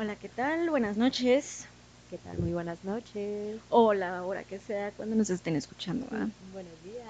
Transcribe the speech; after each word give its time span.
Hola, 0.00 0.14
¿qué 0.14 0.28
tal? 0.28 0.70
Buenas 0.70 0.96
noches. 0.96 1.66
¿Qué 2.08 2.18
tal? 2.18 2.38
Muy 2.38 2.52
buenas 2.52 2.84
noches. 2.84 3.58
O 3.68 3.92
la 3.94 4.22
hora 4.22 4.44
que 4.44 4.60
sea 4.60 4.92
cuando 4.92 5.16
nos 5.16 5.28
estén 5.28 5.56
escuchando. 5.56 6.06
¿verdad? 6.08 6.28
Buenos 6.52 6.72
días. 6.84 7.04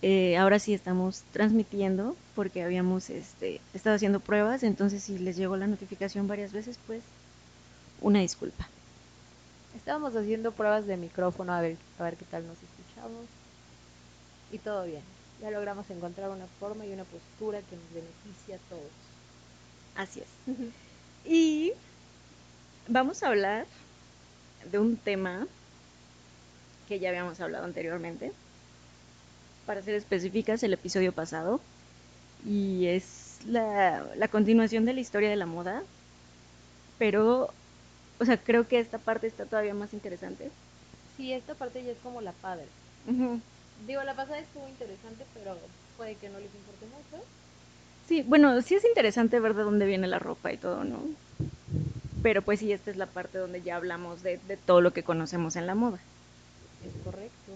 Eh, 0.00 0.38
ahora 0.38 0.58
sí 0.58 0.72
estamos 0.72 1.22
transmitiendo 1.34 2.16
porque 2.34 2.62
habíamos 2.62 3.10
este, 3.10 3.60
estado 3.74 3.94
haciendo 3.94 4.20
pruebas, 4.20 4.62
entonces 4.62 5.02
si 5.02 5.18
les 5.18 5.36
llegó 5.36 5.58
la 5.58 5.66
notificación 5.66 6.26
varias 6.26 6.54
veces, 6.54 6.78
pues 6.86 7.02
una 8.00 8.20
disculpa. 8.20 8.66
Estábamos 9.76 10.16
haciendo 10.16 10.52
pruebas 10.52 10.86
de 10.86 10.96
micrófono 10.96 11.52
a 11.52 11.60
ver, 11.60 11.76
a 11.98 12.04
ver 12.04 12.16
qué 12.16 12.24
tal 12.24 12.46
nos 12.46 12.56
escuchamos. 12.56 13.26
Y 14.50 14.56
todo 14.56 14.86
bien. 14.86 15.02
Ya 15.42 15.50
logramos 15.50 15.84
encontrar 15.90 16.30
una 16.30 16.46
forma 16.58 16.86
y 16.86 16.92
una 16.94 17.04
postura 17.04 17.58
que 17.60 17.76
nos 17.76 17.92
beneficie 17.92 18.54
a 18.54 18.58
todos. 18.70 18.90
Así 19.94 20.20
es. 20.20 20.85
Y 21.28 21.72
vamos 22.88 23.22
a 23.22 23.28
hablar 23.28 23.66
de 24.70 24.78
un 24.78 24.96
tema 24.96 25.46
que 26.88 26.98
ya 26.98 27.08
habíamos 27.08 27.40
hablado 27.40 27.64
anteriormente. 27.64 28.32
Para 29.66 29.82
ser 29.82 29.94
específicas, 29.94 30.62
el 30.62 30.72
episodio 30.72 31.12
pasado. 31.12 31.60
Y 32.46 32.86
es 32.86 33.38
la, 33.46 34.06
la 34.16 34.28
continuación 34.28 34.84
de 34.84 34.94
la 34.94 35.00
historia 35.00 35.28
de 35.28 35.36
la 35.36 35.46
moda. 35.46 35.82
Pero, 36.98 37.50
o 38.20 38.24
sea, 38.24 38.36
creo 38.36 38.68
que 38.68 38.78
esta 38.78 38.98
parte 38.98 39.26
está 39.26 39.44
todavía 39.46 39.74
más 39.74 39.92
interesante. 39.92 40.50
Sí, 41.16 41.32
esta 41.32 41.54
parte 41.54 41.82
ya 41.82 41.92
es 41.92 41.98
como 42.02 42.20
la 42.20 42.32
padre. 42.32 42.66
Digo, 43.86 44.02
la 44.02 44.14
pasada 44.14 44.38
estuvo 44.38 44.68
interesante, 44.68 45.24
pero 45.34 45.56
puede 45.96 46.14
que 46.14 46.28
no 46.28 46.38
les 46.38 46.54
importe 46.54 46.86
mucho. 46.86 47.24
Sí, 48.08 48.22
bueno, 48.22 48.60
sí 48.62 48.74
es 48.74 48.84
interesante 48.84 49.40
ver 49.40 49.54
de 49.54 49.62
dónde 49.64 49.86
viene 49.86 50.06
la 50.06 50.18
ropa 50.18 50.52
y 50.52 50.56
todo, 50.56 50.84
¿no? 50.84 51.00
Pero 52.22 52.42
pues 52.42 52.60
sí, 52.60 52.72
esta 52.72 52.90
es 52.90 52.96
la 52.96 53.06
parte 53.06 53.38
donde 53.38 53.62
ya 53.62 53.76
hablamos 53.76 54.22
de, 54.22 54.38
de 54.48 54.56
todo 54.56 54.80
lo 54.80 54.92
que 54.92 55.02
conocemos 55.02 55.56
en 55.56 55.66
la 55.66 55.74
moda. 55.74 55.98
Es 56.84 56.92
correcto. 57.04 57.52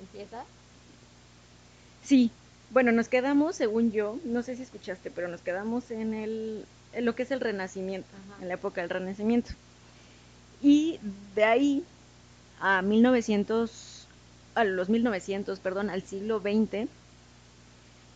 ¿Empieza? 0.00 0.44
Sí, 2.04 2.30
bueno, 2.70 2.90
nos 2.90 3.08
quedamos, 3.08 3.56
según 3.56 3.92
yo, 3.92 4.18
no 4.24 4.42
sé 4.42 4.56
si 4.56 4.62
escuchaste, 4.62 5.10
pero 5.10 5.28
nos 5.28 5.42
quedamos 5.42 5.90
en, 5.90 6.14
el, 6.14 6.64
en 6.94 7.04
lo 7.04 7.14
que 7.14 7.22
es 7.24 7.30
el 7.30 7.40
Renacimiento, 7.40 8.08
Ajá. 8.30 8.42
en 8.42 8.48
la 8.48 8.54
época 8.54 8.80
del 8.80 8.90
Renacimiento. 8.90 9.50
Y 10.62 10.98
de 11.34 11.44
ahí 11.44 11.84
a 12.60 12.82
1900, 12.82 14.06
a 14.54 14.64
los 14.64 14.88
1900, 14.88 15.58
perdón, 15.60 15.90
al 15.90 16.02
siglo 16.02 16.40
XX, 16.40 16.88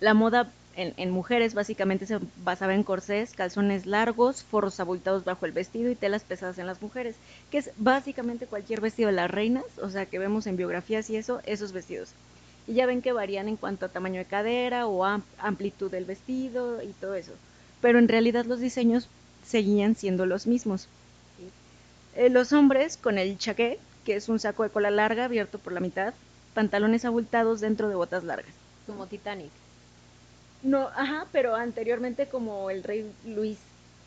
la 0.01 0.15
moda 0.15 0.51
en, 0.77 0.93
en 0.97 1.11
mujeres 1.11 1.55
básicamente 1.55 2.07
se 2.07 2.19
basaba 2.45 2.75
en 2.75 2.83
corsés, 2.83 3.33
calzones 3.35 3.87
largos, 3.87 4.43
forros 4.45 4.79
abultados 4.81 5.25
bajo 5.25 5.47
el 5.47 5.53
vestido 5.53 5.91
y 5.91 5.95
telas 5.95 6.23
pesadas 6.25 6.59
en 6.59 6.67
las 6.67 6.83
mujeres, 6.83 7.17
que 7.51 7.59
es 7.59 7.71
básicamente 7.77 8.47
cualquier 8.47 8.81
vestido 8.81 9.09
de 9.09 9.15
las 9.17 9.31
reinas, 9.31 9.65
o 9.83 9.89
sea, 9.91 10.07
que 10.07 10.19
vemos 10.19 10.47
en 10.47 10.57
biografías 10.57 11.09
y 11.11 11.17
eso, 11.17 11.41
esos 11.47 11.73
vestidos. 11.73 12.11
Y 12.67 12.75
ya 12.75 12.87
ven 12.87 13.01
que 13.03 13.13
varían 13.13 13.49
en 13.49 13.57
cuanto 13.57 13.87
a 13.87 13.89
tamaño 13.91 14.19
de 14.19 14.25
cadera 14.27 14.87
o 14.87 15.05
am- 15.05 15.23
amplitud 15.39 15.91
del 15.91 16.05
vestido 16.05 16.83
y 16.83 16.93
todo 16.95 17.15
eso. 17.15 17.33
Pero 17.81 17.99
en 17.99 18.09
realidad 18.09 18.45
los 18.45 18.61
diseños 18.61 19.09
seguían 19.45 19.95
siendo 19.95 20.27
los 20.27 20.47
mismos. 20.47 20.89
Eh, 22.15 22.31
los 22.31 22.53
hombres 22.53 22.97
con 22.97 23.19
el 23.19 23.39
chaqué, 23.39 23.79
que 24.05 24.17
es 24.17 24.29
un 24.29 24.41
saco 24.41 24.63
de 24.63 24.71
cola 24.71 24.91
larga 24.91 25.25
abierto 25.27 25.59
por 25.59 25.73
la 25.73 25.81
mitad, 25.81 26.15
pantalones 26.55 27.05
abultados 27.05 27.61
dentro 27.61 27.89
de 27.89 27.95
botas 27.95 28.25
largas. 28.25 28.55
Como 28.87 29.07
Titanic. 29.07 29.51
No, 30.67 30.89
ajá, 30.97 31.27
pero 31.31 31.55
anteriormente 31.55 32.27
como 32.27 32.71
el 32.71 32.83
rey 32.83 33.09
Luis 33.25 33.57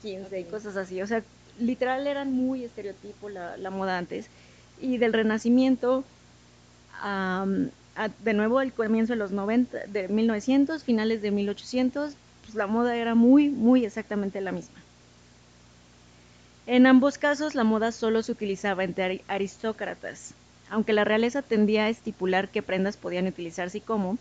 XV 0.04 0.40
y 0.40 0.44
cosas 0.44 0.76
así. 0.76 1.02
O 1.02 1.08
sea, 1.08 1.24
literal 1.58 2.06
eran 2.06 2.34
muy 2.34 2.66
estereotipo 2.66 3.30
la, 3.30 3.56
la 3.58 3.70
moda 3.70 3.98
antes. 3.98 4.28
Y 4.82 4.98
del 4.98 5.14
Renacimiento, 5.14 6.04
a- 7.02 7.46
de 8.24 8.34
nuevo 8.34 8.60
el 8.62 8.74
comienzo 8.74 9.14
de 9.14 9.18
los 9.20 9.32
90, 9.32 9.78
de 9.88 10.08
1900, 10.10 10.84
finales 10.84 11.22
de 11.22 11.32
1800, 11.32 12.14
pues 12.44 12.56
la 12.56 12.68
moda 12.68 12.96
era 12.96 13.16
muy, 13.16 13.50
muy 13.50 13.86
exactamente 13.86 14.42
la 14.42 14.52
misma. 14.52 14.80
En 16.68 16.86
ambos 16.88 17.18
casos, 17.18 17.56
la 17.56 17.64
moda 17.64 17.92
solo 17.92 18.22
se 18.22 18.32
utilizaba 18.32 18.84
entre 18.84 19.06
ari- 19.06 19.22
aristócratas, 19.28 20.34
aunque 20.70 20.94
la 20.94 21.04
realeza 21.04 21.42
tendía 21.42 21.86
a 21.86 21.90
estipular 21.90 22.50
qué 22.50 22.62
prendas 22.62 22.96
podían 22.98 23.28
utilizarse 23.28 23.80
y 23.80 23.82
cómo. 23.82 24.18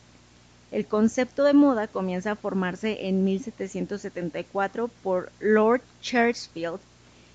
El 0.71 0.84
concepto 0.84 1.45
de 1.45 1.55
moda 1.55 1.87
comienza 1.87 2.33
a 2.33 2.37
formarse 2.37 3.09
en 3.09 3.25
1774 3.25 4.89
por 5.03 5.33
Lord 5.41 5.81
Chesterfield 6.03 6.81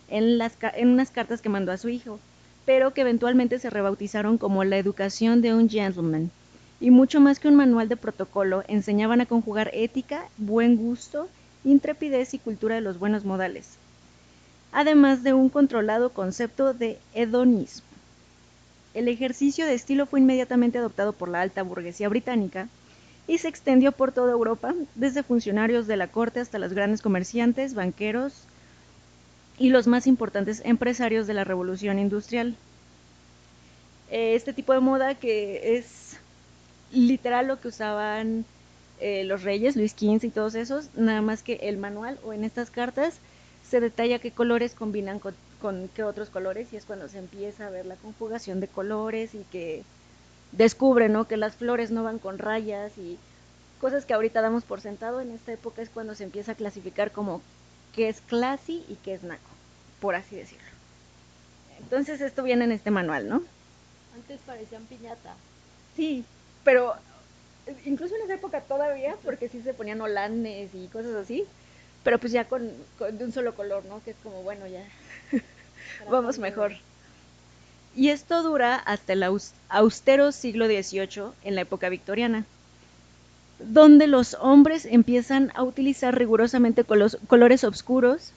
en, 0.07 0.39
en 0.39 0.87
unas 0.89 1.09
cartas 1.09 1.41
que 1.41 1.49
mandó 1.49 1.71
a 1.71 1.77
su 1.77 1.89
hijo, 1.89 2.19
pero 2.65 2.93
que 2.93 3.01
eventualmente 3.01 3.57
se 3.57 3.71
rebautizaron 3.71 4.37
como 4.37 4.63
la 4.63 4.77
educación 4.77 5.41
de 5.41 5.53
un 5.53 5.67
gentleman. 5.67 6.29
Y 6.79 6.91
mucho 6.91 7.19
más 7.19 7.39
que 7.39 7.47
un 7.47 7.55
manual 7.55 7.89
de 7.89 7.97
protocolo, 7.97 8.63
enseñaban 8.67 9.21
a 9.21 9.25
conjugar 9.25 9.71
ética, 9.73 10.25
buen 10.37 10.75
gusto, 10.75 11.27
intrepidez 11.63 12.35
y 12.35 12.39
cultura 12.39 12.75
de 12.75 12.81
los 12.81 12.99
buenos 12.99 13.25
modales, 13.25 13.77
además 14.71 15.23
de 15.23 15.33
un 15.33 15.49
controlado 15.49 16.09
concepto 16.11 16.73
de 16.73 16.99
hedonismo. 17.15 17.87
El 18.93 19.07
ejercicio 19.07 19.65
de 19.65 19.73
estilo 19.73 20.05
fue 20.05 20.19
inmediatamente 20.19 20.77
adoptado 20.77 21.13
por 21.13 21.29
la 21.29 21.41
alta 21.41 21.63
burguesía 21.63 22.09
británica 22.09 22.67
y 23.27 23.37
se 23.37 23.47
extendió 23.47 23.91
por 23.91 24.11
toda 24.11 24.31
Europa, 24.31 24.73
desde 24.95 25.23
funcionarios 25.23 25.87
de 25.87 25.97
la 25.97 26.07
corte 26.07 26.39
hasta 26.39 26.59
los 26.59 26.73
grandes 26.73 27.01
comerciantes, 27.01 27.73
banqueros 27.73 28.33
y 29.57 29.69
los 29.69 29.87
más 29.87 30.07
importantes 30.07 30.61
empresarios 30.65 31.27
de 31.27 31.33
la 31.33 31.43
revolución 31.43 31.99
industrial. 31.99 32.55
Eh, 34.11 34.35
Este 34.35 34.53
tipo 34.53 34.73
de 34.73 34.79
moda 34.79 35.15
que 35.15 35.77
es 35.77 36.17
literal 36.91 37.47
lo 37.47 37.59
que 37.59 37.69
usaban 37.69 38.45
eh, 38.99 39.23
los 39.23 39.43
reyes, 39.43 39.75
Luis 39.75 39.93
XV 39.93 40.25
y 40.25 40.29
todos 40.29 40.55
esos, 40.55 40.89
nada 40.95 41.21
más 41.21 41.43
que 41.43 41.55
el 41.63 41.77
manual 41.77 42.19
o 42.23 42.33
en 42.33 42.43
estas 42.43 42.69
cartas 42.69 43.15
se 43.67 43.79
detalla 43.79 44.19
qué 44.19 44.31
colores 44.31 44.75
combinan 44.75 45.19
con, 45.19 45.33
con 45.61 45.89
qué 45.95 46.03
otros 46.03 46.29
colores 46.29 46.71
y 46.73 46.75
es 46.77 46.85
cuando 46.85 47.07
se 47.07 47.17
empieza 47.17 47.67
a 47.67 47.69
ver 47.69 47.85
la 47.85 47.95
conjugación 47.95 48.59
de 48.59 48.67
colores 48.67 49.33
y 49.33 49.43
que 49.51 49.83
descubre, 50.57 51.09
¿no? 51.09 51.27
Que 51.27 51.37
las 51.37 51.55
flores 51.55 51.91
no 51.91 52.03
van 52.03 52.19
con 52.19 52.37
rayas 52.39 52.97
y 52.97 53.17
cosas 53.81 54.05
que 54.05 54.13
ahorita 54.13 54.41
damos 54.41 54.63
por 54.63 54.81
sentado, 54.81 55.19
en 55.21 55.31
esta 55.31 55.51
época 55.51 55.81
es 55.81 55.89
cuando 55.89 56.15
se 56.15 56.23
empieza 56.23 56.53
a 56.53 56.55
clasificar 56.55 57.11
como 57.11 57.41
qué 57.95 58.09
es 58.09 58.21
classy 58.21 58.83
y 58.87 58.95
qué 59.03 59.13
es 59.13 59.23
naco, 59.23 59.49
por 59.99 60.15
así 60.15 60.35
decirlo. 60.35 60.63
Entonces 61.79 62.21
esto 62.21 62.43
viene 62.43 62.63
en 62.65 62.71
este 62.71 62.91
manual, 62.91 63.27
¿no? 63.27 63.43
Antes 64.15 64.39
parecían 64.45 64.83
piñata. 64.85 65.35
Sí, 65.95 66.23
pero 66.63 66.93
eh, 67.67 67.75
incluso 67.85 68.15
en 68.15 68.21
esa 68.23 68.35
época 68.35 68.61
todavía, 68.61 69.15
porque 69.23 69.49
sí 69.49 69.61
se 69.61 69.73
ponían 69.73 70.01
holanes 70.01 70.69
y 70.73 70.87
cosas 70.87 71.15
así, 71.15 71.45
pero 72.03 72.19
pues 72.19 72.31
ya 72.31 72.45
con, 72.45 72.71
con- 72.97 73.17
de 73.17 73.25
un 73.25 73.31
solo 73.31 73.53
color, 73.53 73.83
¿no? 73.85 74.01
Que 74.03 74.11
es 74.11 74.17
como, 74.23 74.41
bueno, 74.43 74.65
ya 74.67 74.83
vamos 76.09 76.39
mejor. 76.39 76.73
Y 77.93 78.09
esto 78.09 78.43
dura 78.43 78.75
hasta 78.75 79.13
el 79.13 79.23
aus- 79.23 79.53
austero 79.69 80.33
siglo 80.33 80.67
XVIII, 80.67 81.37
en 81.43 81.55
la 81.55 81.61
época 81.61 81.87
victoriana, 81.87 82.45
donde 83.59 84.07
los 84.07 84.35
hombres 84.39 84.85
empiezan 84.85 85.51
a 85.55 85.63
utilizar 85.63 86.17
rigurosamente 86.17 86.83
colores 86.83 87.63
oscuros 87.63 88.33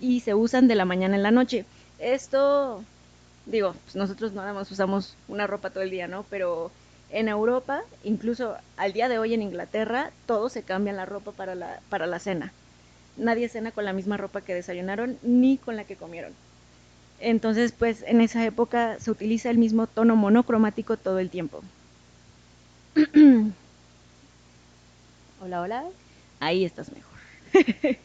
y 0.00 0.20
se 0.20 0.34
usan 0.34 0.68
de 0.68 0.74
la 0.76 0.84
mañana 0.84 1.16
en 1.16 1.22
la 1.22 1.30
noche. 1.30 1.66
Esto, 1.98 2.86
digo, 3.46 3.74
pues 3.84 3.96
nosotros 3.96 4.32
nada 4.32 4.52
más 4.54 4.70
usamos 4.70 5.16
una 5.28 5.46
ropa 5.46 5.70
todo 5.70 5.82
el 5.84 5.90
día, 5.90 6.08
¿no? 6.08 6.24
Pero 6.30 6.72
en 7.10 7.28
Europa, 7.28 7.82
incluso 8.04 8.56
al 8.76 8.92
día 8.92 9.08
de 9.08 9.18
hoy 9.18 9.34
en 9.34 9.42
Inglaterra, 9.42 10.12
todos 10.26 10.52
se 10.52 10.64
cambian 10.64 10.96
la 10.96 11.06
ropa 11.06 11.32
para 11.32 11.54
la, 11.54 11.80
para 11.90 12.06
la 12.06 12.18
cena. 12.20 12.54
Nadie 13.16 13.48
cena 13.48 13.72
con 13.72 13.84
la 13.84 13.92
misma 13.92 14.16
ropa 14.18 14.42
que 14.42 14.54
desayunaron 14.54 15.18
ni 15.22 15.58
con 15.58 15.76
la 15.76 15.84
que 15.84 15.96
comieron. 15.96 16.34
Entonces, 17.20 17.72
pues 17.72 18.04
en 18.06 18.20
esa 18.20 18.44
época 18.44 18.98
se 19.00 19.10
utiliza 19.10 19.50
el 19.50 19.58
mismo 19.58 19.86
tono 19.86 20.14
monocromático 20.16 20.96
todo 20.96 21.18
el 21.18 21.30
tiempo. 21.30 21.62
Hola, 25.40 25.60
hola. 25.62 25.84
Ahí 26.40 26.64
estás 26.64 26.90
mejor. 26.92 27.16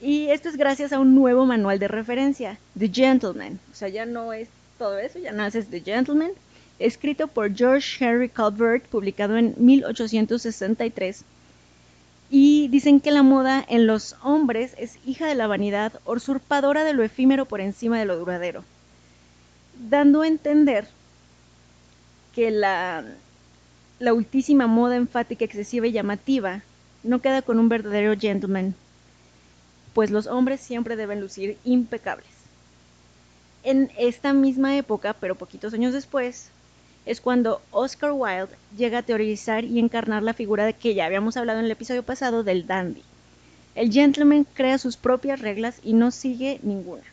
y 0.00 0.28
esto 0.28 0.48
es 0.48 0.56
gracias 0.56 0.92
a 0.92 0.98
un 0.98 1.14
nuevo 1.14 1.46
manual 1.46 1.78
de 1.78 1.86
referencia, 1.86 2.58
The 2.76 2.88
Gentleman. 2.88 3.60
O 3.72 3.76
sea, 3.76 3.88
ya 3.88 4.04
no 4.04 4.32
es 4.32 4.48
todo 4.76 4.98
eso, 4.98 5.20
ya 5.20 5.32
naces 5.32 5.68
The 5.68 5.80
Gentleman, 5.80 6.32
escrito 6.78 7.28
por 7.28 7.54
George 7.54 8.04
Henry 8.04 8.28
Calvert, 8.28 8.86
publicado 8.86 9.36
en 9.36 9.54
1863. 9.56 11.24
Y 12.30 12.68
dicen 12.68 13.00
que 13.00 13.10
la 13.10 13.22
moda 13.22 13.64
en 13.68 13.86
los 13.86 14.16
hombres 14.22 14.74
es 14.78 14.98
hija 15.06 15.26
de 15.26 15.34
la 15.34 15.46
vanidad, 15.46 16.00
usurpadora 16.04 16.84
de 16.84 16.92
lo 16.92 17.02
efímero 17.02 17.46
por 17.46 17.60
encima 17.60 17.98
de 17.98 18.04
lo 18.04 18.18
duradero, 18.18 18.64
dando 19.90 20.22
a 20.22 20.26
entender 20.28 20.86
que 22.34 22.50
la, 22.50 23.04
la 23.98 24.12
ultísima 24.14 24.66
moda 24.66 24.96
enfática, 24.96 25.44
excesiva 25.44 25.86
y 25.86 25.92
llamativa 25.92 26.62
no 27.02 27.20
queda 27.20 27.42
con 27.42 27.58
un 27.58 27.68
verdadero 27.68 28.14
gentleman. 28.18 28.74
pues 29.94 30.10
los 30.10 30.26
hombres 30.26 30.60
siempre 30.60 30.96
deben 30.96 31.20
lucir 31.20 31.58
impecables. 31.64 32.28
En 33.64 33.90
esta 33.98 34.32
misma 34.32 34.76
época, 34.76 35.14
pero 35.14 35.34
poquitos 35.34 35.74
años 35.74 35.92
después, 35.92 36.50
es 37.08 37.22
cuando 37.22 37.62
Oscar 37.70 38.12
Wilde 38.12 38.54
llega 38.76 38.98
a 38.98 39.02
teorizar 39.02 39.64
y 39.64 39.78
encarnar 39.78 40.22
la 40.22 40.34
figura 40.34 40.66
de 40.66 40.74
que 40.74 40.94
ya 40.94 41.06
habíamos 41.06 41.38
hablado 41.38 41.58
en 41.58 41.64
el 41.64 41.70
episodio 41.70 42.02
pasado 42.02 42.44
del 42.44 42.66
dandy. 42.66 43.02
El 43.74 43.90
gentleman 43.90 44.44
crea 44.44 44.76
sus 44.76 44.98
propias 44.98 45.40
reglas 45.40 45.80
y 45.82 45.94
no 45.94 46.10
sigue 46.10 46.60
ninguna, 46.62 47.04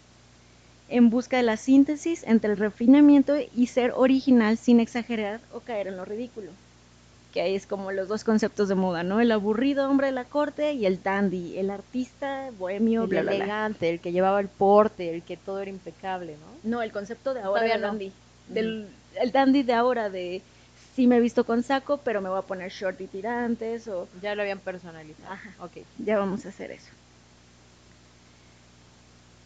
en 0.89 1.09
busca 1.09 1.37
de 1.37 1.43
la 1.43 1.55
síntesis 1.55 2.23
entre 2.23 2.51
el 2.51 2.57
refinamiento 2.57 3.37
y 3.55 3.67
ser 3.67 3.93
original 3.95 4.57
sin 4.57 4.81
exagerar 4.81 5.39
o 5.53 5.61
caer 5.61 5.87
en 5.87 5.95
lo 5.95 6.03
ridículo 6.03 6.51
que 7.33 7.41
ahí 7.41 7.53
es 7.53 7.65
como 7.65 7.91
los 7.91 8.07
dos 8.07 8.23
conceptos 8.23 8.69
de 8.69 8.75
moda, 8.75 9.03
¿no? 9.03 9.19
El 9.19 9.29
aburrido 9.29 9.89
hombre 9.89 10.07
de 10.07 10.13
la 10.13 10.23
corte 10.23 10.71
y 10.71 10.85
el 10.85 11.03
dandy, 11.03 11.57
el 11.57 11.69
artista 11.69 12.49
bohemio, 12.57 13.03
el 13.03 13.13
elegante, 13.13 13.89
el 13.89 13.99
que 13.99 14.13
llevaba 14.13 14.39
el 14.39 14.47
porte, 14.47 15.13
el 15.13 15.21
que 15.21 15.35
todo 15.35 15.59
era 15.59 15.69
impecable, 15.69 16.37
¿no? 16.37 16.69
No, 16.77 16.81
el 16.81 16.93
concepto 16.93 17.33
de 17.33 17.41
ahora 17.41 17.63
del 17.63 17.81
dandy, 17.81 18.13
del 18.47 18.87
el 19.19 19.31
dandy 19.31 19.63
de 19.63 19.73
ahora 19.73 20.09
de 20.09 20.41
sí 20.95 21.07
me 21.07 21.17
he 21.17 21.19
visto 21.19 21.43
con 21.43 21.63
saco, 21.63 21.97
pero 21.97 22.21
me 22.21 22.29
voy 22.29 22.39
a 22.39 22.43
poner 22.43 22.71
short 22.71 22.99
y 23.01 23.07
tirantes 23.07 23.87
o 23.87 24.07
ya 24.21 24.33
lo 24.35 24.41
habían 24.41 24.59
personalizado. 24.59 25.31
Ajá, 25.31 25.49
ok, 25.59 25.71
ya 25.99 26.17
vamos 26.17 26.45
a 26.45 26.49
hacer 26.49 26.71
eso. 26.71 26.89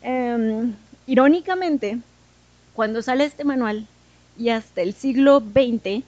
Em, 0.01 0.73
irónicamente, 1.07 1.99
cuando 2.73 3.01
sale 3.01 3.25
este 3.25 3.43
manual 3.43 3.87
y 4.37 4.49
hasta 4.49 4.81
el 4.81 4.93
siglo 4.93 5.39
XX 5.39 6.03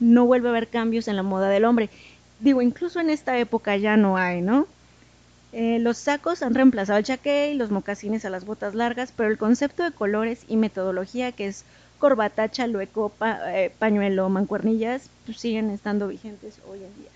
no 0.00 0.26
vuelve 0.26 0.48
a 0.48 0.50
haber 0.50 0.68
cambios 0.68 1.08
en 1.08 1.16
la 1.16 1.22
moda 1.22 1.48
del 1.48 1.64
hombre. 1.64 1.90
Digo, 2.40 2.62
incluso 2.62 3.00
en 3.00 3.10
esta 3.10 3.38
época 3.38 3.76
ya 3.76 3.96
no 3.96 4.16
hay, 4.16 4.42
¿no? 4.42 4.66
Eh, 5.52 5.78
los 5.78 5.98
sacos 5.98 6.42
han 6.42 6.54
reemplazado 6.54 6.96
al 6.96 7.04
chaqué 7.04 7.52
y 7.52 7.54
los 7.54 7.70
mocasines 7.70 8.24
a 8.24 8.30
las 8.30 8.44
botas 8.44 8.74
largas, 8.74 9.12
pero 9.16 9.28
el 9.28 9.38
concepto 9.38 9.84
de 9.84 9.92
colores 9.92 10.44
y 10.48 10.56
metodología, 10.56 11.30
que 11.30 11.46
es 11.46 11.64
corbata, 12.04 12.50
chalueco, 12.50 13.14
eh, 13.46 13.72
pañuelo, 13.78 14.28
mancuernillas, 14.28 15.08
pues 15.24 15.38
siguen 15.40 15.70
estando 15.70 16.06
vigentes 16.06 16.58
hoy 16.68 16.76
en 16.84 16.94
día. 16.98 17.10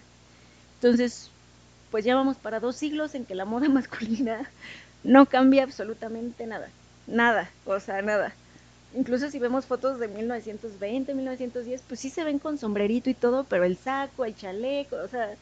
Entonces, 0.76 1.28
pues 1.90 2.06
ya 2.06 2.14
vamos 2.14 2.38
para 2.38 2.58
dos 2.58 2.76
siglos 2.76 3.14
en 3.14 3.26
que 3.26 3.34
la 3.34 3.44
moda 3.44 3.68
masculina 3.80 4.50
no 5.04 5.26
cambia 5.26 5.64
absolutamente 5.64 6.46
nada. 6.46 6.70
Nada, 7.06 7.50
o 7.66 7.78
sea, 7.80 8.00
nada. 8.00 8.32
Incluso 8.94 9.30
si 9.30 9.38
vemos 9.38 9.66
fotos 9.66 9.98
de 9.98 10.08
1920, 10.08 11.12
1910, 11.12 11.82
pues 11.86 12.00
sí 12.00 12.08
se 12.08 12.24
ven 12.24 12.38
con 12.38 12.56
sombrerito 12.56 13.10
y 13.10 13.14
todo, 13.14 13.44
pero 13.44 13.64
el 13.64 13.76
saco, 13.76 14.24
el 14.24 14.34
chaleco, 14.34 14.96
o 14.96 15.08
sea, 15.08 15.34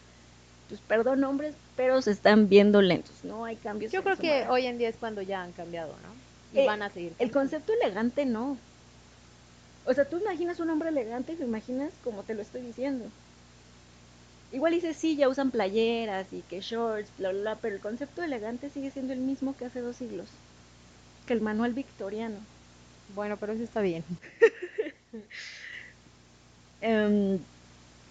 pues 0.69 0.81
perdón 0.88 1.22
hombres, 1.22 1.54
pero 1.76 2.02
se 2.02 2.10
están 2.10 2.48
viendo 2.48 2.82
lentos, 2.82 3.14
no 3.22 3.44
hay 3.44 3.54
cambios. 3.54 3.93
Yo 3.93 4.02
creo 4.02 4.16
que 4.16 4.44
hoy 4.48 4.66
en 4.66 4.76
día 4.76 4.88
es 4.88 4.96
cuando 4.96 5.22
ya 5.22 5.44
han 5.44 5.52
cambiado, 5.52 5.94
¿no? 6.02 6.58
Y 6.60 6.64
eh, 6.64 6.66
van 6.66 6.82
a 6.82 6.90
seguir. 6.90 7.12
El 7.20 7.31
concepto 7.31 7.72
elegante 7.81 8.26
no. 8.26 8.58
O 9.87 9.94
sea, 9.94 10.09
tú 10.09 10.19
imaginas 10.19 10.61
un 10.61 10.71
hombre 10.71 10.91
elegante 10.91 11.33
y 11.33 11.37
lo 11.37 11.44
imaginas 11.47 11.93
como 12.05 12.25
te 12.25 12.35
lo 12.35 12.43
estoy 12.43 12.62
diciendo. 12.62 13.06
Igual 14.53 14.75
dices, 14.75 14.97
sí, 14.97 15.17
ya 15.17 15.29
usan 15.29 15.50
playeras 15.50 16.33
y 16.33 16.43
que 16.43 16.61
shorts, 16.61 17.11
bla, 17.19 17.31
bla, 17.31 17.41
bla, 17.41 17.56
pero 17.56 17.75
el 17.77 17.81
concepto 17.81 18.23
elegante 18.23 18.71
sigue 18.71 18.91
siendo 18.91 19.12
el 19.12 19.21
mismo 19.21 19.56
que 19.56 19.67
hace 19.67 19.81
dos 19.81 19.97
siglos, 19.97 20.29
que 21.27 21.33
el 21.35 21.41
manual 21.41 21.75
victoriano. 21.75 22.49
Bueno, 23.09 23.37
pero 23.38 23.53
eso 23.53 23.65
está 23.65 23.81
bien. 23.81 24.05
Em, 26.81 27.47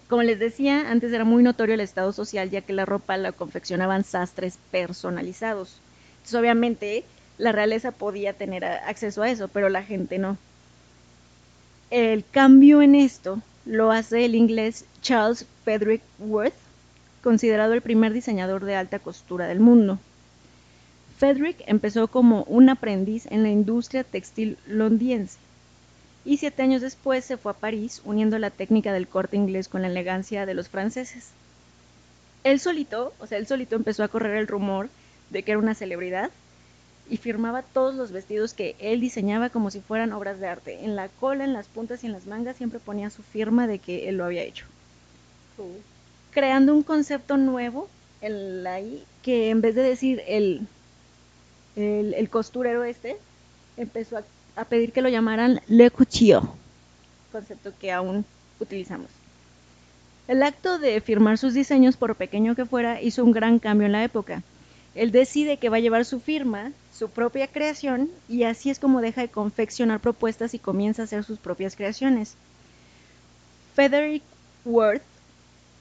como 0.08 0.24
les 0.24 0.40
decía, 0.40 0.92
antes 0.92 1.14
era 1.14 1.24
muy 1.26 1.44
notorio 1.44 1.76
el 1.76 1.82
estado 1.82 2.14
social, 2.14 2.50
ya 2.50 2.62
que 2.62 2.74
la 2.74 2.86
ropa 2.86 3.18
la 3.18 3.32
confeccionaban 3.32 4.04
sastres 4.04 4.58
personalizados. 4.72 5.84
Entonces, 6.18 6.40
obviamente, 6.40 7.06
la 7.38 7.52
realeza 7.52 7.92
podía 7.92 8.34
tener 8.34 8.66
acceso 8.66 9.24
a 9.24 9.30
eso, 9.30 9.48
pero 9.50 9.70
la 9.70 9.84
gente 9.84 10.18
no. 10.20 10.38
El 11.92 12.26
cambio 12.26 12.82
en 12.82 12.96
esto 12.96 13.42
lo 13.66 13.92
hace 13.92 14.26
el 14.26 14.34
inglés 14.34 14.86
Charles 15.02 15.46
Frederick 15.64 16.02
Worth, 16.18 16.56
considerado 17.22 17.74
el 17.74 17.82
primer 17.82 18.12
diseñador 18.12 18.66
de 18.66 18.76
alta 18.76 19.00
costura 19.00 19.48
del 19.48 19.60
mundo. 19.60 20.00
Frederick 21.18 21.64
empezó 21.68 22.08
como 22.08 22.44
un 22.44 22.70
aprendiz 22.70 23.28
en 23.28 23.44
la 23.44 23.50
industria 23.50 24.04
textil 24.04 24.58
londinense 24.68 25.38
y 26.26 26.38
siete 26.38 26.64
años 26.64 26.82
después 26.82 27.24
se 27.24 27.38
fue 27.38 27.52
a 27.52 27.56
París 27.56 28.02
uniendo 28.04 28.40
la 28.40 28.50
técnica 28.50 28.92
del 28.92 29.08
corte 29.08 29.38
inglés 29.38 29.70
con 29.70 29.84
la 29.84 29.88
elegancia 29.88 30.48
de 30.48 30.56
los 30.56 30.70
franceses. 30.70 31.30
Él 32.44 32.60
solito, 32.60 33.14
o 33.20 33.28
sea, 33.28 33.38
él 33.38 33.46
solito 33.46 33.76
empezó 33.76 34.04
a 34.04 34.08
correr 34.08 34.38
el 34.38 34.48
rumor 34.48 34.90
de 35.30 35.44
que 35.44 35.52
era 35.52 35.60
una 35.60 35.76
celebridad 35.76 36.32
y 37.10 37.18
firmaba 37.18 37.62
todos 37.62 37.96
los 37.96 38.12
vestidos 38.12 38.54
que 38.54 38.76
él 38.80 39.00
diseñaba 39.00 39.50
como 39.50 39.70
si 39.72 39.82
fueran 39.82 40.14
obras 40.14 40.40
de 40.40 40.48
arte. 40.48 40.84
En 40.84 40.96
la 40.96 41.08
cola, 41.08 41.44
en 41.44 41.54
las 41.54 41.68
puntas 41.68 42.04
y 42.04 42.08
en 42.08 42.14
las 42.14 42.26
mangas 42.26 42.58
siempre 42.58 42.80
ponía 42.80 43.10
su 43.10 43.22
firma 43.22 43.68
de 43.68 43.80
que 43.80 44.10
él 44.10 44.18
lo 44.18 44.26
había 44.26 44.44
hecho. 44.44 44.66
Creando 46.32 46.74
un 46.74 46.84
concepto 46.84 47.38
nuevo 47.38 47.88
en 48.22 48.64
la 48.64 48.80
que 49.22 49.50
en 49.50 49.62
vez 49.62 49.76
de 49.76 49.84
decir 49.84 50.22
el 50.28 50.68
el, 51.76 52.30
costurero 52.30 52.84
este 52.84 53.18
empezó 53.78 54.18
a, 54.56 54.66
pedir 54.66 54.92
que 54.92 55.02
lo 55.02 55.10
llamaran 55.10 55.62
Le 55.68 55.92
Cuchillo, 55.92 56.44
concepto 57.32 57.74
que 57.80 57.92
aún 57.92 58.26
utilizamos. 58.60 59.10
El 60.28 60.42
acto 60.42 60.80
de 60.80 61.02
firmar 61.02 61.38
sus 61.38 61.54
diseños, 61.54 61.98
por 61.98 62.16
pequeño 62.16 62.56
que 62.56 62.66
fuera, 62.66 63.02
hizo 63.02 63.24
un 63.24 63.32
gran 63.32 63.60
cambio 63.60 63.86
en 63.86 63.92
la 63.92 64.04
época. 64.04 64.42
Él 64.96 65.12
decide 65.12 65.58
que 65.58 65.70
va 65.70 65.78
a 65.78 65.82
llevar 65.82 66.06
su 66.06 66.20
firma, 66.20 66.72
su 66.98 67.10
propia 67.10 67.48
creación, 67.48 68.10
y 68.30 68.44
así 68.44 68.70
es 68.70 68.80
como 68.80 69.02
deja 69.02 69.22
de 69.22 69.28
confeccionar 69.28 70.00
propuestas 70.00 70.54
y 70.54 70.60
comienza 70.60 71.02
a 71.02 71.06
hacer 71.06 71.24
sus 71.24 71.40
propias 71.40 71.76
creaciones. 71.76 72.36
Frederick 73.76 74.24
Worth 74.64 75.04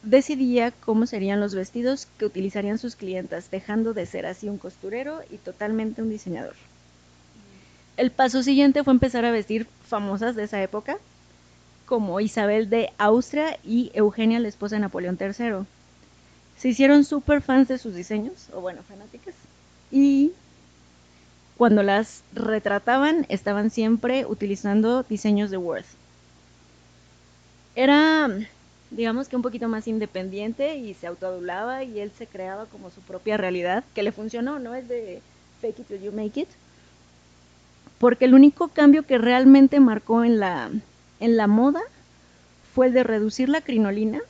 decidía 0.02 0.72
cómo 0.72 1.06
serían 1.06 1.40
los 1.40 1.55
vestidos 1.55 2.08
que 2.19 2.26
utilizarían 2.26 2.78
sus 2.78 2.96
clientas, 2.96 3.50
dejando 3.50 3.94
de 3.94 4.06
ser 4.06 4.26
así 4.26 4.49
un 4.49 4.58
costurero 4.58 5.20
y 5.31 5.38
totalmente 5.38 6.02
un 6.02 6.11
diseñador. 6.11 6.55
El 7.96 8.11
paso 8.11 8.43
siguiente 8.43 8.82
fue 8.82 8.93
empezar 8.93 9.25
a 9.25 9.31
vestir 9.31 9.69
famosas 9.87 10.34
de 10.34 10.44
esa 10.44 10.61
época, 10.61 10.99
como 11.87 12.19
Isabel 12.20 12.69
de 12.69 12.90
Austria 12.99 13.58
y 13.62 13.93
Eugenia, 13.94 14.40
la 14.40 14.49
esposa 14.49 14.76
de 14.76 14.81
Napoleón 14.81 15.16
III. 15.20 15.64
Se 16.58 16.69
hicieron 16.69 17.05
súper 17.05 17.40
fans 17.40 17.69
de 17.69 17.78
sus 17.78 17.94
diseños, 17.94 18.49
o 18.52 18.61
bueno, 18.61 18.82
fanáticas, 18.82 19.34
y 19.93 20.32
cuando 21.56 21.82
las 21.82 22.23
retrataban 22.32 23.26
estaban 23.28 23.70
siempre 23.70 24.26
utilizando 24.26 25.02
diseños 25.02 25.50
de 25.50 25.56
Worth. 25.56 25.87
Era 27.76 28.28
digamos 28.94 29.28
que 29.28 29.37
un 29.37 29.42
poquito 29.42 29.68
más 29.68 29.88
independiente 29.88 30.76
y 30.76 30.94
se 30.94 31.06
autoadulaba 31.06 31.82
y 31.84 32.00
él 32.00 32.12
se 32.16 32.26
creaba 32.26 32.66
como 32.66 32.90
su 32.90 33.00
propia 33.00 33.37
realidad, 33.37 33.84
que 33.94 34.02
le 34.02 34.12
funcionó, 34.12 34.58
no 34.58 34.75
es 34.75 34.88
de 34.88 35.20
fake 35.61 35.80
it 35.80 35.87
till 35.88 36.00
you 36.00 36.12
make 36.12 36.40
it. 36.40 36.49
Porque 37.99 38.26
el 38.26 38.34
único 38.34 38.68
cambio 38.68 39.04
que 39.04 39.18
realmente 39.18 39.80
marcó 39.80 40.25
en 40.25 40.38
la, 40.38 40.70
en 41.20 41.37
la 41.37 41.46
moda 41.46 41.80
fue 42.75 42.87
el 42.87 42.92
de 42.92 43.04
reducir 43.04 43.49
la 43.49 43.61
crinolina. 43.61 44.20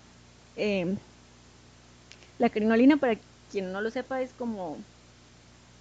Em, 0.57 0.97
la 2.39 2.51
crinolina, 2.51 2.97
para 2.97 3.17
quien 3.51 3.73
no 3.73 3.81
lo 3.81 3.91
sepa, 3.91 4.23
es 4.23 4.33
como, 4.33 4.79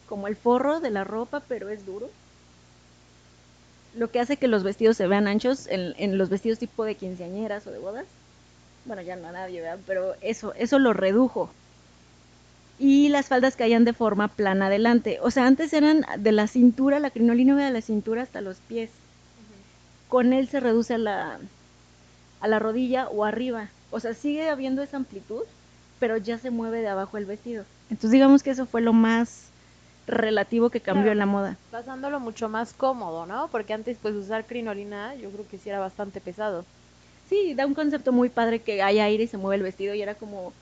como 0.08 0.28
el 0.28 0.36
forro 0.36 0.80
de 0.80 0.92
la 0.92 1.04
ropa, 1.04 1.42
pero 1.48 1.70
es 1.70 1.86
duro. 1.86 2.10
Lo 3.96 4.10
que 4.10 4.20
hace 4.20 4.38
que 4.38 4.48
los 4.48 4.64
vestidos 4.64 4.98
se 4.98 5.08
vean 5.08 5.28
anchos 5.28 5.68
en, 5.68 5.94
en 5.98 6.18
los 6.18 6.30
vestidos 6.30 6.60
tipo 6.60 6.84
de 6.84 6.96
quinceañeras 6.96 7.68
o 7.68 7.72
de 7.72 7.80
bodas 7.80 8.06
bueno, 8.86 9.02
ya 9.02 9.16
no 9.16 9.28
a 9.28 9.32
nadie, 9.32 9.62
¿verdad? 9.62 9.80
Pero 9.86 10.16
eso, 10.22 10.54
eso 10.56 10.80
lo 10.80 10.94
redujo. 10.94 11.50
Y 12.80 13.10
las 13.10 13.28
faldas 13.28 13.56
caían 13.56 13.86
de 13.86 13.94
forma 13.94 14.28
plana 14.28 14.68
adelante. 14.68 15.20
O 15.22 15.32
sea, 15.32 15.48
antes 15.48 15.72
eran 15.74 16.06
de 16.18 16.32
la 16.32 16.48
cintura, 16.48 17.00
la 17.00 17.12
crinolina 17.12 17.56
de 17.56 17.72
la 17.72 17.82
cintura 17.82 18.24
hasta 18.24 18.42
los 18.42 18.58
pies. 18.58 18.90
Con 20.10 20.34
él 20.34 20.50
se 20.50 20.60
reduce 20.60 20.96
a 20.96 20.98
la, 20.98 21.40
a 22.42 22.48
la 22.48 22.60
rodilla 22.60 23.08
o 23.08 23.24
arriba. 23.24 23.70
O 23.92 24.00
sea, 24.00 24.14
sigue 24.14 24.50
habiendo 24.50 24.82
esa 24.82 24.98
amplitud, 24.98 25.44
pero 26.00 26.18
ya 26.18 26.38
se 26.38 26.50
mueve 26.50 26.82
de 26.82 26.90
abajo 26.90 27.18
el 27.18 27.26
vestido. 27.26 27.64
Entonces 27.90 28.12
digamos 28.12 28.44
que 28.44 28.52
eso 28.52 28.66
fue 28.66 28.82
lo 28.82 28.92
más 28.92 29.46
relativo 30.08 30.70
que 30.70 30.82
cambió 30.82 31.12
en 31.12 31.18
la 31.18 31.26
moda. 31.26 31.58
Pasándolo 31.72 32.20
mucho 32.20 32.50
más 32.50 32.74
cómodo, 32.74 33.26
¿no? 33.26 33.50
Porque 33.52 33.74
antes 33.74 33.98
pues 34.02 34.16
usar 34.16 34.46
crinolina 34.46 35.16
yo 35.16 35.30
creo 35.32 35.48
que 35.48 35.58
sí 35.58 35.70
era 35.70 35.80
bastante 35.80 36.20
pesado 36.22 36.64
sí, 37.34 37.54
da 37.56 37.66
un 37.66 37.74
concepto 37.74 38.12
muy 38.12 38.30
padre 38.30 38.60
que 38.60 38.82
hay 38.82 39.00
aire 39.00 39.24
y 39.24 39.28
se 39.28 39.38
mueve 39.38 39.58
el 39.58 39.64
vestido 39.64 39.96
y 39.96 40.02
era 40.02 40.16
como 40.16 40.54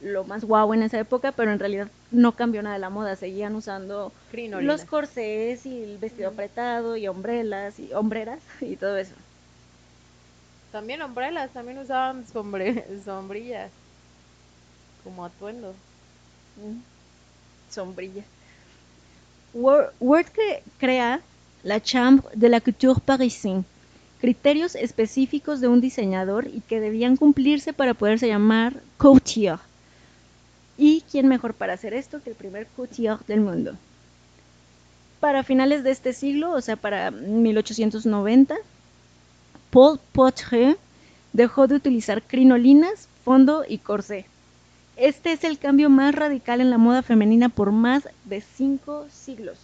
lo 0.00 0.24
más 0.24 0.44
guau 0.44 0.72
en 0.74 0.82
esa 0.82 0.98
época, 0.98 1.32
pero 1.32 1.52
en 1.52 1.58
realidad 1.58 1.88
no 2.10 2.32
cambió 2.32 2.62
nada 2.62 2.74
de 2.74 2.80
la 2.80 2.90
moda, 2.90 3.16
seguían 3.16 3.54
usando 3.54 4.12
los 4.60 4.84
corsés 4.84 5.64
y 5.66 5.82
el 5.82 5.98
vestido 5.98 6.28
apretado 6.28 6.96
y 6.96 7.06
hombrelas 7.06 7.78
y 7.78 7.92
hombreras 7.92 8.42
y 8.60 8.76
todo 8.76 8.96
eso. 8.96 9.14
También 10.72 11.02
hombrelas, 11.02 11.52
también 11.52 11.78
usaban 11.78 12.26
sombre 12.26 12.84
sombrillas 13.04 13.70
como 15.04 15.24
atuendo. 15.24 15.74
sombrilla. 17.70 18.24
Word 19.54 20.26
crea 20.78 21.20
la 21.62 21.80
Chambre 21.80 22.28
de 22.34 22.48
la 22.48 22.60
Couture 22.60 23.00
Parisienne, 23.00 23.64
criterios 24.20 24.74
específicos 24.74 25.60
de 25.60 25.68
un 25.68 25.80
diseñador 25.80 26.48
y 26.48 26.60
que 26.60 26.80
debían 26.80 27.16
cumplirse 27.16 27.72
para 27.72 27.94
poderse 27.94 28.26
llamar 28.26 28.74
couture. 28.98 29.58
¿Y 30.76 31.04
quién 31.10 31.28
mejor 31.28 31.54
para 31.54 31.74
hacer 31.74 31.94
esto 31.94 32.20
que 32.22 32.30
el 32.30 32.36
primer 32.36 32.66
couture 32.76 33.18
del 33.28 33.40
mundo? 33.40 33.76
Para 35.20 35.44
finales 35.44 35.84
de 35.84 35.92
este 35.92 36.12
siglo, 36.12 36.50
o 36.50 36.60
sea, 36.60 36.76
para 36.76 37.12
1890, 37.12 38.56
Paul 39.70 40.00
Poitre 40.12 40.76
dejó 41.32 41.68
de 41.68 41.76
utilizar 41.76 42.22
crinolinas, 42.22 43.08
fondo 43.24 43.64
y 43.66 43.78
corsé. 43.78 44.26
Este 44.96 45.32
es 45.32 45.42
el 45.44 45.58
cambio 45.58 45.90
más 45.90 46.14
radical 46.14 46.60
en 46.60 46.70
la 46.70 46.78
moda 46.78 47.02
femenina 47.02 47.48
por 47.48 47.72
más 47.72 48.08
de 48.24 48.40
cinco 48.40 49.06
siglos. 49.10 49.58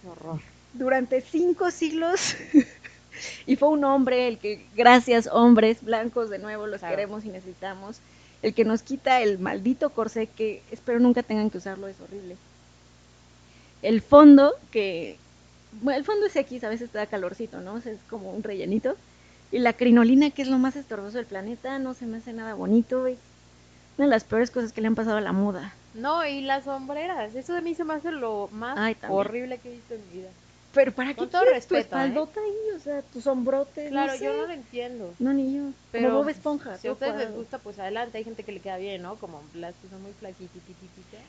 Qué 0.00 0.08
horror. 0.08 0.40
Durante 0.74 1.20
cinco 1.20 1.70
siglos. 1.70 2.36
y 3.46 3.56
fue 3.56 3.68
un 3.68 3.84
hombre 3.84 4.28
el 4.28 4.38
que, 4.38 4.64
gracias 4.76 5.28
hombres 5.32 5.82
blancos, 5.82 6.30
de 6.30 6.38
nuevo 6.38 6.66
los 6.66 6.82
queremos 6.82 7.24
y 7.24 7.28
necesitamos, 7.28 7.98
el 8.42 8.54
que 8.54 8.64
nos 8.64 8.82
quita 8.82 9.20
el 9.22 9.38
maldito 9.38 9.90
corsé 9.90 10.26
que 10.26 10.62
espero 10.70 11.00
nunca 11.00 11.22
tengan 11.22 11.50
que 11.50 11.58
usarlo, 11.58 11.88
es 11.88 12.00
horrible. 12.00 12.36
El 13.82 14.02
fondo, 14.02 14.54
que, 14.70 15.16
bueno, 15.82 15.98
el 15.98 16.04
fondo 16.04 16.26
es 16.26 16.36
X, 16.36 16.62
a 16.64 16.68
veces 16.68 16.90
te 16.90 16.98
da 16.98 17.06
calorcito, 17.06 17.60
¿no? 17.60 17.78
es 17.78 17.84
como 18.08 18.30
un 18.30 18.42
rellenito. 18.42 18.96
Y 19.52 19.58
la 19.60 19.72
crinolina, 19.72 20.30
que 20.30 20.42
es 20.42 20.48
lo 20.48 20.58
más 20.58 20.76
estorboso 20.76 21.16
del 21.18 21.26
planeta, 21.26 21.78
no 21.78 21.94
se 21.94 22.06
me 22.06 22.18
hace 22.18 22.32
nada 22.32 22.54
bonito, 22.54 23.06
es 23.06 23.18
una 23.96 24.06
de 24.06 24.10
las 24.10 24.24
peores 24.24 24.50
cosas 24.50 24.72
que 24.72 24.80
le 24.80 24.86
han 24.86 24.94
pasado 24.94 25.16
a 25.16 25.20
la 25.20 25.32
moda. 25.32 25.72
No, 25.94 26.26
y 26.26 26.42
las 26.42 26.64
sombreras, 26.64 27.34
eso 27.34 27.54
de 27.54 27.62
mí 27.62 27.74
se 27.74 27.84
me 27.84 27.94
hace 27.94 28.12
lo 28.12 28.48
más 28.52 28.96
horrible 29.08 29.58
que 29.58 29.70
he 29.70 29.72
visto 29.72 29.94
en 29.94 30.00
mi 30.08 30.18
vida. 30.18 30.28
Pero 30.76 30.92
para 30.92 31.14
qué 31.14 31.26
todo 31.26 31.42
respeto, 31.46 31.68
tu 31.68 31.74
¿eh? 31.76 31.80
espaldota 31.80 32.38
ahí, 32.38 32.76
o 32.76 32.80
sea, 32.80 33.00
tus 33.00 33.26
hombrotes. 33.26 33.88
Claro, 33.88 34.14
yo 34.16 34.36
no 34.36 34.46
lo 34.46 34.52
entiendo. 34.52 35.14
No, 35.18 35.32
ni 35.32 35.56
yo. 35.56 35.62
Pero 35.90 36.08
Como 36.08 36.18
Bob 36.18 36.28
Esponja. 36.28 36.76
Si 36.76 36.86
a 36.86 36.92
ustedes 36.92 37.16
les 37.16 37.32
gusta, 37.32 37.58
pues 37.58 37.78
adelante. 37.78 38.18
Hay 38.18 38.24
gente 38.24 38.42
que 38.42 38.52
le 38.52 38.60
queda 38.60 38.76
bien, 38.76 39.00
¿no? 39.00 39.16
Como 39.16 39.42
las 39.54 39.74
que 39.76 39.88
son 39.88 40.02
muy 40.02 40.12
flaquitas. 40.12 40.50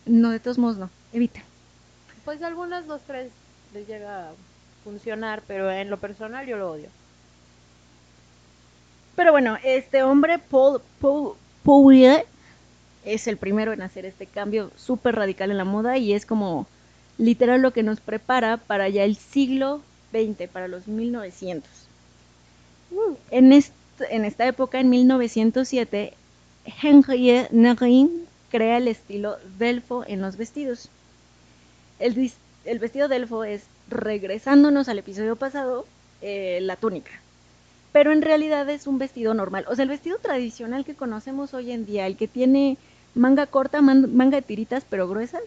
No, 0.05 0.31
de 0.31 0.41
todos 0.41 0.57
modos 0.57 0.77
no. 0.77 0.89
Evita. 1.13 1.39
Pues 2.25 2.43
algunas 2.43 2.87
dos, 2.87 3.01
tres 3.07 3.31
les 3.73 3.87
llega 3.87 4.31
a 4.31 4.31
funcionar, 4.83 5.41
pero 5.47 5.71
en 5.71 5.89
lo 5.89 5.97
personal 5.97 6.45
yo 6.45 6.57
lo 6.57 6.71
odio. 6.71 6.89
Pero 9.15 9.31
bueno, 9.31 9.57
este 9.63 10.03
hombre, 10.03 10.39
Paul, 10.39 10.81
Paul, 10.99 11.35
Paul 11.63 11.85
es 13.13 13.27
el 13.27 13.37
primero 13.37 13.73
en 13.73 13.81
hacer 13.81 14.05
este 14.05 14.25
cambio 14.25 14.71
súper 14.75 15.15
radical 15.15 15.51
en 15.51 15.57
la 15.57 15.65
moda 15.65 15.97
y 15.97 16.13
es 16.13 16.25
como 16.25 16.67
literal 17.17 17.61
lo 17.61 17.71
que 17.71 17.83
nos 17.83 17.99
prepara 17.99 18.57
para 18.57 18.89
ya 18.89 19.03
el 19.03 19.15
siglo 19.15 19.81
XX, 20.11 20.49
para 20.49 20.67
los 20.67 20.87
1900. 20.87 21.69
En, 23.31 23.51
en 23.51 24.25
esta 24.25 24.47
época, 24.47 24.79
en 24.79 24.89
1907, 24.89 26.13
Henriette 26.81 27.51
Nerin 27.51 28.27
crea 28.49 28.77
el 28.77 28.87
estilo 28.87 29.37
Delfo 29.57 30.03
en 30.07 30.21
los 30.21 30.37
vestidos. 30.37 30.89
El, 31.99 32.31
el 32.65 32.79
vestido 32.79 33.07
Delfo 33.07 33.43
es, 33.43 33.63
regresándonos 33.89 34.89
al 34.89 34.99
episodio 34.99 35.35
pasado, 35.35 35.85
eh, 36.21 36.59
la 36.61 36.75
túnica. 36.75 37.11
Pero 37.91 38.11
en 38.11 38.21
realidad 38.21 38.69
es 38.69 38.85
un 38.85 38.99
vestido 38.99 39.33
normal. 39.33 39.65
O 39.69 39.75
sea, 39.75 39.83
el 39.83 39.89
vestido 39.89 40.19
tradicional 40.19 40.85
que 40.85 40.95
conocemos 40.95 41.53
hoy 41.53 41.71
en 41.71 41.85
día, 41.85 42.05
el 42.05 42.17
que 42.17 42.27
tiene 42.27 42.77
manga 43.17 43.45
corta, 43.47 43.81
manga 43.81 44.37
de 44.37 44.41
tiritas 44.41 44.83
pero 44.89 45.07
gruesas. 45.07 45.43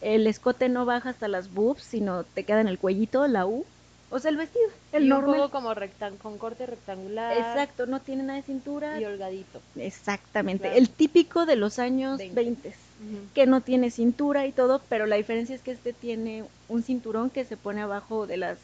El 0.00 0.26
escote 0.26 0.68
no 0.68 0.84
baja 0.84 1.10
hasta 1.10 1.26
las 1.26 1.52
boobs, 1.52 1.82
sino 1.82 2.24
te 2.24 2.44
queda 2.44 2.60
en 2.60 2.68
el 2.68 2.78
cuellito, 2.78 3.26
la 3.26 3.46
U. 3.46 3.64
O 4.08 4.20
sea, 4.20 4.30
el 4.30 4.36
vestido, 4.36 4.66
el 4.92 5.04
y 5.04 5.08
normal. 5.08 5.40
Un 5.40 5.48
como 5.48 5.74
con 6.22 6.38
corte 6.38 6.66
rectangular. 6.66 7.36
Exacto, 7.36 7.86
no 7.86 8.00
tiene 8.00 8.22
nada 8.22 8.38
de 8.38 8.44
cintura. 8.44 9.00
Y 9.00 9.04
holgadito. 9.04 9.60
Exactamente, 9.74 10.78
el 10.78 10.88
típico 10.90 11.44
de 11.44 11.56
los 11.56 11.78
años 11.78 12.18
20, 12.18 12.74
que 13.34 13.46
no 13.46 13.62
tiene 13.62 13.90
cintura 13.90 14.46
y 14.46 14.52
todo, 14.52 14.80
pero 14.88 15.06
la 15.06 15.16
diferencia 15.16 15.56
es 15.56 15.62
que 15.62 15.72
este 15.72 15.92
tiene 15.92 16.44
un 16.68 16.82
cinturón 16.82 17.30
que 17.30 17.44
se 17.44 17.56
pone 17.56 17.82
abajo 17.82 18.26
de 18.26 18.36
las... 18.36 18.58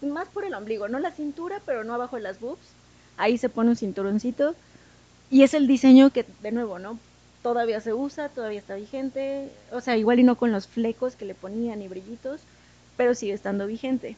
Más 0.00 0.28
por 0.28 0.44
el 0.44 0.54
ombligo, 0.54 0.88
no 0.88 0.98
la 0.98 1.10
cintura, 1.10 1.60
pero 1.66 1.84
no 1.84 1.92
abajo 1.92 2.16
de 2.16 2.22
las 2.22 2.40
boobs. 2.40 2.66
Ahí 3.18 3.36
se 3.36 3.50
pone 3.50 3.70
un 3.70 3.76
cinturoncito. 3.76 4.54
Y 5.30 5.42
es 5.42 5.52
el 5.52 5.66
diseño 5.66 6.10
que, 6.10 6.24
de 6.40 6.50
nuevo, 6.50 6.78
¿no? 6.78 6.98
Todavía 7.42 7.80
se 7.80 7.94
usa, 7.94 8.28
todavía 8.28 8.58
está 8.58 8.74
vigente, 8.74 9.50
o 9.72 9.80
sea, 9.80 9.96
igual 9.96 10.20
y 10.20 10.22
no 10.22 10.36
con 10.36 10.52
los 10.52 10.66
flecos 10.66 11.16
que 11.16 11.24
le 11.24 11.34
ponían 11.34 11.82
y 11.82 11.88
brillitos, 11.88 12.40
pero 12.96 13.14
sigue 13.14 13.32
estando 13.32 13.66
vigente. 13.66 14.16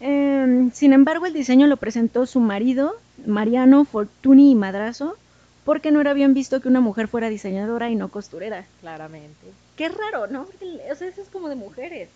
Em, 0.00 0.70
sin 0.72 0.92
embargo, 0.92 1.26
el 1.26 1.32
diseño 1.32 1.66
lo 1.66 1.76
presentó 1.76 2.26
su 2.26 2.40
marido, 2.40 2.94
Mariano 3.26 3.84
Fortuny 3.84 4.52
y 4.52 4.54
Madrazo, 4.54 5.16
porque 5.64 5.90
no 5.90 6.00
era 6.00 6.14
bien 6.14 6.34
visto 6.34 6.60
que 6.60 6.68
una 6.68 6.80
mujer 6.80 7.08
fuera 7.08 7.28
diseñadora 7.28 7.90
y 7.90 7.96
no 7.96 8.08
costurera. 8.08 8.64
Claramente. 8.80 9.48
Qué 9.76 9.88
raro, 9.88 10.28
¿no? 10.28 10.42
o 10.42 10.94
sea, 10.94 11.08
eso 11.08 11.20
es 11.20 11.28
como 11.28 11.48
de 11.48 11.56
mujeres. 11.56 12.08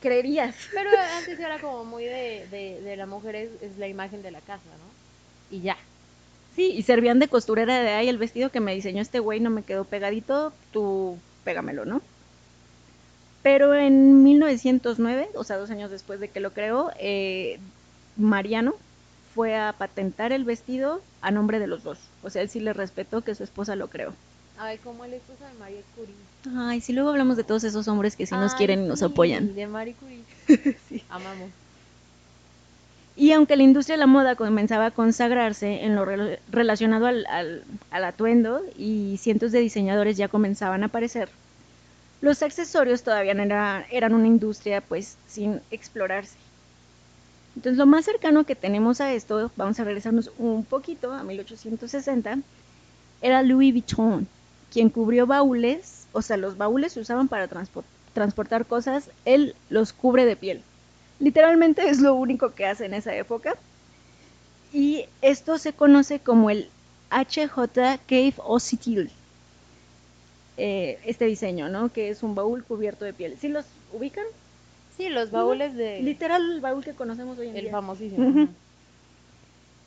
Creerías. 0.00 0.54
Pero 0.72 0.90
antes 1.16 1.38
era 1.38 1.58
como 1.58 1.84
muy 1.84 2.04
de, 2.04 2.46
de, 2.84 2.96
la 2.96 3.06
mujer 3.06 3.34
es, 3.36 3.50
es 3.62 3.78
la 3.78 3.88
imagen 3.88 4.22
de 4.22 4.30
la 4.30 4.40
casa, 4.40 4.62
¿no? 4.64 5.56
Y 5.56 5.62
ya. 5.62 5.78
Sí, 6.54 6.70
y 6.70 6.82
servían 6.82 7.18
de 7.18 7.28
costurera 7.28 7.80
de 7.80 7.90
ahí 7.90 8.08
el 8.08 8.18
vestido 8.18 8.50
que 8.50 8.60
me 8.60 8.74
diseñó 8.74 9.02
este 9.02 9.18
güey 9.18 9.40
no 9.40 9.50
me 9.50 9.62
quedó 9.62 9.84
pegadito, 9.84 10.52
tú 10.72 11.18
pégamelo, 11.42 11.84
¿no? 11.84 12.00
Pero 13.42 13.74
en 13.74 14.22
1909, 14.22 15.30
o 15.34 15.44
sea, 15.44 15.58
dos 15.58 15.70
años 15.70 15.90
después 15.90 16.20
de 16.20 16.28
que 16.28 16.40
lo 16.40 16.52
creó, 16.52 16.90
eh, 16.98 17.58
Mariano 18.16 18.74
fue 19.34 19.56
a 19.56 19.74
patentar 19.76 20.32
el 20.32 20.44
vestido 20.44 21.02
a 21.20 21.30
nombre 21.30 21.58
de 21.58 21.66
los 21.66 21.82
dos. 21.82 21.98
O 22.22 22.30
sea, 22.30 22.42
él 22.42 22.48
sí 22.48 22.60
le 22.60 22.72
respetó 22.72 23.22
que 23.22 23.34
su 23.34 23.42
esposa 23.42 23.76
lo 23.76 23.88
creó. 23.88 24.14
Ay, 24.56 24.78
como 24.78 25.04
la 25.04 25.16
esposa 25.16 25.48
de 25.48 25.58
Marie 25.58 25.82
Curie. 25.96 26.14
Ay, 26.56 26.80
sí, 26.80 26.92
luego 26.92 27.10
hablamos 27.10 27.36
de 27.36 27.44
todos 27.44 27.64
esos 27.64 27.88
hombres 27.88 28.14
que 28.14 28.26
sí 28.26 28.34
nos 28.34 28.54
quieren 28.54 28.84
y 28.84 28.88
nos 28.88 29.02
apoyan. 29.02 29.54
De 29.54 29.66
Marie 29.66 29.94
Curie. 29.94 30.22
sí. 30.88 31.02
Amamos. 31.10 31.50
Y 33.16 33.30
aunque 33.32 33.56
la 33.56 33.62
industria 33.62 33.94
de 33.94 34.00
la 34.00 34.06
moda 34.06 34.34
comenzaba 34.34 34.86
a 34.86 34.90
consagrarse 34.90 35.84
en 35.84 35.94
lo 35.94 36.04
relacionado 36.50 37.06
al, 37.06 37.64
atuendo 37.90 38.62
y 38.76 39.18
cientos 39.18 39.52
de 39.52 39.60
diseñadores 39.60 40.16
ya 40.16 40.28
comenzaban 40.28 40.82
a 40.82 40.86
aparecer, 40.86 41.28
los 42.20 42.42
accesorios 42.42 43.04
todavía 43.04 43.32
eran 43.90 44.14
una 44.14 44.26
industria 44.26 44.80
pues 44.80 45.16
sin 45.28 45.60
explorarse. 45.70 46.36
Entonces 47.54 47.78
lo 47.78 47.86
más 47.86 48.04
cercano 48.04 48.42
que 48.44 48.56
tenemos 48.56 49.00
a 49.00 49.12
esto, 49.12 49.52
vamos 49.56 49.78
a 49.78 49.84
regresarnos 49.84 50.32
un 50.38 50.64
poquito 50.64 51.12
a 51.12 51.22
1860, 51.22 52.38
era 53.22 53.42
Louis 53.42 53.72
Vuitton, 53.72 54.26
quien 54.72 54.90
cubrió 54.90 55.24
baúles, 55.24 56.08
o 56.12 56.20
sea, 56.20 56.36
los 56.36 56.56
baúles 56.56 56.94
se 56.94 57.00
usaban 57.00 57.28
para 57.28 57.48
transportar 58.12 58.66
cosas, 58.66 59.08
él 59.24 59.54
los 59.70 59.92
cubre 59.92 60.24
de 60.24 60.34
piel. 60.34 60.62
Literalmente 61.20 61.88
es 61.88 62.00
lo 62.00 62.14
único 62.14 62.54
que 62.54 62.66
hace 62.66 62.86
en 62.86 62.94
esa 62.94 63.14
época. 63.14 63.54
Y 64.72 65.06
esto 65.22 65.58
se 65.58 65.72
conoce 65.72 66.18
como 66.18 66.50
el 66.50 66.68
HJ 67.10 68.00
Cave 68.06 68.34
Occitil. 68.38 69.10
Eh, 70.56 70.98
este 71.04 71.26
diseño, 71.26 71.68
¿no? 71.68 71.92
Que 71.92 72.10
es 72.10 72.22
un 72.22 72.34
baúl 72.34 72.64
cubierto 72.64 73.04
de 73.04 73.12
piel. 73.12 73.36
¿Sí 73.40 73.48
los 73.48 73.64
ubican? 73.92 74.24
Sí, 74.96 75.08
los 75.08 75.30
baúles 75.30 75.74
de... 75.74 76.00
Literal 76.02 76.52
el 76.52 76.60
baúl 76.60 76.84
que 76.84 76.94
conocemos 76.94 77.38
hoy 77.38 77.48
en 77.48 77.54
día. 77.54 77.62
El 77.62 77.70
famosísimo. 77.70 78.48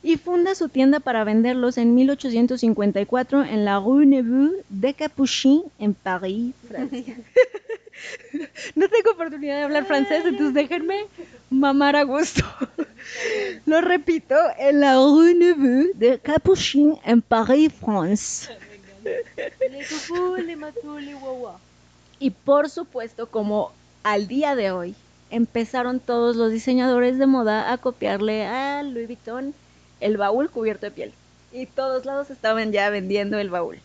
Y 0.02 0.16
funda 0.16 0.54
su 0.54 0.68
tienda 0.68 1.00
para 1.00 1.24
venderlos 1.24 1.76
en 1.76 1.94
1854 1.94 3.44
en 3.44 3.64
la 3.64 3.80
Rue 3.80 4.06
Neveu 4.06 4.52
de 4.68 4.94
Capuchin, 4.94 5.64
en 5.78 5.94
París, 5.94 6.54
Francia. 6.68 7.16
no 8.74 8.88
tengo 8.88 9.12
oportunidad 9.12 9.56
de 9.56 9.62
hablar 9.64 9.86
francés, 9.86 10.24
entonces 10.24 10.54
déjenme 10.54 11.06
mamar 11.50 11.96
a 11.96 12.02
gusto. 12.02 12.44
Lo 13.66 13.80
repito, 13.80 14.34
en 14.58 14.80
la 14.80 14.94
rue 14.94 15.34
Neveu 15.34 15.90
de 15.94 16.18
Capuchin 16.18 16.96
en 17.04 17.22
Paris, 17.22 17.72
France. 17.72 18.48
Y 22.18 22.30
por 22.30 22.68
supuesto, 22.68 23.26
como 23.26 23.72
al 24.02 24.28
día 24.28 24.54
de 24.54 24.70
hoy, 24.70 24.94
empezaron 25.30 26.00
todos 26.00 26.36
los 26.36 26.50
diseñadores 26.50 27.18
de 27.18 27.26
moda 27.26 27.72
a 27.72 27.78
copiarle 27.78 28.46
a 28.46 28.82
Louis 28.82 29.06
Vuitton 29.06 29.54
el 30.00 30.16
baúl 30.16 30.50
cubierto 30.50 30.86
de 30.86 30.92
piel. 30.92 31.12
Y 31.52 31.66
todos 31.66 32.04
lados 32.04 32.30
estaban 32.30 32.72
ya 32.72 32.90
vendiendo 32.90 33.38
el 33.38 33.50
baúl. 33.50 33.80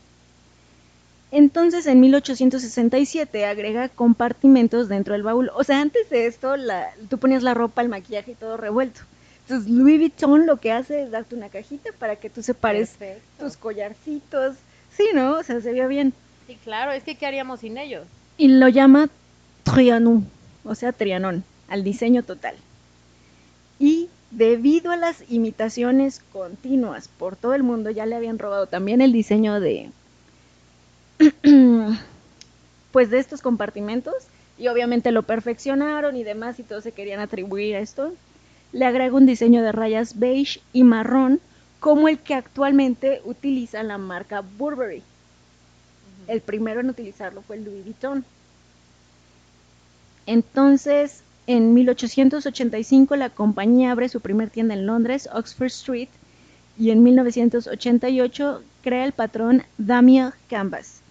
Entonces, 1.36 1.88
en 1.88 2.00
1867 2.00 3.48
agrega 3.48 3.90
compartimentos 3.90 4.88
dentro 4.88 5.14
del 5.14 5.24
baúl. 5.24 5.50
O 5.56 5.64
sea, 5.64 5.82
antes 5.82 6.08
de 6.12 6.28
esto, 6.28 6.58
la, 6.58 6.94
tú 7.10 7.18
ponías 7.18 7.42
la 7.42 7.56
ropa, 7.56 7.82
el 7.82 7.90
maquillaje 7.90 8.34
y 8.34 8.36
todo 8.36 8.56
revuelto. 8.56 9.02
Entonces, 9.42 9.68
Louis 9.68 9.98
Vuitton 9.98 10.46
lo 10.46 10.58
que 10.58 10.72
hace 10.72 11.02
es 11.02 11.10
darte 11.10 11.34
una 11.34 11.50
cajita 11.50 11.90
para 11.98 12.18
que 12.18 12.30
tú 12.30 12.44
separes 12.44 12.94
tus 13.40 13.58
collarcitos. 13.58 14.58
Sí, 14.96 15.06
¿no? 15.16 15.40
O 15.40 15.44
sea, 15.44 15.60
se 15.60 15.74
vio 15.74 15.88
bien. 15.88 16.14
Sí, 16.46 16.56
claro, 16.64 16.92
es 16.92 17.04
que 17.04 17.16
¿qué 17.16 17.26
haríamos 17.26 17.62
sin 17.62 17.80
ellos? 17.80 18.06
Y 18.38 18.50
lo 18.50 18.68
llama 18.70 19.10
Trianon, 19.64 20.28
o 20.64 20.76
sea, 20.76 20.92
Trianón, 20.92 21.44
al 21.68 21.84
diseño 21.84 22.22
total. 22.22 22.56
Y 23.80 24.08
debido 24.30 24.92
a 24.92 24.98
las 24.98 25.24
imitaciones 25.32 26.22
continuas 26.32 27.08
por 27.08 27.36
todo 27.38 27.56
el 27.56 27.64
mundo, 27.64 27.90
ya 27.90 28.06
le 28.06 28.16
habían 28.16 28.38
robado 28.38 28.68
también 28.68 29.02
el 29.02 29.12
diseño 29.12 29.60
de 29.60 29.90
pues 32.92 33.10
de 33.10 33.20
estos 33.20 33.42
compartimentos 33.42 34.14
y 34.58 34.68
obviamente 34.68 35.12
lo 35.12 35.24
perfeccionaron 35.24 36.16
y 36.16 36.24
demás 36.24 36.60
y 36.60 36.64
todos 36.64 36.84
se 36.84 36.92
querían 36.92 37.20
atribuir 37.20 37.76
a 37.76 37.80
esto. 37.80 38.14
Le 38.72 38.86
agrego 38.86 39.18
un 39.18 39.26
diseño 39.26 39.62
de 39.62 39.72
rayas 39.72 40.20
beige 40.20 40.62
y 40.74 40.84
marrón 40.84 41.40
como 41.80 42.08
el 42.08 42.20
que 42.20 42.34
actualmente 42.34 43.22
utiliza 43.26 43.84
la 43.84 43.98
marca 43.98 44.42
Burberry. 44.42 45.04
El 46.28 46.42
primero 46.42 46.80
en 46.80 46.90
utilizarlo 46.90 47.42
fue 47.42 47.58
el 47.58 47.66
Louis 47.66 47.84
Vuitton. 47.84 48.24
Entonces, 50.26 51.24
en 51.46 51.74
1885 51.74 53.18
la 53.18 53.30
compañía 53.30 53.92
abre 53.92 54.08
su 54.08 54.22
primer 54.22 54.50
tienda 54.50 54.74
en 54.76 54.86
Londres, 54.86 55.28
Oxford 55.34 55.68
Street, 55.68 56.08
y 56.78 56.92
en 56.92 57.04
1988 57.04 58.64
crea 58.82 59.06
el 59.06 59.12
patrón 59.12 59.64
Damier 59.78 60.34
Canvas, 60.50 61.03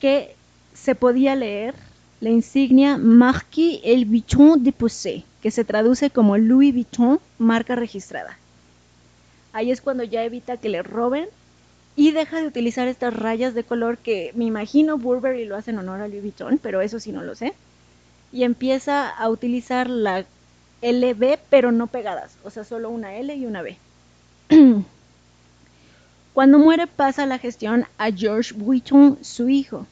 que 0.00 0.34
se 0.74 0.94
podía 0.94 1.36
leer 1.36 1.74
la 2.20 2.30
insignia 2.30 2.96
Marquis 2.96 3.80
El 3.84 4.04
Vuitton 4.06 4.62
de 4.62 4.72
Poussé, 4.72 5.24
que 5.42 5.50
se 5.50 5.64
traduce 5.64 6.10
como 6.10 6.36
Louis 6.36 6.72
Vuitton, 6.72 7.20
marca 7.38 7.76
registrada. 7.76 8.36
Ahí 9.52 9.70
es 9.70 9.80
cuando 9.80 10.04
ya 10.04 10.24
evita 10.24 10.56
que 10.56 10.68
le 10.68 10.82
roben 10.82 11.28
y 11.96 12.12
deja 12.12 12.40
de 12.40 12.46
utilizar 12.46 12.88
estas 12.88 13.14
rayas 13.14 13.54
de 13.54 13.64
color 13.64 13.98
que 13.98 14.32
me 14.34 14.44
imagino 14.44 14.98
Burberry 14.98 15.44
lo 15.44 15.56
hace 15.56 15.70
en 15.70 15.78
honor 15.78 16.00
a 16.00 16.08
Louis 16.08 16.22
Vuitton, 16.22 16.58
pero 16.58 16.80
eso 16.80 17.00
sí 17.00 17.12
no 17.12 17.22
lo 17.22 17.34
sé. 17.34 17.54
Y 18.32 18.44
empieza 18.44 19.08
a 19.08 19.28
utilizar 19.28 19.90
la 19.90 20.24
LB, 20.82 21.38
pero 21.50 21.72
no 21.72 21.88
pegadas, 21.88 22.36
o 22.44 22.50
sea, 22.50 22.64
solo 22.64 22.90
una 22.90 23.16
L 23.16 23.34
y 23.34 23.44
una 23.44 23.62
B. 23.62 23.76
Cuando 26.34 26.58
muere 26.58 26.86
pasa 26.86 27.26
la 27.26 27.38
gestión 27.38 27.86
a 27.98 28.10
George 28.10 28.54
Vuitton, 28.54 29.18
su 29.22 29.48
hijo. 29.48 29.86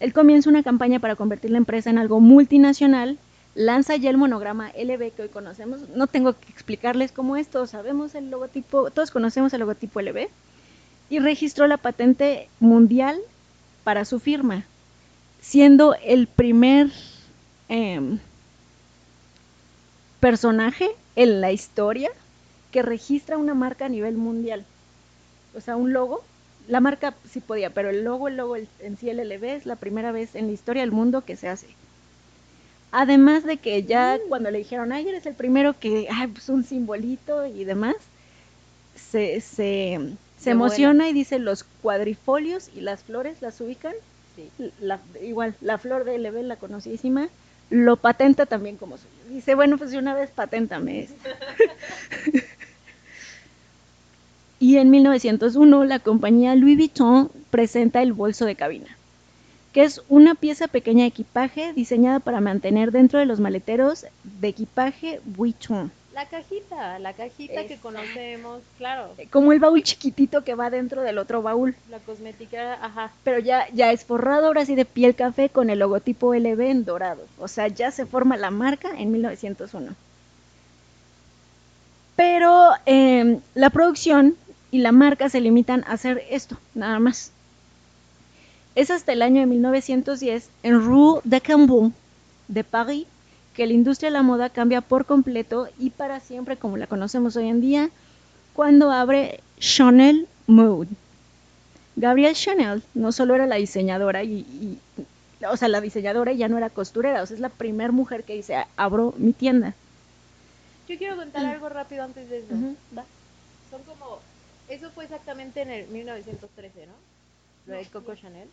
Él 0.00 0.12
comienza 0.12 0.50
una 0.50 0.62
campaña 0.62 1.00
para 1.00 1.16
convertir 1.16 1.50
la 1.50 1.58
empresa 1.58 1.90
en 1.90 1.98
algo 1.98 2.20
multinacional 2.20 3.18
lanza 3.56 3.96
ya 3.96 4.10
el 4.10 4.18
monograma 4.18 4.70
LB 4.76 5.12
que 5.12 5.22
hoy 5.22 5.28
conocemos. 5.28 5.88
No 5.94 6.06
tengo 6.06 6.34
que 6.34 6.50
explicarles 6.50 7.10
cómo 7.10 7.36
es, 7.36 7.48
todos 7.48 7.70
sabemos 7.70 8.14
el 8.14 8.30
logotipo, 8.30 8.90
todos 8.90 9.10
conocemos 9.10 9.52
el 9.54 9.60
logotipo 9.60 10.00
LB. 10.00 10.28
Y 11.08 11.18
registró 11.18 11.66
la 11.66 11.78
patente 11.78 12.48
mundial 12.60 13.18
para 13.82 14.04
su 14.04 14.20
firma, 14.20 14.64
siendo 15.40 15.94
el 15.94 16.26
primer 16.26 16.90
em, 17.68 18.18
personaje 20.20 20.90
en 21.14 21.40
la 21.40 21.52
historia 21.52 22.10
que 22.72 22.82
registra 22.82 23.38
una 23.38 23.54
marca 23.54 23.86
a 23.86 23.88
nivel 23.88 24.16
mundial. 24.16 24.64
O 25.56 25.60
sea, 25.60 25.76
un 25.76 25.92
logo. 25.92 26.22
La 26.68 26.80
marca 26.80 27.14
sí 27.30 27.40
podía, 27.40 27.70
pero 27.70 27.90
el 27.90 28.04
logo, 28.04 28.28
el 28.28 28.36
logo 28.36 28.56
en 28.56 28.96
sí 28.98 29.08
el 29.08 29.18
LB 29.18 29.44
es 29.44 29.66
la 29.66 29.76
primera 29.76 30.10
vez 30.12 30.34
en 30.34 30.48
la 30.48 30.52
historia 30.52 30.82
del 30.82 30.90
mundo 30.90 31.24
que 31.24 31.36
se 31.36 31.48
hace. 31.48 31.68
Además 32.90 33.44
de 33.44 33.56
que 33.58 33.82
ya 33.84 34.16
mm. 34.16 34.28
cuando 34.28 34.50
le 34.50 34.58
dijeron, 34.58 34.92
ay, 34.92 35.08
eres 35.08 35.26
el 35.26 35.34
primero 35.34 35.78
que, 35.78 36.08
ay, 36.10 36.28
pues 36.28 36.48
un 36.48 36.64
simbolito 36.64 37.46
y 37.46 37.64
demás, 37.64 37.96
se, 38.96 39.40
se, 39.40 40.00
se 40.38 40.50
emociona 40.50 41.08
y 41.08 41.12
dice 41.12 41.38
los 41.38 41.64
cuadrifolios 41.82 42.70
y 42.74 42.80
las 42.80 43.02
flores 43.02 43.42
las 43.42 43.60
ubican. 43.60 43.94
igual, 45.22 45.54
la 45.60 45.78
flor 45.78 46.04
de 46.04 46.18
LB, 46.18 46.42
la 46.42 46.56
conocidísima, 46.56 47.28
lo 47.70 47.96
patenta 47.96 48.46
también 48.46 48.76
como 48.76 48.96
suyo. 48.96 49.10
Dice, 49.28 49.54
bueno, 49.54 49.78
pues 49.78 49.92
una 49.94 50.14
vez 50.14 50.30
paténtame 50.30 51.00
esto. 51.00 51.28
y 54.58 54.78
en 54.78 54.90
1901 54.90 55.84
la 55.84 55.98
compañía 55.98 56.54
Louis 56.54 56.76
Vuitton 56.76 57.30
presenta 57.50 58.02
el 58.02 58.12
bolso 58.12 58.44
de 58.46 58.56
cabina 58.56 58.96
que 59.76 59.84
es 59.84 60.00
una 60.08 60.34
pieza 60.34 60.68
pequeña 60.68 61.02
de 61.02 61.08
equipaje 61.08 61.74
diseñada 61.74 62.18
para 62.18 62.40
mantener 62.40 62.92
dentro 62.92 63.18
de 63.18 63.26
los 63.26 63.40
maleteros 63.40 64.06
de 64.24 64.48
equipaje 64.48 65.20
Vuitton. 65.26 65.92
La 66.14 66.24
cajita, 66.24 66.98
la 66.98 67.12
cajita 67.12 67.66
que 67.66 67.76
conocemos, 67.76 68.62
claro. 68.78 69.10
Eh, 69.18 69.28
como 69.30 69.52
el 69.52 69.60
baúl 69.60 69.82
chiquitito 69.82 70.44
que 70.44 70.54
va 70.54 70.70
dentro 70.70 71.02
del 71.02 71.18
otro 71.18 71.42
baúl. 71.42 71.76
La 71.90 71.98
cosmética, 71.98 72.78
ajá. 72.82 73.12
Pero 73.22 73.38
ya, 73.38 73.68
ya 73.74 73.92
es 73.92 74.06
forrado 74.06 74.46
ahora 74.46 74.64
sí 74.64 74.76
de 74.76 74.86
piel 74.86 75.14
café 75.14 75.50
con 75.50 75.68
el 75.68 75.80
logotipo 75.80 76.34
LB 76.34 76.58
en 76.62 76.86
dorado. 76.86 77.26
O 77.38 77.46
sea, 77.46 77.68
ya 77.68 77.90
se 77.90 78.06
forma 78.06 78.38
la 78.38 78.50
marca 78.50 78.88
en 78.96 79.12
1901. 79.12 79.94
Pero 82.16 82.70
em, 82.86 83.40
la 83.54 83.68
producción 83.68 84.36
y 84.76 84.80
la 84.80 84.92
marca 84.92 85.30
se 85.30 85.40
limitan 85.40 85.84
a 85.86 85.92
hacer 85.92 86.22
esto, 86.28 86.58
nada 86.74 86.98
más. 86.98 87.32
Es 88.74 88.90
hasta 88.90 89.14
el 89.14 89.22
año 89.22 89.40
de 89.40 89.46
1910, 89.46 90.50
en 90.62 90.82
Rue 90.82 91.22
de 91.24 91.40
Cambon 91.40 91.94
de 92.48 92.62
París, 92.62 93.06
que 93.54 93.66
la 93.66 93.72
industria 93.72 94.10
de 94.10 94.12
la 94.12 94.22
moda 94.22 94.50
cambia 94.50 94.82
por 94.82 95.06
completo 95.06 95.70
y 95.78 95.88
para 95.88 96.20
siempre 96.20 96.58
como 96.58 96.76
la 96.76 96.86
conocemos 96.86 97.36
hoy 97.36 97.48
en 97.48 97.62
día, 97.62 97.88
cuando 98.52 98.90
abre 98.90 99.40
Chanel 99.58 100.28
Mode. 100.46 100.88
Gabrielle 101.96 102.34
Chanel 102.34 102.82
no 102.92 103.12
solo 103.12 103.34
era 103.34 103.46
la 103.46 103.56
diseñadora 103.56 104.24
y, 104.24 104.78
o 105.50 105.56
sea, 105.56 105.68
la 105.68 105.80
diseñadora 105.80 106.34
ya 106.34 106.48
no 106.48 106.58
era 106.58 106.68
costurera, 106.68 107.22
o 107.22 107.26
sea, 107.26 107.34
es 107.34 107.40
la 107.40 107.48
primera 107.48 107.92
mujer 107.92 108.24
que 108.24 108.34
dice, 108.34 108.62
abro 108.76 109.14
mi 109.16 109.32
tienda. 109.32 109.72
Yo 110.86 110.98
quiero 110.98 111.16
contar 111.16 111.46
algo 111.46 111.70
rápido 111.70 112.04
antes 112.04 112.28
de 112.28 112.40
eso. 112.40 112.48
Son 113.70 113.82
como, 113.86 114.20
eso 114.68 114.90
fue 114.90 115.04
exactamente 115.04 115.62
en 115.62 115.70
el 115.70 115.88
1913, 115.88 116.86
¿no? 116.86 116.92
Lo 117.66 117.78
de 117.78 117.86
Coco 117.86 118.14
Chanel. 118.14 118.48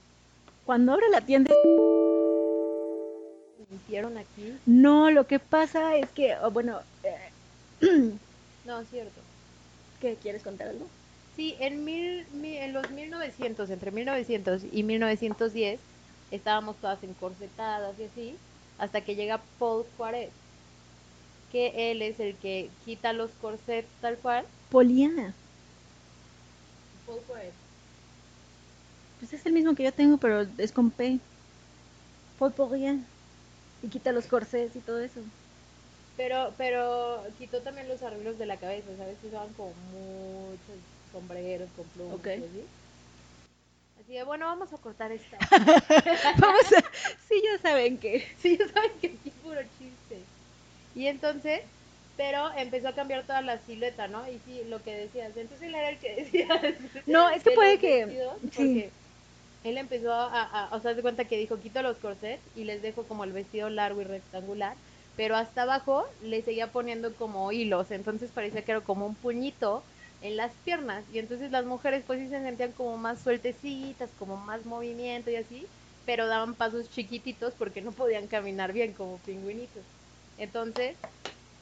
Cuando 0.66 0.94
abre 0.94 1.10
la 1.10 1.22
tienda... 1.22 1.54
¿Hicieron 3.74 4.18
aquí? 4.18 4.58
No, 4.66 5.10
lo 5.10 5.26
que 5.26 5.40
pasa 5.40 5.96
es 5.98 6.10
que, 6.12 6.36
bueno... 6.52 6.80
Eh, 7.04 7.80
no, 8.66 8.80
es 8.80 8.90
cierto. 8.90 9.20
¿Qué, 10.00 10.16
quieres 10.22 10.44
contar 10.44 10.68
algo? 10.68 10.86
Sí, 11.36 11.56
en, 11.60 11.84
mil, 11.84 12.26
en 12.44 12.74
los 12.74 12.90
1900, 12.92 13.70
entre 13.70 13.92
1900 13.92 14.62
y 14.72 14.84
1910, 14.84 15.80
estábamos 16.30 16.76
todas 16.78 17.04
encorsetadas 17.04 17.98
y 18.00 18.04
así, 18.04 18.36
hasta 18.78 19.02
que 19.02 19.16
llega 19.16 19.42
Paul 19.58 19.86
Juárez, 19.98 20.30
que 21.52 21.92
él 21.92 22.02
es 22.02 22.20
el 22.20 22.36
que 22.36 22.70
quita 22.86 23.14
los 23.14 23.32
corsets 23.42 23.88
tal 24.02 24.18
cual. 24.18 24.46
Poliana. 24.70 25.34
Pues 29.20 29.34
es 29.34 29.46
el 29.46 29.54
mismo 29.54 29.76
que 29.76 29.84
yo 29.84 29.94
tengo, 29.94 30.18
pero 30.18 30.46
es 30.58 30.72
con 30.72 30.92
P. 30.92 31.20
Paul 32.38 32.52
Pourrien. 32.52 33.06
Y 33.82 33.88
quita 33.88 34.12
los 34.12 34.26
corsés 34.26 34.76
y 34.76 34.80
todo 34.80 35.00
eso. 35.00 35.22
Pero, 36.16 36.54
pero 36.58 37.24
quitó 37.38 37.62
también 37.62 37.88
los 37.88 38.02
arreglos 38.04 38.38
de 38.38 38.46
la 38.46 38.58
cabeza, 38.58 38.88
¿sabes? 38.98 39.18
Que 39.22 39.28
usaban 39.28 39.52
como 39.54 39.74
muchos 39.92 40.78
sombreros 41.12 41.70
con 41.76 41.86
plumas. 41.88 42.16
Okay. 42.16 42.38
Así. 42.38 42.64
así 44.02 44.14
de, 44.14 44.24
bueno, 44.24 44.46
vamos 44.46 44.72
a 44.72 44.78
cortar 44.78 45.12
esta. 45.12 45.38
vamos 46.38 46.74
a... 46.74 46.84
Sí, 47.28 47.42
ya 47.44 47.62
saben 47.62 47.98
que. 47.98 48.28
Sí, 48.42 48.58
ya 48.58 48.68
saben 48.68 48.92
que 49.02 49.08
es 49.08 49.34
puro 49.42 49.62
chiste. 49.80 50.22
Y 50.96 51.08
entonces, 51.08 51.62
pero 52.18 52.52
empezó 52.58 52.90
a 52.90 52.96
cambiar 52.96 53.24
toda 53.24 53.42
la 53.42 53.58
silueta, 53.60 54.08
¿no? 54.08 54.28
Y 54.28 54.40
sí, 54.46 54.64
lo 54.70 54.82
que 54.84 54.96
decías. 54.96 55.36
Entonces 55.36 55.68
él 55.68 55.76
era 55.76 55.90
el 55.90 55.98
que 55.98 56.16
decía. 56.16 56.48
No, 57.08 57.30
es 57.30 57.44
que 57.44 57.52
puede 57.52 57.80
que. 57.80 58.30
Sí 58.52 58.90
él 59.64 59.78
empezó 59.78 60.12
a, 60.12 60.70
o 60.72 60.80
sea, 60.82 60.94
de 60.94 61.02
cuenta 61.02 61.26
que 61.26 61.38
dijo, 61.38 61.60
quito 61.60 61.82
los 61.82 61.98
corsets 61.98 62.42
y 62.56 62.66
les 62.66 62.82
dejo 62.82 63.04
como 63.04 63.24
el 63.24 63.32
vestido 63.32 63.70
largo 63.70 64.02
y 64.02 64.06
rectangular, 64.06 64.76
pero 65.16 65.36
hasta 65.36 65.64
abajo 65.64 66.06
le 66.24 66.42
seguía 66.42 66.68
poniendo 66.68 67.14
como 67.16 67.52
hilos, 67.52 67.92
entonces 67.92 68.30
parecía 68.32 68.64
que 68.64 68.72
era 68.74 68.82
como 68.82 69.06
un 69.06 69.16
puñito 69.16 69.82
en 70.22 70.38
las 70.38 70.52
piernas, 70.66 71.04
y 71.14 71.20
entonces 71.20 71.52
las 71.52 71.66
mujeres 71.66 72.04
pues 72.06 72.20
sí 72.20 72.30
se 72.30 72.42
sentían 72.42 72.72
como 72.74 72.98
más 72.98 73.20
sueltecitas, 73.20 74.10
como 74.20 74.38
más 74.38 74.66
movimiento 74.66 75.32
y 75.32 75.36
así, 75.36 75.66
pero 76.06 76.28
daban 76.28 76.56
pasos 76.56 76.90
chiquititos 76.90 77.54
porque 77.58 77.82
no 77.82 77.92
podían 77.92 78.28
caminar 78.28 78.74
bien 78.74 78.94
como 78.94 79.18
pingüinitos. 79.20 79.84
Entonces, 80.38 80.96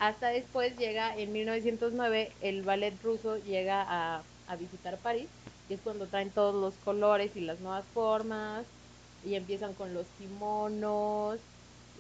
hasta 0.02 0.30
después 0.30 0.76
llega, 0.78 1.16
en 1.16 1.32
1909, 1.32 2.32
el 2.42 2.64
ballet 2.64 2.96
ruso 3.04 3.38
llega 3.38 3.86
a, 3.88 4.24
visitar 4.60 4.98
París 4.98 5.30
es 5.70 5.80
cuando 5.80 6.08
traen 6.08 6.32
todos 6.32 6.54
los 6.54 6.74
colores 6.84 7.32
y 7.38 7.40
las 7.40 7.62
nuevas 7.62 7.86
formas 7.94 8.66
y 9.24 9.36
empiezan 9.36 9.74
con 9.74 9.94
los 9.94 10.06
kimonos, 10.18 11.40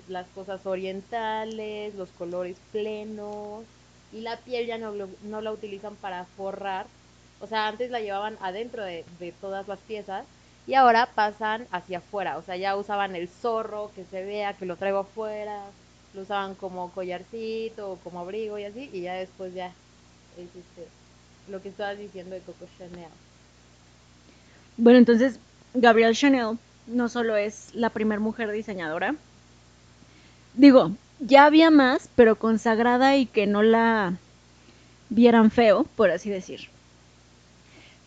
las 0.09 0.27
cosas 0.35 0.65
orientales, 0.65 1.95
los 1.95 2.09
colores 2.09 2.57
plenos 2.73 3.63
y 4.11 4.19
la 4.19 4.35
piel 4.35 4.65
ya 4.65 4.77
no, 4.77 4.91
no 5.23 5.39
la 5.39 5.51
utilizan 5.53 5.95
para 5.95 6.25
forrar, 6.25 6.87
o 7.39 7.47
sea, 7.47 7.67
antes 7.67 7.89
la 7.91 8.01
llevaban 8.01 8.37
adentro 8.41 8.83
de, 8.83 9.05
de 9.19 9.31
todas 9.31 9.69
las 9.69 9.79
piezas 9.79 10.25
y 10.67 10.73
ahora 10.73 11.05
pasan 11.05 11.67
hacia 11.71 11.99
afuera, 11.99 12.37
o 12.37 12.41
sea, 12.41 12.57
ya 12.57 12.75
usaban 12.75 13.15
el 13.15 13.29
zorro, 13.29 13.91
que 13.95 14.03
se 14.05 14.25
vea 14.25 14.53
que 14.53 14.65
lo 14.65 14.75
traigo 14.75 14.99
afuera, 14.99 15.63
lo 16.13 16.21
usaban 16.21 16.55
como 16.55 16.91
collarcito 16.91 17.91
o 17.91 17.95
como 17.97 18.19
abrigo 18.19 18.57
y 18.59 18.65
así, 18.65 18.89
y 18.91 19.01
ya 19.01 19.13
después 19.13 19.53
ya 19.53 19.67
es 20.37 20.45
este, 20.45 20.87
lo 21.49 21.61
que 21.61 21.69
estabas 21.69 21.97
diciendo 21.97 22.35
de 22.35 22.41
Coco 22.41 22.65
Chanel. 22.77 23.09
Bueno, 24.77 24.99
entonces 24.99 25.39
Gabrielle 25.73 26.15
Chanel 26.15 26.57
no 26.87 27.09
solo 27.09 27.35
es 27.35 27.73
la 27.73 27.89
primera 27.89 28.19
mujer 28.19 28.51
diseñadora, 28.51 29.15
digo, 30.55 30.91
ya 31.19 31.45
había 31.45 31.69
más, 31.69 32.09
pero 32.15 32.35
consagrada 32.35 33.15
y 33.15 33.25
que 33.25 33.47
no 33.47 33.61
la 33.63 34.17
vieran 35.09 35.51
feo, 35.51 35.85
por 35.95 36.09
así 36.11 36.29
decir. 36.29 36.69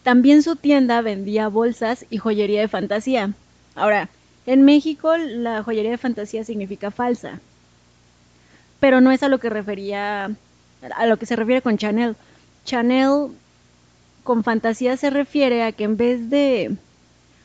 También 0.02 0.42
su 0.42 0.56
tienda 0.56 1.00
vendía 1.00 1.48
bolsas 1.48 2.04
y 2.10 2.18
joyería 2.18 2.60
de 2.60 2.68
fantasía. 2.68 3.32
Ahora, 3.74 4.10
en 4.46 4.62
México 4.62 5.16
la 5.16 5.62
joyería 5.62 5.92
de 5.92 5.98
fantasía 5.98 6.44
significa 6.44 6.90
falsa, 6.90 7.40
pero 8.84 9.00
no 9.00 9.12
es 9.12 9.22
a 9.22 9.30
lo 9.30 9.38
que 9.38 9.48
refería, 9.48 10.36
a 10.94 11.06
lo 11.06 11.16
que 11.16 11.24
se 11.24 11.36
refiere 11.36 11.62
con 11.62 11.78
Chanel. 11.78 12.16
Chanel 12.66 13.28
con 14.24 14.44
fantasía 14.44 14.98
se 14.98 15.08
refiere 15.08 15.62
a 15.62 15.72
que 15.72 15.84
en 15.84 15.96
vez 15.96 16.28
de 16.28 16.76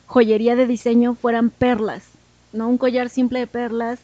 joyería 0.04 0.54
de 0.54 0.66
diseño 0.66 1.14
fueran 1.14 1.48
perlas, 1.48 2.02
no 2.52 2.68
un 2.68 2.76
collar 2.76 3.08
simple 3.08 3.38
de 3.38 3.46
perlas 3.46 4.00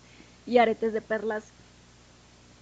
y 0.47 0.57
aretes 0.57 0.95
de 0.95 1.03
perlas 1.03 1.45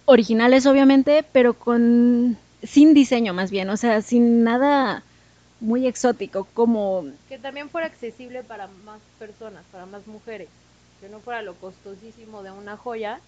originales 0.03 0.65
obviamente, 0.65 1.23
pero 1.31 1.53
con 1.53 2.37
sin 2.61 2.93
diseño 2.93 3.33
más 3.33 3.51
bien, 3.51 3.69
o 3.69 3.77
sea, 3.77 4.01
sin 4.01 4.43
nada 4.43 5.03
muy 5.61 5.87
exótico, 5.87 6.49
como... 6.53 7.05
Que 7.29 7.37
también 7.37 7.69
fuera 7.69 7.87
accesible 7.87 8.43
para 8.43 8.67
más 8.83 8.99
personas, 9.19 9.63
para 9.71 9.85
más 9.85 10.05
mujeres, 10.05 10.49
que 10.99 11.07
no 11.07 11.21
fuera 11.21 11.41
lo 11.43 11.53
costosísimo 11.53 12.43
de 12.43 12.51
una 12.51 12.75
joya, 12.75 13.21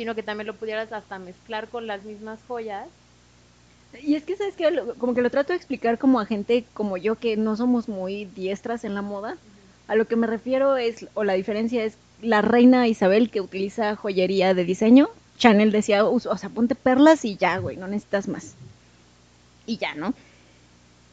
sino 0.00 0.14
que 0.14 0.22
también 0.22 0.46
lo 0.46 0.54
pudieras 0.54 0.90
hasta 0.92 1.18
mezclar 1.18 1.68
con 1.68 1.86
las 1.86 2.04
mismas 2.04 2.38
joyas. 2.48 2.88
Y 4.02 4.14
es 4.14 4.22
que, 4.22 4.34
¿sabes 4.34 4.56
que 4.56 4.82
Como 4.96 5.12
que 5.12 5.20
lo 5.20 5.28
trato 5.28 5.52
de 5.52 5.58
explicar 5.58 5.98
como 5.98 6.20
a 6.20 6.24
gente 6.24 6.64
como 6.72 6.96
yo, 6.96 7.16
que 7.16 7.36
no 7.36 7.54
somos 7.54 7.86
muy 7.86 8.24
diestras 8.24 8.84
en 8.84 8.94
la 8.94 9.02
moda. 9.02 9.36
A 9.88 9.96
lo 9.96 10.06
que 10.06 10.16
me 10.16 10.26
refiero 10.26 10.78
es, 10.78 11.06
o 11.12 11.22
la 11.22 11.34
diferencia 11.34 11.84
es, 11.84 11.98
la 12.22 12.40
reina 12.40 12.88
Isabel 12.88 13.28
que 13.28 13.42
utiliza 13.42 13.94
joyería 13.94 14.54
de 14.54 14.64
diseño, 14.64 15.10
Chanel 15.36 15.70
decía, 15.70 16.06
o 16.06 16.18
sea, 16.18 16.48
ponte 16.48 16.74
perlas 16.74 17.26
y 17.26 17.36
ya, 17.36 17.58
güey, 17.58 17.76
no 17.76 17.86
necesitas 17.86 18.26
más. 18.26 18.54
Y 19.66 19.76
ya, 19.76 19.94
¿no? 19.96 20.14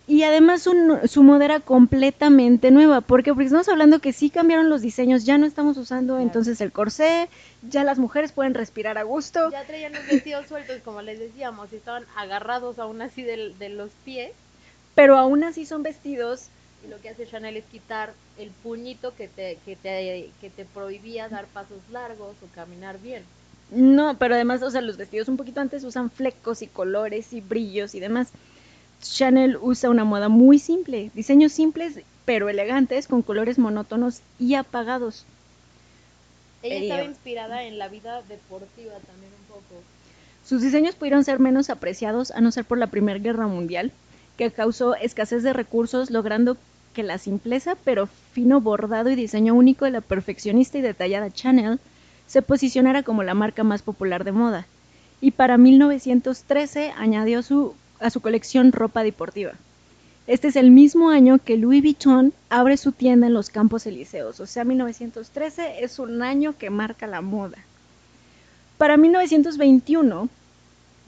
Y 0.08 0.24
además 0.24 0.62
su, 0.62 1.24
moda 1.24 1.46
era 1.46 1.60
completamente 1.60 2.72
nueva. 2.72 3.02
¿Por 3.02 3.24
qué? 3.24 3.32
Porque 3.34 3.46
estamos 3.46 3.68
hablando 3.68 4.00
que 4.00 4.14
sí 4.14 4.30
cambiaron 4.30 4.70
los 4.70 4.82
diseños, 4.82 5.26
ya 5.26 5.38
no 5.38 5.46
estamos 5.46 5.76
usando 5.78 6.18
entonces 6.20 6.62
el 6.62 6.72
corsé, 6.72 7.28
ya 7.70 7.84
las 7.84 8.00
mujeres 8.00 8.32
pueden 8.32 8.54
respirar 8.54 8.98
a 8.98 9.04
gusto. 9.04 9.52
Ya 9.52 9.66
traían 9.66 9.92
los 9.92 10.08
vestidos 10.08 10.48
sueltos, 10.48 10.78
como 10.86 11.02
les 11.02 11.20
decíamos, 11.20 11.74
y 11.74 11.76
estaban 11.76 12.06
agarrados 12.16 12.80
aún 12.80 13.02
así 13.02 13.24
de, 13.24 13.54
de 13.60 13.70
los 13.70 13.92
pies. 14.06 14.32
Pero 14.96 15.18
aún 15.18 15.44
así 15.44 15.66
son 15.66 15.84
vestidos 15.84 16.50
y 16.86 16.90
lo 16.90 17.00
que 17.02 17.10
hace 17.10 17.28
Chanel 17.28 17.58
es 17.58 17.66
quitar 17.66 18.14
el 18.38 18.50
puñito 18.52 19.16
que 19.16 19.28
te, 19.28 19.58
que 19.66 19.76
te, 19.76 20.32
que 20.40 20.50
te 20.50 20.66
prohibía 20.66 21.30
dar 21.30 21.46
pasos 21.48 21.80
largos 21.92 22.36
o 22.44 22.56
caminar 22.56 23.00
bien. 23.00 23.24
No, 23.72 24.18
pero 24.18 24.36
además, 24.36 24.62
o 24.62 24.72
sea, 24.72 24.82
los 24.82 24.98
vestidos 24.98 25.28
un 25.28 25.38
poquito 25.38 25.60
antes 25.60 25.84
usan 25.84 26.10
flecos 26.10 26.62
y 26.62 26.68
colores 26.68 27.34
y 27.34 27.42
brillos 27.42 27.96
y 27.96 28.00
demás. 28.00 28.30
Chanel 29.02 29.58
usa 29.62 29.90
una 29.90 30.04
moda 30.04 30.30
muy 30.30 30.60
simple, 30.60 31.12
diseños 31.14 31.52
simples 31.52 32.02
pero 32.28 32.50
elegantes 32.50 33.08
con 33.08 33.22
colores 33.22 33.58
monótonos 33.58 34.22
y 34.38 34.56
apagados. 34.56 35.26
Ella 36.62 36.82
estaba 36.82 37.04
inspirada 37.04 37.64
en 37.64 37.78
la 37.78 37.88
vida 37.88 38.22
deportiva 38.28 38.96
también 39.08 39.32
un 39.40 39.48
poco. 39.48 39.82
Sus 40.44 40.62
diseños 40.62 40.96
pudieron 40.96 41.24
ser 41.24 41.40
menos 41.40 41.70
apreciados 41.70 42.32
a 42.32 42.42
no 42.42 42.52
ser 42.52 42.66
por 42.66 42.80
la 42.80 42.88
Primera 42.88 43.20
Guerra 43.20 43.48
Mundial, 43.48 43.94
que 44.38 44.52
causó 44.52 44.96
escasez 44.96 45.42
de 45.42 45.54
recursos, 45.54 46.12
logrando 46.12 46.58
que 46.94 47.04
la 47.04 47.18
simpleza 47.18 47.78
pero 47.86 48.10
fino 48.34 48.60
bordado 48.60 49.10
y 49.10 49.16
diseño 49.16 49.54
único 49.54 49.86
de 49.86 49.92
la 49.92 50.02
perfeccionista 50.02 50.78
y 50.80 50.82
detallada 50.82 51.32
Chanel 51.32 51.80
se 52.28 52.42
posicionara 52.42 53.04
como 53.04 53.24
la 53.24 53.36
marca 53.36 53.64
más 53.64 53.84
popular 53.84 54.26
de 54.26 54.34
moda. 54.34 54.68
Y 55.22 55.32
para 55.32 55.58
1913 55.58 56.92
añadió 56.98 57.42
su 57.42 57.74
a 58.00 58.10
su 58.10 58.22
colección 58.22 58.72
ropa 58.72 59.04
deportiva. 59.04 59.54
Este 60.28 60.48
es 60.50 60.56
el 60.58 60.72
mismo 60.72 61.10
año 61.10 61.40
que 61.40 61.56
Louis 61.56 61.82
Vuitton 61.82 62.34
abre 62.50 62.76
su 62.76 62.92
tienda 62.92 63.28
en 63.28 63.34
los 63.34 63.50
Campos 63.50 63.86
Elíseos, 63.86 64.42
o 64.42 64.46
sea, 64.46 64.66
1913 64.66 65.84
es 65.84 66.00
un 66.00 66.22
año 66.22 66.58
que 66.58 66.70
marca 66.70 67.08
la 67.08 67.22
moda. 67.22 67.58
Para 68.78 68.98
1921, 68.98 70.28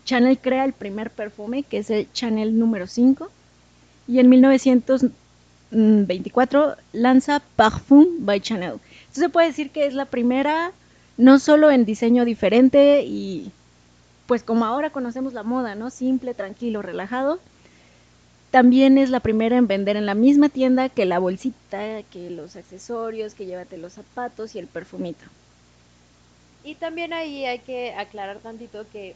Chanel 0.05 0.39
crea 0.39 0.63
el 0.65 0.73
primer 0.73 1.11
perfume, 1.11 1.63
que 1.63 1.79
es 1.79 1.89
el 1.89 2.07
Chanel 2.13 2.57
número 2.57 2.87
5, 2.87 3.29
y 4.07 4.19
en 4.19 4.29
1924 4.29 6.75
lanza 6.93 7.41
Parfum 7.55 8.25
by 8.25 8.39
Chanel. 8.41 8.79
Entonces 8.99 9.23
se 9.23 9.29
puede 9.29 9.47
decir 9.47 9.69
que 9.69 9.85
es 9.85 9.93
la 9.93 10.05
primera, 10.05 10.71
no 11.17 11.39
solo 11.39 11.69
en 11.69 11.85
diseño 11.85 12.25
diferente 12.25 13.03
y 13.03 13.51
pues 14.29 14.43
como 14.43 14.63
ahora 14.63 14.91
conocemos 14.91 15.33
la 15.33 15.41
moda, 15.41 15.73
¿no? 15.73 15.89
Simple, 15.89 16.35
tranquilo, 16.35 16.83
relajado. 16.83 17.39
También 18.51 18.99
es 18.99 19.09
la 19.09 19.21
primera 19.21 19.57
en 19.57 19.65
vender 19.65 19.97
en 19.97 20.05
la 20.05 20.13
misma 20.13 20.49
tienda 20.49 20.87
que 20.87 21.07
la 21.07 21.17
bolsita, 21.17 22.03
que 22.03 22.29
los 22.29 22.55
accesorios, 22.55 23.33
que 23.33 23.47
llévate 23.47 23.79
los 23.79 23.93
zapatos 23.93 24.53
y 24.53 24.59
el 24.59 24.67
perfumito. 24.67 25.25
Y 26.63 26.75
también 26.75 27.11
ahí 27.11 27.45
hay 27.45 27.57
que 27.57 27.95
aclarar 27.95 28.37
tantito 28.37 28.85
que 28.91 29.15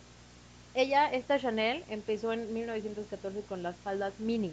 ella, 0.74 1.06
esta 1.14 1.40
Chanel, 1.40 1.84
empezó 1.92 2.34
en 2.34 2.52
1914 2.52 3.42
con 3.42 3.62
las 3.62 3.76
faldas 3.76 4.14
mini. 4.18 4.50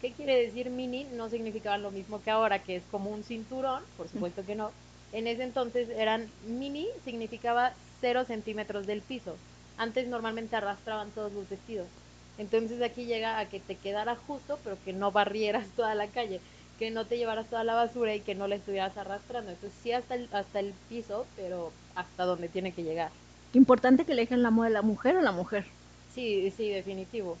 ¿Qué 0.00 0.10
quiere 0.10 0.42
decir 0.42 0.70
mini? 0.70 1.06
No 1.14 1.28
significaba 1.28 1.78
lo 1.78 1.92
mismo 1.92 2.20
que 2.20 2.32
ahora, 2.32 2.58
que 2.64 2.74
es 2.74 2.82
como 2.90 3.10
un 3.10 3.22
cinturón, 3.22 3.84
por 3.96 4.08
supuesto 4.08 4.44
que 4.44 4.56
no. 4.56 4.72
En 5.12 5.28
ese 5.28 5.44
entonces 5.44 5.88
eran 5.88 6.28
mini, 6.48 6.88
significaba 7.04 7.74
0 8.00 8.24
centímetros 8.26 8.84
del 8.84 9.02
piso. 9.02 9.36
Antes 9.78 10.08
normalmente 10.08 10.56
arrastraban 10.56 11.10
todos 11.10 11.32
los 11.32 11.48
vestidos. 11.48 11.86
Entonces 12.36 12.82
aquí 12.82 13.04
llega 13.04 13.38
a 13.38 13.48
que 13.48 13.60
te 13.60 13.76
quedara 13.76 14.16
justo, 14.16 14.58
pero 14.62 14.76
que 14.84 14.92
no 14.92 15.10
barrieras 15.12 15.68
toda 15.76 15.94
la 15.94 16.08
calle, 16.08 16.40
que 16.78 16.90
no 16.90 17.04
te 17.04 17.16
llevaras 17.16 17.48
toda 17.48 17.64
la 17.64 17.74
basura 17.74 18.14
y 18.14 18.20
que 18.20 18.34
no 18.34 18.46
la 18.46 18.56
estuvieras 18.56 18.96
arrastrando. 18.96 19.50
Entonces 19.50 19.78
sí 19.82 19.92
hasta 19.92 20.14
el, 20.14 20.28
hasta 20.32 20.60
el 20.60 20.72
piso, 20.88 21.26
pero 21.36 21.72
hasta 21.94 22.24
donde 22.24 22.48
tiene 22.48 22.72
que 22.72 22.84
llegar. 22.84 23.10
Importante 23.54 24.04
que 24.04 24.14
le 24.14 24.22
dejen 24.22 24.42
la 24.42 24.50
moda 24.50 24.68
de 24.68 24.74
la 24.74 24.82
mujer 24.82 25.16
o 25.16 25.22
la 25.22 25.32
mujer. 25.32 25.64
Sí, 26.14 26.52
sí, 26.56 26.68
definitivo. 26.68 27.36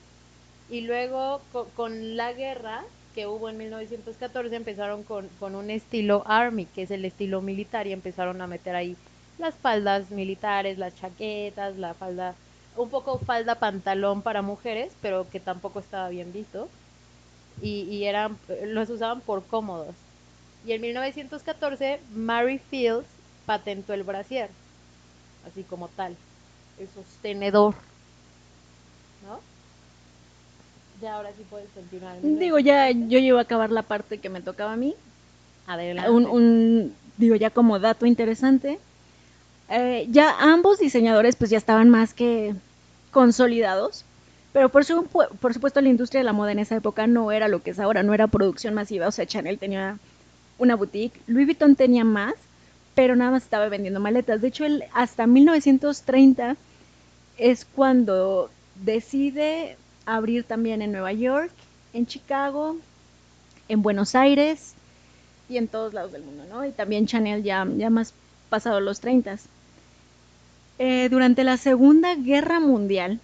Y 0.70 0.82
luego 0.82 1.40
con, 1.74 2.16
la 2.16 2.32
guerra 2.32 2.84
que 3.14 3.26
hubo 3.26 3.48
en 3.48 3.56
1914 3.56 4.54
empezaron 4.54 5.02
con, 5.02 5.28
con 5.40 5.54
un 5.54 5.70
estilo 5.70 6.22
army, 6.26 6.66
que 6.66 6.82
es 6.82 6.90
el 6.90 7.04
estilo 7.04 7.40
militar, 7.40 7.86
y 7.86 7.92
empezaron 7.92 8.40
a 8.40 8.46
meter 8.46 8.74
ahí 8.74 8.96
las 9.38 9.54
faldas 9.54 10.10
militares, 10.10 10.78
las 10.78 10.94
chaquetas, 10.96 11.76
la 11.76 11.94
falda, 11.94 12.34
un 12.76 12.90
poco 12.90 13.18
falda 13.18 13.56
pantalón 13.56 14.22
para 14.22 14.42
mujeres, 14.42 14.92
pero 15.00 15.28
que 15.30 15.40
tampoco 15.40 15.80
estaba 15.80 16.08
bien 16.08 16.32
visto. 16.32 16.68
Y, 17.60 17.82
y 17.82 18.04
eran, 18.04 18.36
los 18.66 18.88
usaban 18.90 19.20
por 19.20 19.44
cómodos. 19.44 19.94
Y 20.66 20.72
en 20.72 20.80
1914, 20.82 22.00
Mary 22.14 22.58
Fields 22.58 23.06
patentó 23.46 23.94
el 23.94 24.02
brasier, 24.02 24.50
así 25.50 25.62
como 25.62 25.88
tal, 25.88 26.16
el 26.78 26.88
sostenedor. 26.88 27.74
¿No? 29.26 29.40
Ya 31.00 31.14
ahora 31.14 31.30
sí 31.36 31.44
puedes 31.48 31.68
continuar. 31.70 32.16
Digo, 32.22 32.58
ya 32.58 32.90
yo 32.90 33.18
llevo 33.18 33.38
a 33.38 33.42
acabar 33.42 33.70
la 33.70 33.82
parte 33.82 34.18
que 34.18 34.28
me 34.28 34.40
tocaba 34.40 34.72
a 34.72 34.76
mí. 34.76 34.94
Adelante. 35.66 36.10
Un, 36.10 36.26
un, 36.26 36.94
digo, 37.16 37.36
ya 37.36 37.50
como 37.50 37.78
dato 37.78 38.06
interesante, 38.06 38.78
eh, 39.70 40.06
ya 40.10 40.36
ambos 40.38 40.78
diseñadores 40.78 41.36
pues 41.36 41.50
ya 41.50 41.58
estaban 41.58 41.90
más 41.90 42.14
que 42.14 42.54
consolidados, 43.10 44.04
pero 44.52 44.70
por, 44.70 44.84
su, 44.84 45.04
por 45.04 45.54
supuesto 45.54 45.80
la 45.80 45.88
industria 45.88 46.20
de 46.20 46.24
la 46.24 46.32
moda 46.32 46.52
en 46.52 46.58
esa 46.58 46.76
época 46.76 47.06
no 47.06 47.32
era 47.32 47.48
lo 47.48 47.62
que 47.62 47.70
es 47.70 47.80
ahora, 47.80 48.02
no 48.02 48.14
era 48.14 48.26
producción 48.26 48.74
masiva, 48.74 49.08
o 49.08 49.12
sea, 49.12 49.26
Chanel 49.26 49.58
tenía 49.58 49.98
una 50.58 50.74
boutique, 50.74 51.20
Louis 51.26 51.46
Vuitton 51.46 51.76
tenía 51.76 52.04
más, 52.04 52.34
pero 52.94 53.14
nada 53.14 53.30
más 53.30 53.44
estaba 53.44 53.68
vendiendo 53.68 54.00
maletas. 54.00 54.40
De 54.40 54.48
hecho, 54.48 54.64
él 54.64 54.84
hasta 54.92 55.26
1930 55.26 56.56
es 57.36 57.64
cuando 57.64 58.50
decide 58.74 59.76
abrir 60.04 60.44
también 60.44 60.82
en 60.82 60.92
Nueva 60.92 61.12
York, 61.12 61.52
en 61.92 62.06
Chicago, 62.06 62.76
en 63.68 63.82
Buenos 63.82 64.14
Aires 64.14 64.74
y 65.48 65.58
en 65.58 65.68
todos 65.68 65.94
lados 65.94 66.12
del 66.12 66.22
mundo, 66.22 66.44
¿no? 66.50 66.64
Y 66.64 66.72
también 66.72 67.06
Chanel 67.06 67.42
ya, 67.42 67.66
ya 67.76 67.90
más 67.90 68.14
pasado 68.48 68.80
los 68.80 69.00
30. 69.00 69.38
Eh, 70.78 71.08
durante 71.08 71.44
la 71.44 71.56
Segunda 71.56 72.14
Guerra 72.14 72.60
Mundial, 72.60 73.20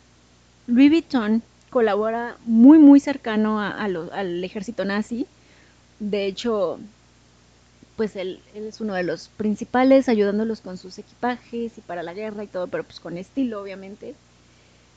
Louis 0.67 0.91
Vuitton 0.91 1.43
colabora 1.71 2.37
muy, 2.47 2.79
muy 2.79 3.01
cercano 3.01 3.61
al 3.61 4.43
ejército 4.45 4.85
nazi. 4.85 5.27
De 6.01 6.27
hecho, 6.27 6.79
pues 7.97 8.17
él, 8.17 8.41
él, 8.55 8.65
es 8.67 8.81
uno 8.81 8.95
de 8.95 9.05
los 9.05 9.29
principales, 9.29 10.09
ayudándolos 10.09 10.61
con 10.61 10.79
sus 10.79 10.99
equipajes 10.99 11.79
y 11.79 11.81
para 11.81 12.03
la 12.03 12.15
guerra 12.15 12.45
y 12.45 12.49
todo, 12.49 12.67
pero 12.67 12.85
pues 12.85 13.01
con 13.01 13.17
estilo, 13.17 13.61
obviamente. 13.61 14.15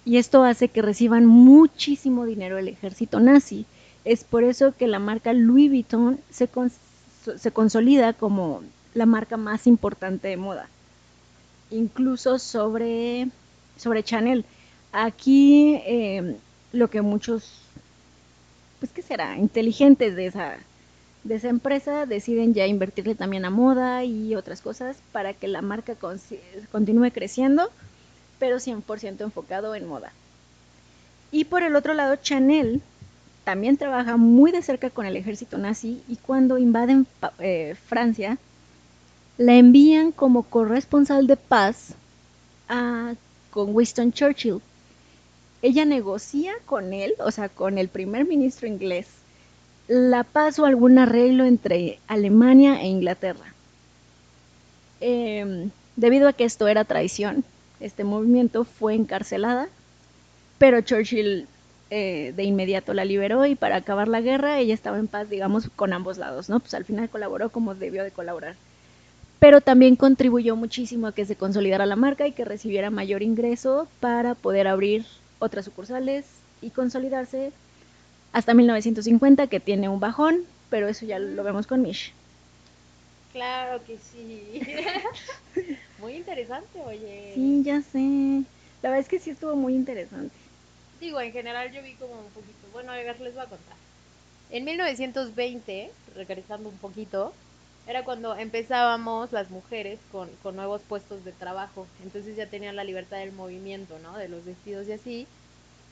Y 0.06 0.18
esto 0.18 0.44
hace 0.44 0.70
que 0.70 0.82
reciban 0.82 1.26
muchísimo 1.26 2.26
dinero 2.26 2.58
el 2.58 2.70
ejército 2.70 3.20
nazi. 3.20 3.66
Es 4.06 4.24
por 4.24 4.44
eso 4.44 4.74
que 4.76 4.88
la 4.88 5.00
marca 5.00 5.34
Louis 5.34 5.70
Vuitton 5.70 6.20
se, 6.32 6.50
se 7.38 7.52
consolida 7.52 8.14
como 8.14 8.64
la 8.94 9.06
marca 9.06 9.38
más 9.38 9.68
importante 9.68 10.30
de 10.30 10.38
moda, 10.38 10.70
incluso 11.72 12.40
sobre, 12.40 13.28
sobre 13.78 14.04
Chanel. 14.04 14.46
Aquí 14.92 15.82
eh, 15.86 16.38
lo 16.72 16.90
que 16.90 17.02
muchos, 17.02 17.62
pues 18.80 18.92
qué 18.92 19.02
será, 19.02 19.38
inteligentes 19.38 20.16
de 20.16 20.28
esa, 20.28 20.58
de 21.24 21.36
esa 21.36 21.50
empresa 21.50 22.06
deciden 22.06 22.54
ya 22.54 22.68
invertirle 22.68 23.16
también 23.16 23.46
a 23.46 23.50
moda 23.50 24.04
y 24.04 24.36
otras 24.36 24.62
cosas 24.62 24.98
para 25.12 25.34
que 25.34 25.48
la 25.48 25.62
marca 25.62 25.96
continúe 26.72 27.12
creciendo, 27.12 27.70
pero 28.40 28.58
100% 28.58 29.22
enfocado 29.22 29.76
en 29.76 29.88
moda. 29.88 30.12
Y 31.32 31.46
por 31.46 31.64
el 31.64 31.76
otro 31.76 31.94
lado, 31.94 32.16
Chanel 32.16 32.82
también 33.44 33.78
trabaja 33.78 34.18
muy 34.18 34.52
de 34.52 34.62
cerca 34.62 34.90
con 34.90 35.06
el 35.06 35.18
ejército 35.18 35.58
nazi 35.58 36.02
y 36.08 36.18
cuando 36.18 36.58
invaden 36.58 37.08
eh, 37.40 37.76
Francia, 37.88 38.38
la 39.38 39.56
envían 39.56 40.12
como 40.12 40.44
corresponsal 40.44 41.28
de 41.28 41.38
paz 41.38 41.94
con 43.52 43.76
Winston 43.76 44.12
Churchill. 44.12 44.62
Ella 45.62 45.86
negocia 45.86 46.54
con 46.66 46.94
él, 46.94 47.14
o 47.20 47.32
sea, 47.32 47.50
con 47.50 47.78
el 47.78 47.88
primer 47.88 48.26
ministro 48.26 48.68
inglés, 48.68 49.08
la 49.88 50.24
paz 50.24 50.60
o 50.60 50.66
algún 50.66 51.00
arreglo 51.00 51.46
entre 51.46 52.00
Alemania 52.08 52.82
e 52.82 52.88
Inglaterra. 52.88 53.54
Em, 55.00 55.72
debido 55.96 56.28
a 56.28 56.34
que 56.34 56.44
esto 56.44 56.68
era 56.68 56.84
traición, 56.84 57.44
este 57.80 58.04
movimiento 58.04 58.66
fue 58.66 58.96
encarcelada, 58.96 59.70
pero 60.58 60.82
Churchill 60.82 61.48
eh, 61.90 62.34
de 62.36 62.44
inmediato 62.44 62.94
la 62.94 63.06
liberó 63.06 63.46
y 63.46 63.56
para 63.56 63.78
acabar 63.78 64.08
la 64.08 64.22
guerra 64.22 64.60
ella 64.60 64.74
estaba 64.74 65.00
en 65.00 65.08
paz, 65.08 65.30
digamos, 65.30 65.70
con 65.76 65.94
ambos 65.94 66.18
lados, 66.18 66.50
¿no? 66.50 66.60
Pues 66.60 66.74
al 66.74 66.86
final 66.86 67.10
colaboró 67.10 67.50
como 67.50 67.76
debió 67.76 68.04
de 68.04 68.12
colaborar. 68.12 68.56
Pero 69.40 69.62
también 69.62 69.96
contribuyó 69.96 70.56
muchísimo 70.56 71.08
a 71.08 71.12
que 71.12 71.26
se 71.26 71.36
consolidara 71.36 71.86
la 71.86 71.96
marca 71.96 72.28
y 72.28 72.32
que 72.32 72.46
recibiera 72.46 72.90
mayor 72.90 73.22
ingreso 73.22 73.88
para 74.00 74.34
poder 74.36 74.68
abrir 74.68 75.06
otras 75.40 75.66
sucursales 75.66 76.26
y 76.62 76.72
consolidarse 76.72 77.52
hasta 78.34 78.54
1950, 78.54 79.48
que 79.48 79.60
tiene 79.60 79.90
un 79.90 80.00
bajón, 80.00 80.44
pero 80.70 80.88
eso 80.88 81.06
ya 81.06 81.20
lo 81.20 81.44
vemos 81.44 81.68
con 81.68 81.82
Mish. 81.82 82.14
Claro 83.32 83.84
que 83.86 83.98
sí. 83.98 84.62
muy 86.00 86.14
interesante, 86.14 86.80
oye. 86.86 87.32
Sí, 87.36 87.62
ya 87.64 87.82
sé. 87.82 88.44
La 88.82 88.90
verdad 88.90 89.00
es 89.00 89.08
que 89.08 89.20
sí 89.20 89.30
estuvo 89.30 89.56
muy 89.56 89.76
interesante. 89.76 90.36
Digo, 91.00 91.22
en 91.22 91.32
general 91.32 91.72
yo 91.72 91.82
vi 91.84 91.94
como 91.94 92.14
un 92.14 92.32
poquito. 92.34 92.68
Bueno, 92.74 92.92
a 92.92 92.96
ver, 92.96 93.20
les 93.20 93.34
voy 93.34 93.44
a 93.44 93.48
contar. 93.48 93.76
En 94.50 94.66
1920, 94.66 95.92
regresando 96.16 96.70
un 96.70 96.78
poquito, 96.78 97.34
era 97.88 98.04
cuando 98.04 98.36
empezábamos 98.36 99.32
las 99.32 99.50
mujeres 99.50 100.00
con, 100.12 100.30
con 100.44 100.56
nuevos 100.56 100.82
puestos 100.82 101.24
de 101.24 101.32
trabajo. 101.32 101.88
Entonces 102.04 102.36
ya 102.36 102.50
tenían 102.50 102.76
la 102.76 102.84
libertad 102.84 103.18
del 103.18 103.32
movimiento, 103.32 103.98
¿no? 104.00 104.18
De 104.18 104.28
los 104.28 104.44
vestidos 104.44 104.88
y 104.88 104.92
así. 104.92 105.28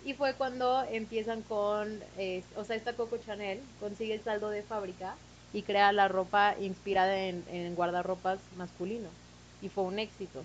Y 0.03 0.13
fue 0.13 0.35
cuando 0.35 0.83
empiezan 0.83 1.41
con, 1.41 2.01
eh, 2.17 2.43
o 2.55 2.63
sea, 2.65 2.75
esta 2.75 2.93
Coco 2.93 3.17
Chanel 3.17 3.61
consigue 3.79 4.13
el 4.13 4.23
saldo 4.23 4.49
de 4.49 4.61
fábrica 4.61 5.15
y 5.53 5.63
crea 5.63 5.91
la 5.93 6.09
ropa 6.09 6.55
inspirada 6.59 7.17
en, 7.17 7.43
en 7.49 7.73
guardarropas 7.75 8.39
masculino. 8.57 9.09
Y 9.61 9.69
fue 9.69 9.85
un 9.85 9.97
éxito. 9.97 10.43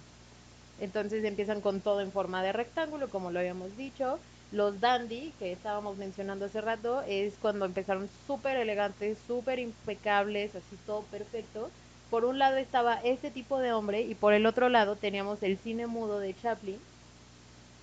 Entonces 0.79 1.25
empiezan 1.25 1.61
con 1.61 1.81
todo 1.81 2.01
en 2.01 2.13
forma 2.13 2.43
de 2.43 2.53
rectángulo, 2.53 3.11
como 3.11 3.31
lo 3.31 3.41
habíamos 3.41 3.77
dicho. 3.77 4.19
Los 4.53 4.81
dandy, 4.81 5.33
que 5.39 5.53
estábamos 5.53 5.97
mencionando 5.97 6.47
hace 6.47 6.61
rato, 6.61 7.03
es 7.03 7.35
cuando 7.41 7.65
empezaron 7.65 8.09
súper 8.27 8.57
elegantes, 8.57 9.19
súper 9.27 9.61
impecables, 9.61 10.55
así 10.57 10.77
todo 10.87 11.03
perfecto. 11.03 11.71
Por 12.11 12.25
un 12.25 12.39
lado 12.41 12.57
estaba 12.57 13.01
ese 13.03 13.31
tipo 13.31 13.61
de 13.61 13.73
hombre 13.73 14.03
y 14.03 14.15
por 14.15 14.33
el 14.35 14.47
otro 14.47 14.69
lado 14.69 14.97
teníamos 14.97 15.43
el 15.45 15.57
cine 15.59 15.87
mudo 15.87 16.19
de 16.19 16.35
Chaplin, 16.35 16.79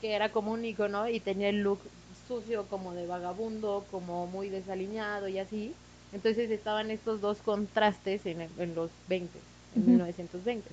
que 0.01 0.13
era 0.13 0.29
como 0.29 0.51
un 0.51 0.65
icono 0.65 1.07
y 1.07 1.21
tenía 1.21 1.47
el 1.49 1.63
look 1.63 1.79
sucio 2.27 2.65
como 2.65 2.93
de 2.93 3.07
vagabundo, 3.07 3.85
como 3.89 4.27
muy 4.27 4.49
desaliñado 4.49 5.29
y 5.29 5.39
así. 5.39 5.73
Entonces 6.11 6.51
estaban 6.51 6.91
estos 6.91 7.21
dos 7.21 7.37
contrastes 7.37 8.25
en, 8.25 8.41
en 8.41 8.75
los 8.75 8.89
20, 9.07 9.39
en 9.75 9.85
1920. 9.85 10.69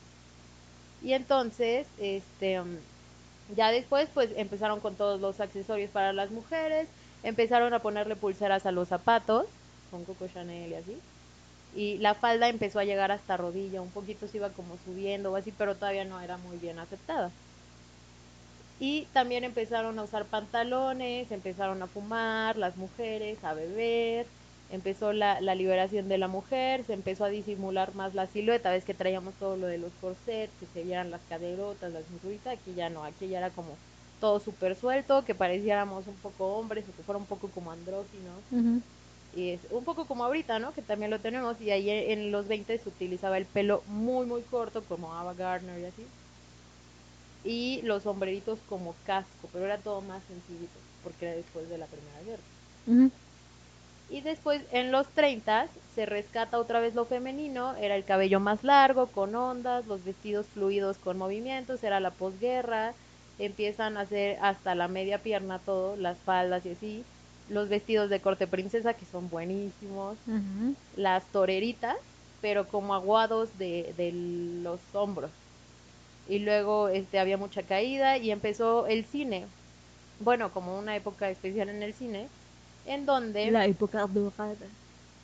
Y 1.03 1.13
entonces, 1.13 1.87
este, 1.99 2.61
ya 3.55 3.71
después, 3.71 4.09
pues 4.13 4.31
empezaron 4.37 4.81
con 4.81 4.95
todos 4.95 5.21
los 5.21 5.41
accesorios 5.41 5.91
para 5.91 6.13
las 6.13 6.31
mujeres, 6.31 6.89
empezaron 7.23 7.75
a 7.75 7.81
ponerle 7.81 8.17
pulseras 8.17 8.67
a 8.67 8.73
los 8.73 8.89
zapatos, 8.89 9.47
con 9.91 10.05
Coco 10.05 10.29
Chanel 10.29 10.71
y 10.71 10.75
así. 10.75 10.99
Y 11.77 11.99
la 11.99 12.15
falda 12.15 12.49
empezó 12.49 12.79
a 12.79 12.85
llegar 12.85 13.11
hasta 13.11 13.37
rodilla, 13.37 13.83
un 13.83 13.91
poquito 13.91 14.29
se 14.29 14.39
iba 14.39 14.51
como 14.51 14.79
subiendo 14.85 15.33
o 15.33 15.37
así, 15.37 15.53
pero 15.53 15.75
todavía 15.75 16.05
no 16.05 16.21
era 16.21 16.37
muy 16.37 16.57
bien 16.57 16.79
aceptada. 16.79 17.31
Y 18.81 19.07
también 19.13 19.45
empezaron 19.45 19.99
a 19.99 20.03
usar 20.03 20.25
pantalones, 20.25 21.31
empezaron 21.31 21.83
a 21.83 21.87
fumar 21.87 22.57
las 22.57 22.77
mujeres, 22.77 23.43
a 23.45 23.55
beber, 23.55 24.27
empezó 24.75 25.13
la, 25.13 25.41
la, 25.41 25.55
liberación 25.55 26.09
de 26.09 26.19
la 26.19 26.29
mujer, 26.29 26.85
se 26.85 26.93
empezó 26.93 27.25
a 27.25 27.29
disimular 27.29 27.95
más 27.95 28.15
la 28.15 28.27
silueta, 28.27 28.71
ves 28.71 28.85
que 28.85 28.95
traíamos 28.95 29.35
todo 29.35 29.57
lo 29.57 29.67
de 29.67 29.79
los 29.79 29.93
corsets, 30.01 30.53
que 30.61 30.67
se 30.73 30.83
vieran 30.83 31.11
las 31.11 31.21
caderotas, 31.29 31.93
la 31.93 32.03
cinturita, 32.03 32.51
aquí 32.51 32.75
ya 32.75 32.91
no, 32.91 33.05
aquí 33.05 33.29
ya 33.29 33.39
era 33.39 33.51
como 33.51 33.77
todo 34.21 34.41
súper 34.41 34.75
suelto, 34.75 35.25
que 35.25 35.35
pareciéramos 35.35 36.07
un 36.07 36.15
poco 36.15 36.57
hombres 36.57 36.85
o 36.89 36.97
que 36.97 37.03
fuera 37.03 37.19
un 37.19 37.27
poco 37.27 37.49
como 37.49 37.71
andróginos. 37.71 38.41
Y 39.37 39.51
es 39.51 39.61
un 39.71 39.85
poco 39.85 40.07
como 40.07 40.25
ahorita, 40.25 40.59
¿no? 40.61 40.73
Que 40.73 40.81
también 40.81 41.11
lo 41.11 41.19
tenemos. 41.19 41.61
Y 41.61 41.71
ahí 41.71 41.91
en 41.91 42.31
los 42.31 42.49
20 42.49 42.79
se 42.79 42.89
utilizaba 42.89 43.37
el 43.37 43.45
pelo 43.45 43.83
muy, 43.87 44.27
muy 44.27 44.43
corto, 44.43 44.83
como 44.85 45.13
Ava 45.13 45.35
Gardner 45.35 45.79
y 45.79 45.85
así. 45.85 46.07
Y 47.45 47.83
los 47.83 48.05
sombreritos 48.05 48.59
como 48.69 48.95
casco, 49.05 49.51
pero 49.53 49.67
era 49.67 49.77
todo 49.77 50.01
más 50.01 50.23
sencillito, 50.25 50.79
porque 51.03 51.27
era 51.27 51.37
después 51.37 51.69
de 51.69 51.77
la 51.77 51.87
Primera 51.87 52.23
Guerra. 52.25 53.11
Y 54.11 54.21
después 54.21 54.63
en 54.71 54.93
los 54.93 55.07
30 55.09 55.67
se 55.95 56.07
rescata 56.07 56.59
otra 56.59 56.81
vez 56.81 56.95
lo 56.95 57.05
femenino, 57.05 57.75
era 57.77 57.97
el 57.97 58.05
cabello 58.05 58.41
más 58.41 58.63
largo, 58.65 59.07
con 59.07 59.35
ondas, 59.35 59.87
los 59.87 60.05
vestidos 60.05 60.47
fluidos 60.47 60.99
con 60.99 61.17
movimientos, 61.19 61.83
era 61.83 62.01
la 62.01 62.11
posguerra, 62.11 62.95
empiezan 63.39 63.97
a 63.97 64.03
hacer 64.03 64.39
hasta 64.41 64.75
la 64.75 64.89
media 64.89 65.19
pierna 65.19 65.59
todo, 65.59 65.97
las 65.97 66.19
faldas 66.19 66.65
y 66.67 66.71
así, 66.71 67.05
los 67.49 67.69
vestidos 67.69 68.11
de 68.11 68.21
corte 68.21 68.47
princesa 68.47 68.95
que 68.95 69.07
son 69.07 69.29
buenísimos, 69.29 70.17
las 70.97 71.25
toreritas, 71.27 71.97
pero 72.41 72.69
como 72.69 72.95
aguados 72.95 73.57
de, 73.59 73.95
de 73.97 74.13
los 74.63 74.81
hombros. 74.93 75.31
Y 76.29 76.39
luego 76.41 76.89
este 76.89 77.19
había 77.19 77.37
mucha 77.37 77.63
caída 77.63 78.17
y 78.19 78.31
empezó 78.31 78.87
el 78.87 79.05
cine. 79.05 79.47
Bueno, 80.21 80.53
como 80.53 80.79
una 80.79 80.97
época 80.97 81.29
especial 81.31 81.69
en 81.69 81.83
el 81.83 81.95
cine, 81.95 82.29
en 82.87 83.07
donde... 83.07 83.51
La 83.51 83.67
época 83.67 84.07
dorada. 84.07 84.55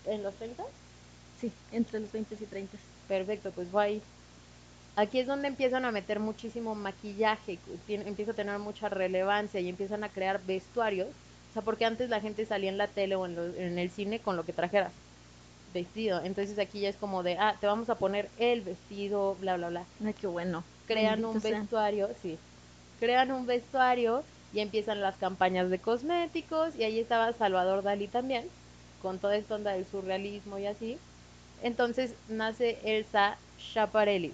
¿En 0.07 0.23
los 0.23 0.35
30? 0.35 0.63
Sí, 1.41 1.53
entre 1.73 2.01
los 2.01 2.13
20 2.13 2.37
y 2.41 2.47
30. 2.47 2.79
Perfecto, 3.09 3.51
pues 3.53 3.75
va 3.75 3.83
ahí. 3.83 4.03
Aquí 4.97 5.19
es 5.19 5.27
donde 5.27 5.49
empiezan 5.49 5.85
a 5.85 5.93
meter 5.93 6.21
muchísimo 6.21 6.75
maquillaje, 6.75 7.59
empieza 7.89 8.33
a 8.33 8.35
tener 8.35 8.59
mucha 8.59 8.89
relevancia 8.89 9.61
y 9.61 9.69
empiezan 9.69 10.05
a 10.05 10.09
crear 10.09 10.41
vestuarios. 10.45 11.09
O 11.51 11.53
sea, 11.53 11.63
porque 11.63 11.85
antes 11.85 12.11
la 12.11 12.21
gente 12.21 12.45
salía 12.45 12.71
en 12.71 12.79
la 12.79 12.87
tele 12.87 13.17
o 13.17 13.27
en, 13.27 13.79
el 13.79 13.91
cine 13.91 14.21
con 14.21 14.37
lo 14.37 14.45
que 14.45 14.53
trajeras, 14.53 14.93
vestido. 15.73 16.23
Entonces 16.23 16.59
aquí 16.59 16.81
ya 16.81 16.89
es 16.89 16.97
como 16.97 17.23
de, 17.23 17.39
ah, 17.39 17.57
te 17.61 17.67
vamos 17.67 17.89
a 17.89 17.97
poner 17.97 18.29
el 18.39 18.61
vestido, 18.61 19.37
bla, 19.41 19.57
bla, 19.57 19.69
bla. 19.69 19.85
Ay, 20.05 20.15
qué 20.15 20.27
bueno. 20.27 20.65
Crean 20.87 21.25
un 21.25 21.41
vestuario, 21.41 22.11
sí. 22.23 22.39
Crean 22.99 23.33
un 23.33 23.47
vestuario 23.47 24.23
y 24.53 24.61
empiezan 24.61 25.01
las 25.01 25.17
campañas 25.17 25.71
de 25.71 25.79
cosméticos 25.79 26.75
y 26.77 26.85
ahí 26.85 26.99
estaba 26.99 27.33
Salvador 27.33 27.83
Dalí 27.83 28.09
también, 28.09 28.47
con 29.03 29.19
toda 29.19 29.37
esta 29.37 29.55
onda 29.55 29.73
del 29.73 29.87
surrealismo 29.87 30.59
y 30.59 30.67
así. 30.67 30.99
Entonces 31.63 32.15
nace 32.29 32.79
Elsa 32.85 33.37
Schiaparelli. 33.59 34.33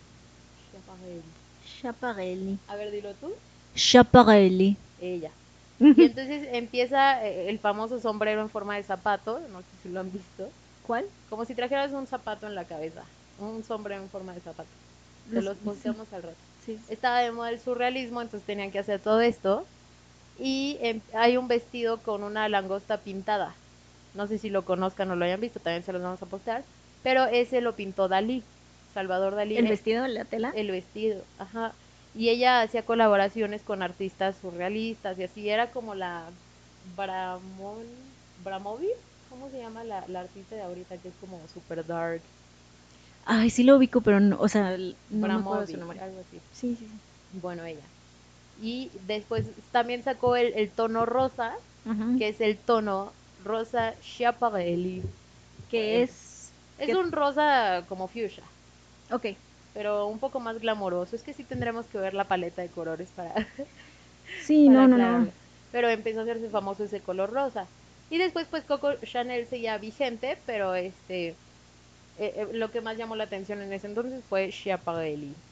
Schiaparelli. 1.66 2.58
A 2.68 2.76
ver, 2.76 2.90
dilo 2.90 3.12
tú. 3.14 3.32
Schiaparelli. 3.76 4.76
Ella. 5.00 5.30
Y 5.78 6.04
entonces 6.04 6.48
empieza 6.52 7.26
eh, 7.26 7.50
el 7.50 7.58
famoso 7.58 8.00
sombrero 8.00 8.40
en 8.40 8.48
forma 8.48 8.76
de 8.76 8.82
zapato, 8.82 9.40
no 9.52 9.60
sé 9.60 9.66
si 9.82 9.88
lo 9.90 10.00
han 10.00 10.10
visto. 10.10 10.48
¿Cuál? 10.86 11.04
Como 11.28 11.44
si 11.44 11.54
trajeras 11.54 11.92
un 11.92 12.06
zapato 12.06 12.46
en 12.46 12.54
la 12.54 12.64
cabeza, 12.64 13.02
un 13.38 13.62
sombrero 13.64 14.02
en 14.02 14.08
forma 14.08 14.32
de 14.32 14.40
zapato. 14.40 14.70
Te 15.30 15.42
los 15.42 15.56
posteamos 15.58 16.10
al 16.12 16.22
rato. 16.22 16.36
Sí. 16.64 16.78
Estaba 16.88 17.18
de 17.20 17.32
moda 17.32 17.50
el 17.50 17.60
surrealismo, 17.60 18.22
entonces 18.22 18.46
tenían 18.46 18.70
que 18.70 18.78
hacer 18.78 19.00
todo 19.00 19.20
esto 19.20 19.66
y 20.38 20.78
em, 20.80 21.02
hay 21.14 21.36
un 21.36 21.48
vestido 21.48 22.02
con 22.02 22.22
una 22.24 22.48
langosta 22.48 23.02
pintada. 23.02 23.56
No 24.14 24.26
sé 24.26 24.38
si 24.38 24.50
lo 24.50 24.64
conozcan 24.64 25.10
o 25.10 25.16
lo 25.16 25.24
hayan 25.24 25.40
visto, 25.40 25.60
también 25.60 25.82
se 25.82 25.92
los 25.92 26.02
vamos 26.02 26.22
a 26.22 26.26
postear. 26.28 26.64
pero 27.02 27.26
ese 27.26 27.60
lo 27.60 27.76
pintó 27.76 28.08
Dalí, 28.08 28.44
Salvador 28.94 29.34
Dalí. 29.36 29.58
¿El 29.58 29.66
vestido, 29.66 30.06
la 30.06 30.24
tela? 30.26 30.54
el 30.54 30.70
vestido, 30.70 31.26
ajá. 31.38 31.76
Y 32.14 32.30
ella 32.30 32.62
hacía 32.62 32.84
colaboraciones 32.84 33.62
con 33.62 33.82
artistas 33.82 34.38
surrealistas 34.38 35.18
y 35.18 35.24
así 35.24 35.48
era 35.50 35.70
como 35.70 35.94
la 35.94 36.32
Bramon, 36.82 38.16
Bramovic, 38.36 38.96
¿cómo 39.28 39.50
se 39.50 39.58
llama 39.58 39.84
la, 39.84 40.06
la 40.08 40.20
artista 40.20 40.54
de 40.56 40.62
ahorita 40.62 40.98
que 40.98 41.08
es 41.08 41.16
como 41.16 41.46
super 41.48 41.84
dark? 41.86 42.22
Ay, 43.24 43.50
sí 43.50 43.62
lo 43.64 43.76
ubico, 43.76 44.00
pero 44.02 44.20
no, 44.20 44.38
o 44.40 44.48
sea, 44.48 44.74
l- 44.74 44.96
no 45.08 45.30
me 45.30 45.40
acuerdo 45.40 45.66
Bramovic, 45.66 45.66
su 45.66 45.76
nombre. 45.78 46.00
algo 46.00 46.20
así. 46.20 46.40
Sí, 46.50 46.76
sí, 46.76 46.88
sí. 46.88 47.00
Bueno, 47.30 47.64
ella. 47.64 47.90
Y 48.56 48.90
después 49.06 49.46
también 49.70 50.02
sacó 50.02 50.36
el, 50.36 50.54
el 50.54 50.74
tono 50.74 51.06
rosa, 51.06 51.54
que 52.16 52.28
es 52.28 52.40
el 52.40 52.58
tono 52.64 53.16
rosa 53.38 53.94
Schiaparelli. 54.02 55.02
Que 55.68 56.02
es... 56.02 56.54
Es 56.78 56.86
que- 56.86 56.94
un 56.94 57.12
rosa 57.12 57.86
como 57.88 58.08
fuchsia, 58.08 58.44
Ok. 59.10 59.26
pero 59.72 60.06
un 60.08 60.18
poco 60.20 60.40
más 60.40 60.58
glamoroso. 60.60 61.16
Es 61.16 61.22
que 61.22 61.34
sí 61.34 61.44
tendremos 61.44 61.88
que 61.88 61.98
ver 61.98 62.14
la 62.14 62.28
paleta 62.28 62.62
de 62.62 62.70
colores 62.70 63.12
para, 63.12 63.34
Sí, 64.38 64.68
para 64.68 64.86
no, 64.86 64.88
no, 64.88 64.98
no. 64.98 65.32
Pero 65.70 65.88
empezó 65.90 66.20
a 66.20 66.22
hacerse 66.22 66.50
famoso 66.50 66.84
ese 66.84 67.02
color 67.02 67.30
rosa. 67.32 67.70
Y 68.08 68.18
después, 68.18 68.48
pues 68.48 68.64
Coco 68.64 68.94
Chanel 69.04 69.48
seguía 69.48 69.78
vigente, 69.78 70.42
pero 70.46 70.74
este 70.74 71.28
eh, 71.30 71.36
eh, 72.16 72.48
lo 72.52 72.70
que 72.72 72.80
más 72.82 72.96
llamó 72.98 73.16
la 73.16 73.24
atención 73.24 73.62
en 73.62 73.72
ese 73.72 73.88
entonces 73.88 74.24
fue 74.28 74.50
Schiaparelli. 74.52 75.42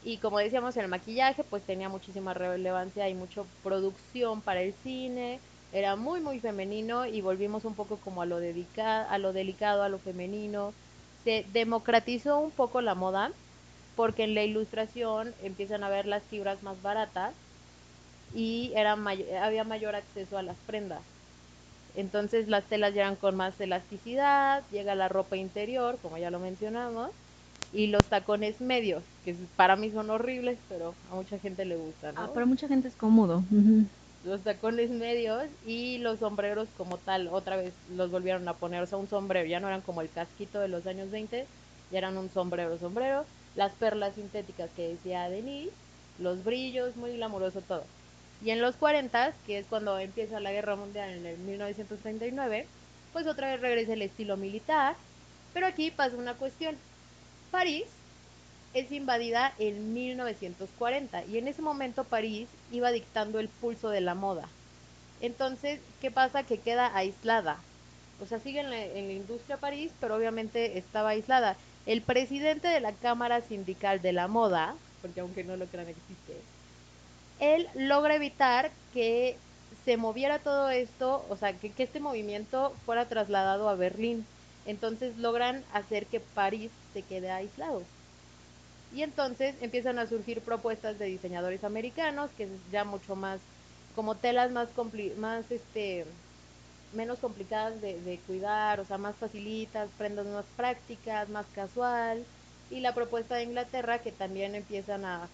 Y 0.00 0.20
como 0.20 0.38
decíamos, 0.38 0.76
el 0.76 0.88
maquillaje 0.88 1.44
pues 1.44 1.64
tenía 1.64 1.88
muchísima 1.88 2.34
relevancia 2.34 3.08
y 3.08 3.14
mucha 3.14 3.44
producción 3.62 4.42
para 4.42 4.62
el 4.62 4.74
cine. 4.74 5.42
Era 5.70 5.96
muy, 5.96 6.20
muy 6.20 6.40
femenino 6.40 7.06
y 7.06 7.20
volvimos 7.20 7.64
un 7.64 7.74
poco 7.74 8.00
como 8.00 8.22
a 8.22 8.26
lo, 8.26 8.38
dedica 8.40 9.02
a 9.04 9.18
lo 9.18 9.32
delicado, 9.32 9.82
a 9.82 9.88
lo 9.88 9.98
femenino. 10.00 10.76
Se 11.24 11.44
democratizó 11.48 12.38
un 12.40 12.52
poco 12.52 12.80
la 12.80 12.94
moda 12.94 13.38
porque 13.94 14.24
en 14.24 14.34
la 14.34 14.44
ilustración 14.44 15.34
empiezan 15.38 15.84
a 15.84 15.88
ver 15.90 16.06
las 16.06 16.28
fibras 16.28 16.62
más 16.62 16.80
baratas 16.82 17.36
y 18.30 18.72
era 18.76 18.96
may- 18.96 19.30
había 19.34 19.64
mayor 19.64 19.94
acceso 19.94 20.38
a 20.38 20.42
las 20.42 20.60
prendas. 20.62 21.06
Entonces 21.94 22.48
las 22.48 22.68
telas 22.68 22.94
llegan 22.94 23.16
con 23.16 23.36
más 23.36 23.60
elasticidad, 23.60 24.66
llega 24.70 24.94
la 24.94 25.08
ropa 25.08 25.36
interior, 25.36 26.00
como 26.00 26.18
ya 26.18 26.30
lo 26.30 26.40
mencionamos, 26.40 27.12
y 27.70 27.88
los 27.88 28.08
tacones 28.08 28.60
medios, 28.60 29.04
que 29.22 29.34
para 29.56 29.76
mí 29.76 29.90
son 29.90 30.10
horribles, 30.10 30.58
pero 30.68 30.94
a 31.10 31.14
mucha 31.14 31.38
gente 31.38 31.64
le 31.64 31.76
gustan, 31.76 32.14
¿no? 32.14 32.22
Ah, 32.22 32.32
para 32.32 32.46
mucha 32.46 32.68
gente 32.68 32.88
es 32.88 32.96
cómodo. 32.96 33.44
Los 34.22 34.42
tacones 34.42 34.90
medios 34.90 35.50
y 35.62 35.98
los 35.98 36.18
sombreros 36.20 36.68
como 36.72 36.98
tal, 36.98 37.28
otra 37.28 37.56
vez 37.56 37.74
los 37.86 38.10
volvieron 38.10 38.48
a 38.48 38.58
poner, 38.58 38.82
o 38.82 38.86
sea, 38.86 38.98
un 38.98 39.08
sombrero, 39.08 39.46
ya 39.46 39.60
no 39.60 39.68
eran 39.68 39.82
como 39.82 40.00
el 40.00 40.10
casquito 40.10 40.60
de 40.60 40.68
los 40.68 40.86
años 40.86 41.10
20, 41.10 41.50
ya 41.90 41.98
eran 41.98 42.16
un 42.18 42.30
sombrero, 42.30 42.78
sombrero, 42.78 43.28
las 43.54 43.76
perlas 43.76 44.16
sintéticas 44.16 44.72
que 44.74 44.88
decía 44.88 45.28
Denise, 45.28 45.76
los 46.16 46.42
brillos, 46.42 46.96
muy 46.96 47.12
glamuroso 47.14 47.64
todo. 47.64 47.92
Y 48.40 48.50
en 48.50 48.60
los 48.60 48.76
40, 48.76 49.40
que 49.42 49.58
es 49.58 49.68
cuando 49.68 49.98
empieza 49.98 50.40
la 50.40 50.52
guerra 50.52 50.76
mundial 50.76 51.10
en 51.10 51.26
el 51.26 51.38
1939, 51.38 52.72
pues 53.10 53.26
otra 53.26 53.50
vez 53.52 53.60
regresa 53.60 53.92
el 53.94 54.02
estilo 54.02 54.36
militar, 54.36 54.96
pero 55.52 55.66
aquí 55.66 55.90
pasa 55.90 56.16
una 56.16 56.36
cuestión. 56.38 56.82
París 57.50 57.84
es 58.74 58.92
invadida 58.92 59.54
en 59.58 59.94
1940 59.94 61.24
y 61.24 61.38
en 61.38 61.48
ese 61.48 61.62
momento 61.62 62.04
París 62.04 62.48
iba 62.70 62.92
dictando 62.92 63.40
el 63.40 63.48
pulso 63.48 63.88
de 63.88 64.00
la 64.00 64.14
moda. 64.14 64.48
Entonces, 65.20 65.80
¿qué 66.00 66.10
pasa? 66.10 66.44
Que 66.44 66.58
queda 66.58 66.94
aislada. 66.96 67.58
O 68.20 68.26
sea, 68.26 68.40
sigue 68.40 68.60
en 68.60 68.70
la, 68.70 69.12
industria 69.12 69.56
París, 69.56 69.92
pero 70.00 70.16
obviamente 70.16 70.78
estaba 70.78 71.10
aislada. 71.10 71.56
El 71.86 72.02
presidente 72.02 72.68
de 72.68 72.80
la 72.80 72.92
Cámara 72.92 73.40
Sindical 73.40 74.02
de 74.02 74.12
la 74.12 74.28
Moda, 74.28 74.74
porque 75.00 75.20
aunque 75.20 75.44
no 75.44 75.56
lo 75.56 75.66
crean 75.66 75.88
existe, 75.88 76.36
él 77.40 77.68
logra 77.74 78.16
evitar 78.16 78.70
que 78.92 79.36
se 79.84 79.96
moviera 79.96 80.40
todo 80.40 80.70
esto, 80.70 81.24
o 81.28 81.36
sea, 81.36 81.52
que 81.52 81.72
este 81.78 82.00
movimiento 82.00 82.74
fuera 82.84 83.08
trasladado 83.08 83.68
a 83.68 83.74
Berlín. 83.74 84.26
Entonces 84.66 85.16
logran 85.16 85.64
hacer 85.72 86.06
que 86.06 86.20
París 86.20 86.70
se 86.92 87.02
quede 87.02 87.30
aislado. 87.30 87.82
Y 88.94 89.02
entonces 89.02 89.54
empiezan 89.60 89.98
a 89.98 90.06
surgir 90.06 90.40
propuestas 90.40 90.98
de 90.98 91.06
diseñadores 91.06 91.62
americanos, 91.64 92.30
que 92.36 92.44
es 92.44 92.50
ya 92.72 92.84
mucho 92.84 93.16
más, 93.16 93.40
como 93.94 94.14
telas 94.14 94.50
más, 94.50 94.68
compli 94.70 95.10
más 95.18 95.50
este, 95.50 96.06
menos 96.94 97.18
complicadas 97.18 97.80
de, 97.80 98.00
de 98.00 98.18
cuidar, 98.26 98.80
o 98.80 98.84
sea, 98.84 98.98
más 98.98 99.16
facilitas, 99.16 99.90
prendas 99.98 100.26
más 100.26 100.46
prácticas, 100.56 101.28
más 101.28 101.46
casual. 101.54 102.24
Y 102.70 102.80
la 102.80 102.94
propuesta 102.94 103.36
de 103.36 103.44
Inglaterra, 103.44 103.98
que 103.98 104.12
también 104.12 104.54
empiezan 104.54 105.04
a, 105.04 105.28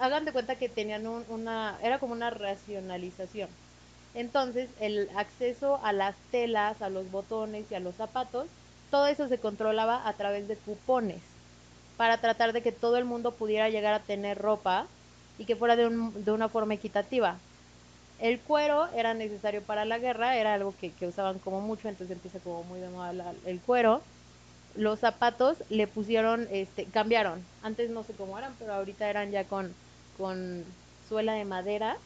hagan 0.00 0.24
de 0.24 0.32
cuenta 0.32 0.56
que 0.56 0.68
tenían 0.68 1.06
un, 1.06 1.24
una, 1.28 1.78
era 1.82 1.98
como 1.98 2.12
una 2.12 2.30
racionalización. 2.30 3.48
Entonces, 4.14 4.68
el 4.80 5.08
acceso 5.16 5.80
a 5.84 5.92
las 5.92 6.16
telas, 6.30 6.82
a 6.82 6.90
los 6.90 7.10
botones 7.10 7.70
y 7.70 7.74
a 7.74 7.80
los 7.80 7.94
zapatos, 7.96 8.48
todo 8.90 9.06
eso 9.06 9.28
se 9.28 9.38
controlaba 9.38 10.06
a 10.06 10.12
través 10.14 10.48
de 10.48 10.56
cupones 10.56 11.20
para 11.96 12.18
tratar 12.18 12.52
de 12.52 12.62
que 12.62 12.72
todo 12.72 12.96
el 12.96 13.04
mundo 13.04 13.32
pudiera 13.32 13.68
llegar 13.68 13.94
a 13.94 14.00
tener 14.00 14.38
ropa 14.38 14.86
y 15.38 15.44
que 15.44 15.56
fuera 15.56 15.76
de, 15.76 15.86
un, 15.86 16.24
de 16.24 16.32
una 16.32 16.48
forma 16.48 16.74
equitativa. 16.74 17.36
El 18.18 18.38
cuero 18.40 18.88
era 18.94 19.14
necesario 19.14 19.62
para 19.62 19.84
la 19.84 19.98
guerra, 19.98 20.36
era 20.36 20.54
algo 20.54 20.74
que, 20.78 20.92
que 20.92 21.06
usaban 21.06 21.38
como 21.38 21.60
mucho, 21.60 21.88
entonces 21.88 22.14
empieza 22.14 22.38
como 22.38 22.64
muy 22.64 22.80
de 22.80 22.88
moda 22.88 23.34
el 23.46 23.60
cuero. 23.60 24.02
Los 24.74 25.00
zapatos 25.00 25.56
le 25.68 25.86
pusieron, 25.86 26.46
este, 26.50 26.84
cambiaron. 26.84 27.44
Antes 27.62 27.90
no 27.90 28.04
sé 28.04 28.12
cómo 28.12 28.38
eran, 28.38 28.54
pero 28.58 28.74
ahorita 28.74 29.08
eran 29.08 29.30
ya 29.30 29.44
con, 29.44 29.74
con 30.16 30.64
suela 31.08 31.32
de 31.32 31.44
madera. 31.44 31.96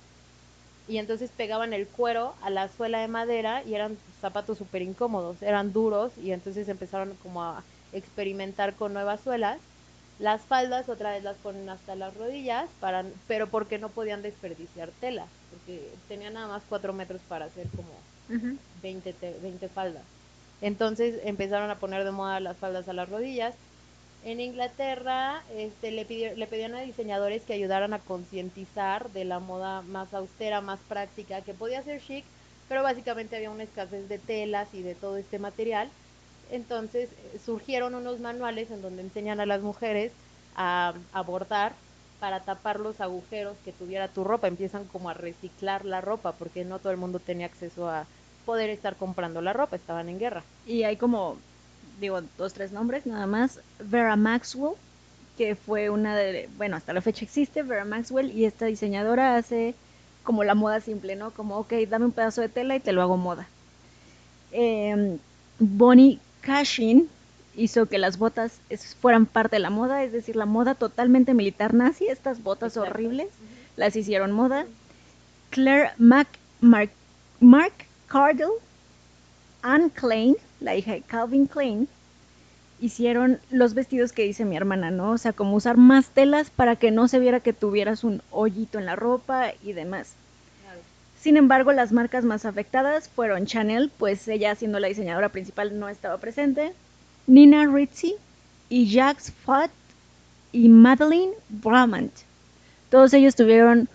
Y 0.87 0.99
entonces 0.99 1.33
pegaban 1.33 1.73
el 1.73 1.91
cuero 1.91 2.37
a 2.41 2.51
la 2.51 2.69
suela 2.69 3.01
de 3.01 3.09
madera 3.09 3.63
y 3.65 3.75
eran 3.75 4.03
zapatos 4.21 4.59
súper 4.59 4.83
incómodos, 4.83 5.41
eran 5.43 5.73
duros 5.73 6.19
y 6.19 6.33
entonces 6.33 6.69
empezaron 6.69 7.17
como 7.17 7.43
a 7.43 7.67
experimentar 7.91 8.77
con 8.77 8.93
nuevas 8.93 9.23
suelas. 9.23 9.63
Las 10.19 10.47
faldas 10.47 10.89
otra 10.89 11.13
vez 11.13 11.23
las 11.25 11.39
ponen 11.41 11.69
hasta 11.71 11.97
las 11.97 12.15
rodillas, 12.15 12.75
para, 12.79 13.15
pero 13.27 13.51
porque 13.51 13.79
no 13.79 13.95
podían 13.95 14.23
desperdiciar 14.23 14.93
tela, 14.93 15.35
porque 15.49 16.01
tenían 16.07 16.35
nada 16.35 16.49
más 16.49 16.67
4 16.67 16.93
metros 16.93 17.25
para 17.25 17.47
hacer 17.47 17.73
como. 17.73 18.09
20, 18.73 19.15
te- 19.15 19.39
20 19.41 19.69
faldas. 19.69 20.11
Entonces 20.61 21.21
empezaron 21.25 21.71
a 21.71 21.79
poner 21.79 22.05
de 22.05 22.11
moda 22.13 22.41
las 22.41 22.59
faldas 22.59 22.89
a 22.89 22.93
las 22.93 23.09
rodillas. 23.09 23.59
En 24.25 24.41
Inglaterra 24.41 25.43
este, 25.55 25.91
le, 25.91 26.07
pedían 26.07 26.75
a 26.75 26.81
diseñadores 26.81 27.43
que 27.43 27.53
ayudaran 27.53 27.93
a 27.93 27.99
concientizar 27.99 29.11
de 29.11 29.27
la 29.27 29.39
moda 29.39 29.83
más 29.83 30.15
austera, 30.15 30.63
más 30.63 30.81
práctica, 30.89 31.43
que 31.43 31.53
podía 31.53 31.83
ser 31.83 32.01
chic, 32.01 32.25
pero 32.67 32.83
básicamente 32.83 33.37
había 33.37 33.51
una 33.51 33.65
escasez 33.65 34.09
de 34.09 34.19
telas 34.19 34.69
y 34.73 34.81
de 34.81 34.95
todo 34.95 35.19
este 35.19 35.39
material. 35.39 35.91
Entonces 36.51 37.11
eh, 37.13 37.39
surgieron 37.45 37.95
unos 37.95 38.19
manuales 38.19 38.71
en 38.71 38.81
donde 38.81 39.03
enseñan 39.03 39.41
a 39.41 39.47
las 39.47 39.61
mujeres 39.61 40.11
a, 40.57 40.95
a 41.13 41.21
bordar 41.23 41.73
para 42.19 42.41
tapar 42.41 42.81
los 42.81 43.03
agujeros 43.03 43.59
que 43.63 43.73
tuviera 43.73 44.09
tu 44.09 44.25
ropa. 44.25 44.49
Empiezan 44.49 44.87
como 44.87 45.11
a 45.11 45.15
reciclar 45.15 45.85
la 45.85 46.01
ropa 46.01 46.33
porque 46.33 46.65
no 46.65 46.79
todo 46.79 46.93
el 46.93 46.99
mundo 46.99 47.19
tenía 47.19 47.45
acceso 47.45 47.91
a 47.91 48.07
poder 48.47 48.71
estar 48.71 48.97
comprando 48.97 49.43
la 49.43 49.53
ropa, 49.53 49.77
estaban 49.77 50.09
en 50.09 50.19
guerra. 50.19 50.45
Y 50.67 50.85
hay 50.85 50.97
como, 50.97 51.37
digo, 52.05 52.23
dos, 52.39 52.53
tres 52.53 52.73
nombres 52.73 53.07
nada 53.07 53.27
más. 53.27 53.61
Vera 53.79 54.17
Maxwell, 54.17 54.75
que 55.37 55.57
fue 55.57 55.91
una 55.91 56.17
de, 56.17 56.49
bueno, 56.57 56.77
hasta 56.77 56.93
la 56.93 57.01
fecha 57.01 57.25
existe 57.25 57.63
Vera 57.63 57.85
Maxwell 57.85 58.31
y 58.31 58.45
esta 58.45 58.67
diseñadora 58.67 59.37
hace 59.37 59.75
como 60.23 60.45
la 60.45 60.55
moda 60.55 60.81
simple, 60.81 61.17
¿no? 61.17 61.31
Como, 61.33 61.59
ok, 61.59 61.73
dame 61.89 62.07
un 62.07 62.13
pedazo 62.13 62.41
de 62.41 62.49
tela 62.49 62.77
y 62.77 62.81
te 62.81 62.93
lo 62.93 63.03
hago 63.03 63.17
moda. 63.17 63.47
Eh, 64.53 65.19
Bonnie 65.59 66.19
Cashin 66.41 67.09
hizo 67.57 67.87
que 67.87 67.99
las 67.99 68.19
botas 68.19 68.59
fueran 69.01 69.27
parte 69.27 69.57
de 69.57 69.61
la 69.61 69.71
moda, 69.71 70.03
es 70.03 70.13
decir, 70.13 70.37
la 70.37 70.47
moda 70.47 70.75
totalmente 70.75 71.35
militar 71.35 71.75
nazi, 71.75 72.07
estas 72.07 72.43
botas 72.43 72.77
Exacto. 72.77 72.91
horribles, 72.91 73.29
las 73.77 73.97
hicieron 73.97 74.33
moda. 74.33 74.67
Claire 75.51 75.93
Mac, 75.99 76.27
Mark, 76.61 76.91
Mark 77.41 77.73
Cardle, 78.09 78.55
Anne 79.63 79.91
Klein, 79.91 80.37
la 80.61 80.75
hija 80.75 80.93
de 80.93 81.03
Calvin 81.03 81.47
Klein, 81.47 81.89
hicieron 82.85 83.39
los 83.51 83.73
vestidos 83.73 84.13
que 84.13 84.25
dice 84.25 84.45
mi 84.45 84.57
hermana, 84.57 84.91
¿no? 84.91 85.13
O 85.13 85.19
sea, 85.19 85.33
como 85.33 85.57
usar 85.57 85.79
más 85.79 86.09
telas 86.09 86.51
para 86.51 86.77
que 86.77 86.91
no 86.91 87.09
se 87.09 87.19
viera 87.19 87.41
que 87.41 87.55
tuvieras 87.55 88.05
un 88.05 88.21
hoyito 88.31 88.79
en 88.79 88.85
la 88.85 88.95
ropa 88.95 89.53
y 89.63 89.73
demás. 89.73 90.13
Claro. 90.63 90.81
Sin 91.19 91.39
embargo, 91.39 91.73
las 91.73 91.93
marcas 91.93 92.27
más 92.27 92.45
afectadas 92.45 93.09
fueron 93.09 93.47
Chanel, 93.47 93.91
pues 93.97 94.29
ella 94.29 94.55
siendo 94.55 94.81
la 94.81 94.89
diseñadora 94.89 95.31
principal 95.31 95.79
no 95.79 95.89
estaba 95.89 96.19
presente, 96.19 96.75
Nina 97.27 97.67
Ritchie 97.67 98.17
y 98.69 98.91
Jacques 98.91 99.33
Fat 99.33 99.71
y 100.53 100.69
Madeleine 100.69 101.33
Bramant. 101.49 102.13
Todos 102.91 103.15
ellos 103.15 103.35
tuvieron 103.35 103.89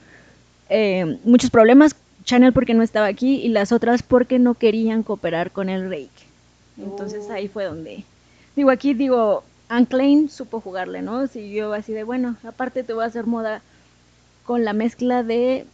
eh, 0.69 1.19
muchos 1.25 1.51
problemas, 1.51 1.95
Chanel 2.23 2.53
porque 2.53 2.73
no 2.73 2.81
estaba 2.81 3.05
aquí 3.05 3.35
y 3.35 3.49
las 3.49 3.71
otras 3.71 4.01
porque 4.01 4.39
no 4.39 4.55
querían 4.55 5.03
cooperar 5.03 5.51
con 5.51 5.69
el 5.69 5.89
Reich. 5.89 6.09
Entonces 6.75 7.25
Oh. 7.29 7.33
ahí 7.33 7.47
fue 7.47 7.65
donde... 7.65 8.03
Digo, 8.59 8.71
aquí 8.71 8.93
digo, 8.93 9.45
Klein 9.87 10.29
supo 10.29 10.59
jugarle, 10.59 11.01
¿no? 11.01 11.27
Siguió 11.27 11.71
así 11.71 11.93
de, 11.93 12.03
bueno, 12.03 12.35
aparte 12.43 12.83
te 12.83 12.91
voy 12.91 13.05
a 13.05 13.07
hacer 13.07 13.25
moda 13.25 13.61
con 14.43 14.65
la 14.65 14.73
mezcla 14.73 15.23
de 15.23 15.65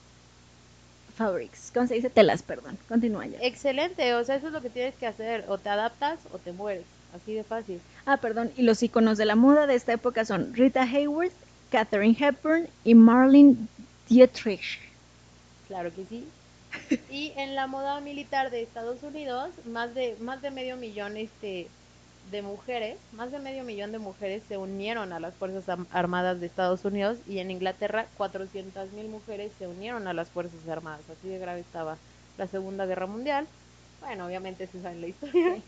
fabrics, 1.17 1.71
¿cómo 1.73 1.87
se 1.87 1.95
dice? 1.95 2.11
Telas, 2.11 2.43
perdón. 2.43 2.77
Continúa 2.87 3.25
ya. 3.25 3.39
Excelente, 3.41 4.13
o 4.13 4.23
sea, 4.23 4.35
eso 4.35 4.45
es 4.45 4.53
lo 4.53 4.61
que 4.61 4.69
tienes 4.69 4.93
que 4.93 5.07
hacer, 5.07 5.45
o 5.47 5.57
te 5.57 5.69
adaptas 5.69 6.19
o 6.31 6.37
te 6.37 6.51
mueres, 6.51 6.85
así 7.15 7.33
de 7.33 7.43
fácil. 7.43 7.81
Ah, 8.05 8.17
perdón, 8.17 8.51
y 8.55 8.61
los 8.61 8.83
iconos 8.83 9.17
de 9.17 9.25
la 9.25 9.35
moda 9.35 9.65
de 9.65 9.73
esta 9.73 9.93
época 9.93 10.23
son 10.23 10.53
Rita 10.53 10.83
Hayworth, 10.83 11.33
Katherine 11.71 12.15
Hepburn 12.19 12.67
y 12.83 12.93
Marlene 12.93 13.55
Dietrich. 14.07 14.79
Claro 15.67 15.91
que 15.91 16.05
sí. 16.05 16.27
Y 17.09 17.33
en 17.35 17.55
la 17.55 17.65
moda 17.65 17.99
militar 17.99 18.51
de 18.51 18.61
Estados 18.61 19.01
Unidos, 19.01 19.49
más 19.65 19.95
de 19.95 20.15
más 20.19 20.43
de 20.43 20.51
medio 20.51 20.77
millón 20.77 21.17
este 21.17 21.67
de 22.25 22.41
mujeres, 22.41 23.01
más 23.11 23.31
de 23.31 23.39
medio 23.39 23.63
millón 23.63 23.91
de 23.91 23.99
mujeres 23.99 24.45
se 24.47 24.57
unieron 24.57 25.13
a 25.13 25.19
las 25.19 25.37
Fuerzas 25.37 25.65
Armadas 25.89 26.39
de 26.39 26.47
Estados 26.47 26.83
Unidos 26.85 27.21
y 27.25 27.39
en 27.39 27.51
Inglaterra 27.51 28.11
400 28.15 28.91
mil 28.93 29.09
mujeres 29.09 29.55
se 29.57 29.67
unieron 29.67 30.07
a 30.07 30.13
las 30.13 30.31
Fuerzas 30.31 30.67
Armadas. 30.67 31.09
Así 31.09 31.27
de 31.29 31.39
grave 31.39 31.61
estaba 31.61 32.01
la 32.37 32.47
Segunda 32.47 32.85
Guerra 32.87 33.07
Mundial. 33.07 33.49
Bueno, 33.99 34.25
obviamente 34.27 34.67
se 34.67 34.81
sabe 34.81 34.95
la 34.97 35.07
historia. 35.07 35.63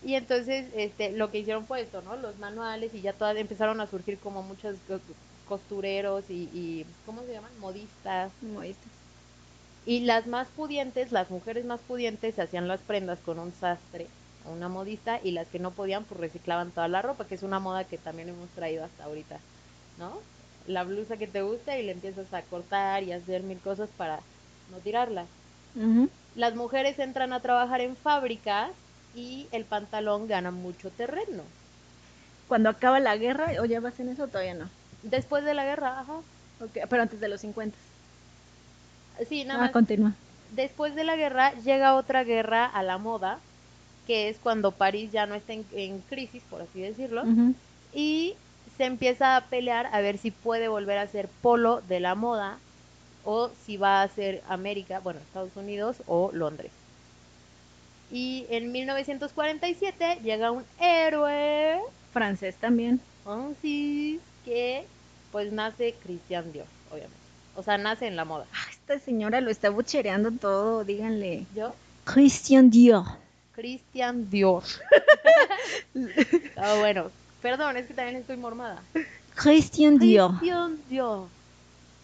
Y 0.00 0.14
entonces 0.14 0.70
este, 0.74 1.12
lo 1.12 1.30
que 1.30 1.38
hicieron 1.40 1.66
fue 1.66 1.80
esto, 1.82 2.02
¿no? 2.02 2.16
Los 2.16 2.38
manuales 2.38 2.94
y 2.94 3.02
ya 3.02 3.16
todas 3.16 3.36
empezaron 3.36 3.80
a 3.80 3.86
surgir 3.88 4.20
como 4.20 4.42
muchos 4.44 4.82
co- 4.82 5.00
costureros 5.44 6.30
y, 6.30 6.44
y 6.52 6.94
¿cómo 7.04 7.24
se 7.24 7.32
llaman? 7.32 7.56
Modistas. 7.58 8.40
Modistas. 8.42 8.92
Y 9.84 10.00
las 10.04 10.26
más 10.28 10.52
pudientes, 10.52 11.12
las 11.12 11.30
mujeres 11.30 11.64
más 11.64 11.82
pudientes, 11.84 12.34
se 12.36 12.42
hacían 12.42 12.68
las 12.68 12.84
prendas 12.84 13.22
con 13.22 13.38
un 13.40 13.52
sastre 13.54 14.12
una 14.48 14.68
modista 14.68 15.20
y 15.22 15.30
las 15.32 15.46
que 15.48 15.58
no 15.58 15.70
podían, 15.72 16.04
pues 16.04 16.20
reciclaban 16.20 16.70
toda 16.70 16.88
la 16.88 17.02
ropa, 17.02 17.26
que 17.26 17.34
es 17.34 17.42
una 17.42 17.58
moda 17.60 17.84
que 17.84 17.98
también 17.98 18.28
hemos 18.30 18.48
traído 18.50 18.84
hasta 18.84 19.04
ahorita, 19.04 19.38
¿no? 19.98 20.18
La 20.66 20.84
blusa 20.84 21.16
que 21.16 21.26
te 21.26 21.42
gusta 21.42 21.78
y 21.78 21.82
le 21.82 21.92
empiezas 21.92 22.32
a 22.34 22.42
cortar 22.42 23.02
y 23.02 23.12
a 23.12 23.16
hacer 23.16 23.42
mil 23.42 23.58
cosas 23.58 23.88
para 23.96 24.20
no 24.70 24.78
tirarla. 24.78 25.24
Las 26.34 26.54
mujeres 26.54 26.98
entran 26.98 27.32
a 27.32 27.40
trabajar 27.40 27.80
en 27.80 27.96
fábricas 27.96 28.70
y 29.14 29.46
el 29.52 29.64
pantalón 29.64 30.26
gana 30.28 30.50
mucho 30.50 30.90
terreno. 30.90 31.42
Cuando 32.48 32.68
acaba 32.68 33.00
la 33.00 33.16
guerra, 33.16 33.50
¿o 33.60 33.64
ya 33.64 33.80
vas 33.80 33.98
en 34.00 34.08
eso? 34.08 34.26
Todavía 34.28 34.54
no. 34.54 34.68
Después 35.02 35.44
de 35.44 35.54
la 35.54 35.64
guerra, 35.64 36.00
ajá. 36.00 36.14
Ok, 36.60 36.78
pero 36.88 37.02
antes 37.02 37.20
de 37.20 37.28
los 37.28 37.40
50. 37.40 37.76
Sí, 39.28 39.44
nada 39.44 39.60
Ah, 39.60 39.62
más. 39.64 39.70
continúa. 39.72 40.12
Después 40.52 40.94
de 40.94 41.04
la 41.04 41.16
guerra 41.16 41.52
llega 41.64 41.94
otra 41.94 42.24
guerra 42.24 42.64
a 42.66 42.82
la 42.82 42.98
moda, 42.98 43.38
que 44.08 44.30
es 44.30 44.38
cuando 44.38 44.72
París 44.72 45.12
ya 45.12 45.26
no 45.26 45.34
está 45.34 45.52
en, 45.52 45.66
en 45.72 46.00
crisis, 46.00 46.42
por 46.48 46.62
así 46.62 46.80
decirlo, 46.80 47.24
y 47.92 48.34
se 48.78 48.86
empieza 48.86 49.36
a 49.36 49.44
pelear 49.44 49.86
a 49.92 50.00
ver 50.00 50.16
si 50.16 50.30
puede 50.30 50.68
volver 50.68 50.96
a 50.96 51.06
ser 51.06 51.28
polo 51.42 51.82
de 51.88 52.00
la 52.00 52.14
moda 52.14 52.58
o 53.22 53.50
si 53.66 53.76
va 53.76 54.00
a 54.00 54.08
ser 54.08 54.42
América, 54.48 55.00
bueno, 55.00 55.20
Estados 55.20 55.54
Unidos 55.56 55.98
o 56.06 56.30
Londres. 56.32 56.72
Y 58.10 58.46
en 58.48 58.72
1947 58.72 60.20
llega 60.24 60.52
un 60.52 60.64
héroe, 60.80 61.78
Francés 62.14 62.56
también. 62.58 63.02
Francis, 63.24 64.20
que 64.46 64.86
pues 65.30 65.52
nace 65.52 65.94
Christian 66.02 66.50
Dior, 66.50 66.66
obviamente. 66.90 67.18
O 67.56 67.62
sea, 67.62 67.76
nace 67.76 68.06
en 68.06 68.16
la 68.16 68.24
moda. 68.24 68.46
Ah, 68.54 68.70
esta 68.70 68.98
señora 69.00 69.42
lo 69.42 69.50
está 69.50 69.68
buchereando 69.68 70.30
todo, 70.30 70.84
díganle. 70.84 71.44
Yo, 71.54 71.74
Christian 72.04 72.70
Dior. 72.70 73.27
Christian 73.58 74.30
Dior. 74.30 74.62
Ah, 76.56 76.76
bueno, 76.78 77.10
perdón, 77.42 77.76
es 77.76 77.86
que 77.86 77.94
también 77.94 78.16
estoy 78.16 78.36
mormada. 78.36 78.82
Christian 79.34 79.98
Dior. 79.98 80.30
Christian 80.38 80.78
Dior. 80.88 81.26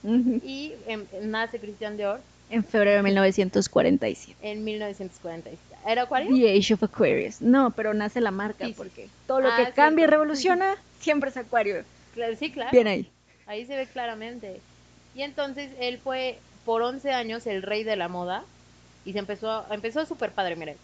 Y 0.04 0.72
em, 0.86 1.04
nace 1.22 1.58
Christian 1.58 1.96
Dior 1.96 2.20
En 2.50 2.62
febrero 2.64 2.96
de 2.98 3.02
1947. 3.04 4.36
en 4.42 4.64
1947. 4.64 5.58
¿Era 5.86 6.06
cuál? 6.06 6.26
The 6.28 6.58
Age 6.58 6.74
of 6.74 6.82
Aquarius. 6.82 7.40
No, 7.40 7.70
pero 7.70 7.94
nace 7.94 8.20
la 8.20 8.30
marca 8.30 8.64
Sí, 8.66 8.72
sí. 8.72 8.76
porque 8.76 9.08
todo 9.26 9.40
lo 9.40 9.48
Ah, 9.50 9.56
que 9.64 9.72
cambia 9.72 10.04
y 10.04 10.06
revoluciona 10.08 10.74
siempre 11.00 11.30
es 11.30 11.36
Acuario. 11.36 11.84
Claro, 12.14 12.34
Sí, 12.36 12.50
claro. 12.50 12.70
Bien 12.72 12.86
ahí. 12.88 13.10
Ahí 13.46 13.64
se 13.66 13.76
ve 13.76 13.86
claramente. 13.86 14.60
Y 15.14 15.22
entonces 15.22 15.70
él 15.78 15.98
fue 15.98 16.38
por 16.64 16.82
11 16.82 17.12
años 17.12 17.46
el 17.46 17.62
rey 17.62 17.84
de 17.84 17.96
la 17.96 18.08
moda 18.08 18.42
y 19.04 19.12
se 19.12 19.18
empezó, 19.18 19.64
empezó 19.70 20.04
súper 20.06 20.32
padre, 20.32 20.56
miren. 20.56 20.76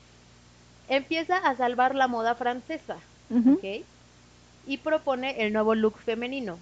Empieza 0.90 1.38
a 1.38 1.56
salvar 1.56 1.94
la 1.94 2.08
moda 2.08 2.34
francesa. 2.34 2.96
¿ok? 3.30 3.84
Y 4.66 4.76
propone 4.78 5.42
el 5.42 5.52
nuevo 5.52 5.74
look 5.74 5.96
femenino. 5.98 6.58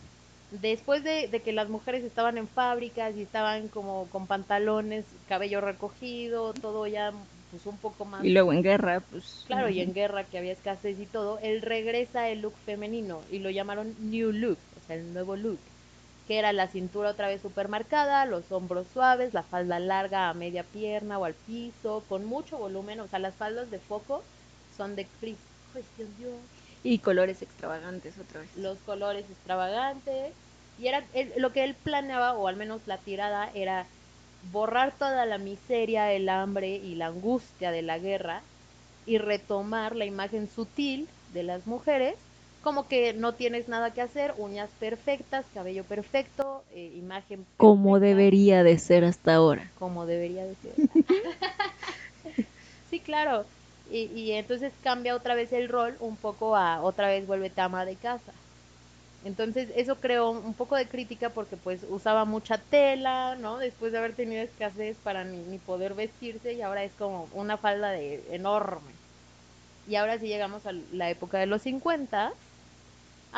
Después 0.50 1.02
de, 1.02 1.28
de 1.28 1.40
que 1.40 1.52
las 1.52 1.68
mujeres 1.68 2.04
estaban 2.04 2.38
en 2.38 2.46
fábricas 2.46 3.14
y 3.16 3.22
estaban 3.22 3.68
como 3.68 4.06
con 4.10 4.26
pantalones, 4.26 5.04
cabello 5.28 5.60
recogido, 5.60 6.54
todo 6.54 6.86
ya 6.86 7.12
pues 7.50 7.66
un 7.66 7.76
poco 7.78 8.04
más 8.04 8.24
Y 8.24 8.30
luego 8.30 8.52
en 8.52 8.62
guerra, 8.62 9.00
pues. 9.10 9.44
Claro, 9.46 9.68
y 9.68 9.80
en 9.80 9.92
guerra 9.92 10.24
que 10.24 10.38
había 10.38 10.52
escasez 10.52 10.98
y 11.00 11.06
todo, 11.06 11.38
él 11.42 11.62
regresa 11.62 12.28
el 12.28 12.40
look 12.42 12.54
femenino 12.64 13.20
y 13.30 13.38
lo 13.38 13.50
llamaron 13.50 13.94
New 14.10 14.32
Look, 14.32 14.58
o 14.76 14.86
sea, 14.86 14.96
el 14.96 15.12
nuevo 15.12 15.36
look, 15.36 15.58
que 16.28 16.38
era 16.38 16.52
la 16.52 16.68
cintura 16.68 17.08
otra 17.10 17.26
vez 17.26 17.40
super 17.40 17.68
marcada, 17.68 18.26
los 18.26 18.52
hombros 18.52 18.86
suaves, 18.92 19.32
la 19.32 19.42
falda 19.42 19.78
larga 19.80 20.28
a 20.28 20.34
media 20.34 20.62
pierna 20.62 21.18
o 21.18 21.24
al 21.24 21.32
piso, 21.32 22.04
con 22.06 22.26
mucho 22.26 22.58
volumen, 22.58 23.00
o 23.00 23.08
sea, 23.08 23.18
las 23.18 23.34
faldas 23.34 23.70
de 23.70 23.78
foco 23.78 24.22
son 24.76 24.94
de 24.94 25.06
Chris, 25.20 25.38
Y 26.84 26.98
colores 26.98 27.40
extravagantes 27.40 28.18
otra 28.18 28.42
vez. 28.42 28.54
los 28.56 28.76
colores 28.80 29.24
extravagantes, 29.30 30.34
y 30.78 30.88
era 30.88 31.02
él- 31.14 31.32
lo 31.38 31.50
que 31.52 31.64
él 31.64 31.74
planeaba, 31.82 32.34
o 32.34 32.46
al 32.46 32.56
menos 32.56 32.82
la 32.86 32.98
tirada, 32.98 33.50
era 33.54 33.86
borrar 34.52 34.92
toda 34.98 35.24
la 35.24 35.38
miseria, 35.38 36.12
el 36.12 36.28
hambre 36.28 36.76
y 36.76 36.94
la 36.94 37.06
angustia 37.06 37.70
de 37.70 37.80
la 37.82 37.98
guerra 37.98 38.42
y 39.06 39.16
retomar 39.16 39.96
la 39.96 40.04
imagen 40.04 40.46
sutil 40.48 41.08
de 41.32 41.42
las 41.42 41.66
mujeres, 41.66 42.16
como 42.62 42.88
que 42.88 43.12
no 43.14 43.34
tienes 43.34 43.68
nada 43.68 43.92
que 43.92 44.02
hacer, 44.02 44.34
uñas 44.36 44.70
perfectas, 44.80 45.46
cabello 45.54 45.84
perfecto, 45.84 46.62
eh, 46.74 46.92
imagen 46.96 47.46
Como 47.56 47.92
perfecta, 47.94 48.06
debería 48.08 48.62
de 48.62 48.78
ser 48.78 49.04
hasta 49.04 49.34
ahora. 49.34 49.70
como 49.78 50.06
debería 50.06 50.44
de 50.44 50.54
ser. 50.56 52.34
sí, 52.90 53.00
claro. 53.00 53.44
Y, 53.90 54.04
y 54.14 54.32
entonces 54.32 54.72
cambia 54.82 55.16
otra 55.16 55.34
vez 55.34 55.52
el 55.52 55.68
rol 55.68 55.96
un 56.00 56.16
poco 56.16 56.56
a 56.56 56.82
otra 56.82 57.08
vez 57.08 57.26
vuelve 57.26 57.50
ama 57.56 57.84
de 57.84 57.96
casa. 57.96 58.32
Entonces 59.24 59.68
eso 59.74 59.96
creó 59.96 60.30
un 60.30 60.54
poco 60.54 60.76
de 60.76 60.86
crítica 60.86 61.30
porque 61.30 61.56
pues 61.56 61.80
usaba 61.90 62.24
mucha 62.24 62.58
tela, 62.58 63.36
¿no? 63.36 63.58
Después 63.58 63.92
de 63.92 63.98
haber 63.98 64.14
tenido 64.14 64.42
escasez 64.42 64.96
para 65.02 65.24
ni, 65.24 65.38
ni 65.38 65.58
poder 65.58 65.94
vestirse 65.94 66.52
y 66.52 66.62
ahora 66.62 66.84
es 66.84 66.92
como 66.98 67.28
una 67.32 67.56
falda 67.56 67.90
de 67.90 68.22
enorme. 68.30 68.92
Y 69.88 69.96
ahora 69.96 70.18
sí 70.18 70.28
llegamos 70.28 70.66
a 70.66 70.72
la 70.92 71.10
época 71.10 71.38
de 71.38 71.46
los 71.46 71.62
50. 71.62 72.32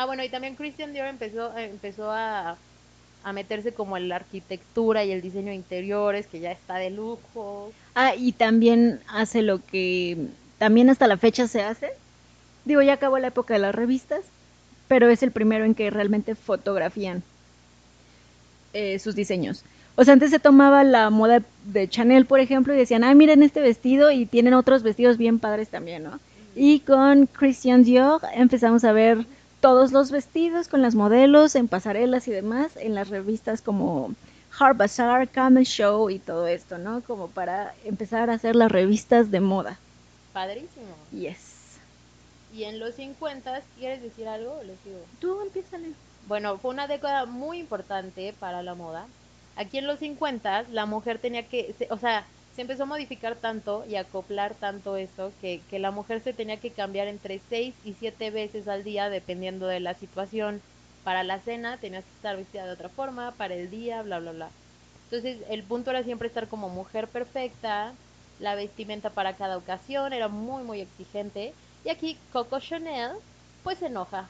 Ah, 0.00 0.06
bueno, 0.06 0.24
y 0.24 0.30
también 0.30 0.54
Christian 0.54 0.94
Dior 0.94 1.08
empezó, 1.08 1.54
eh, 1.58 1.66
empezó 1.66 2.10
a, 2.10 2.56
a 3.22 3.32
meterse 3.34 3.74
como 3.74 3.98
en 3.98 4.08
la 4.08 4.16
arquitectura 4.16 5.04
y 5.04 5.12
el 5.12 5.20
diseño 5.20 5.48
de 5.48 5.56
interiores, 5.56 6.26
que 6.26 6.40
ya 6.40 6.52
está 6.52 6.76
de 6.76 6.88
lujo. 6.88 7.70
Ah, 7.94 8.14
y 8.16 8.32
también 8.32 9.00
hace 9.08 9.42
lo 9.42 9.62
que 9.62 10.16
también 10.56 10.88
hasta 10.88 11.06
la 11.06 11.18
fecha 11.18 11.46
se 11.48 11.60
hace. 11.60 11.90
Digo, 12.64 12.80
ya 12.80 12.94
acabó 12.94 13.18
la 13.18 13.26
época 13.26 13.52
de 13.52 13.60
las 13.60 13.74
revistas, 13.74 14.22
pero 14.88 15.10
es 15.10 15.22
el 15.22 15.32
primero 15.32 15.66
en 15.66 15.74
que 15.74 15.90
realmente 15.90 16.34
fotografían 16.34 17.22
eh, 18.72 18.98
sus 19.00 19.14
diseños. 19.14 19.64
O 19.96 20.04
sea, 20.04 20.14
antes 20.14 20.30
se 20.30 20.38
tomaba 20.38 20.82
la 20.82 21.10
moda 21.10 21.42
de 21.66 21.90
Chanel, 21.90 22.24
por 22.24 22.40
ejemplo, 22.40 22.72
y 22.72 22.78
decían, 22.78 23.04
ah, 23.04 23.14
miren 23.14 23.42
este 23.42 23.60
vestido 23.60 24.10
y 24.10 24.24
tienen 24.24 24.54
otros 24.54 24.82
vestidos 24.82 25.18
bien 25.18 25.38
padres 25.38 25.68
también, 25.68 26.04
¿no? 26.04 26.18
Y 26.56 26.80
con 26.80 27.26
Christian 27.26 27.84
Dior 27.84 28.22
empezamos 28.34 28.82
a 28.84 28.92
ver 28.92 29.26
todos 29.60 29.92
los 29.92 30.10
vestidos 30.10 30.68
con 30.68 30.82
las 30.82 30.94
modelos 30.94 31.54
en 31.54 31.68
pasarelas 31.68 32.26
y 32.28 32.32
demás 32.32 32.76
en 32.76 32.94
las 32.94 33.08
revistas 33.08 33.60
como 33.60 34.14
Hard 34.58 34.76
Bazaar, 34.76 35.28
Camel 35.28 35.64
Show 35.64 36.10
y 36.10 36.18
todo 36.18 36.46
esto, 36.46 36.78
¿no? 36.78 37.02
Como 37.02 37.28
para 37.28 37.74
empezar 37.84 38.30
a 38.30 38.34
hacer 38.34 38.56
las 38.56 38.72
revistas 38.72 39.30
de 39.30 39.40
moda. 39.40 39.78
Padrísimo. 40.32 40.94
Yes. 41.12 41.78
Y 42.52 42.64
en 42.64 42.80
los 42.80 42.94
50, 42.94 43.62
¿quieres 43.78 44.02
decir 44.02 44.26
algo 44.26 44.58
o 44.58 44.64
les 44.64 44.82
digo? 44.84 44.98
Tú 45.20 45.40
empiézale. 45.42 45.90
Bueno, 46.26 46.58
fue 46.58 46.72
una 46.72 46.88
década 46.88 47.26
muy 47.26 47.58
importante 47.58 48.34
para 48.38 48.62
la 48.62 48.74
moda. 48.74 49.06
Aquí 49.56 49.78
en 49.78 49.86
los 49.86 49.98
50 49.98 50.64
la 50.72 50.86
mujer 50.86 51.18
tenía 51.18 51.46
que, 51.46 51.74
o 51.90 51.98
sea, 51.98 52.24
se 52.60 52.62
empezó 52.62 52.82
a 52.82 52.86
modificar 52.86 53.36
tanto 53.36 53.86
y 53.88 53.96
acoplar 53.96 54.52
tanto 54.52 54.98
esto 54.98 55.32
que, 55.40 55.62
que 55.70 55.78
la 55.78 55.90
mujer 55.92 56.22
se 56.22 56.34
tenía 56.34 56.58
que 56.58 56.70
cambiar 56.70 57.08
entre 57.08 57.40
6 57.48 57.74
y 57.86 57.94
7 57.94 58.30
veces 58.30 58.68
al 58.68 58.84
día 58.84 59.08
dependiendo 59.08 59.66
de 59.66 59.80
la 59.80 59.94
situación. 59.94 60.60
Para 61.02 61.24
la 61.24 61.38
cena 61.38 61.78
tenías 61.78 62.04
que 62.04 62.10
estar 62.16 62.36
vestida 62.36 62.66
de 62.66 62.72
otra 62.72 62.90
forma, 62.90 63.32
para 63.32 63.54
el 63.54 63.70
día, 63.70 64.02
bla, 64.02 64.18
bla, 64.18 64.32
bla. 64.32 64.50
Entonces 65.04 65.38
el 65.48 65.62
punto 65.62 65.88
era 65.88 66.02
siempre 66.02 66.28
estar 66.28 66.48
como 66.48 66.68
mujer 66.68 67.08
perfecta, 67.08 67.94
la 68.40 68.54
vestimenta 68.56 69.08
para 69.08 69.36
cada 69.36 69.56
ocasión 69.56 70.12
era 70.12 70.28
muy, 70.28 70.62
muy 70.62 70.82
exigente 70.82 71.54
Y 71.86 71.88
aquí 71.88 72.18
Coco 72.30 72.60
Chanel 72.60 73.12
pues 73.64 73.78
se 73.78 73.86
enoja. 73.86 74.28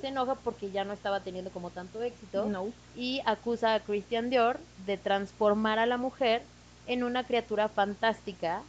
Se 0.00 0.06
enoja 0.06 0.34
porque 0.36 0.70
ya 0.70 0.84
no 0.84 0.94
estaba 0.94 1.20
teniendo 1.20 1.50
como 1.50 1.68
tanto 1.68 2.02
éxito 2.02 2.46
No. 2.46 2.68
y 2.96 3.20
acusa 3.26 3.74
a 3.74 3.80
Christian 3.80 4.30
Dior 4.30 4.60
de 4.86 4.96
transformar 4.96 5.78
a 5.78 5.84
la 5.84 5.98
mujer 5.98 6.40
en 6.86 7.02
una 7.04 7.24
criatura 7.24 7.68
fantástica 7.68 8.62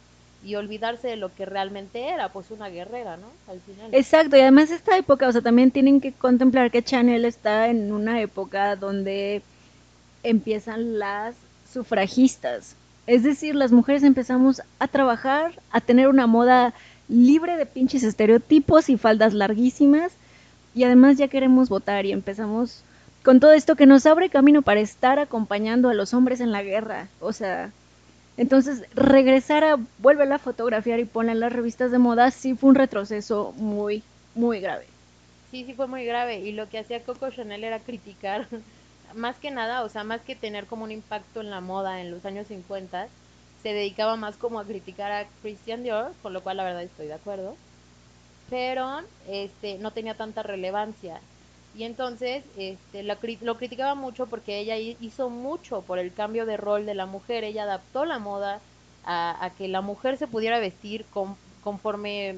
y 0.44 0.54
olvidarse 0.54 1.08
de 1.08 1.16
lo 1.16 1.34
que 1.34 1.46
realmente 1.46 2.08
era, 2.08 2.28
pues 2.28 2.50
una 2.50 2.68
guerrera, 2.68 3.16
¿no? 3.16 3.26
Al 3.52 3.60
final. 3.60 3.92
Exacto, 3.92 4.36
y 4.36 4.40
además 4.40 4.70
esta 4.70 4.96
época, 4.96 5.26
o 5.26 5.32
sea, 5.32 5.40
también 5.40 5.70
tienen 5.70 6.00
que 6.00 6.12
contemplar 6.12 6.70
que 6.70 6.82
Chanel 6.82 7.24
está 7.24 7.68
en 7.68 7.92
una 7.92 8.20
época 8.20 8.76
donde 8.76 9.42
empiezan 10.22 10.98
las 10.98 11.34
sufragistas. 11.72 12.76
Es 13.06 13.22
decir, 13.22 13.54
las 13.54 13.72
mujeres 13.72 14.02
empezamos 14.02 14.62
a 14.78 14.86
trabajar, 14.86 15.60
a 15.70 15.80
tener 15.80 16.08
una 16.08 16.26
moda 16.26 16.74
libre 17.08 17.56
de 17.56 17.66
pinches 17.66 18.02
estereotipos 18.02 18.90
y 18.90 18.96
faldas 18.96 19.34
larguísimas, 19.34 20.12
y 20.74 20.84
además 20.84 21.16
ya 21.16 21.28
queremos 21.28 21.68
votar 21.68 22.06
y 22.06 22.12
empezamos 22.12 22.82
con 23.24 23.40
todo 23.40 23.52
esto 23.52 23.74
que 23.74 23.86
nos 23.86 24.06
abre 24.06 24.28
camino 24.28 24.62
para 24.62 24.80
estar 24.80 25.18
acompañando 25.18 25.88
a 25.88 25.94
los 25.94 26.14
hombres 26.14 26.40
en 26.40 26.52
la 26.52 26.62
guerra. 26.62 27.08
O 27.20 27.32
sea, 27.32 27.72
entonces 28.38 28.84
regresar 28.94 29.64
a 29.64 29.76
vuelve 29.98 30.32
a 30.32 30.38
fotografiar 30.38 31.00
y 31.00 31.04
ponla 31.04 31.32
en 31.32 31.40
las 31.40 31.52
revistas 31.52 31.90
de 31.90 31.98
moda 31.98 32.30
sí 32.30 32.54
fue 32.54 32.70
un 32.70 32.76
retroceso 32.76 33.52
muy, 33.56 34.02
muy 34.34 34.60
grave. 34.60 34.86
Sí, 35.50 35.64
sí 35.64 35.74
fue 35.74 35.88
muy 35.88 36.04
grave 36.04 36.38
y 36.38 36.52
lo 36.52 36.68
que 36.68 36.78
hacía 36.78 37.02
Coco 37.02 37.30
Chanel 37.30 37.64
era 37.64 37.80
criticar, 37.80 38.46
más 39.14 39.36
que 39.38 39.50
nada, 39.50 39.82
o 39.82 39.88
sea, 39.88 40.04
más 40.04 40.20
que 40.20 40.36
tener 40.36 40.66
como 40.66 40.84
un 40.84 40.92
impacto 40.92 41.40
en 41.40 41.50
la 41.50 41.60
moda 41.60 42.00
en 42.00 42.12
los 42.12 42.24
años 42.24 42.46
50, 42.46 43.08
se 43.62 43.68
dedicaba 43.72 44.14
más 44.14 44.36
como 44.36 44.60
a 44.60 44.64
criticar 44.64 45.10
a 45.10 45.26
Christian 45.42 45.82
Dior, 45.82 46.12
con 46.22 46.32
lo 46.32 46.40
cual 46.40 46.58
la 46.58 46.64
verdad 46.64 46.84
estoy 46.84 47.08
de 47.08 47.14
acuerdo, 47.14 47.56
pero 48.48 49.00
este 49.28 49.78
no 49.78 49.90
tenía 49.90 50.14
tanta 50.14 50.44
relevancia. 50.44 51.20
Y 51.78 51.84
entonces 51.84 52.44
este, 52.56 53.04
lo, 53.04 53.14
lo 53.42 53.56
criticaba 53.56 53.94
mucho 53.94 54.26
porque 54.26 54.58
ella 54.58 54.76
hi- 54.78 54.96
hizo 55.00 55.30
mucho 55.30 55.82
por 55.82 56.00
el 56.00 56.12
cambio 56.12 56.44
de 56.44 56.56
rol 56.56 56.86
de 56.86 56.94
la 56.96 57.06
mujer, 57.06 57.44
ella 57.44 57.62
adaptó 57.62 58.04
la 58.04 58.18
moda 58.18 58.60
a, 59.04 59.44
a 59.44 59.54
que 59.54 59.68
la 59.68 59.80
mujer 59.80 60.16
se 60.16 60.26
pudiera 60.26 60.58
vestir 60.58 61.06
con- 61.08 61.36
conforme 61.60 62.34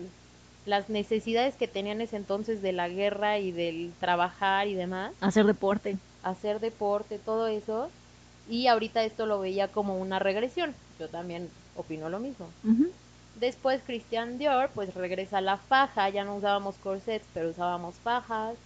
las 0.66 0.90
necesidades 0.90 1.54
que 1.56 1.68
tenían 1.68 1.96
en 1.98 2.02
ese 2.02 2.16
entonces 2.16 2.60
de 2.60 2.72
la 2.72 2.88
guerra 2.90 3.38
y 3.38 3.50
del 3.50 3.94
trabajar 3.98 4.68
y 4.68 4.74
demás, 4.74 5.12
Hacer 5.22 5.46
deporte. 5.46 5.96
hacer 6.22 6.60
deporte, 6.60 7.18
todo 7.18 7.46
eso. 7.46 7.88
Y 8.46 8.66
ahorita 8.66 9.04
esto 9.04 9.24
lo 9.24 9.38
veía 9.40 9.68
como 9.68 9.96
una 9.96 10.18
regresión. 10.18 10.74
Yo 10.98 11.08
también 11.08 11.48
opino 11.74 12.10
lo 12.10 12.18
mismo. 12.20 12.46
Después 13.40 13.82
Christian 13.86 14.38
Dior 14.38 14.70
pues 14.74 14.92
regresa 14.94 15.38
a 15.38 15.40
la 15.40 15.56
faja, 15.56 16.10
ya 16.10 16.24
no 16.24 16.36
usábamos 16.36 16.76
corsets, 16.78 17.26
pero 17.32 17.48
usábamos 17.50 17.94
fajas 18.00 18.58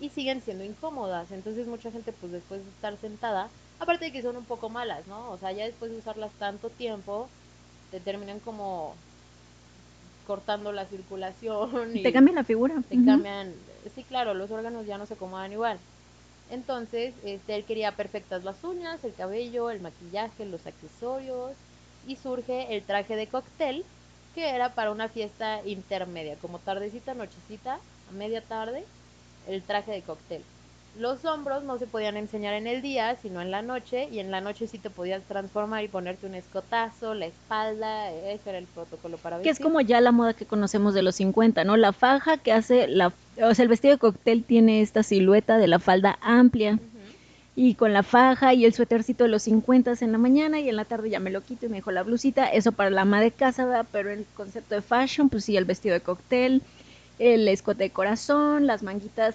y 0.00 0.10
siguen 0.10 0.42
siendo 0.42 0.64
incómodas. 0.64 1.30
Entonces 1.32 1.66
mucha 1.66 1.90
gente 1.90 2.12
pues 2.12 2.32
después 2.32 2.62
de 2.64 2.70
estar 2.70 2.96
sentada, 3.00 3.48
aparte 3.80 4.06
de 4.06 4.12
que 4.12 4.22
son 4.22 4.36
un 4.36 4.44
poco 4.44 4.68
malas, 4.68 5.06
¿no? 5.06 5.30
O 5.30 5.38
sea, 5.38 5.52
ya 5.52 5.64
después 5.64 5.90
de 5.90 5.98
usarlas 5.98 6.30
tanto 6.38 6.70
tiempo, 6.70 7.28
te 7.90 8.00
terminan 8.00 8.40
como 8.40 8.94
cortando 10.26 10.72
la 10.72 10.84
circulación 10.86 11.96
y 11.96 12.02
Te 12.02 12.12
cambian 12.12 12.36
la 12.36 12.44
figura. 12.44 12.74
te 12.88 13.02
cambian, 13.02 13.52
sí, 13.94 14.02
claro, 14.02 14.34
los 14.34 14.50
órganos 14.50 14.86
ya 14.86 14.98
no 14.98 15.06
se 15.06 15.14
acomodan 15.14 15.52
igual. 15.52 15.78
Entonces, 16.50 17.14
este, 17.24 17.56
él 17.56 17.64
quería 17.64 17.92
perfectas 17.92 18.44
las 18.44 18.62
uñas, 18.62 19.02
el 19.04 19.14
cabello, 19.14 19.70
el 19.70 19.80
maquillaje, 19.80 20.46
los 20.46 20.66
accesorios, 20.66 21.52
y 22.06 22.16
surge 22.16 22.74
el 22.74 22.82
traje 22.82 23.16
de 23.16 23.26
cóctel, 23.26 23.84
que 24.34 24.50
era 24.50 24.74
para 24.74 24.90
una 24.90 25.08
fiesta 25.08 25.60
intermedia, 25.66 26.36
como 26.36 26.58
tardecita, 26.58 27.14
nochecita, 27.14 27.80
a 28.08 28.12
media 28.12 28.40
tarde, 28.42 28.84
el 29.48 29.62
traje 29.62 29.92
de 29.92 30.02
cóctel. 30.02 30.42
Los 30.98 31.24
hombros 31.24 31.62
no 31.62 31.78
se 31.78 31.86
podían 31.86 32.16
enseñar 32.16 32.54
en 32.54 32.66
el 32.66 32.82
día, 32.82 33.16
sino 33.22 33.40
en 33.40 33.52
la 33.52 33.62
noche, 33.62 34.08
y 34.10 34.18
en 34.18 34.32
la 34.32 34.40
noche 34.40 34.66
sí 34.66 34.78
te 34.78 34.90
podías 34.90 35.22
transformar 35.22 35.84
y 35.84 35.88
ponerte 35.88 36.26
un 36.26 36.34
escotazo, 36.34 37.14
la 37.14 37.26
espalda, 37.26 38.10
ese 38.10 38.48
era 38.50 38.58
el 38.58 38.66
protocolo 38.66 39.16
para 39.16 39.36
Que 39.36 39.42
es 39.50 39.58
vestir. 39.58 39.64
como 39.64 39.80
ya 39.80 40.00
la 40.00 40.10
moda 40.10 40.34
que 40.34 40.44
conocemos 40.44 40.94
de 40.94 41.02
los 41.02 41.14
50, 41.16 41.62
¿no? 41.62 41.76
La 41.76 41.92
faja 41.92 42.38
que 42.38 42.52
hace 42.52 42.88
la... 42.88 43.12
O 43.40 43.54
sea, 43.54 43.62
el 43.62 43.68
vestido 43.68 43.94
de 43.94 43.98
cóctel 43.98 44.42
tiene 44.42 44.80
esta 44.80 45.04
silueta 45.04 45.58
de 45.58 45.68
la 45.68 45.78
falda 45.78 46.18
amplia 46.20 46.80
y 47.54 47.74
con 47.74 47.92
la 47.92 48.02
faja 48.02 48.54
y 48.54 48.64
el 48.64 48.72
suétercito 48.74 49.24
de 49.24 49.30
los 49.30 49.42
50 49.44 49.94
en 50.00 50.12
la 50.12 50.18
mañana 50.18 50.58
y 50.58 50.68
en 50.68 50.76
la 50.76 50.84
tarde 50.84 51.10
ya 51.10 51.20
me 51.20 51.30
lo 51.30 51.42
quito 51.42 51.66
y 51.66 51.68
me 51.68 51.76
dejo 51.76 51.92
la 51.92 52.02
blusita. 52.02 52.46
Eso 52.48 52.72
para 52.72 52.90
la 52.90 53.02
ama 53.02 53.20
de 53.20 53.30
casa, 53.30 53.64
¿verdad? 53.66 53.86
Pero 53.92 54.10
el 54.10 54.26
concepto 54.36 54.74
de 54.74 54.82
fashion, 54.82 55.28
pues 55.28 55.44
sí, 55.44 55.56
el 55.56 55.64
vestido 55.64 55.94
de 55.94 56.00
cóctel, 56.00 56.62
el 57.18 57.48
escote 57.48 57.84
de 57.84 57.90
corazón, 57.90 58.66
las 58.66 58.82
manguitas 58.82 59.34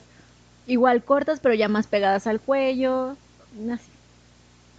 igual 0.67 1.03
cortas, 1.03 1.39
pero 1.41 1.55
ya 1.55 1.67
más 1.67 1.87
pegadas 1.87 2.27
al 2.27 2.39
cuello. 2.39 3.15
Así. 3.71 3.91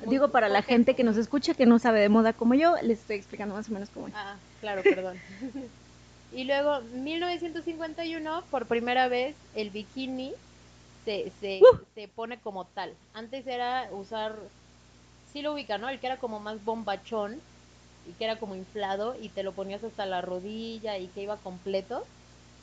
Digo, 0.07 0.29
para 0.29 0.49
la 0.49 0.63
gente 0.63 0.95
que 0.95 1.05
nos 1.05 1.17
escucha, 1.17 1.55
que 1.55 1.67
no 1.67 1.79
sabe 1.79 2.01
de 2.01 2.09
moda 2.09 2.33
como 2.33 2.55
yo, 2.55 2.75
les 2.83 3.01
estoy 3.01 3.17
explicando 3.17 3.55
más 3.55 3.69
o 3.69 3.73
menos 3.73 3.89
cómo 3.91 4.09
es. 4.09 4.15
Ah, 4.15 4.37
claro, 4.61 4.83
perdón. 4.83 5.19
y 6.33 6.45
luego, 6.45 6.81
1951, 6.81 8.45
por 8.51 8.67
primera 8.67 9.09
vez, 9.09 9.35
el 9.55 9.71
bikini 9.71 10.33
se, 11.05 11.33
se, 11.41 11.61
¡Uh! 11.63 11.79
se 11.95 12.09
pone 12.09 12.39
como 12.39 12.65
tal. 12.67 12.93
Antes 13.15 13.47
era 13.47 13.89
usar, 13.93 14.37
sí 15.33 15.43
lo 15.43 15.55
ubica, 15.55 15.79
¿no? 15.79 15.89
El 15.89 16.01
que 16.01 16.07
era 16.07 16.19
como 16.19 16.41
más 16.41 16.63
bombachón 16.65 17.41
y 18.07 18.13
que 18.13 18.25
era 18.25 18.37
como 18.37 18.55
inflado 18.55 19.17
y 19.21 19.31
te 19.31 19.43
lo 19.43 19.53
ponías 19.53 19.85
hasta 19.85 20.05
la 20.07 20.21
rodilla 20.21 20.99
y 20.99 21.09
que 21.09 21.23
iba 21.23 21.37
completo. 21.37 22.05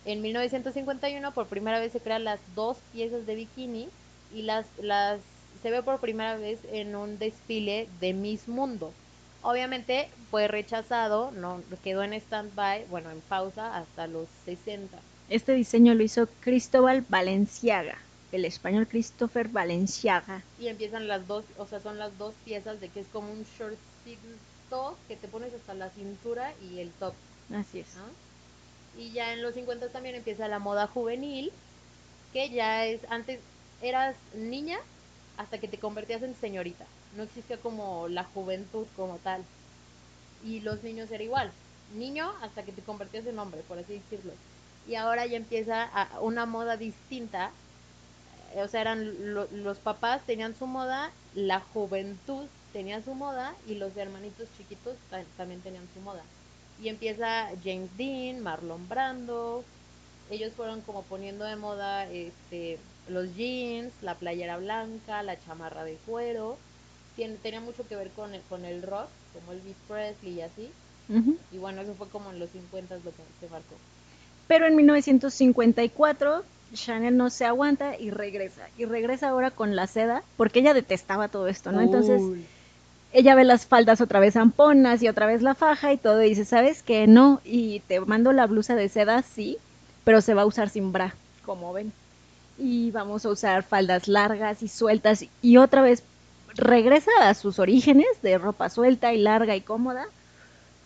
En 0.05 0.21
1951 0.21 1.33
por 1.33 1.47
primera 1.47 1.79
vez 1.79 1.91
se 1.91 1.99
crean 1.99 2.23
las 2.23 2.39
dos 2.55 2.77
piezas 2.91 3.25
de 3.25 3.35
bikini 3.35 3.89
y 4.33 4.41
las, 4.41 4.65
las 4.81 5.19
se 5.61 5.69
ve 5.69 5.83
por 5.83 5.99
primera 5.99 6.35
vez 6.37 6.59
en 6.71 6.95
un 6.95 7.19
desfile 7.19 7.87
de 7.99 8.13
Miss 8.13 8.47
Mundo. 8.47 8.93
Obviamente 9.43 10.09
fue 10.29 10.47
rechazado, 10.47 11.31
no 11.31 11.61
quedó 11.83 12.03
en 12.03 12.13
stand-by, 12.13 12.85
bueno, 12.89 13.09
en 13.11 13.21
pausa 13.21 13.75
hasta 13.77 14.07
los 14.07 14.27
60. 14.45 14.97
Este 15.29 15.53
diseño 15.53 15.93
lo 15.93 16.03
hizo 16.03 16.27
Cristóbal 16.41 17.05
Valenciaga, 17.07 17.97
el 18.31 18.45
español 18.45 18.87
Christopher 18.87 19.49
Valenciaga. 19.49 20.43
Y 20.59 20.67
empiezan 20.67 21.07
las 21.07 21.27
dos, 21.27 21.43
o 21.57 21.65
sea, 21.65 21.79
son 21.79 21.97
las 21.97 22.17
dos 22.17 22.33
piezas 22.45 22.79
de 22.79 22.89
que 22.89 22.99
es 23.01 23.07
como 23.07 23.31
un 23.31 23.45
shortcito 23.57 24.97
que 25.07 25.15
te 25.15 25.27
pones 25.27 25.53
hasta 25.53 25.73
la 25.73 25.89
cintura 25.89 26.53
y 26.61 26.79
el 26.79 26.91
top, 26.91 27.13
Así 27.53 27.79
es. 27.79 27.95
¿no? 27.95 28.30
Y 28.97 29.11
ya 29.11 29.33
en 29.33 29.41
los 29.41 29.53
50 29.55 29.89
también 29.89 30.15
empieza 30.15 30.47
la 30.47 30.59
moda 30.59 30.87
juvenil, 30.87 31.51
que 32.33 32.49
ya 32.49 32.85
es, 32.85 33.01
antes 33.09 33.39
eras 33.81 34.15
niña 34.35 34.79
hasta 35.37 35.59
que 35.59 35.67
te 35.67 35.79
convertías 35.79 36.21
en 36.23 36.35
señorita. 36.35 36.85
No 37.15 37.23
existía 37.23 37.57
como 37.57 38.07
la 38.07 38.23
juventud 38.25 38.87
como 38.95 39.17
tal. 39.19 39.43
Y 40.43 40.59
los 40.61 40.83
niños 40.83 41.11
era 41.11 41.23
igual. 41.23 41.51
Niño 41.95 42.31
hasta 42.41 42.63
que 42.63 42.71
te 42.71 42.81
convertías 42.83 43.25
en 43.25 43.39
hombre, 43.39 43.61
por 43.63 43.77
así 43.79 43.93
decirlo. 43.93 44.33
Y 44.87 44.95
ahora 44.95 45.25
ya 45.25 45.37
empieza 45.37 45.83
a- 45.83 46.19
una 46.21 46.45
moda 46.45 46.77
distinta. 46.77 47.51
Eh, 48.53 48.61
O 48.63 48.67
sea, 48.67 48.81
eran 48.81 49.33
lo- 49.33 49.47
los 49.51 49.79
papás 49.79 50.25
tenían 50.25 50.55
su 50.55 50.67
moda, 50.67 51.11
la 51.33 51.59
juventud 51.61 52.49
tenía 52.73 53.01
su 53.01 53.15
moda 53.15 53.55
y 53.67 53.75
los 53.75 53.95
hermanitos 53.97 54.49
chiquitos 54.57 54.97
ta- 55.09 55.25
también 55.37 55.61
tenían 55.61 55.87
su 55.93 56.01
moda. 56.01 56.23
Y 56.81 56.89
empieza 56.89 57.49
James 57.63 57.89
Dean, 57.97 58.41
Marlon 58.41 58.87
Brando. 58.89 59.63
Ellos 60.29 60.51
fueron 60.55 60.81
como 60.81 61.03
poniendo 61.03 61.45
de 61.45 61.55
moda 61.55 62.09
este, 62.09 62.79
los 63.07 63.35
jeans, 63.35 63.91
la 64.01 64.15
playera 64.15 64.57
blanca, 64.57 65.21
la 65.23 65.39
chamarra 65.43 65.83
de 65.83 65.95
cuero. 66.05 66.57
Tien- 67.17 67.37
tenía 67.43 67.59
mucho 67.61 67.87
que 67.87 67.95
ver 67.95 68.09
con 68.11 68.33
el, 68.33 68.41
con 68.43 68.65
el 68.65 68.81
rock, 68.81 69.07
como 69.33 69.51
Elvis 69.51 69.75
Presley 69.87 70.33
y 70.35 70.41
así. 70.41 70.71
Y 71.51 71.57
bueno, 71.57 71.81
eso 71.81 71.93
fue 71.95 72.07
como 72.07 72.31
en 72.31 72.39
los 72.39 72.49
50 72.51 72.95
lo 72.95 73.01
que 73.01 73.11
se 73.41 73.49
marcó. 73.49 73.75
Pero 74.47 74.65
en 74.65 74.75
1954 74.77 76.43
Chanel 76.73 77.17
no 77.17 77.29
se 77.29 77.45
aguanta 77.45 77.97
y 77.99 78.11
regresa. 78.11 78.67
Y 78.77 78.85
regresa 78.85 79.27
ahora 79.29 79.51
con 79.51 79.75
la 79.75 79.87
seda, 79.87 80.23
porque 80.37 80.59
ella 80.59 80.73
detestaba 80.73 81.27
todo 81.27 81.47
esto, 81.49 81.71
¿no? 81.73 81.81
Entonces 81.81 82.21
Uy. 82.21 82.45
Ella 83.13 83.35
ve 83.35 83.43
las 83.43 83.65
faldas 83.65 84.01
otra 84.01 84.19
vez 84.19 84.35
amponas 84.35 85.03
y 85.03 85.09
otra 85.09 85.25
vez 85.25 85.41
la 85.41 85.55
faja 85.55 85.91
y 85.91 85.97
todo 85.97 86.19
dice, 86.19 86.45
¿sabes 86.45 86.81
qué? 86.81 87.07
No, 87.07 87.41
y 87.43 87.81
te 87.81 87.99
mando 87.99 88.31
la 88.31 88.47
blusa 88.47 88.75
de 88.75 88.89
seda, 88.89 89.21
sí, 89.23 89.57
pero 90.03 90.21
se 90.21 90.33
va 90.33 90.43
a 90.43 90.45
usar 90.45 90.69
sin 90.69 90.91
bra, 90.91 91.13
como 91.45 91.73
ven. 91.73 91.91
Y 92.57 92.91
vamos 92.91 93.25
a 93.25 93.29
usar 93.29 93.63
faldas 93.63 94.07
largas 94.07 94.63
y 94.63 94.67
sueltas 94.67 95.25
y 95.41 95.57
otra 95.57 95.81
vez 95.81 96.03
regresa 96.55 97.11
a 97.21 97.33
sus 97.33 97.59
orígenes 97.59 98.07
de 98.21 98.37
ropa 98.37 98.69
suelta 98.69 99.13
y 99.13 99.17
larga 99.17 99.55
y 99.55 99.61
cómoda, 99.61 100.05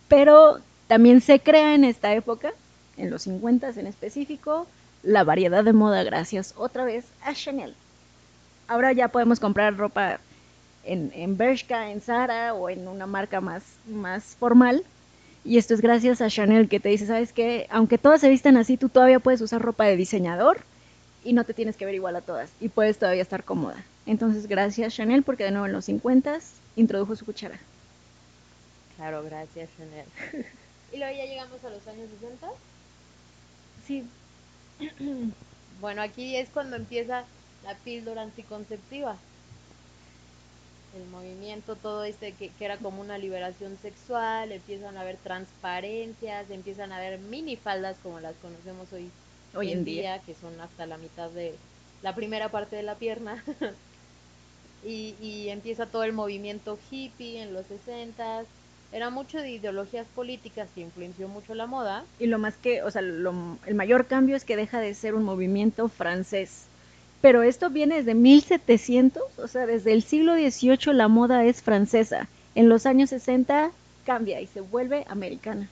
pero 0.08 0.60
también 0.88 1.20
se 1.20 1.40
crea 1.40 1.74
en 1.74 1.84
esta 1.84 2.14
época, 2.14 2.52
en 2.96 3.10
los 3.10 3.22
50 3.22 3.70
en 3.70 3.86
específico, 3.86 4.66
la 5.02 5.22
variedad 5.22 5.62
de 5.62 5.72
moda 5.72 6.02
gracias 6.02 6.54
otra 6.56 6.84
vez 6.84 7.04
a 7.22 7.34
Chanel. 7.34 7.74
Ahora 8.68 8.92
ya 8.92 9.08
podemos 9.08 9.38
comprar 9.38 9.76
ropa 9.76 10.18
en, 10.86 11.12
en 11.14 11.36
Bershka, 11.36 11.90
en 11.90 12.00
Zara 12.00 12.54
o 12.54 12.70
en 12.70 12.88
una 12.88 13.06
marca 13.06 13.40
más, 13.40 13.62
más 13.86 14.22
formal. 14.24 14.84
Y 15.44 15.58
esto 15.58 15.74
es 15.74 15.80
gracias 15.80 16.20
a 16.20 16.28
Chanel 16.28 16.68
que 16.68 16.80
te 16.80 16.88
dice, 16.88 17.06
¿sabes 17.06 17.32
qué? 17.32 17.66
Aunque 17.70 17.98
todas 17.98 18.20
se 18.20 18.28
vistan 18.28 18.56
así, 18.56 18.76
tú 18.76 18.88
todavía 18.88 19.20
puedes 19.20 19.40
usar 19.40 19.62
ropa 19.62 19.84
de 19.84 19.96
diseñador 19.96 20.58
y 21.22 21.32
no 21.32 21.44
te 21.44 21.54
tienes 21.54 21.76
que 21.76 21.84
ver 21.84 21.94
igual 21.94 22.16
a 22.16 22.20
todas 22.20 22.50
y 22.60 22.68
puedes 22.68 22.98
todavía 22.98 23.22
estar 23.22 23.44
cómoda. 23.44 23.84
Entonces, 24.06 24.46
gracias 24.46 24.94
Chanel 24.94 25.22
porque 25.22 25.44
de 25.44 25.50
nuevo 25.50 25.66
en 25.66 25.72
los 25.72 25.84
50 25.84 26.38
introdujo 26.76 27.14
su 27.16 27.24
cuchara. 27.24 27.58
Claro, 28.96 29.22
gracias 29.22 29.68
Chanel. 29.76 30.06
y 30.92 30.98
luego 30.98 31.16
ya 31.16 31.24
llegamos 31.26 31.62
a 31.64 31.70
los 31.70 31.86
años 31.86 32.08
60. 32.20 32.48
Sí. 33.86 34.04
bueno, 35.80 36.02
aquí 36.02 36.36
es 36.36 36.48
cuando 36.48 36.76
empieza 36.76 37.24
la 37.64 37.74
píldora 37.74 38.22
anticonceptiva 38.22 39.16
el 40.94 41.06
movimiento, 41.08 41.76
todo 41.76 42.04
este 42.04 42.32
que, 42.32 42.50
era 42.60 42.76
como 42.76 43.00
una 43.00 43.18
liberación 43.18 43.76
sexual, 43.82 44.52
empiezan 44.52 44.96
a 44.96 45.02
haber 45.02 45.16
transparencias, 45.16 46.50
empiezan 46.50 46.92
a 46.92 46.96
haber 46.96 47.18
minifaldas 47.18 47.96
como 48.02 48.20
las 48.20 48.34
conocemos 48.36 48.92
hoy, 48.92 49.10
hoy 49.54 49.72
en 49.72 49.84
día. 49.84 50.20
que 50.20 50.34
son 50.34 50.60
hasta 50.60 50.86
la 50.86 50.98
mitad 50.98 51.30
de 51.30 51.54
la 52.02 52.14
primera 52.14 52.48
parte 52.48 52.76
de 52.76 52.82
la 52.82 52.94
pierna. 52.94 53.42
y, 54.84 55.14
y 55.20 55.48
empieza 55.48 55.86
todo 55.86 56.04
el 56.04 56.12
movimiento 56.12 56.78
hippie 56.90 57.42
en 57.42 57.52
los 57.52 57.66
60 57.66 58.44
era 58.92 59.10
mucho 59.10 59.38
de 59.38 59.50
ideologías 59.50 60.06
políticas 60.14 60.68
que 60.74 60.80
influenció 60.80 61.28
mucho 61.28 61.54
la 61.54 61.66
moda. 61.66 62.04
Y 62.18 62.26
lo 62.26 62.38
más 62.38 62.56
que, 62.56 62.82
o 62.82 62.90
sea, 62.90 63.02
el 63.02 63.74
mayor 63.74 64.06
cambio 64.06 64.36
es 64.36 64.44
que 64.44 64.56
deja 64.56 64.80
de 64.80 64.94
ser 64.94 65.14
un 65.14 65.24
movimiento 65.24 65.88
francés 65.88 66.66
pero 67.26 67.42
esto 67.42 67.70
viene 67.70 67.96
desde 67.96 68.14
1700, 68.14 69.20
o 69.38 69.48
sea, 69.48 69.66
desde 69.66 69.92
el 69.92 70.04
siglo 70.04 70.34
XVIII 70.34 70.94
la 70.94 71.08
moda 71.08 71.44
es 71.44 71.60
francesa. 71.60 72.28
En 72.54 72.68
los 72.68 72.86
años 72.86 73.10
60 73.10 73.72
cambia 74.04 74.40
y 74.40 74.46
se 74.46 74.60
vuelve 74.60 75.04
americana. 75.08 75.68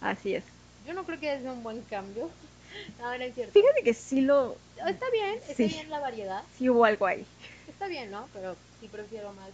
Así 0.00 0.34
es. 0.34 0.42
Yo 0.86 0.94
no 0.94 1.04
creo 1.04 1.20
que 1.20 1.40
sea 1.40 1.52
un 1.52 1.62
buen 1.62 1.82
cambio. 1.82 2.30
No, 2.98 3.06
no 3.06 3.22
es 3.22 3.34
cierto. 3.34 3.52
Fíjate 3.52 3.82
que 3.82 3.92
sí 3.92 4.22
lo... 4.22 4.56
Está 4.78 5.10
bien, 5.12 5.38
está 5.46 5.62
bien 5.62 5.90
la 5.90 6.00
variedad. 6.00 6.42
Sí 6.56 6.70
hubo 6.70 6.86
algo 6.86 7.04
ahí. 7.04 7.26
Está 7.68 7.86
bien, 7.86 8.10
¿no? 8.10 8.26
Pero 8.32 8.56
sí 8.80 8.88
prefiero 8.88 9.30
más. 9.34 9.50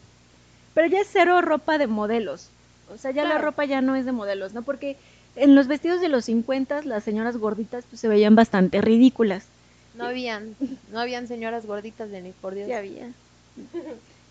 Pero 0.73 0.87
ya 0.87 1.01
es 1.01 1.09
cero 1.11 1.41
ropa 1.43 1.79
de 1.79 1.89
modelos. 1.89 2.49
O 2.95 2.97
sea, 2.97 3.11
ya 3.11 3.25
la 3.25 3.39
ropa 3.39 3.64
ya 3.64 3.81
no 3.81 3.97
es 3.97 4.05
de 4.05 4.12
modelos, 4.12 4.55
¿no? 4.55 4.62
Porque 4.62 4.97
en 5.35 5.57
los 5.57 5.66
vestidos 5.66 6.01
de 6.01 6.09
los 6.09 6.27
50 6.27 6.83
las 6.85 7.03
señoras 7.03 7.37
gorditas 7.37 7.85
pues, 7.91 8.01
se 8.01 8.07
veían 8.07 8.37
bastante 8.37 8.81
ridículas. 8.81 9.47
No 9.95 10.07
habían, 10.07 10.57
no 10.93 11.01
habían 11.01 11.26
señoras 11.26 11.66
gorditas 11.66 12.11
de 12.11 12.22
ni 12.22 12.32
por 12.32 12.55
Dios. 12.55 12.66
Sí 12.66 12.72
había. 12.72 13.12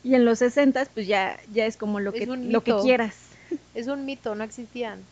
Y 0.03 0.15
en 0.15 0.23
los 0.25 0.39
60 0.39 0.85
pues 0.93 1.07
ya, 1.07 1.37
ya 1.51 1.65
es 1.65 1.75
como 1.75 1.99
lo 1.99 2.13
que, 2.13 2.25
lo 2.25 2.61
que 2.61 2.73
quieras. 2.81 3.15
Es 3.73 3.87
un 3.87 4.05
mito, 4.05 4.35
no 4.35 4.43
existían. 4.43 5.03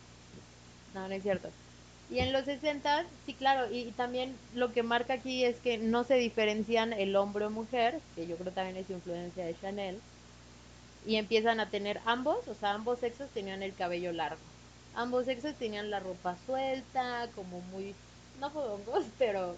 No, 0.94 1.08
no 1.08 1.14
es 1.14 1.22
cierto. 1.22 1.50
Y 2.10 2.20
en 2.20 2.32
los 2.32 2.44
60, 2.46 3.04
sí, 3.26 3.34
claro, 3.34 3.70
y, 3.70 3.90
también 3.92 4.34
lo 4.54 4.72
que 4.72 4.82
marca 4.82 5.14
aquí 5.14 5.44
es 5.44 5.56
que 5.56 5.76
no 5.76 6.04
se 6.04 6.14
diferencian 6.14 6.94
el 6.94 7.14
hombre 7.16 7.44
o 7.44 7.50
mujer, 7.50 8.00
que 8.14 8.26
yo 8.26 8.36
creo 8.36 8.52
también 8.52 8.78
es 8.78 8.88
influencia 8.88 9.44
de 9.44 9.54
Chanel, 9.60 10.00
y 11.06 11.16
empiezan 11.16 11.60
a 11.60 11.68
tener 11.68 12.00
ambos, 12.06 12.48
o 12.48 12.54
sea, 12.54 12.72
ambos 12.72 13.00
sexos 13.00 13.28
tenían 13.34 13.62
el 13.62 13.74
cabello 13.74 14.12
largo. 14.12 14.40
Ambos 14.94 15.26
sexos 15.26 15.54
tenían 15.56 15.90
la 15.90 16.00
ropa 16.00 16.36
suelta, 16.46 17.28
como 17.34 17.60
muy, 17.60 17.94
no 18.40 18.50
fodongos, 18.50 19.04
pero 19.18 19.56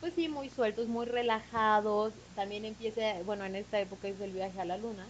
pues 0.00 0.12
sí, 0.14 0.28
muy 0.28 0.48
sueltos, 0.50 0.88
muy 0.88 1.06
relajados. 1.06 2.12
También 2.34 2.64
empieza, 2.64 3.00
bueno, 3.24 3.44
en 3.44 3.56
esta 3.56 3.80
época 3.80 4.08
es 4.08 4.20
el 4.20 4.32
viaje 4.32 4.60
a 4.60 4.64
la 4.64 4.76
luna, 4.76 5.06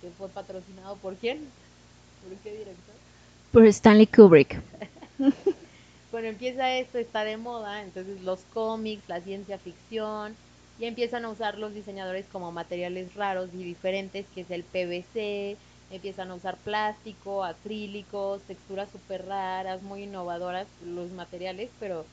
que 0.00 0.10
fue 0.10 0.28
patrocinado 0.28 0.96
por 0.96 1.16
quién? 1.16 1.38
¿Por 2.26 2.36
qué 2.38 2.50
director? 2.50 2.94
Por 3.52 3.66
Stanley 3.66 4.06
Kubrick. 4.06 4.60
bueno, 6.12 6.28
empieza 6.28 6.76
esto, 6.76 6.98
está 6.98 7.24
de 7.24 7.36
moda, 7.36 7.82
entonces 7.82 8.22
los 8.22 8.40
cómics, 8.52 9.08
la 9.08 9.20
ciencia 9.20 9.58
ficción, 9.58 10.36
y 10.78 10.86
empiezan 10.86 11.24
a 11.24 11.30
usar 11.30 11.58
los 11.58 11.74
diseñadores 11.74 12.24
como 12.32 12.52
materiales 12.52 13.14
raros 13.14 13.50
y 13.52 13.62
diferentes, 13.62 14.24
que 14.34 14.42
es 14.42 14.50
el 14.50 14.64
PVC, 14.64 15.56
empiezan 15.90 16.30
a 16.30 16.34
usar 16.34 16.56
plástico, 16.56 17.44
acrílicos, 17.44 18.40
texturas 18.42 18.88
súper 18.90 19.26
raras, 19.26 19.82
muy 19.82 20.04
innovadoras 20.04 20.66
los 20.84 21.10
materiales, 21.10 21.68
pero 21.78 22.06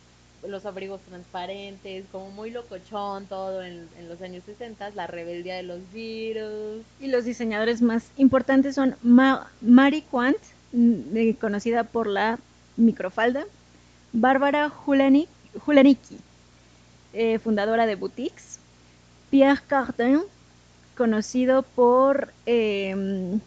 los 0.45 0.65
abrigos 0.65 1.01
transparentes, 1.01 2.05
como 2.11 2.29
muy 2.31 2.51
locochón 2.51 3.25
todo 3.25 3.63
en, 3.63 3.87
los 4.07 4.21
años 4.21 4.43
60, 4.45 4.91
la 4.91 5.07
rebeldía 5.07 5.55
de 5.55 5.63
los 5.63 5.79
virus. 5.91 6.83
Y 6.99 7.07
los 7.07 7.25
diseñadores 7.25 7.81
más 7.81 8.11
importantes 8.17 8.75
son 8.75 8.95
Ma 9.01 9.49
Mary 9.61 10.03
Quant, 10.09 10.37
mm, 10.73 11.31
conocida 11.39 11.83
por 11.83 12.07
la 12.07 12.39
microfalda, 12.75 13.45
Bárbara 14.13 14.69
Julenicki, 14.69 16.17
eh, 17.13 17.39
fundadora 17.39 17.85
de 17.85 17.95
boutiques, 17.95 18.59
Pierre 19.29 19.61
Cardin, 19.67 20.21
conocido 20.95 21.63
por 21.63 22.31
em, 22.45 23.39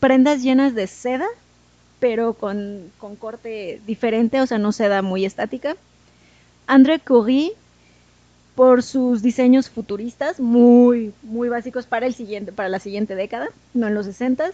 prendas 0.00 0.42
llenas 0.42 0.74
de 0.74 0.86
seda, 0.86 1.26
pero 2.00 2.34
con, 2.34 2.90
con 2.98 3.16
corte 3.16 3.80
diferente, 3.86 4.40
o 4.40 4.46
sea, 4.46 4.58
no 4.58 4.72
seda 4.72 5.02
muy 5.02 5.24
estática. 5.24 5.76
André 6.66 6.98
Curie 6.98 7.52
por 8.54 8.82
sus 8.82 9.22
diseños 9.22 9.70
futuristas 9.70 10.38
muy 10.38 11.12
muy 11.22 11.48
básicos 11.48 11.86
para 11.86 12.06
el 12.06 12.14
siguiente 12.14 12.52
para 12.52 12.68
la 12.68 12.78
siguiente 12.78 13.14
década, 13.14 13.48
no 13.74 13.88
en 13.88 13.94
los 13.94 14.06
60 14.06 14.52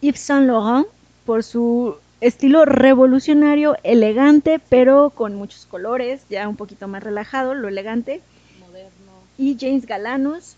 Yves 0.00 0.20
Saint 0.20 0.46
Laurent 0.46 0.86
por 1.26 1.42
su 1.42 1.96
estilo 2.20 2.64
revolucionario, 2.64 3.76
elegante, 3.82 4.60
pero 4.68 5.10
con 5.10 5.34
muchos 5.34 5.66
colores, 5.66 6.22
ya 6.30 6.48
un 6.48 6.56
poquito 6.56 6.88
más 6.88 7.02
relajado, 7.02 7.54
lo 7.54 7.68
elegante. 7.68 8.20
Moderno. 8.60 9.12
Y 9.36 9.56
James 9.60 9.86
Galanos 9.86 10.56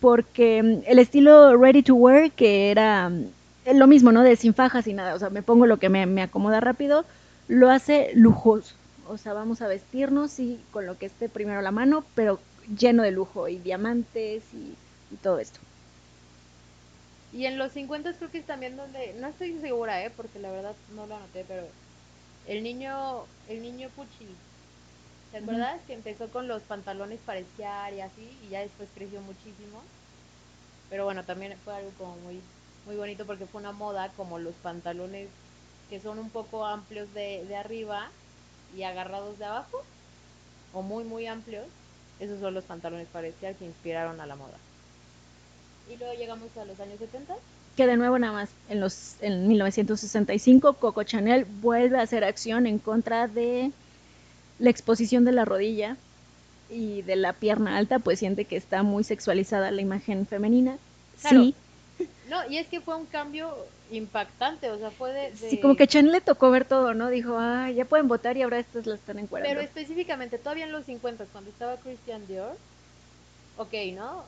porque 0.00 0.62
mm, 0.62 0.82
el 0.86 0.98
estilo 0.98 1.56
ready 1.56 1.82
to 1.82 1.94
wear 1.94 2.30
que 2.30 2.70
era 2.70 3.08
mm, 3.08 3.26
lo 3.74 3.86
mismo, 3.86 4.12
¿no? 4.12 4.22
De 4.22 4.36
sin 4.36 4.54
fajas 4.54 4.86
y 4.86 4.94
nada, 4.94 5.14
o 5.14 5.18
sea, 5.18 5.30
me 5.30 5.42
pongo 5.42 5.66
lo 5.66 5.78
que 5.78 5.88
me, 5.88 6.06
me 6.06 6.22
acomoda 6.22 6.60
rápido, 6.60 7.04
lo 7.48 7.70
hace 7.70 8.10
lujoso 8.14 8.74
o 9.08 9.18
sea, 9.18 9.32
vamos 9.32 9.62
a 9.62 9.68
vestirnos 9.68 10.38
y 10.38 10.60
con 10.70 10.86
lo 10.86 10.98
que 10.98 11.06
esté 11.06 11.28
primero 11.28 11.58
a 11.58 11.62
la 11.62 11.70
mano, 11.70 12.04
pero 12.14 12.40
lleno 12.78 13.02
de 13.02 13.10
lujo 13.10 13.48
y 13.48 13.58
diamantes 13.58 14.42
y, 14.52 14.74
todo 15.22 15.38
esto. 15.38 15.60
Y 17.32 17.46
en 17.46 17.56
los 17.56 17.70
50 17.70 18.14
creo 18.14 18.30
que 18.32 18.38
es 18.38 18.46
también 18.46 18.76
donde, 18.76 19.14
no 19.20 19.28
estoy 19.28 19.56
segura, 19.60 20.04
¿eh? 20.04 20.10
porque 20.10 20.40
la 20.40 20.50
verdad 20.50 20.74
no 20.96 21.06
lo 21.06 21.16
anoté, 21.16 21.44
pero 21.46 21.62
el 22.48 22.64
niño, 22.64 23.24
el 23.48 23.62
niño 23.62 23.90
Pucci, 23.90 24.26
¿te 25.30 25.38
acuerdas? 25.38 25.80
Que 25.86 25.94
empezó 25.94 26.28
con 26.30 26.48
los 26.48 26.62
pantalones 26.62 27.20
para 27.24 27.38
esquiar 27.38 27.94
y 27.94 28.00
así, 28.00 28.36
y 28.44 28.48
ya 28.48 28.60
después 28.60 28.88
creció 28.92 29.20
muchísimo. 29.20 29.82
Pero 30.90 31.04
bueno, 31.04 31.22
también 31.22 31.56
fue 31.64 31.76
algo 31.76 31.90
como 31.96 32.16
muy, 32.16 32.40
muy 32.86 32.96
bonito 32.96 33.24
porque 33.24 33.46
fue 33.46 33.60
una 33.60 33.72
moda 33.72 34.10
como 34.16 34.40
los 34.40 34.54
pantalones 34.56 35.28
que 35.90 36.00
son 36.00 36.18
un 36.18 36.30
poco 36.30 36.66
amplios 36.66 37.12
de, 37.14 37.44
de 37.46 37.56
arriba 37.56 38.10
y 38.76 38.82
agarrados 38.82 39.38
de 39.38 39.44
abajo 39.44 39.82
o 40.72 40.82
muy 40.82 41.04
muy 41.04 41.26
amplios, 41.26 41.66
esos 42.20 42.40
son 42.40 42.54
los 42.54 42.64
pantalones 42.64 43.06
para 43.12 43.28
que 43.30 43.64
inspiraron 43.64 44.20
a 44.20 44.26
la 44.26 44.36
moda. 44.36 44.56
Y 45.92 45.96
luego 45.96 46.14
llegamos 46.14 46.48
a 46.56 46.64
los 46.64 46.78
años 46.80 46.98
70. 46.98 47.34
Que 47.76 47.86
de 47.86 47.96
nuevo 47.96 48.18
nada 48.18 48.32
más 48.32 48.50
en 48.68 48.80
los 48.80 49.16
en 49.20 49.48
1965 49.48 50.74
Coco 50.74 51.02
Chanel 51.02 51.44
vuelve 51.44 51.98
a 51.98 52.02
hacer 52.02 52.24
acción 52.24 52.66
en 52.66 52.78
contra 52.78 53.28
de 53.28 53.72
la 54.58 54.70
exposición 54.70 55.24
de 55.24 55.32
la 55.32 55.44
rodilla 55.44 55.96
y 56.70 57.02
de 57.02 57.16
la 57.16 57.32
pierna 57.32 57.76
alta, 57.76 57.98
pues 57.98 58.20
siente 58.20 58.44
que 58.44 58.56
está 58.56 58.82
muy 58.82 59.04
sexualizada 59.04 59.70
la 59.70 59.82
imagen 59.82 60.26
femenina. 60.26 60.78
Sí. 61.18 61.54
No, 62.28 62.50
y 62.50 62.58
es 62.58 62.66
que 62.66 62.80
fue 62.80 62.96
un 62.96 63.06
cambio 63.06 63.54
impactante, 63.96 64.70
o 64.70 64.78
sea, 64.78 64.90
fue 64.90 65.12
de, 65.12 65.36
Sí, 65.36 65.60
como 65.60 65.76
que 65.76 65.86
Chen 65.86 66.12
le 66.12 66.20
tocó 66.20 66.50
ver 66.50 66.64
todo, 66.64 66.94
¿no? 66.94 67.08
Dijo, 67.08 67.36
ah, 67.38 67.70
ya 67.70 67.84
pueden 67.84 68.08
votar 68.08 68.36
y 68.36 68.42
ahora 68.42 68.58
estas 68.58 68.86
las 68.86 69.00
están 69.00 69.18
encuadrando. 69.18 69.54
Pero 69.54 69.66
específicamente, 69.66 70.38
todavía 70.38 70.64
en 70.64 70.72
los 70.72 70.84
50, 70.84 71.26
cuando 71.26 71.50
estaba 71.50 71.76
Christian 71.76 72.26
Dior, 72.26 72.56
ok, 73.56 73.72
¿no? 73.94 74.24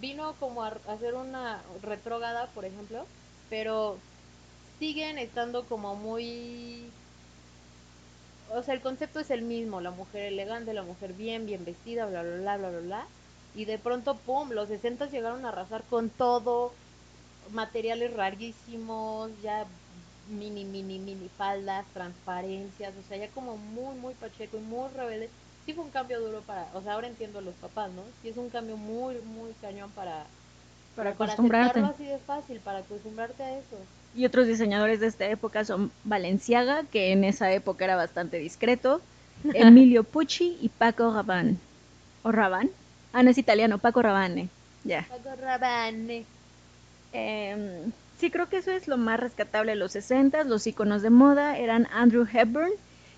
Vino 0.00 0.34
como 0.40 0.64
a 0.64 0.72
hacer 0.88 1.14
una 1.14 1.62
retrógada, 1.82 2.46
por 2.48 2.64
ejemplo, 2.64 3.06
pero 3.50 3.98
siguen 4.78 5.18
estando 5.18 5.64
como 5.64 5.96
muy... 5.96 6.86
O 8.50 8.62
sea, 8.62 8.74
el 8.74 8.80
concepto 8.80 9.20
es 9.20 9.30
el 9.30 9.42
mismo, 9.42 9.80
la 9.80 9.90
mujer 9.90 10.24
elegante, 10.24 10.74
la 10.74 10.82
mujer 10.82 11.12
bien, 11.14 11.46
bien 11.46 11.64
vestida, 11.64 12.06
bla, 12.06 12.22
bla, 12.22 12.36
bla, 12.36 12.56
bla, 12.56 12.70
bla, 12.70 12.80
bla. 12.80 13.06
Y 13.54 13.64
de 13.64 13.78
pronto, 13.78 14.16
¡pum!, 14.16 14.50
los 14.50 14.68
60 14.68 15.06
llegaron 15.06 15.44
a 15.44 15.48
arrasar 15.48 15.82
con 15.84 16.10
todo, 16.10 16.72
materiales 17.50 18.12
rarísimos, 18.14 19.30
ya 19.42 19.66
mini, 20.28 20.64
mini, 20.64 20.98
mini 20.98 21.28
faldas, 21.36 21.84
transparencias, 21.92 22.94
o 22.96 23.08
sea, 23.08 23.16
ya 23.16 23.28
como 23.28 23.56
muy, 23.56 23.94
muy 23.96 24.14
pacheco 24.14 24.56
y 24.56 24.60
muy 24.60 24.88
rebelde. 24.90 25.28
Sí 25.66 25.72
fue 25.72 25.84
un 25.84 25.90
cambio 25.90 26.20
duro 26.20 26.42
para, 26.42 26.68
o 26.74 26.82
sea, 26.82 26.94
ahora 26.94 27.08
entiendo 27.08 27.38
a 27.38 27.42
los 27.42 27.54
papás, 27.54 27.90
¿no? 27.92 28.02
Sí 28.22 28.28
es 28.28 28.36
un 28.36 28.50
cambio 28.50 28.76
muy, 28.76 29.16
muy 29.22 29.52
cañón 29.60 29.90
para, 29.92 30.26
para 30.94 31.10
acostumbrarte. 31.10 31.80
así 31.80 32.04
de 32.04 32.18
fácil, 32.18 32.60
para 32.60 32.78
acostumbrarte 32.80 33.42
a 33.42 33.58
eso. 33.58 33.76
Y 34.14 34.26
otros 34.26 34.46
diseñadores 34.46 35.00
de 35.00 35.06
esta 35.06 35.26
época 35.26 35.64
son 35.64 35.90
Balenciaga, 36.04 36.84
que 36.84 37.12
en 37.12 37.24
esa 37.24 37.50
época 37.52 37.84
era 37.84 37.96
bastante 37.96 38.38
discreto, 38.38 39.00
Emilio 39.54 40.04
Pucci 40.04 40.58
y 40.60 40.68
Paco 40.68 41.12
Rabanne. 41.12 41.56
¿O 42.22 42.32
Rabanne? 42.32 42.70
Ah, 43.12 43.22
no 43.22 43.30
es 43.30 43.38
italiano, 43.38 43.78
Paco 43.78 44.02
Rabanne. 44.02 44.48
Ya. 44.84 45.06
Paco 45.08 45.34
Rabanne. 45.40 46.26
Em, 47.14 47.92
sí, 48.20 48.30
creo 48.30 48.48
que 48.48 48.58
eso 48.58 48.72
es 48.72 48.88
lo 48.88 48.98
más 48.98 49.18
rescatable 49.20 49.72
de 49.72 49.76
los 49.76 49.92
60. 49.92 50.44
Los 50.44 50.66
iconos 50.66 51.00
de 51.00 51.10
moda 51.10 51.56
eran 51.56 51.88
Andrew 51.92 52.26
Hepburn, 52.30 52.72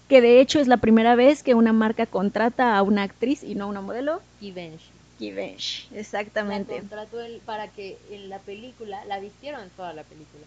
que 0.09 0.21
de 0.21 0.41
hecho 0.41 0.61
es 0.61 0.69
la 0.69 0.77
primera 0.77 1.17
vez 1.17 1.43
que 1.43 1.55
una 1.55 1.73
marca 1.73 2.07
contrata 2.07 2.77
a 2.77 2.83
una 2.83 3.03
actriz 3.03 3.43
y 3.43 3.55
no 3.55 3.65
a 3.65 3.69
una 3.69 3.81
modelo. 3.81 4.21
Givenchy. 4.39 4.85
Givenchy, 5.19 5.89
La 5.93 6.01
exactamente. 6.01 6.79
contrató 6.79 7.21
él 7.23 7.41
para 7.47 7.69
que 7.69 7.97
en 8.11 8.29
la 8.29 8.39
película, 8.39 9.03
la 9.07 9.19
vistieron 9.19 9.63
toda 9.75 9.95
la 9.95 10.03
película. 10.03 10.45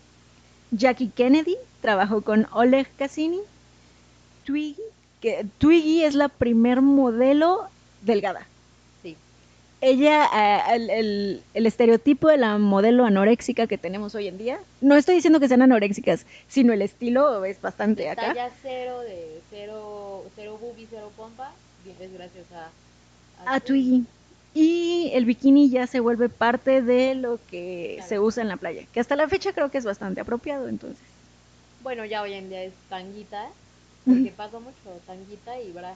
Jackie 0.72 1.10
Kennedy 1.10 1.58
trabajó 1.82 2.22
con 2.22 2.48
Oleg 2.52 2.88
Cassini. 2.98 3.40
Twiggy, 4.46 4.82
que 5.22 5.46
Twiggy 5.58 6.04
es 6.04 6.14
la 6.14 6.30
primer 6.30 6.82
modelo 6.82 7.68
delgada. 8.02 8.46
Ella, 9.82 10.26
eh, 10.70 10.76
el, 10.76 10.90
el- 10.90 11.44
el 11.54 11.66
estereotipo 11.66 12.28
de 12.28 12.38
la 12.38 12.58
modelo 12.58 13.06
anoréxica 13.06 13.66
que 13.66 13.78
tenemos 13.78 14.14
hoy 14.14 14.28
en 14.28 14.38
día, 14.38 14.60
no 14.82 14.96
estoy 14.96 15.16
diciendo 15.16 15.40
que 15.40 15.48
sean 15.48 15.62
anoréxicas, 15.62 16.26
sino 16.48 16.74
el 16.74 16.82
estilo 16.82 17.46
es 17.46 17.62
bastante 17.62 18.04
De 18.04 18.10
acá. 18.10 18.34
talla 18.34 18.50
cero, 18.62 19.00
de 19.00 19.42
cero, 19.50 20.24
cero 20.36 20.58
boobie, 20.58 20.88
cero 20.90 21.14
pompa, 21.16 21.54
bien, 21.78 21.96
es 22.02 22.12
gracias 22.12 22.52
a... 22.52 22.72
A 23.46 23.60
Twiggy. 23.62 24.06
Y 24.54 25.12
el 25.14 25.26
bikini 25.26 25.70
ya 25.70 25.88
se 25.88 26.00
vuelve 26.02 26.28
parte 26.28 26.82
de 26.82 27.16
lo 27.16 27.40
que 27.46 27.94
Claro. 27.96 28.10
se 28.10 28.20
usa 28.20 28.42
en 28.44 28.50
la 28.50 28.58
playa, 28.58 28.86
que 28.92 29.00
hasta 29.00 29.16
la 29.16 29.30
fecha 29.30 29.54
creo 29.54 29.70
que 29.72 29.78
es 29.78 29.86
bastante 29.86 30.20
apropiado, 30.22 30.68
entonces. 30.68 31.08
Bueno, 31.80 32.04
ya 32.06 32.22
hoy 32.22 32.34
en 32.34 32.50
día 32.50 32.64
es 32.64 32.74
tanguita, 32.90 33.48
porque 34.06 34.32
pasa 34.32 34.60
mucho, 34.60 35.02
tanguita 35.06 35.60
y 35.62 35.72
bra. 35.72 35.96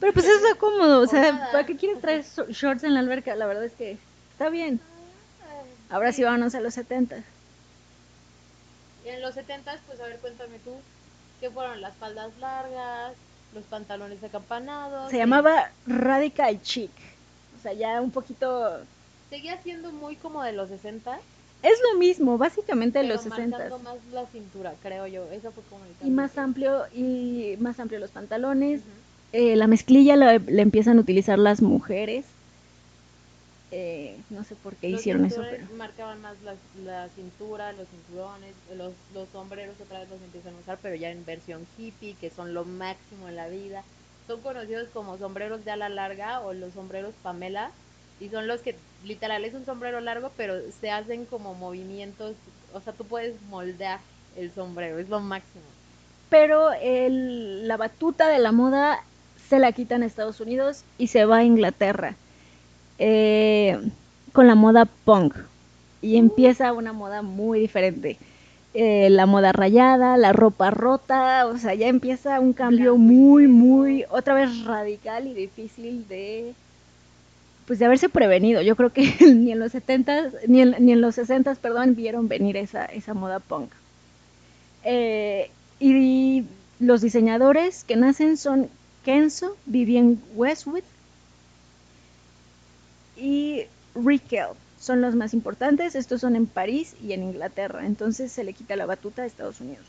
Pero 0.00 0.12
pues 0.14 0.26
eso 0.26 0.46
es 0.46 0.54
cómodo, 0.56 1.02
o 1.02 1.06
sea. 1.06 1.50
¿para 1.52 1.66
qué 1.66 1.76
quieres 1.76 2.00
traer 2.00 2.24
shorts 2.24 2.84
en 2.84 2.94
la 2.94 3.00
alberca? 3.00 3.34
La 3.36 3.46
verdad 3.46 3.64
es 3.64 3.72
que 3.72 3.98
está 4.32 4.48
bien. 4.48 4.80
Ahora 5.90 6.12
sí 6.12 6.22
vámonos 6.22 6.54
a 6.54 6.60
los 6.60 6.74
70. 6.74 7.22
En 9.04 9.20
los 9.20 9.34
70 9.34 9.78
pues 9.86 10.00
a 10.00 10.04
ver, 10.04 10.18
cuéntame 10.18 10.58
tú, 10.60 10.72
¿qué 11.40 11.50
fueron 11.50 11.80
las 11.80 11.94
faldas 11.96 12.30
largas, 12.38 13.12
los 13.54 13.64
pantalones 13.64 14.22
acampanados? 14.22 15.10
Se 15.10 15.18
llamaba 15.18 15.70
Radical 15.86 16.62
Chic. 16.62 16.90
O 17.58 17.62
sea, 17.62 17.72
ya 17.72 18.00
un 18.00 18.10
poquito... 18.10 18.80
Seguía 19.28 19.60
siendo 19.62 19.92
muy 19.92 20.16
como 20.16 20.42
de 20.42 20.52
los 20.52 20.68
60, 20.68 21.18
Es 21.62 21.78
lo 21.92 21.98
mismo, 21.98 22.38
básicamente 22.38 22.98
de 23.00 23.04
pero 23.04 23.14
los 23.16 23.22
60. 23.22 23.58
marcando 23.58 23.78
más 23.80 23.96
la 24.12 24.26
cintura, 24.26 24.74
creo 24.82 25.06
yo. 25.06 25.24
Eso 25.30 25.52
fue 25.52 25.62
como 25.68 25.84
el 25.84 26.06
Y 26.06 26.10
más 26.10 26.38
amplio, 26.38 26.86
y 26.92 27.56
más 27.58 27.78
amplio 27.80 28.00
los 28.00 28.10
pantalones. 28.10 28.80
Eh, 29.32 29.56
la 29.56 29.66
mezclilla 29.66 30.16
la, 30.16 30.40
la 30.44 30.62
empiezan 30.62 30.98
a 30.98 31.00
utilizar 31.00 31.38
las 31.38 31.62
mujeres. 31.62 32.24
Eh, 33.72 34.16
no 34.30 34.42
sé 34.42 34.56
por 34.56 34.74
qué 34.76 34.88
Los 34.88 35.00
hicieron 35.00 35.24
eso, 35.24 35.42
pero... 35.48 35.64
marcaban 35.76 36.20
más 36.20 36.34
la, 36.42 36.54
la 36.84 37.08
cintura, 37.10 37.72
los 37.72 37.86
cinturones, 37.88 38.52
los, 38.74 38.92
los 39.14 39.28
sombreros 39.28 39.76
otra 39.80 40.00
vez 40.00 40.08
los 40.08 40.20
empiezan 40.20 40.54
a 40.54 40.58
usar, 40.58 40.78
pero 40.82 40.96
ya 40.96 41.10
en 41.10 41.24
versión 41.24 41.64
hippie, 41.78 42.16
que 42.20 42.30
son 42.30 42.52
lo 42.52 42.64
máximo 42.64 43.28
en 43.28 43.36
la 43.36 43.46
vida. 43.48 43.84
Son 44.26 44.40
conocidos 44.40 44.88
como 44.92 45.16
sombreros 45.18 45.64
de 45.64 45.70
ala 45.70 45.88
larga 45.88 46.40
o 46.40 46.52
los 46.52 46.72
sombreros 46.72 47.14
Pamela, 47.22 47.70
y 48.18 48.28
son 48.28 48.48
los 48.48 48.60
que 48.60 48.74
literal 49.06 49.44
es 49.44 49.54
un 49.54 49.64
sombrero 49.64 50.00
largo, 50.00 50.30
pero 50.36 50.54
se 50.80 50.90
hacen 50.90 51.24
como 51.26 51.54
movimientos, 51.54 52.32
o 52.74 52.80
sea, 52.80 52.92
tú 52.92 53.04
puedes 53.04 53.40
moldear 53.42 54.00
el 54.36 54.52
sombrero, 54.52 54.98
es 54.98 55.08
lo 55.08 55.20
máximo. 55.20 55.62
Pero 56.28 56.72
el- 56.72 57.66
la 57.68 57.76
batuta 57.76 58.28
de 58.28 58.38
la 58.38 58.52
moda 58.52 58.98
se 59.50 59.58
la 59.58 59.72
quitan 59.72 60.04
a 60.04 60.06
Estados 60.06 60.40
Unidos 60.40 60.84
y 60.96 61.08
se 61.08 61.24
va 61.24 61.38
a 61.38 61.44
Inglaterra 61.44 62.14
eh, 63.00 63.76
con 64.32 64.46
la 64.46 64.54
moda 64.54 64.86
punk. 65.04 65.34
Y 66.02 66.16
empieza 66.16 66.72
una 66.72 66.92
moda 66.92 67.20
muy 67.22 67.58
diferente. 67.58 68.16
Eh, 68.74 69.10
la 69.10 69.26
moda 69.26 69.50
rayada, 69.50 70.16
la 70.16 70.32
ropa 70.32 70.70
rota, 70.70 71.46
o 71.46 71.58
sea, 71.58 71.74
ya 71.74 71.88
empieza 71.88 72.38
un 72.38 72.52
cambio 72.52 72.96
muy, 72.96 73.48
muy, 73.48 74.04
otra 74.10 74.34
vez 74.34 74.64
radical 74.64 75.26
y 75.26 75.34
difícil 75.34 76.06
de, 76.06 76.54
pues 77.66 77.80
de 77.80 77.86
haberse 77.86 78.08
prevenido. 78.08 78.62
Yo 78.62 78.76
creo 78.76 78.92
que 78.92 79.12
ni 79.34 79.50
en 79.50 79.58
los 79.58 79.72
70 79.72 80.30
ni 80.46 80.60
en, 80.62 80.76
ni 80.78 80.92
en 80.92 81.00
los 81.00 81.16
60 81.16 81.56
perdón, 81.56 81.96
vieron 81.96 82.28
venir 82.28 82.56
esa, 82.56 82.84
esa 82.84 83.14
moda 83.14 83.40
punk. 83.40 83.72
Eh, 84.84 85.50
y 85.80 86.44
los 86.78 87.00
diseñadores 87.00 87.82
que 87.82 87.96
nacen 87.96 88.36
son 88.36 88.70
Kenzo, 89.02 89.56
Vivienne 89.66 90.18
Westwood 90.34 90.84
y 93.16 93.66
Rickel. 93.94 94.48
Son 94.78 95.00
los 95.00 95.14
más 95.14 95.34
importantes. 95.34 95.94
Estos 95.94 96.20
son 96.22 96.36
en 96.36 96.46
París 96.46 96.96
y 97.00 97.12
en 97.12 97.22
Inglaterra. 97.22 97.84
Entonces 97.86 98.32
se 98.32 98.44
le 98.44 98.54
quita 98.54 98.76
la 98.76 98.86
batuta 98.86 99.22
a 99.22 99.26
Estados 99.26 99.60
Unidos. 99.60 99.86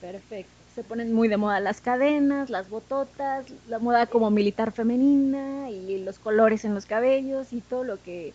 Perfecto. 0.00 0.52
Se 0.74 0.84
ponen 0.84 1.12
muy 1.12 1.28
de 1.28 1.36
moda 1.38 1.58
las 1.60 1.80
cadenas, 1.80 2.50
las 2.50 2.68
bototas, 2.68 3.46
la 3.66 3.78
moda 3.78 4.06
como 4.06 4.30
militar 4.30 4.72
femenina 4.72 5.70
y 5.70 5.98
los 6.04 6.18
colores 6.18 6.64
en 6.64 6.74
los 6.74 6.86
cabellos 6.86 7.52
y 7.52 7.62
todo 7.62 7.82
lo 7.84 8.00
que... 8.02 8.34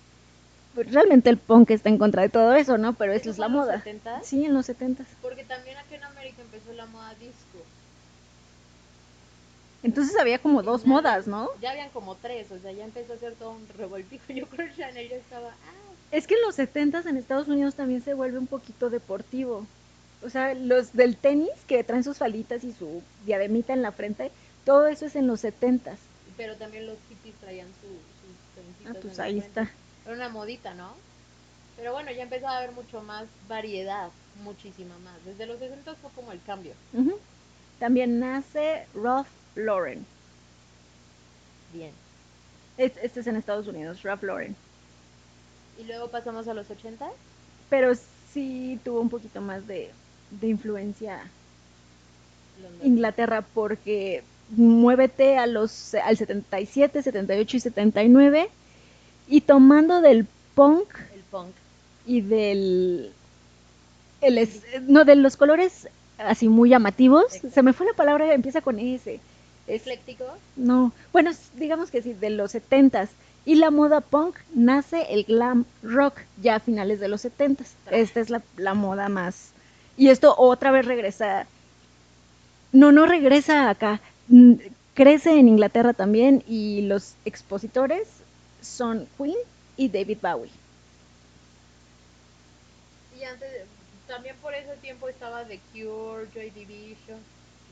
pues, 0.73 0.91
realmente 0.91 1.29
el 1.29 1.37
punk 1.37 1.69
está 1.71 1.89
en 1.89 1.97
contra 1.99 2.23
de 2.23 2.29
todo 2.29 2.53
eso, 2.55 2.77
¿no? 2.77 2.93
Pero 2.93 3.13
¿Eso 3.13 3.29
es 3.29 3.37
la 3.37 3.45
en 3.47 3.53
los 3.53 3.67
moda. 3.67 3.83
70s? 3.83 4.23
Sí, 4.23 4.45
en 4.45 4.53
los 4.53 4.65
70 4.65 5.05
Porque 5.21 5.43
también 5.43 5.77
aquí 5.77 5.95
en 5.95 6.03
América 6.03 6.41
empezó 6.41 6.73
la 6.73 6.85
moda 6.87 7.13
disco. 7.15 7.50
Entonces 9.83 10.15
había 10.19 10.39
como 10.39 10.61
dos 10.61 10.85
modas, 10.85 11.27
¿no? 11.27 11.49
Ya 11.61 11.71
habían 11.71 11.89
como 11.89 12.15
tres, 12.15 12.51
o 12.51 12.59
sea, 12.59 12.71
ya 12.71 12.83
empezó 12.83 13.13
a 13.13 13.17
ser 13.17 13.33
todo 13.35 13.51
un 13.51 13.67
revoltijo. 13.77 14.23
Yo 14.33 14.47
creo 14.47 14.67
que 14.67 14.75
Chanel 14.75 15.09
ya 15.09 15.15
estaba, 15.15 15.49
ah, 15.49 15.93
Es 16.11 16.27
que 16.27 16.35
en 16.35 16.41
los 16.41 16.55
70 16.55 17.01
en 17.07 17.17
Estados 17.17 17.47
Unidos 17.47 17.75
también 17.75 18.01
se 18.03 18.13
vuelve 18.13 18.37
un 18.37 18.47
poquito 18.47 18.89
deportivo. 18.89 19.65
O 20.23 20.29
sea, 20.29 20.53
los 20.53 20.93
del 20.93 21.17
tenis 21.17 21.49
que 21.67 21.83
traen 21.83 22.03
sus 22.03 22.19
falitas 22.19 22.63
y 22.63 22.73
su 22.73 23.01
diademita 23.25 23.73
en 23.73 23.81
la 23.81 23.91
frente, 23.91 24.31
todo 24.65 24.85
eso 24.87 25.07
es 25.07 25.15
en 25.15 25.25
los 25.25 25.39
70 25.39 25.97
pero 26.41 26.55
también 26.55 26.87
los 26.87 26.97
hippies 27.07 27.35
traían 27.35 27.67
su, 27.67 27.87
sus 27.87 28.89
Ah, 28.89 28.97
pues 28.99 29.19
ahí 29.19 29.37
está. 29.37 29.69
Era 30.05 30.15
una 30.15 30.29
modita, 30.29 30.73
¿no? 30.73 30.95
Pero 31.77 31.93
bueno, 31.93 32.11
ya 32.11 32.23
empezó 32.23 32.47
a 32.47 32.57
haber 32.57 32.71
mucho 32.71 33.01
más 33.01 33.25
variedad, 33.47 34.09
muchísima 34.43 34.97
más. 34.99 35.23
Desde 35.23 35.45
los 35.45 35.59
60 35.59 35.93
fue 35.95 36.09
como 36.15 36.31
el 36.31 36.41
cambio. 36.41 36.73
También 37.79 38.19
nace 38.19 38.87
Ralph 38.95 39.27
Lauren. 39.55 40.05
Bien. 41.73 41.91
Es- 42.77 42.93
Este 43.01 43.19
es 43.21 43.27
en 43.27 43.35
Estados 43.35 43.67
Unidos, 43.67 44.01
Ralph 44.03 44.23
Lauren. 44.23 44.55
Y 45.79 45.83
luego 45.85 46.09
pasamos 46.09 46.47
a 46.47 46.53
los 46.53 46.69
80. 46.69 47.09
Pero 47.69 47.91
sí 48.33 48.79
tuvo 48.83 49.01
un 49.01 49.09
poquito 49.09 49.41
más 49.41 49.65
de, 49.67 49.91
de 50.31 50.47
influencia 50.47 51.19
Londres. 52.61 52.85
Inglaterra 52.87 53.41
porque 53.53 54.23
muévete 54.49 55.37
a 55.37 55.47
los 55.47 55.93
al 55.95 56.17
77, 56.17 57.01
78 57.01 57.57
y 57.57 57.59
79 57.61 58.49
y 59.27 59.41
tomando 59.41 60.01
del 60.01 60.25
punk 60.55 60.87
El 61.13 61.21
punk. 61.31 61.51
y 62.05 62.19
del 62.21 63.13
el 64.19 64.37
es- 64.37 64.61
no 64.81 65.05
de 65.05 65.15
los 65.15 65.37
colores 65.37 65.87
así 66.17 66.49
muy 66.49 66.69
llamativos, 66.69 67.23
Exacto. 67.35 67.51
se 67.51 67.63
me 67.63 67.73
fue 67.73 67.87
la 67.87 67.93
palabra, 67.93 68.33
empieza 68.33 68.61
con 68.61 68.77
S. 68.77 69.19
Ecléctico. 69.75 70.25
no, 70.55 70.91
bueno, 71.11 71.31
digamos 71.55 71.91
que 71.91 72.01
sí, 72.01 72.13
de 72.13 72.29
los 72.29 72.53
70s. 72.53 73.09
Y 73.43 73.55
la 73.55 73.71
moda 73.71 74.01
punk 74.01 74.37
nace 74.53 75.07
el 75.09 75.23
glam 75.23 75.65
rock 75.81 76.19
ya 76.41 76.55
a 76.55 76.59
finales 76.59 76.99
de 76.99 77.07
los 77.07 77.25
70s. 77.25 77.67
Esta 77.89 78.19
es 78.19 78.29
la, 78.29 78.43
la 78.55 78.75
moda 78.75 79.09
más. 79.09 79.51
Y 79.97 80.09
esto 80.09 80.35
otra 80.37 80.71
vez 80.71 80.85
regresa. 80.85 81.47
No, 82.71 82.91
no 82.91 83.05
regresa 83.07 83.69
acá. 83.69 83.99
Crece 84.93 85.39
en 85.39 85.47
Inglaterra 85.47 85.93
también 85.93 86.43
y 86.47 86.81
los 86.81 87.15
expositores 87.25 88.07
son 88.61 89.07
Queen 89.17 89.37
y 89.77 89.89
David 89.89 90.19
Bowie. 90.21 90.51
Y 93.19 93.23
antes, 93.23 93.49
también 94.07 94.35
por 94.41 94.53
ese 94.53 94.75
tiempo 94.77 95.07
estaba 95.09 95.45
The 95.45 95.59
Cure, 95.73 96.27
Joy 96.33 96.49
Division, 96.51 97.19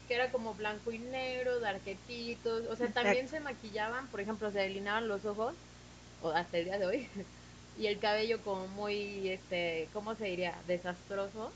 que 0.10 0.16
era 0.16 0.30
como 0.32 0.54
blanco 0.56 0.92
y 0.92 0.98
negro, 1.00 1.60
de 1.62 1.70
arquetitos. 1.70 2.64
O 2.70 2.76
sea, 2.76 2.88
también 2.88 3.30
se 3.30 3.40
maquillaban, 3.40 4.08
por 4.08 4.20
ejemplo, 4.20 4.52
se 4.52 4.60
delineaban 4.60 5.08
los 5.08 5.24
ojos, 5.24 5.54
o 6.22 6.32
hasta 6.32 6.58
el 6.58 6.66
día 6.66 6.78
de 6.80 6.86
hoy, 6.86 7.08
y 7.80 7.88
el 7.88 7.98
cabello 8.00 8.40
como 8.44 8.68
muy, 8.70 9.30
este, 9.30 9.88
¿cómo 9.94 10.16
se 10.16 10.26
diría? 10.26 10.54
Desastroso. 10.68 11.52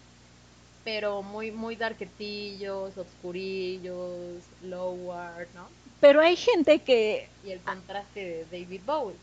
Pero 0.85 1.21
muy, 1.23 1.49
muy 1.51 1.75
de 1.77 1.85
arquetillos, 1.85 2.97
oscurillos, 2.97 4.43
lower, 4.63 5.47
¿no? 5.55 5.67
Pero 6.01 6.21
hay 6.21 6.35
gente 6.35 6.79
que, 6.79 7.27
Y 7.45 7.51
el 7.51 7.59
contraste 7.59 8.19
de 8.19 8.45
David 8.51 8.81
Bowie. 8.85 9.15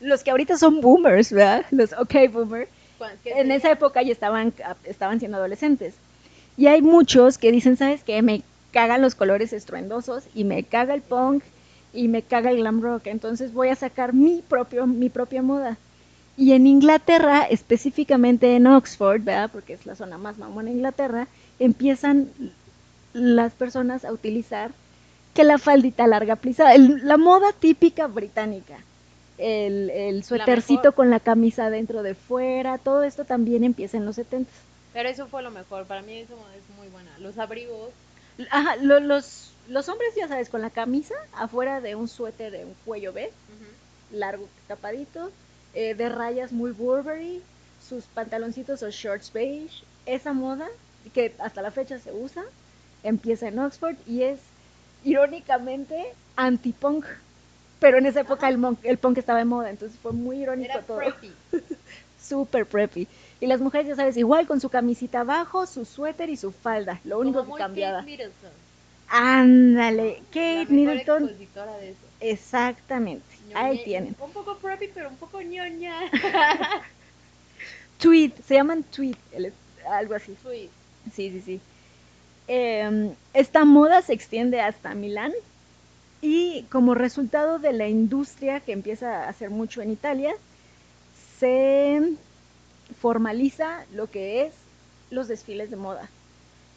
los 0.00 0.22
que 0.22 0.30
ahorita 0.30 0.58
son 0.58 0.80
boomers, 0.82 1.32
¿verdad? 1.32 1.64
Los 1.70 1.92
OK 1.94 2.14
boomer, 2.30 2.68
¿Cuán- 2.98 3.16
qué 3.24 3.30
En 3.40 3.50
esa 3.50 3.70
época 3.70 4.02
ya 4.02 4.12
estaban, 4.12 4.52
estaban 4.84 5.18
siendo 5.18 5.38
adolescentes. 5.38 5.94
Y 6.58 6.66
hay 6.68 6.82
muchos 6.82 7.38
que 7.38 7.50
dicen, 7.50 7.76
¿sabes 7.78 8.02
qué? 8.04 8.20
Me 8.22 8.42
cagan 8.72 9.02
los 9.02 9.14
colores 9.14 9.52
estruendosos 9.52 10.24
y 10.34 10.44
me 10.44 10.62
caga 10.64 10.94
el 10.94 11.02
punk 11.02 11.42
y 11.92 12.08
me 12.08 12.22
caga 12.22 12.50
el 12.50 12.58
glam 12.58 12.80
rock. 12.82 13.06
Entonces 13.06 13.52
voy 13.52 13.68
a 13.68 13.74
sacar 13.76 14.12
mi, 14.12 14.42
propio, 14.46 14.86
mi 14.86 15.08
propia 15.08 15.42
moda. 15.42 15.76
Y 16.36 16.52
en 16.52 16.66
Inglaterra, 16.66 17.44
específicamente 17.44 18.56
en 18.56 18.66
Oxford, 18.66 19.22
¿verdad? 19.22 19.50
Porque 19.50 19.72
es 19.72 19.86
la 19.86 19.94
zona 19.96 20.18
más 20.18 20.36
mamona 20.36 20.68
de 20.68 20.76
Inglaterra, 20.76 21.28
empiezan 21.58 22.28
las 23.14 23.52
personas 23.54 24.04
a 24.04 24.12
utilizar 24.12 24.70
que 25.34 25.44
la 25.44 25.58
faldita 25.58 26.06
larga 26.06 26.36
plisada, 26.36 26.74
el- 26.74 27.06
la 27.06 27.16
moda 27.16 27.52
típica 27.58 28.06
británica, 28.06 28.76
el, 29.38 29.90
el 29.90 30.24
suétercito 30.24 30.92
con 30.92 31.10
la 31.10 31.20
camisa 31.20 31.70
dentro 31.70 32.02
de 32.02 32.14
fuera, 32.14 32.78
todo 32.78 33.02
esto 33.02 33.24
también 33.24 33.64
empieza 33.64 33.96
en 33.96 34.04
los 34.06 34.16
70. 34.16 34.50
Pero 34.92 35.08
eso 35.08 35.26
fue 35.26 35.42
lo 35.42 35.50
mejor. 35.50 35.84
Para 35.86 36.02
mí 36.02 36.14
eso 36.18 36.34
es 36.56 36.76
muy 36.78 36.88
buena. 36.88 37.10
Los 37.18 37.38
abrigos. 37.38 37.90
Ajá, 38.50 38.76
lo- 38.76 39.00
los, 39.00 39.52
los 39.68 39.88
hombres, 39.88 40.14
ya 40.16 40.28
sabes, 40.28 40.48
con 40.48 40.60
la 40.62 40.70
camisa 40.70 41.14
afuera 41.32 41.80
de 41.80 41.94
un 41.94 42.08
suéter 42.08 42.52
de 42.52 42.64
un 42.64 42.74
cuello 42.84 43.12
B, 43.12 43.30
largo 44.12 44.48
tapadito, 44.68 45.30
eh, 45.74 45.94
de 45.94 46.08
rayas 46.08 46.52
muy 46.52 46.70
Burberry, 46.72 47.42
sus 47.86 48.04
pantaloncitos 48.04 48.82
o 48.82 48.90
shorts 48.90 49.32
beige, 49.32 49.84
esa 50.06 50.32
moda 50.32 50.66
que 51.14 51.34
hasta 51.38 51.62
la 51.62 51.70
fecha 51.70 51.98
se 51.98 52.12
usa, 52.12 52.44
empieza 53.02 53.48
en 53.48 53.58
Oxford 53.58 53.96
y 54.06 54.22
es 54.22 54.38
irónicamente 55.04 56.12
anti-punk. 56.36 57.04
Pero 57.78 57.98
en 57.98 58.06
esa 58.06 58.20
época 58.20 58.48
el, 58.48 58.58
mon- 58.58 58.78
el 58.82 58.98
punk 58.98 59.18
estaba 59.18 59.38
de 59.38 59.44
moda, 59.44 59.70
entonces 59.70 59.98
fue 60.00 60.12
muy 60.12 60.42
irónico 60.42 60.72
Era 60.72 60.82
todo. 60.82 60.96
preppy. 60.98 61.32
Super 62.20 62.66
preppy. 62.66 63.06
Y 63.40 63.46
las 63.46 63.60
mujeres, 63.60 63.88
ya 63.88 63.96
sabes, 63.96 64.16
igual 64.16 64.46
con 64.46 64.60
su 64.60 64.68
camisita 64.70 65.20
abajo, 65.20 65.66
su 65.66 65.84
suéter 65.84 66.30
y 66.30 66.36
su 66.36 66.52
falda, 66.52 67.00
lo 67.04 67.18
único 67.18 67.40
Como 67.40 67.56
que 67.56 67.62
cambiaba. 67.62 67.98
Kate 67.98 68.10
Middleton. 68.10 68.50
Ándale, 69.08 70.22
Kate 70.30 70.66
Middleton, 70.68 71.26
de 71.26 71.44
eso. 71.90 71.98
exactamente, 72.20 73.24
ahí 73.54 73.84
tienen. 73.84 74.16
Un 74.18 74.30
poco 74.32 74.56
preppy, 74.56 74.88
pero 74.92 75.08
un 75.10 75.16
poco 75.16 75.40
ñoña. 75.42 75.94
Tweet, 77.98 78.32
se 78.46 78.54
llaman 78.54 78.82
tweet, 78.84 79.16
el- 79.32 79.52
algo 79.88 80.14
así. 80.14 80.34
Sweet. 80.42 80.70
Sí, 81.14 81.30
sí, 81.30 81.40
sí. 81.44 81.60
Em, 82.48 83.14
esta 83.32 83.64
moda 83.64 84.02
se 84.02 84.12
extiende 84.12 84.60
hasta 84.60 84.94
Milán 84.94 85.32
y 86.20 86.62
como 86.70 86.94
resultado 86.94 87.58
de 87.58 87.72
la 87.72 87.88
industria 87.88 88.60
que 88.60 88.72
empieza 88.72 89.24
a 89.24 89.28
hacer 89.28 89.50
mucho 89.50 89.82
en 89.82 89.90
Italia, 89.90 90.34
se 91.38 92.14
formaliza 93.00 93.84
lo 93.92 94.10
que 94.10 94.46
es 94.46 94.54
los 95.10 95.28
desfiles 95.28 95.70
de 95.70 95.76
moda. 95.76 96.08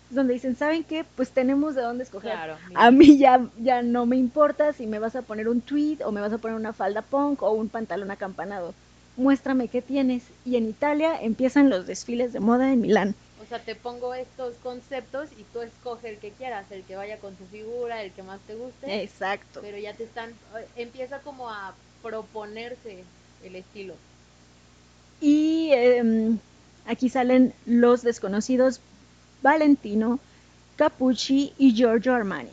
Donde 0.09 0.33
dicen, 0.33 0.55
¿saben 0.55 0.83
qué? 0.83 1.05
Pues 1.15 1.29
tenemos 1.29 1.75
de 1.75 1.81
dónde 1.81 2.03
escoger. 2.03 2.31
Claro. 2.31 2.57
A 2.73 2.89
mí 2.89 3.17
ya, 3.17 3.47
ya 3.59 3.83
no 3.83 4.07
me 4.07 4.17
importa 4.17 4.73
si 4.73 4.87
me 4.87 4.97
vas 4.97 5.15
a 5.15 5.21
poner 5.21 5.47
un 5.47 5.61
tweed 5.61 6.05
o 6.05 6.11
me 6.11 6.21
vas 6.21 6.33
a 6.33 6.39
poner 6.39 6.57
una 6.57 6.73
falda 6.73 7.03
punk 7.03 7.43
o 7.43 7.51
un 7.51 7.69
pantalón 7.69 8.09
acampanado. 8.09 8.73
Muéstrame 9.17 9.67
qué 9.67 9.81
tienes. 9.83 10.23
Y 10.45 10.55
en 10.55 10.67
Italia 10.67 11.21
empiezan 11.21 11.69
los 11.69 11.85
desfiles 11.85 12.33
de 12.33 12.39
moda 12.39 12.73
en 12.73 12.81
Milán. 12.81 13.15
O 13.43 13.45
sea, 13.47 13.59
te 13.59 13.75
pongo 13.75 14.15
estos 14.15 14.55
conceptos 14.63 15.29
y 15.37 15.43
tú 15.53 15.61
escoge 15.61 16.09
el 16.09 16.17
que 16.17 16.31
quieras, 16.31 16.65
el 16.71 16.83
que 16.83 16.95
vaya 16.95 17.17
con 17.19 17.35
tu 17.35 17.45
figura, 17.45 18.01
el 18.01 18.11
que 18.11 18.23
más 18.23 18.39
te 18.41 18.55
guste. 18.55 19.03
Exacto. 19.03 19.61
Pero 19.61 19.77
ya 19.77 19.93
te 19.93 20.03
están, 20.05 20.31
eh, 20.31 20.67
empieza 20.75 21.19
como 21.19 21.49
a 21.49 21.73
proponerse 22.01 23.03
el 23.43 23.55
estilo. 23.55 23.93
Y 25.21 25.69
em, 25.73 26.37
aquí 26.85 27.09
salen 27.09 27.53
los 27.65 28.01
desconocidos 28.01 28.81
Valentino, 29.41 30.19
Capucci 30.75 31.53
y 31.57 31.73
Giorgio 31.73 32.13
Armani. 32.13 32.51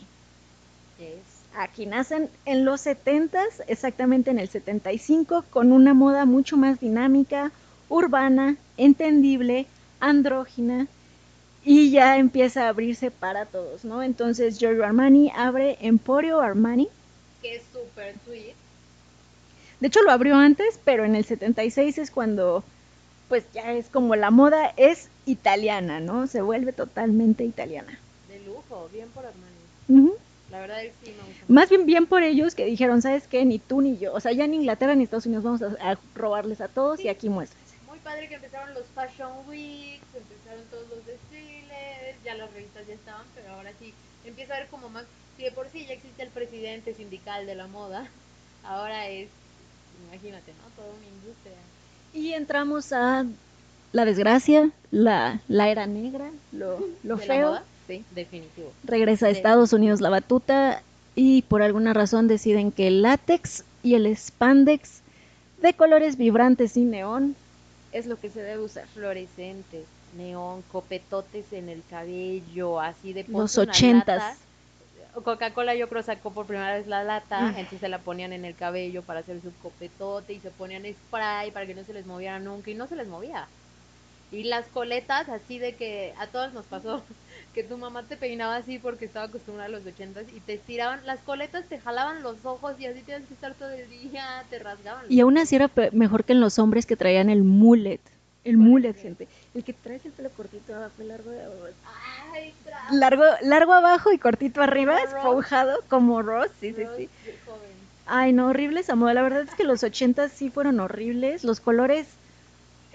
Aquí 1.58 1.86
nacen 1.86 2.28
en 2.44 2.66
los 2.66 2.84
70s, 2.84 3.64
exactamente 3.66 4.30
en 4.30 4.38
el 4.38 4.48
75, 4.48 5.44
con 5.48 5.72
una 5.72 5.94
moda 5.94 6.26
mucho 6.26 6.58
más 6.58 6.80
dinámica, 6.80 7.50
urbana, 7.88 8.56
entendible, 8.76 9.66
andrógina, 9.98 10.86
y 11.64 11.90
ya 11.90 12.18
empieza 12.18 12.66
a 12.66 12.68
abrirse 12.68 13.10
para 13.10 13.46
todos, 13.46 13.84
¿no? 13.84 14.02
Entonces 14.02 14.58
Giorgio 14.58 14.84
Armani 14.84 15.32
abre 15.34 15.78
Emporio 15.80 16.40
Armani. 16.40 16.88
que 17.42 17.56
es 17.56 17.62
súper 17.72 18.14
sweet. 18.24 18.54
De 19.80 19.88
hecho 19.88 20.02
lo 20.02 20.10
abrió 20.10 20.36
antes, 20.36 20.80
pero 20.84 21.04
en 21.04 21.14
el 21.14 21.24
76 21.24 21.98
es 21.98 22.10
cuando, 22.10 22.64
pues 23.28 23.44
ya 23.52 23.72
es 23.72 23.88
como 23.88 24.16
la 24.16 24.30
moda 24.30 24.72
es 24.76 25.08
italiana, 25.26 26.00
¿no? 26.00 26.26
Se 26.26 26.40
vuelve 26.40 26.72
totalmente 26.72 27.44
italiana. 27.44 27.98
De 28.28 28.40
lujo, 28.40 28.88
bien 28.92 29.08
por 29.10 29.26
Armani. 29.26 30.12
La 30.50 30.60
verdad 30.60 30.84
es 30.84 30.92
que 31.00 31.06
sí 31.06 31.12
gusta. 31.12 31.44
Más 31.48 31.68
bien 31.68 31.86
bien 31.86 32.06
por 32.06 32.22
ellos 32.22 32.54
que 32.54 32.64
dijeron, 32.64 33.02
¿sabes 33.02 33.26
qué? 33.26 33.44
Ni 33.44 33.58
tú 33.58 33.80
ni 33.80 33.98
yo. 33.98 34.14
O 34.14 34.20
sea, 34.20 34.32
ya 34.32 34.44
en 34.44 34.54
Inglaterra 34.54 34.94
ni 34.94 35.04
Estados 35.04 35.26
Unidos 35.26 35.44
vamos 35.44 35.62
a, 35.62 35.90
a 35.90 35.98
robarles 36.14 36.60
a 36.60 36.68
todos 36.68 37.00
y 37.00 37.08
aquí 37.08 37.28
muéstrense. 37.28 37.74
Muy 37.86 37.98
padre 37.98 38.28
que 38.28 38.36
empezaron 38.36 38.72
los 38.72 38.86
Fashion 38.94 39.32
Weeks, 39.48 40.06
empezaron 40.14 40.64
todos 40.70 40.88
los 40.88 41.04
desfiles, 41.04 42.16
ya 42.24 42.34
las 42.36 42.52
revistas 42.52 42.86
ya 42.86 42.94
estaban, 42.94 43.26
pero 43.34 43.54
ahora 43.54 43.72
sí 43.78 43.92
empieza 44.24 44.54
a 44.54 44.56
haber 44.56 44.68
como 44.68 44.88
más. 44.88 45.04
Si 45.36 45.42
de 45.42 45.52
por 45.52 45.68
sí 45.68 45.84
ya 45.86 45.94
existe 45.94 46.22
el 46.22 46.30
presidente 46.30 46.94
sindical 46.94 47.46
de 47.46 47.54
la 47.54 47.66
moda, 47.66 48.08
ahora 48.64 49.08
es, 49.08 49.28
imagínate, 50.10 50.52
¿no? 50.52 50.82
Toda 50.82 50.94
una 50.94 51.06
industria. 51.06 51.54
Y 52.12 52.32
entramos 52.32 52.92
a 52.92 53.24
la 53.92 54.04
desgracia, 54.04 54.70
la, 54.90 55.40
la 55.48 55.68
era 55.68 55.86
negra, 55.86 56.30
lo, 56.52 56.78
lo 57.02 57.16
¿De 57.16 57.26
la 57.26 57.34
feo. 57.34 57.48
moda? 57.48 57.64
Sí. 57.86 58.04
Definitivo. 58.14 58.72
Regresa 58.84 59.26
a 59.26 59.30
Estados 59.30 59.72
Unidos 59.72 60.00
la 60.00 60.10
batuta 60.10 60.82
y 61.14 61.42
por 61.42 61.62
alguna 61.62 61.92
razón 61.92 62.26
deciden 62.26 62.72
que 62.72 62.88
el 62.88 63.02
látex 63.02 63.64
y 63.82 63.94
el 63.94 64.14
spandex 64.16 65.00
de 65.62 65.72
colores 65.72 66.16
vibrantes 66.16 66.76
y 66.76 66.84
neón 66.84 67.36
es 67.92 68.06
lo 68.06 68.18
que 68.18 68.28
se 68.28 68.42
debe 68.42 68.62
usar. 68.62 68.86
Fluorescentes, 68.88 69.84
neón, 70.16 70.62
copetotes 70.72 71.52
en 71.52 71.68
el 71.68 71.82
cabello, 71.88 72.80
así 72.80 73.12
de 73.12 73.24
Los 73.28 73.56
ochentas. 73.56 74.36
Coca-Cola 75.22 75.74
yo 75.74 75.88
creo 75.88 76.02
sacó 76.02 76.32
por 76.32 76.46
primera 76.46 76.74
vez 76.74 76.86
la 76.86 77.04
lata, 77.04 77.40
Mm. 77.42 77.56
entonces 77.56 77.80
se 77.80 77.88
la 77.88 77.98
ponían 77.98 78.32
en 78.32 78.44
el 78.44 78.54
cabello 78.54 79.02
para 79.02 79.20
hacer 79.20 79.40
su 79.40 79.52
copetote 79.62 80.32
y 80.34 80.40
se 80.40 80.50
ponían 80.50 80.84
spray 80.84 81.50
para 81.50 81.66
que 81.66 81.74
no 81.74 81.84
se 81.84 81.92
les 81.94 82.06
moviera 82.06 82.38
nunca 82.38 82.70
y 82.70 82.74
no 82.74 82.86
se 82.86 82.96
les 82.96 83.06
movía. 83.08 83.46
Y 84.32 84.42
las 84.42 84.66
coletas 84.66 85.28
así 85.28 85.58
de 85.60 85.74
que 85.76 86.12
a 86.18 86.26
todos 86.26 86.52
nos 86.52 86.66
pasó 86.66 87.02
que 87.54 87.62
tu 87.62 87.78
mamá 87.78 88.02
te 88.02 88.16
peinaba 88.16 88.56
así 88.56 88.78
porque 88.78 89.04
estaba 89.04 89.26
acostumbrada 89.26 89.66
a 89.66 89.70
los 89.70 89.86
ochentas 89.86 90.24
y 90.34 90.40
te 90.40 90.54
estiraban, 90.54 91.06
las 91.06 91.20
coletas 91.20 91.64
te 91.68 91.78
jalaban 91.78 92.22
los 92.22 92.44
ojos 92.44 92.74
y 92.78 92.86
así 92.86 93.02
tienes 93.02 93.26
que 93.28 93.34
estar 93.34 93.54
todo 93.54 93.70
el 93.70 93.88
día, 93.88 94.44
te 94.50 94.58
rasgaban. 94.58 95.04
Y 95.08 95.20
aún 95.20 95.38
así 95.38 95.54
era 95.56 95.70
mejor 95.92 96.24
que 96.24 96.32
en 96.32 96.40
los 96.40 96.58
hombres 96.58 96.86
que 96.86 96.96
traían 96.96 97.30
el 97.30 97.44
mullet. 97.44 98.00
El 98.44 98.56
¿Cuál 98.56 98.66
es 98.66 98.70
mullet, 98.70 98.94
gente. 98.96 99.28
El 99.54 99.64
que 99.64 99.72
traes 99.72 100.04
el 100.04 100.12
pelo 100.12 100.30
cortito 100.30 100.74
abajo 100.74 101.02
y 101.02 101.04
largo, 101.06 101.30
tra- 101.30 101.72
largo, 102.92 103.24
largo 103.42 103.72
abajo 103.72 104.12
y 104.12 104.18
cortito 104.18 104.62
arriba, 104.62 104.98
Ross. 105.00 105.14
esponjado, 105.14 105.82
como 105.88 106.22
Ross. 106.22 106.48
Sí, 106.60 106.72
sí, 106.72 106.84
Rose 106.84 106.96
sí. 106.96 107.08
joven. 107.44 107.60
Ay, 108.06 108.32
no, 108.32 108.48
horrible 108.48 108.80
esa 108.80 108.94
moda. 108.94 109.14
La 109.14 109.22
verdad 109.22 109.42
es 109.42 109.54
que 109.54 109.64
los 109.64 109.82
80 109.82 110.28
sí 110.28 110.50
fueron 110.50 110.78
horribles. 110.80 111.42
Los 111.44 111.60
colores, 111.60 112.06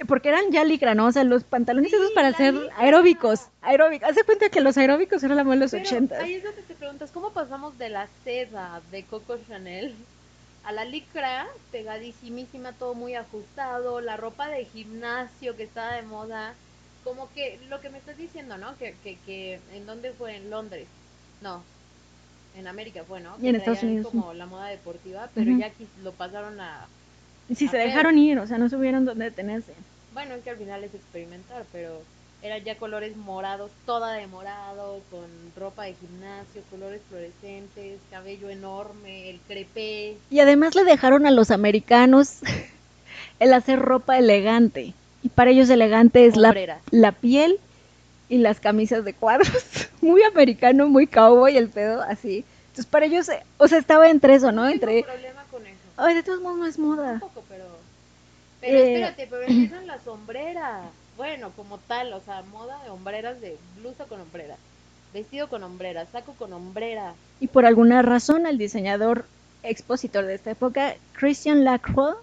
porque 0.08 0.30
eran 0.30 0.52
ya 0.52 0.64
licra, 0.64 0.96
¿no? 0.96 1.08
O 1.08 1.12
sea, 1.12 1.24
los 1.26 1.44
pantalones 1.44 1.92
Sí, 1.92 1.98
esos 1.98 2.12
para 2.12 2.30
hacer 2.30 2.54
licra. 2.54 2.76
aeróbicos. 2.78 3.42
Aeróbicos. 3.62 4.10
Hace 4.10 4.24
cuenta 4.24 4.50
que 4.50 4.62
los 4.62 4.78
aeróbicos 4.78 5.22
eran 5.24 5.38
la 5.38 5.44
moda 5.44 5.56
de 5.56 5.62
los 5.62 5.72
Pero 5.72 5.84
80. 5.84 6.18
ahí 6.18 6.36
es 6.36 6.44
donde 6.44 6.62
te 6.64 6.74
preguntas, 6.76 7.12
¿cómo 7.12 7.32
pasamos 7.32 7.78
de 7.78 7.90
la 7.90 8.08
seda 8.24 8.82
de 8.92 9.04
Coco 9.04 9.38
Chanel 9.48 9.94
a 10.64 10.72
la 10.72 10.86
licra, 10.86 11.48
pegadísimísima, 11.72 12.72
todo 12.74 12.94
muy 12.94 13.16
ajustado, 13.16 14.00
la 14.00 14.16
ropa 14.16 14.48
de 14.48 14.64
gimnasio 14.66 15.56
que 15.58 15.64
estaba 15.64 15.94
de 15.94 16.04
moda? 16.04 16.54
Como 17.04 17.32
que 17.34 17.60
lo 17.70 17.82
que 17.82 17.90
me 17.90 17.98
estás 17.98 18.18
diciendo, 18.18 18.58
¿no? 18.58 18.78
Que, 18.78 18.96
que, 19.04 19.18
que 19.26 19.60
¿en 19.74 19.86
dónde 19.86 20.12
fue? 20.12 20.36
¿En 20.36 20.50
Londres? 20.50 20.88
No, 21.42 21.64
en 22.58 22.68
América 22.68 23.04
fue, 23.08 23.22
¿no? 23.22 23.36
Y 23.42 23.48
en 23.48 23.56
Estados 23.56 23.84
Unidos, 23.84 24.08
como 24.08 24.34
la 24.34 24.46
moda 24.46 24.68
deportiva, 24.68 25.30
pero 25.34 25.58
ya 25.58 25.68
aquí 25.68 25.88
lo 26.04 26.12
pasaron 26.12 26.60
a... 26.60 26.88
Sí, 27.56 27.68
se 27.68 27.78
dejaron 27.78 28.18
ir, 28.18 28.40
o 28.40 28.48
sea, 28.48 28.58
no 28.58 28.70
supieron 28.70 29.06
dónde 29.06 29.26
detenerse. 29.26 29.74
Bueno, 30.14 30.36
es 30.36 30.44
que 30.44 30.52
al 30.52 30.58
final 30.58 30.84
es 30.84 30.94
experimentar, 30.94 31.66
pero 31.72 32.02
eran 32.42 32.64
ya 32.64 32.76
colores 32.76 33.16
morados, 33.16 33.72
toda 33.86 34.14
de 34.14 34.28
morado, 34.28 35.02
con 35.10 35.28
ropa 35.56 35.84
de 35.84 35.96
gimnasio, 35.96 36.62
colores 36.70 37.02
fluorescentes, 37.10 38.00
cabello 38.10 38.50
enorme, 38.50 39.30
el 39.30 39.40
crepé. 39.48 40.18
Y 40.30 40.40
además 40.40 40.76
le 40.76 40.84
dejaron 40.84 41.26
a 41.26 41.32
los 41.32 41.52
americanos 41.52 42.40
el 43.40 43.54
hacer 43.54 43.80
ropa 43.80 44.18
elegante. 44.18 44.94
Y 45.24 45.30
para 45.30 45.52
ellos 45.52 45.70
elegante 45.70 46.26
es 46.26 46.36
la, 46.36 46.50
Hombreras. 46.50 46.82
la 46.92 47.12
piel 47.12 47.60
y 48.30 48.38
las 48.38 48.60
camisas 48.60 49.04
de 49.06 49.14
cuadros. 49.14 49.50
Muy 50.02 50.24
americano, 50.24 50.88
muy 50.88 51.06
cowboy 51.08 51.56
el 51.58 51.70
pedo, 51.70 52.02
así. 52.02 52.44
Entonces 52.70 52.86
para 52.88 53.06
ellos, 53.06 53.30
eh, 53.30 53.44
o 53.58 53.68
sea, 53.68 53.78
estaba 53.78 54.10
entre 54.10 54.36
eso, 54.36 54.52
¿no? 54.52 54.64
Tengo 54.68 54.74
Entre, 54.74 55.04
problema 55.04 55.44
con 55.52 55.66
eso. 55.68 55.78
ay, 55.98 56.16
de 56.16 56.24
todos 56.24 56.42
modos 56.42 56.58
no 56.58 56.66
es 56.66 56.78
Un 56.78 56.86
moda. 56.86 57.20
poco, 57.20 57.44
pero 57.50 57.66
Pero 58.62 58.78
Eh, 58.78 58.94
espérate, 58.94 59.28
pero 59.30 59.44
empiezan 59.44 59.88
las 59.88 60.02
sombreras. 60.04 60.86
Bueno, 61.18 61.52
como 61.56 61.78
tal, 61.78 62.14
o 62.14 62.22
sea, 62.22 62.42
moda 62.44 62.82
de 62.84 62.90
hombreras, 62.90 63.40
de 63.42 63.58
blusa 63.80 64.06
con 64.06 64.22
hombreras, 64.22 64.58
vestido 65.14 65.48
con 65.50 65.64
hombreras, 65.64 66.08
saco 66.12 66.34
con 66.34 66.54
hombrera. 66.54 67.14
Y 67.40 67.48
por 67.48 67.66
alguna 67.66 68.02
razón, 68.02 68.48
el 68.48 68.58
diseñador 68.58 69.26
expositor 69.64 70.26
de 70.26 70.36
esta 70.36 70.52
época, 70.52 70.96
Christian 71.14 71.64
Lacroix, 71.64 72.16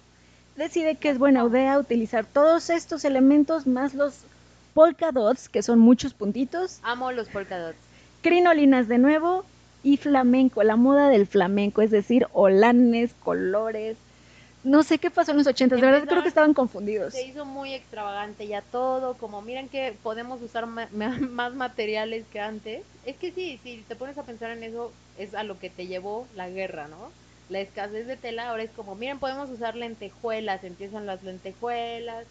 decide 0.58 0.96
que 0.96 1.08
es 1.10 1.18
buena 1.18 1.44
idea 1.44 1.78
utilizar 1.78 2.26
todos 2.26 2.68
estos 2.70 3.04
elementos 3.04 3.66
más 3.66 3.94
los 3.94 4.14
polka 4.74 5.10
dots, 5.12 5.48
que 5.48 5.62
son 5.62 5.78
muchos 5.78 6.12
puntitos, 6.14 6.78
Amo 6.82 7.10
los 7.12 7.28
polka 7.28 7.58
dots. 7.58 7.78
crinolinas 8.22 8.88
de 8.88 8.98
nuevo 8.98 9.44
y 9.82 9.96
flamenco, 9.96 10.62
la 10.62 10.76
moda 10.76 11.08
del 11.08 11.26
flamenco, 11.26 11.82
es 11.82 11.90
decir, 11.90 12.26
holanes, 12.32 13.12
colores. 13.24 13.96
No 14.64 14.82
sé 14.82 14.98
qué 14.98 15.10
pasó 15.10 15.30
en 15.30 15.38
los 15.38 15.46
ochentas, 15.46 15.80
de 15.80 15.86
verdad 15.86 16.06
creo 16.08 16.22
que 16.22 16.28
estaban 16.28 16.52
confundidos. 16.52 17.14
Se 17.14 17.24
hizo 17.24 17.44
muy 17.44 17.72
extravagante 17.74 18.46
ya 18.48 18.60
todo, 18.60 19.14
como 19.14 19.40
miren 19.40 19.68
que 19.68 19.94
podemos 20.02 20.42
usar 20.42 20.66
ma- 20.66 20.88
más 21.20 21.54
materiales 21.54 22.24
que 22.32 22.40
antes. 22.40 22.82
Es 23.06 23.16
que 23.16 23.30
sí, 23.32 23.60
si 23.62 23.84
te 23.88 23.94
pones 23.96 24.18
a 24.18 24.24
pensar 24.24 24.50
en 24.50 24.64
eso, 24.64 24.92
es 25.16 25.34
a 25.34 25.44
lo 25.44 25.58
que 25.58 25.70
te 25.70 25.86
llevó 25.86 26.26
la 26.34 26.48
guerra, 26.50 26.88
¿no? 26.88 27.10
La 27.48 27.60
escasez 27.60 28.06
de 28.06 28.16
tela 28.16 28.50
ahora 28.50 28.62
es 28.62 28.70
como, 28.70 28.94
miren, 28.94 29.18
podemos 29.18 29.48
usar 29.50 29.74
lentejuelas, 29.74 30.64
empiezan 30.64 31.06
las 31.06 31.22
lentejuelas, 31.22 32.26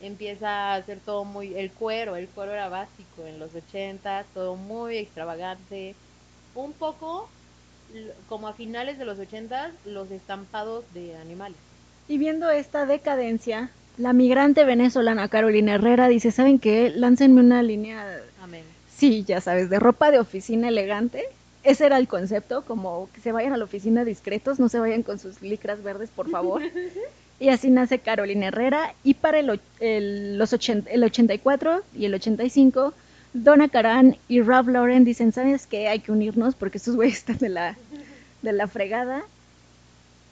empieza 0.00 0.74
a 0.74 0.82
ser 0.82 0.98
todo 0.98 1.24
muy, 1.24 1.54
el 1.54 1.70
cuero, 1.70 2.16
el 2.16 2.28
cuero 2.28 2.52
era 2.52 2.68
básico 2.68 3.26
en 3.26 3.38
los 3.38 3.54
80, 3.54 4.24
todo 4.34 4.56
muy 4.56 4.96
extravagante. 4.96 5.94
Un 6.54 6.72
poco 6.72 7.28
como 8.28 8.48
a 8.48 8.54
finales 8.54 8.98
de 8.98 9.04
los 9.04 9.18
80, 9.18 9.72
los 9.84 10.10
estampados 10.10 10.84
de 10.94 11.16
animales. 11.16 11.58
Y 12.08 12.18
viendo 12.18 12.50
esta 12.50 12.86
decadencia, 12.86 13.70
la 13.98 14.12
migrante 14.12 14.64
venezolana 14.64 15.28
Carolina 15.28 15.74
Herrera 15.74 16.08
dice, 16.08 16.30
¿saben 16.30 16.58
qué? 16.58 16.90
Láncenme 16.90 17.40
una 17.40 17.62
línea, 17.62 18.20
Amén. 18.42 18.64
sí, 18.96 19.24
ya 19.24 19.40
sabes, 19.40 19.68
de 19.70 19.78
ropa 19.78 20.10
de 20.10 20.18
oficina 20.18 20.68
elegante. 20.68 21.24
Ese 21.64 21.86
era 21.86 21.96
el 21.98 22.08
concepto, 22.08 22.62
como 22.62 23.08
que 23.14 23.20
se 23.20 23.30
vayan 23.32 23.52
a 23.52 23.56
la 23.56 23.64
oficina 23.64 24.04
discretos, 24.04 24.58
no 24.58 24.68
se 24.68 24.80
vayan 24.80 25.02
con 25.02 25.18
sus 25.18 25.40
licras 25.42 25.82
verdes, 25.82 26.10
por 26.10 26.28
favor. 26.30 26.62
y 27.40 27.48
así 27.50 27.70
nace 27.70 27.98
Carolina 28.00 28.48
Herrera. 28.48 28.94
Y 29.04 29.14
para 29.14 29.38
el, 29.38 29.60
los 30.38 30.52
ochen- 30.52 30.86
el 30.90 31.04
84 31.04 31.82
y 31.94 32.06
el 32.06 32.14
85, 32.14 32.94
Donna 33.32 33.68
Karan 33.68 34.16
y 34.28 34.42
Ralph 34.42 34.68
Lauren 34.68 35.04
dicen, 35.04 35.32
¿sabes 35.32 35.66
qué? 35.66 35.88
Hay 35.88 36.00
que 36.00 36.12
unirnos 36.12 36.54
porque 36.56 36.78
estos 36.78 36.96
güeyes 36.96 37.18
están 37.18 37.38
de 37.38 37.48
la, 37.48 37.76
de 38.42 38.52
la 38.52 38.66
fregada. 38.66 39.22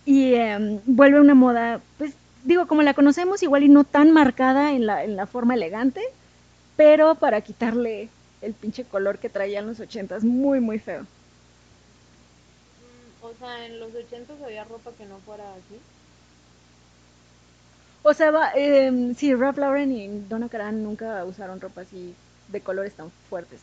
Y 0.05 0.35
em, 0.35 0.81
vuelve 0.87 1.21
una 1.21 1.35
moda, 1.35 1.81
pues 1.99 2.13
digo, 2.45 2.67
como 2.67 2.83
la 2.83 2.95
conocemos, 2.95 3.43
igual 3.43 3.63
y 3.65 3.69
no 3.69 3.85
tan 3.85 4.11
marcada 4.13 4.73
en 4.73 4.87
la, 4.87 5.05
en 5.05 5.15
la 5.17 5.27
forma 5.27 5.55
elegante, 5.55 6.01
pero 6.77 7.15
para 7.15 7.41
quitarle 7.43 8.09
el 8.43 8.55
pinche 8.55 8.85
color 8.85 9.19
que 9.19 9.29
traían 9.29 9.67
los 9.67 9.79
ochentas, 9.81 10.25
muy, 10.25 10.61
muy 10.61 10.79
feo. 10.79 11.07
O 13.23 13.33
sea, 13.39 13.67
en 13.67 13.79
los 13.81 13.95
80 13.95 14.33
había 14.45 14.65
ropa 14.65 14.91
que 14.97 15.05
no 15.05 15.19
fuera 15.19 15.45
así. 15.53 15.79
O 18.03 18.15
sea, 18.15 18.31
va, 18.31 18.53
em, 18.55 19.15
sí, 19.15 19.35
Ralph 19.35 19.59
Lauren 19.59 19.93
y 19.93 20.09
Donna 20.29 20.49
Karan 20.49 20.83
nunca 20.83 21.25
usaron 21.25 21.61
ropa 21.61 21.83
así 21.83 22.15
de 22.49 22.61
colores 22.61 22.95
tan 22.95 23.11
fuertes. 23.29 23.61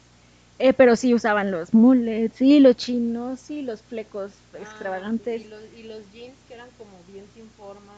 Eh, 0.60 0.74
pero 0.74 0.96
sí 0.96 1.14
usaban 1.14 1.52
los 1.52 1.74
mullets, 1.74 2.42
y 2.42 2.60
los 2.60 2.76
chinos, 2.78 3.50
y 3.52 3.62
los 3.62 3.82
flecos 3.82 4.32
Ah, 4.54 4.58
extravagantes. 4.60 5.42
y, 5.42 5.48
los, 5.48 5.62
y 5.78 5.84
los 5.84 6.02
jeans 6.14 6.36
que 6.48 6.56
eran 6.56 6.68
como 6.78 6.92
bien 7.12 7.26
sin 7.36 7.48
forma. 7.52 7.94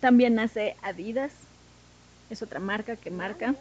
También 0.00 0.34
nace 0.34 0.76
Adidas, 0.82 1.32
es 2.30 2.42
otra 2.42 2.58
marca 2.58 2.96
que 2.96 3.10
marca. 3.10 3.54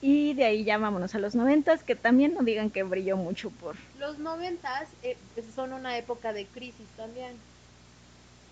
Y 0.00 0.34
de 0.34 0.44
ahí 0.44 0.64
ya 0.64 0.78
vámonos 0.78 1.14
a 1.14 1.18
los 1.18 1.34
noventas, 1.34 1.82
que 1.82 1.96
también 1.96 2.34
no 2.34 2.42
digan 2.42 2.70
que 2.70 2.84
brilló 2.84 3.16
mucho 3.16 3.50
por... 3.50 3.74
Los 3.98 4.18
noventas 4.18 4.88
eh, 5.02 5.16
son 5.54 5.72
una 5.72 5.98
época 5.98 6.32
de 6.32 6.46
crisis 6.46 6.86
también. 6.96 7.36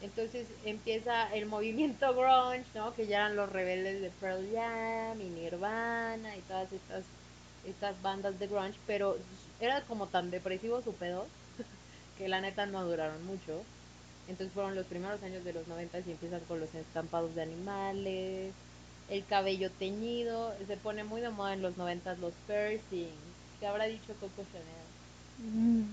Entonces 0.02 0.46
empieza 0.64 1.32
el 1.32 1.46
movimiento 1.46 2.14
grunge, 2.14 2.66
¿no? 2.74 2.94
Que 2.94 3.06
ya 3.06 3.18
eran 3.18 3.36
los 3.36 3.50
rebeldes 3.50 4.02
de 4.02 4.10
Pearl 4.10 4.44
Jam 4.52 5.20
y 5.20 5.24
Nirvana 5.24 6.36
y 6.36 6.40
todas 6.40 6.70
estas, 6.72 7.04
estas 7.64 8.02
bandas 8.02 8.38
de 8.38 8.48
grunge, 8.48 8.78
pero 8.86 9.16
era 9.60 9.82
como 9.82 10.08
tan 10.08 10.30
depresivo 10.30 10.82
su 10.82 10.92
pedo 10.94 11.26
que 12.18 12.28
la 12.28 12.40
neta 12.40 12.66
no 12.66 12.84
duraron 12.84 13.24
mucho. 13.24 13.62
Entonces 14.28 14.52
fueron 14.52 14.74
los 14.74 14.86
primeros 14.86 15.22
años 15.22 15.44
de 15.44 15.52
los 15.52 15.68
noventas 15.68 16.04
y 16.06 16.10
empiezan 16.10 16.40
con 16.40 16.58
los 16.58 16.74
estampados 16.74 17.34
de 17.36 17.42
animales, 17.42 18.52
el 19.08 19.24
cabello 19.24 19.70
teñido, 19.70 20.54
se 20.66 20.76
pone 20.76 21.04
muy 21.04 21.20
de 21.20 21.30
moda 21.30 21.54
en 21.54 21.62
los 21.62 21.76
noventas 21.76 22.18
los 22.18 22.32
piercings, 22.46 23.12
que 23.60 23.66
habrá 23.66 23.84
dicho 23.84 24.14
Coco 24.20 24.42
Chanel. 24.52 25.84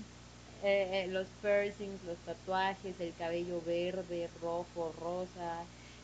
Eh, 0.62 1.04
eh, 1.04 1.06
los 1.08 1.26
piercings, 1.42 2.02
los 2.06 2.16
tatuajes, 2.24 2.98
el 2.98 3.12
cabello 3.18 3.60
verde, 3.66 4.28
rojo, 4.40 4.94
rosa. 5.00 5.62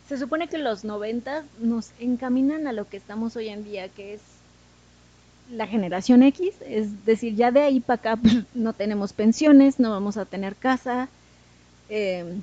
Se 0.09 0.19
supone 0.19 0.49
que 0.49 0.59
los 0.59 0.85
noventas 0.85 1.45
nos 1.59 1.91
encaminan 1.99 2.67
a 2.67 2.73
lo 2.73 2.89
que 2.89 2.97
estamos 2.97 3.37
hoy 3.37 3.49
en 3.49 3.65
día, 3.65 3.89
que 3.89 4.15
es 4.15 4.21
la 5.51 5.67
generación 5.67 6.23
X, 6.23 6.55
es 6.65 7.05
decir, 7.05 7.35
ya 7.35 7.51
de 7.51 7.63
ahí 7.63 7.81
para 7.81 7.99
acá 7.99 8.17
pues, 8.17 8.45
no 8.55 8.73
tenemos 8.73 9.13
pensiones, 9.13 9.81
no 9.81 9.91
vamos 9.91 10.17
a 10.17 10.25
tener 10.25 10.55
casa, 10.55 11.09
eh, 11.89 12.41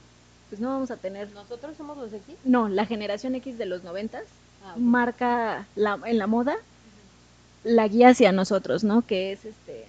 pues 0.49 0.59
no 0.59 0.69
vamos 0.69 0.91
a 0.91 0.97
tener... 0.97 1.31
¿Nosotros 1.31 1.77
somos 1.77 1.97
los 1.97 2.11
X? 2.11 2.35
No, 2.43 2.67
la 2.67 2.85
generación 2.85 3.35
X 3.35 3.57
de 3.57 3.65
los 3.65 3.83
noventas. 3.83 4.23
Marca 4.75 5.65
la, 5.75 5.99
en 6.05 6.17
la 6.17 6.27
moda 6.27 6.57
la 7.63 7.87
guía 7.87 8.09
hacia 8.09 8.31
nosotros, 8.31 8.83
¿no? 8.83 9.05
Que 9.05 9.31
es 9.31 9.45
este... 9.45 9.85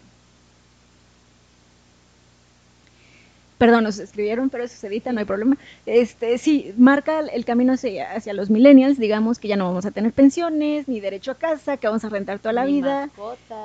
Perdón, 3.56 3.82
nos 3.82 3.98
escribieron, 3.98 4.50
pero 4.50 4.62
eso 4.62 4.76
se 4.76 4.86
edita, 4.86 5.10
no 5.10 5.18
hay 5.18 5.24
problema. 5.24 5.56
Este, 5.84 6.38
sí, 6.38 6.72
marca 6.76 7.18
el 7.18 7.44
camino 7.44 7.72
hacia, 7.72 8.12
hacia 8.12 8.32
los 8.32 8.50
millennials, 8.50 9.00
digamos 9.00 9.40
que 9.40 9.48
ya 9.48 9.56
no 9.56 9.64
vamos 9.64 9.84
a 9.84 9.90
tener 9.90 10.12
pensiones, 10.12 10.86
ni 10.86 11.00
derecho 11.00 11.32
a 11.32 11.34
casa, 11.34 11.76
que 11.76 11.88
vamos 11.88 12.04
a 12.04 12.08
rentar 12.08 12.38
toda 12.38 12.52
la 12.52 12.64
vida. 12.64 13.10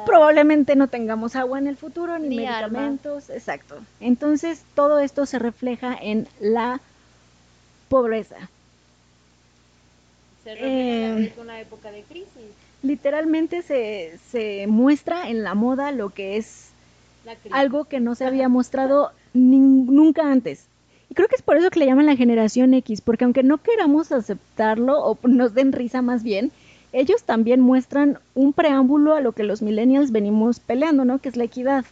Probablemente 0.08 0.76
no 0.76 0.88
tengamos 0.88 1.36
agua 1.36 1.60
en 1.60 1.68
el 1.68 1.78
futuro, 1.78 2.18
ni, 2.18 2.30
Ni 2.30 2.38
medicamentos, 2.38 3.30
exacto. 3.30 3.76
Entonces, 4.00 4.64
todo 4.74 4.98
esto 4.98 5.28
se 5.28 5.38
refleja 5.38 5.96
en 6.02 6.28
la 6.40 6.82
pobreza. 7.88 8.50
Se 10.44 10.56
Eh, 10.60 11.34
una 11.40 11.60
época 11.60 11.92
de 11.92 12.04
crisis. 12.04 12.28
Literalmente 12.82 13.62
se, 13.62 14.18
se 14.30 14.68
muestra 14.68 15.30
en 15.30 15.44
la 15.44 15.56
moda 15.56 15.92
lo 15.92 16.10
que 16.10 16.38
es 16.38 16.70
algo 17.52 17.86
que 17.86 18.00
no 18.00 18.16
se 18.16 18.26
había 18.26 18.50
mostrado 18.50 19.12
nunca 19.34 20.30
antes. 20.32 20.66
Y 21.10 21.16
creo 21.16 21.28
que 21.28 21.36
es 21.36 21.42
por 21.42 21.58
eso 21.58 21.70
que 21.70 21.80
le 21.80 21.86
llaman 21.86 22.06
la 22.06 22.16
generación 22.16 22.74
X, 22.74 23.02
porque 23.02 23.24
aunque 23.24 23.44
no 23.44 23.60
queramos 23.60 24.12
aceptarlo 24.12 25.00
o 25.00 25.18
nos 25.28 25.54
den 25.54 25.72
risa 25.72 26.02
más 26.02 26.24
bien, 26.24 26.52
ellos 26.92 27.24
también 27.24 27.62
muestran 27.62 28.20
un 28.36 28.54
preámbulo 28.54 29.16
a 29.16 29.22
lo 29.22 29.32
que 29.32 29.44
los 29.44 29.62
millennials 29.62 30.12
venimos 30.12 30.60
peleando, 30.60 31.06
¿no? 31.06 31.20
Que 31.20 31.30
es 31.30 31.38
la 31.38 31.46
equidad. 31.46 31.86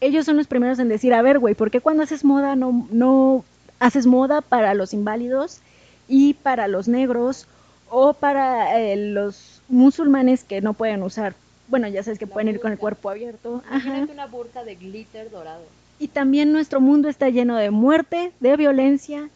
Ellos 0.00 0.26
son 0.26 0.36
los 0.36 0.46
primeros 0.46 0.78
en 0.78 0.88
decir, 0.88 1.14
a 1.14 1.22
ver, 1.22 1.38
güey, 1.38 1.54
¿por 1.54 1.70
qué 1.70 1.80
cuando 1.80 2.02
haces 2.02 2.24
moda 2.24 2.56
no, 2.56 2.86
no 2.90 3.44
haces 3.78 4.06
moda 4.06 4.42
para 4.42 4.74
los 4.74 4.92
inválidos 4.92 5.60
y 6.08 6.34
para 6.34 6.68
los 6.68 6.88
negros 6.88 7.46
o 7.88 8.12
para 8.14 8.80
eh, 8.80 8.96
los 8.96 9.62
musulmanes 9.68 10.44
que 10.44 10.60
no 10.60 10.74
pueden 10.74 11.02
usar? 11.02 11.34
Bueno, 11.68 11.88
ya 11.88 12.02
sabes 12.02 12.18
que 12.18 12.26
La 12.26 12.32
pueden 12.32 12.48
ir 12.48 12.60
con 12.60 12.72
el 12.72 12.78
cuerpo 12.78 13.10
abierto. 13.10 13.62
Ajá. 13.68 13.76
Imagínate 13.88 14.12
una 14.12 14.26
burka 14.26 14.64
de 14.64 14.74
glitter 14.76 15.30
dorado. 15.30 15.62
Y 15.98 16.08
también 16.08 16.52
nuestro 16.52 16.80
mundo 16.80 17.08
está 17.08 17.28
lleno 17.30 17.56
de 17.56 17.70
muerte, 17.70 18.32
de 18.40 18.56
violencia 18.56 19.28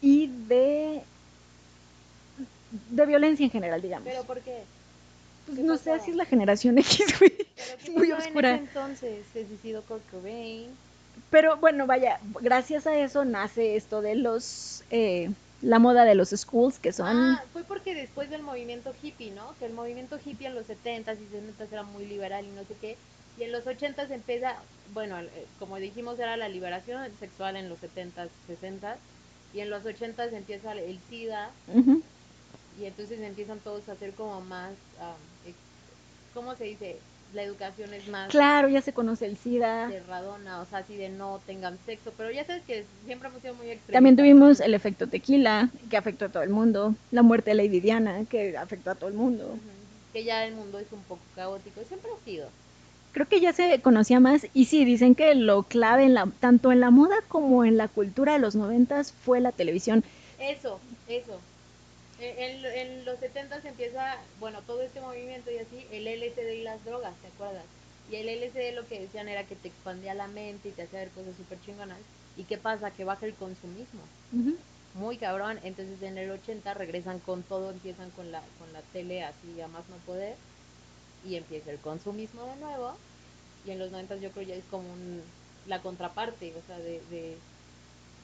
y 0.00 0.28
de 0.48 1.02
de 2.90 3.06
violencia 3.06 3.44
en 3.44 3.50
general, 3.50 3.80
digamos. 3.80 4.06
¿Pero 4.08 4.24
por 4.24 4.40
qué? 4.40 4.62
Pues 5.46 5.58
qué 5.58 5.64
no 5.64 5.76
sé, 5.76 5.92
así 5.92 6.10
es 6.10 6.16
la 6.16 6.24
generación 6.24 6.78
X, 6.78 7.18
güey. 7.18 7.32
¿Pero 7.36 7.78
qué 7.84 7.90
Muy 7.92 8.10
en 8.10 8.14
oscura. 8.14 8.54
ese 8.54 8.64
entonces? 8.64 9.24
Se 9.32 9.46
suicidó 9.46 9.82
Kurt 9.82 10.02
Cobain. 10.10 10.66
Pero 11.30 11.56
bueno, 11.58 11.86
vaya, 11.86 12.18
gracias 12.40 12.86
a 12.86 12.96
eso 12.96 13.24
nace 13.24 13.76
esto 13.76 14.02
de 14.02 14.16
los 14.16 14.82
eh, 14.90 15.30
la 15.60 15.78
moda 15.78 16.04
de 16.04 16.14
los 16.14 16.30
schools 16.30 16.78
que 16.78 16.92
son 16.92 17.06
Ah, 17.06 17.42
fue 17.52 17.64
porque 17.64 17.94
después 17.94 18.30
del 18.30 18.42
movimiento 18.42 18.92
hippie, 19.00 19.30
¿no? 19.30 19.56
Que 19.58 19.66
el 19.66 19.72
movimiento 19.72 20.18
hippie 20.24 20.46
en 20.46 20.54
los 20.54 20.66
70s 20.66 21.20
y 21.20 21.26
70s 21.28 21.72
era 21.72 21.82
muy 21.82 22.06
liberal 22.06 22.44
y 22.44 22.50
no 22.50 22.64
sé 22.64 22.74
qué. 22.80 22.96
Y 23.36 23.42
en 23.42 23.52
los 23.52 23.66
80s 23.66 24.10
empieza, 24.10 24.56
bueno, 24.92 25.18
eh, 25.20 25.46
como 25.58 25.76
dijimos, 25.76 26.18
era 26.18 26.36
la 26.36 26.48
liberación 26.48 27.16
sexual 27.18 27.56
en 27.56 27.68
los 27.68 27.78
70s, 27.80 28.30
60s. 28.46 28.98
Y 29.52 29.60
en 29.60 29.70
los 29.70 29.84
80s 29.84 30.32
empieza 30.32 30.72
el 30.72 30.98
SIDA. 31.08 31.50
Y 32.80 32.84
entonces 32.86 33.20
empiezan 33.20 33.60
todos 33.60 33.88
a 33.88 33.92
hacer 33.92 34.14
como 34.14 34.40
más, 34.40 34.72
ex- 35.44 35.56
¿cómo 36.32 36.54
se 36.56 36.64
dice? 36.64 36.96
La 37.34 37.42
educación 37.42 37.92
es 37.92 38.08
más 38.08 38.30
Claro, 38.30 38.68
ya 38.68 38.80
se 38.80 38.92
conoce 38.92 39.26
el 39.26 39.36
SIDA. 39.36 39.88
cerradona, 39.88 40.60
o 40.60 40.66
sea, 40.66 40.78
así 40.78 40.96
de 40.96 41.08
no 41.08 41.40
tengan 41.46 41.78
sexo, 41.84 42.12
pero 42.16 42.30
ya 42.30 42.44
sabes 42.44 42.62
que 42.66 42.84
siempre 43.04 43.28
hemos 43.28 43.42
sido 43.42 43.54
muy 43.54 43.66
extremistas. 43.66 43.92
También 43.92 44.16
tuvimos 44.16 44.60
el 44.60 44.74
efecto 44.74 45.06
tequila, 45.06 45.68
que 45.90 45.96
afectó 45.96 46.26
a 46.26 46.28
todo 46.28 46.42
el 46.42 46.50
mundo. 46.50 46.94
La 47.10 47.22
muerte 47.22 47.50
de 47.50 47.56
Lady 47.56 47.80
Diana, 47.80 48.24
que 48.30 48.56
afectó 48.56 48.90
a 48.90 48.94
todo 48.94 49.08
el 49.08 49.14
mundo. 49.14 49.56
Que 50.12 50.24
ya 50.24 50.46
el 50.46 50.54
mundo 50.54 50.78
es 50.78 50.86
un 50.92 51.02
poco 51.02 51.22
caótico, 51.34 51.80
siempre 51.88 52.10
ha 52.10 52.24
sido. 52.24 52.48
Creo 53.12 53.28
que 53.28 53.40
ya 53.40 53.52
se 53.52 53.80
conocía 53.80 54.18
más. 54.20 54.46
Y 54.54 54.64
sí, 54.64 54.84
dicen 54.84 55.14
que 55.14 55.34
lo 55.34 55.62
clave 55.64 56.04
en 56.04 56.14
la, 56.14 56.28
tanto 56.40 56.72
en 56.72 56.80
la 56.80 56.90
moda 56.90 57.16
como 57.28 57.64
en 57.64 57.76
la 57.76 57.88
cultura 57.88 58.32
de 58.32 58.38
los 58.40 58.56
noventas 58.56 59.12
fue 59.12 59.40
la 59.40 59.52
televisión. 59.52 60.02
Eso, 60.38 60.80
eso. 61.08 61.40
En, 62.30 62.64
en- 62.64 62.64
en 62.66 63.04
los 63.04 63.18
70 63.20 63.60
se 63.60 63.68
empieza, 63.68 64.30
bueno, 64.34 64.64
todo 64.64 64.82
este 64.82 65.00
movimiento 65.00 65.50
y 65.50 65.58
así, 65.58 65.86
el 65.90 66.06
LSD 66.06 66.56
y 66.56 66.62
las 66.62 66.84
drogas, 66.84 67.20
¿te 67.20 67.28
acuerdas? 67.28 67.70
Y 68.06 68.16
el 68.16 68.28
LSD 68.28 68.72
lo 68.72 68.86
que 68.86 69.00
decían 69.00 69.28
era 69.28 69.46
que 69.46 69.56
te 69.56 69.68
expandía 69.68 70.14
la 70.14 70.28
mente 70.28 70.68
y 70.68 70.74
te 70.74 70.82
hacía 70.82 71.00
ver 71.00 71.12
cosas 71.12 71.36
súper 71.36 71.60
chingonas. 71.60 72.06
¿Y 72.34 72.46
qué 72.46 72.58
pasa? 72.58 72.92
Que 72.94 73.04
baja 73.04 73.26
el 73.26 73.36
consumismo. 73.36 74.14
Muy 74.92 75.18
cabrón. 75.18 75.58
Entonces 75.62 76.02
en 76.02 76.18
el 76.18 76.30
80 76.30 76.74
regresan 76.74 77.20
con 77.20 77.44
todo, 77.44 77.70
empiezan 77.70 78.12
con 78.12 78.30
la, 78.32 78.42
con 78.58 78.72
la 78.72 78.82
tele 78.82 79.24
así 79.24 79.60
a 79.60 79.68
más 79.68 79.88
no 79.88 79.98
poder. 80.04 80.38
Y 81.20 81.36
empieza 81.36 81.70
el 81.70 81.80
consumismo 81.80 82.44
de 82.46 82.56
nuevo. 82.56 83.00
Y 83.62 83.70
en 83.72 83.78
los 83.78 83.90
90 83.90 84.16
yo 84.16 84.32
creo 84.32 84.46
ya 84.46 84.54
es 84.56 84.66
como 84.66 84.92
un, 84.92 85.22
la 85.64 85.82
contraparte, 85.82 86.56
o 86.56 86.62
sea, 86.62 86.78
de, 86.78 87.00
de, 87.06 87.44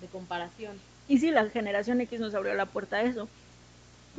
de 0.01 0.09
comparación. 0.09 0.84
Y 1.07 1.18
sí, 1.18 1.30
la 1.30 1.48
generación 1.51 2.01
X 2.01 2.20
nos 2.20 2.34
abrió 2.34 2.55
la 2.55 2.66
puerta 2.66 2.96
a 2.98 3.03
eso. 3.03 3.28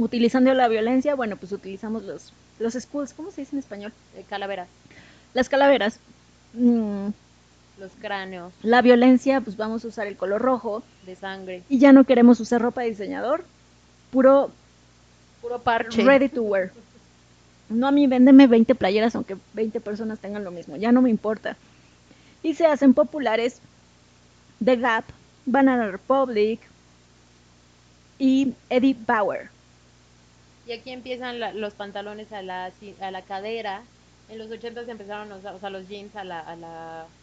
Utilizando 0.04 0.52
la 0.54 0.68
violencia, 0.68 1.14
bueno, 1.14 1.38
pues 1.38 1.52
utilizamos 1.52 2.04
los, 2.04 2.34
los 2.60 2.74
schools, 2.74 3.14
¿cómo 3.14 3.30
se 3.30 3.42
dice 3.42 3.56
en 3.56 3.60
español? 3.60 3.94
Eh, 4.16 4.26
calaveras, 4.28 4.68
Las 5.36 5.48
calaveras. 5.48 6.00
Mm, 6.54 7.10
los 7.80 7.92
cráneos 8.00 8.52
la 8.64 8.82
violencia, 8.82 9.42
pues 9.42 9.58
vamos 9.58 9.86
a 9.86 9.88
usar 9.90 10.08
el 10.08 10.18
color 10.18 10.42
rojo. 10.42 10.84
de 11.06 11.16
sangre, 11.16 11.64
Y 11.70 11.78
ya 11.78 11.92
no 11.94 12.04
queremos 12.04 12.40
usar 12.40 12.62
ropa 12.62 12.82
de 12.82 12.90
diseñador. 12.90 13.46
Puro 14.12 14.52
puro 15.42 15.60
parche. 15.60 16.04
ready 16.04 16.30
to 16.30 16.42
wear. 16.42 16.72
No 17.70 17.88
a 17.88 17.92
mí, 17.92 18.08
véndeme 18.08 18.48
20 18.48 18.74
playeras, 18.76 19.16
aunque 19.16 19.38
20 19.54 19.80
personas 19.82 20.18
tengan 20.20 20.44
lo 20.44 20.52
mismo. 20.52 20.78
Ya 20.78 20.92
no 20.92 21.02
me 21.04 21.10
importa. 21.12 21.56
Y 22.44 22.56
se 22.56 22.66
hacen 22.66 22.94
populares 22.96 23.62
The 24.64 24.78
Gap, 24.78 25.06
Banana 25.46 25.92
Republic 25.92 26.60
y 28.18 28.54
Eddie 28.70 28.98
Bauer. 29.08 29.51
Y 30.64 30.74
aquí 30.74 30.92
empiezan 30.92 31.40
la- 31.40 31.54
los 31.54 31.76
pantalones 31.76 32.32
a 32.32 32.42
la, 32.44 32.66
a 33.00 33.12
la 33.12 33.26
cadera. 33.26 33.92
En 34.28 34.38
los 34.38 34.50
80 34.52 34.86
se 34.86 34.92
empezaron 34.92 35.32
o 35.32 35.42
sea, 35.60 35.70
los 35.70 35.88
jeans 35.88 36.16
a 36.16 36.24
la, 36.24 36.40
a 36.40 36.56
la 36.56 37.16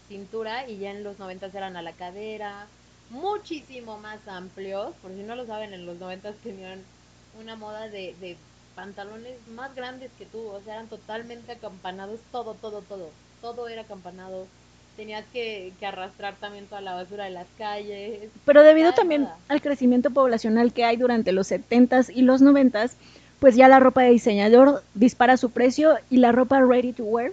cintura 0.00 0.68
y 0.68 0.78
ya 0.78 0.90
en 0.92 1.02
los 1.02 1.18
90 1.18 1.46
eran 1.46 1.76
a 1.76 1.82
la 1.82 1.96
cadera. 1.96 2.72
Muchísimo 3.08 3.98
más 3.98 4.26
amplios. 4.28 4.96
Por 4.98 5.12
si 5.14 5.22
no 5.24 5.34
lo 5.36 5.46
saben, 5.46 5.74
en 5.74 5.86
los 5.86 5.98
90 5.98 6.38
tenían 6.40 6.90
una 7.32 7.56
moda 7.56 7.88
de, 7.88 8.16
de 8.16 8.46
pantalones 8.74 9.46
más 9.46 9.74
grandes 9.74 10.14
que 10.14 10.26
tú. 10.26 10.48
O 10.48 10.62
sea, 10.62 10.74
eran 10.74 10.88
totalmente 10.88 11.52
acampanados. 11.52 12.28
Todo, 12.30 12.58
todo, 12.60 12.86
todo. 12.86 13.18
Todo 13.40 13.68
era 13.68 13.82
acampanado. 13.82 14.52
Tenías 14.96 15.24
que, 15.32 15.72
que 15.80 15.86
arrastrar 15.86 16.34
también 16.34 16.66
toda 16.66 16.80
la 16.80 16.94
basura 16.94 17.24
de 17.24 17.30
las 17.30 17.46
calles. 17.58 18.30
Pero 18.44 18.62
debido 18.62 18.92
también 18.92 19.28
al 19.48 19.60
crecimiento 19.60 20.10
poblacional 20.10 20.72
que 20.72 20.84
hay 20.84 20.96
durante 20.96 21.32
los 21.32 21.50
70s 21.50 22.12
y 22.14 22.22
los 22.22 22.42
90s, 22.42 22.92
pues 23.40 23.56
ya 23.56 23.68
la 23.68 23.80
ropa 23.80 24.02
de 24.02 24.10
diseñador 24.10 24.82
dispara 24.94 25.36
su 25.36 25.50
precio 25.50 25.96
y 26.10 26.18
la 26.18 26.32
ropa 26.32 26.60
ready 26.60 26.92
to 26.92 27.04
wear, 27.04 27.32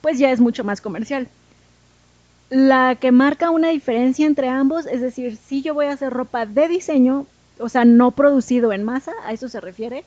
pues 0.00 0.18
ya 0.18 0.30
es 0.30 0.40
mucho 0.40 0.64
más 0.64 0.80
comercial. 0.80 1.28
La 2.48 2.94
que 2.94 3.10
marca 3.10 3.50
una 3.50 3.68
diferencia 3.68 4.24
entre 4.24 4.48
ambos, 4.48 4.86
es 4.86 5.00
decir, 5.00 5.36
si 5.36 5.62
yo 5.62 5.74
voy 5.74 5.86
a 5.86 5.92
hacer 5.92 6.12
ropa 6.12 6.46
de 6.46 6.68
diseño, 6.68 7.26
o 7.58 7.68
sea, 7.68 7.84
no 7.84 8.12
producido 8.12 8.72
en 8.72 8.84
masa, 8.84 9.12
a 9.24 9.32
eso 9.32 9.48
se 9.48 9.60
refiere, 9.60 10.04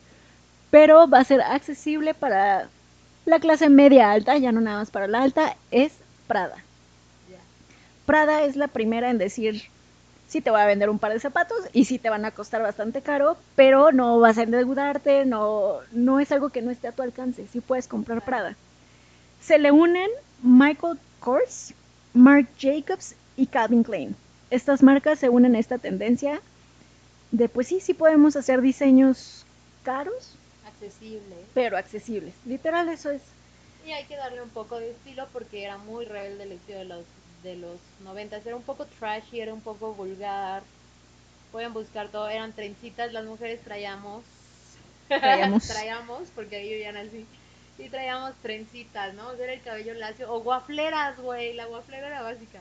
pero 0.71 1.07
va 1.09 1.19
a 1.19 1.25
ser 1.25 1.41
accesible 1.41 2.13
para 2.13 2.69
la 3.29 3.39
clase 3.39 3.69
media 3.69 4.11
alta, 4.11 4.37
ya 4.37 4.51
no 4.51 4.61
nada 4.61 4.79
más 4.79 4.91
para 4.91 5.07
la 5.07 5.21
alta, 5.21 5.55
es 5.71 5.93
Prada. 6.27 6.57
Prada 8.05 8.43
es 8.43 8.55
la 8.55 8.67
primera 8.67 9.09
en 9.09 9.17
decir, 9.17 9.63
sí 10.27 10.41
te 10.41 10.49
voy 10.49 10.59
a 10.61 10.65
vender 10.65 10.89
un 10.89 10.99
par 10.99 11.13
de 11.13 11.19
zapatos 11.19 11.57
y 11.73 11.85
sí 11.85 11.99
te 11.99 12.09
van 12.09 12.25
a 12.25 12.31
costar 12.31 12.61
bastante 12.61 13.01
caro, 13.01 13.37
pero 13.55 13.91
no 13.91 14.19
vas 14.19 14.37
a 14.37 14.43
endeudarte, 14.43 15.25
no, 15.25 15.77
no 15.91 16.19
es 16.19 16.31
algo 16.31 16.49
que 16.49 16.61
no 16.61 16.71
esté 16.71 16.87
a 16.87 16.91
tu 16.91 17.01
alcance, 17.01 17.47
sí 17.51 17.61
puedes 17.61 17.87
comprar 17.87 18.23
Prada. 18.23 18.55
Se 19.41 19.57
le 19.59 19.71
unen 19.71 20.09
Michael 20.41 20.97
Kors, 21.19 21.73
Marc 22.13 22.47
Jacobs 22.59 23.15
y 23.37 23.47
Calvin 23.47 23.83
Klein. 23.83 24.15
Estas 24.49 24.81
marcas 24.81 25.19
se 25.19 25.29
unen 25.29 25.55
a 25.55 25.59
esta 25.59 25.77
tendencia 25.77 26.41
de, 27.31 27.47
pues 27.47 27.67
sí, 27.67 27.79
sí 27.79 27.93
podemos 27.93 28.35
hacer 28.35 28.61
diseños 28.61 29.45
caros, 29.83 30.35
Accesible. 30.81 31.35
pero 31.53 31.77
accesibles. 31.77 32.33
Literal, 32.45 32.87
eso 32.89 33.09
es. 33.09 33.21
Y 33.85 33.91
hay 33.91 34.05
que 34.05 34.15
darle 34.15 34.41
un 34.41 34.49
poco 34.49 34.79
de 34.79 34.91
estilo 34.91 35.27
porque 35.33 35.63
era 35.63 35.77
muy 35.77 36.05
rebelde 36.05 36.43
el 36.43 36.51
estilo 36.53 36.79
de 36.79 36.85
los 36.85 37.05
de 37.43 37.55
los 37.55 37.79
90. 38.03 38.37
Era 38.37 38.55
un 38.55 38.63
poco 38.63 38.85
trashy, 38.85 39.41
era 39.41 39.53
un 39.53 39.61
poco 39.61 39.93
vulgar. 39.93 40.63
Pueden 41.51 41.73
buscar 41.73 42.09
todo, 42.09 42.29
eran 42.29 42.53
trencitas, 42.53 43.11
las 43.11 43.25
mujeres 43.25 43.61
traíamos. 43.61 44.23
Traíamos. 45.07 45.63
traíamos, 45.67 46.29
porque 46.35 46.57
ahí 46.57 46.69
vivían 46.69 46.97
así. 46.97 47.25
Y 47.77 47.89
traíamos 47.89 48.35
trencitas, 48.41 49.13
¿no? 49.13 49.29
O 49.29 49.35
sea, 49.35 49.45
era 49.45 49.53
el 49.53 49.61
cabello 49.61 49.93
lacio. 49.93 50.31
O 50.31 50.41
guafleras, 50.41 51.17
güey. 51.17 51.53
La 51.53 51.65
guaflera 51.65 52.07
era 52.07 52.21
básica. 52.21 52.59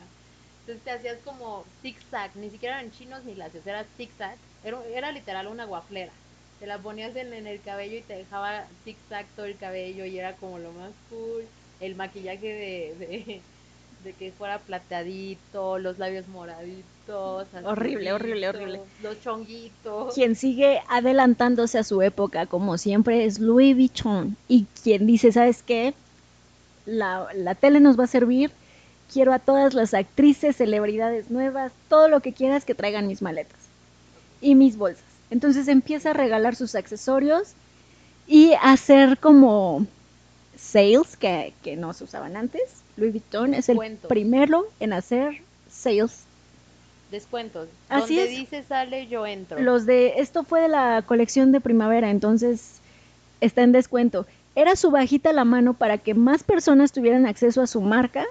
Entonces 0.60 0.84
te 0.84 0.90
hacías 0.90 1.18
como 1.24 1.64
zigzag. 1.82 2.34
Ni 2.36 2.50
siquiera 2.50 2.80
eran 2.80 2.92
chinos 2.92 3.24
ni 3.24 3.34
lacios, 3.34 3.66
era 3.66 3.84
zigzag. 3.96 4.36
Era, 4.62 4.78
era 4.86 5.12
literal 5.12 5.48
una 5.48 5.64
guaflera. 5.64 6.12
Te 6.61 6.66
la 6.66 6.78
ponías 6.78 7.14
en, 7.16 7.32
en 7.32 7.46
el 7.46 7.61
cabello 7.61 7.96
y 7.98 8.02
te 8.02 8.16
dejaba 8.16 8.66
zigzag 8.84 9.26
todo 9.36 9.46
el 9.46 9.56
cabello 9.56 10.04
y 10.04 10.18
era 10.18 10.34
como 10.34 10.59
lo 10.59 10.72
más 10.72 10.90
cool. 11.11 11.44
El 11.80 11.94
maquillaje 11.94 12.46
de, 12.46 12.94
de, 12.98 13.40
de 14.04 14.12
que 14.14 14.32
fuera 14.32 14.59
plateadito, 14.59 15.78
los 15.78 15.98
labios 15.98 16.26
moraditos. 16.28 17.46
Horrible, 17.64 18.12
horrible, 18.12 18.48
horrible. 18.48 18.80
Los 19.02 19.20
chonguitos. 19.22 20.14
Quien 20.14 20.34
sigue 20.34 20.80
adelantándose 20.88 21.78
a 21.78 21.84
su 21.84 22.02
época, 22.02 22.46
como 22.46 22.76
siempre, 22.76 23.24
es 23.24 23.38
Louis 23.38 23.74
Vuitton. 23.74 24.36
Y 24.48 24.66
quien 24.82 25.06
dice, 25.06 25.32
¿sabes 25.32 25.62
qué? 25.62 25.94
La, 26.84 27.28
la 27.34 27.54
tele 27.54 27.80
nos 27.80 27.98
va 27.98 28.04
a 28.04 28.09
servir. 28.09 28.50
Quiero 29.12 29.32
a 29.32 29.38
todas 29.38 29.72
las 29.72 29.94
actrices, 29.94 30.56
celebridades 30.56 31.30
nuevas, 31.30 31.72
todo 31.88 32.09
lo 32.09 32.20
que 32.20 32.34
quieras 32.34 32.66
que 32.66 32.74
traigan 32.74 33.06
mis 33.06 33.22
maletas 33.22 33.59
y 34.42 34.54
mis 34.54 34.76
bolsas. 34.76 35.07
Entonces 35.30 35.68
empieza 35.68 36.10
a 36.10 36.14
regalar 36.14 36.56
sus 36.56 36.74
accesorios 36.74 37.52
y 38.26 38.52
a 38.52 38.72
hacer 38.72 39.18
como 39.18 39.86
sales 40.56 41.16
que, 41.16 41.55
que 41.62 41.76
no 41.76 41.92
se 41.92 42.05
usaban 42.05 42.36
antes. 42.36 42.62
Louis 42.96 43.12
Vuitton 43.12 43.55
es 43.55 43.68
el 43.68 43.78
primero 44.09 44.66
en 44.80 44.92
hacer 44.92 45.42
sales 45.70 46.24
Descuentos. 47.10 47.68
Así 47.88 48.18
es. 48.18 48.28
dice 48.28 48.62
sale, 48.64 49.06
yo 49.06 49.26
entro. 49.26 49.59
Los 49.60 49.86
de 49.86 50.14
esto 50.18 50.44
fue 50.44 50.60
de 50.60 50.68
la 50.68 51.02
colección 51.06 51.52
de 51.52 51.60
primavera, 51.60 52.10
entonces 52.10 52.80
está 53.40 53.62
en 53.62 53.72
descuento. 53.72 54.26
Era 54.55 54.76
su 54.76 54.90
bajita 54.90 55.32
la 55.32 55.44
mano 55.44 55.72
para 55.72 55.98
que 55.98 56.12
más 56.12 56.42
personas 56.42 56.92
tuvieran 56.92 57.26
acceso 57.26 57.62
a 57.62 57.66
su 57.66 57.80
marca, 57.80 58.26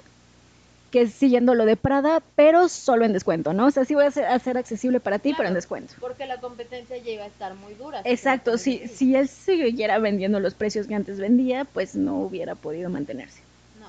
que 0.91 1.01
es 1.01 1.13
siguiendo 1.13 1.53
lo 1.53 1.65
de 1.65 1.75
Prada, 1.75 2.21
pero 2.35 2.69
solo 2.69 3.05
en 3.05 3.13
descuento, 3.13 3.53
¿no? 3.53 3.65
O 3.65 3.71
sea, 3.71 3.85
sí 3.85 3.93
voy 3.93 4.05
a 4.05 4.07
hacer, 4.07 4.57
accesible 4.57 4.99
para 4.99 5.19
ti, 5.19 5.33
pero 5.35 5.49
en 5.49 5.55
descuento. 5.55 5.93
Porque 5.99 6.25
la 6.25 6.39
competencia 6.39 6.97
ya 6.97 7.11
iba 7.11 7.23
a 7.23 7.27
estar 7.27 7.55
muy 7.55 7.73
dura. 7.73 8.01
Exacto, 8.05 8.57
si, 8.57 8.87
si 8.87 9.15
él 9.15 9.27
siguiera 9.27 9.99
vendiendo 9.99 10.39
los 10.39 10.53
precios 10.53 10.87
que 10.87 10.95
antes 10.95 11.19
vendía, 11.19 11.65
pues 11.65 11.95
no 11.95 12.19
hubiera 12.19 12.55
podido 12.55 12.89
mantenerse. 12.89 13.41
No. 13.79 13.87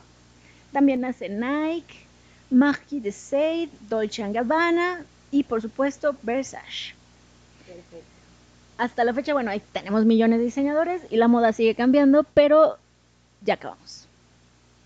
También 0.72 1.04
hace 1.04 1.28
Nike, 1.28 1.94
Marquis 2.50 3.02
de 3.02 3.12
Sade, 3.12 3.70
Dolce 3.88 4.30
Gabbana 4.32 5.04
y 5.30 5.44
por 5.44 5.62
supuesto 5.62 6.16
Versace. 6.22 6.94
Perfecto. 7.66 8.06
hasta 8.78 9.04
la 9.04 9.12
fecha, 9.12 9.34
bueno, 9.34 9.50
ahí 9.50 9.62
tenemos 9.72 10.04
millones 10.04 10.38
de 10.38 10.46
diseñadores 10.46 11.02
y 11.10 11.16
la 11.16 11.28
moda 11.28 11.52
sigue 11.52 11.74
cambiando, 11.74 12.24
pero 12.24 12.78
ya 13.42 13.54
acabamos. 13.54 14.06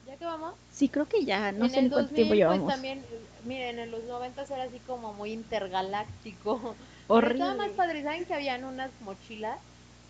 ¿Ya 0.06 0.16
que 0.16 0.24
vamos? 0.24 0.54
Sí, 0.82 0.88
creo 0.88 1.06
que 1.06 1.24
ya, 1.24 1.52
no 1.52 1.66
en 1.66 1.74
sé 1.74 1.78
el 1.78 1.86
en 1.86 1.92
cuánto 1.92 2.10
2000, 2.10 2.24
tiempo 2.24 2.34
pues 2.34 2.38
llevamos. 2.38 2.72
también, 2.72 2.98
eh, 3.04 3.20
miren, 3.44 3.78
en 3.78 3.90
los 3.90 4.02
90 4.04 4.42
era 4.42 4.64
así 4.64 4.80
como 4.80 5.12
muy 5.14 5.30
intergaláctico. 5.32 6.76
Horrible. 7.08 7.42
Estaba 7.44 7.54
más 7.54 7.70
padre, 7.76 8.02
¿saben 8.02 8.24
que 8.26 8.34
habían 8.34 8.64
unas 8.64 8.90
mochilas 9.00 9.58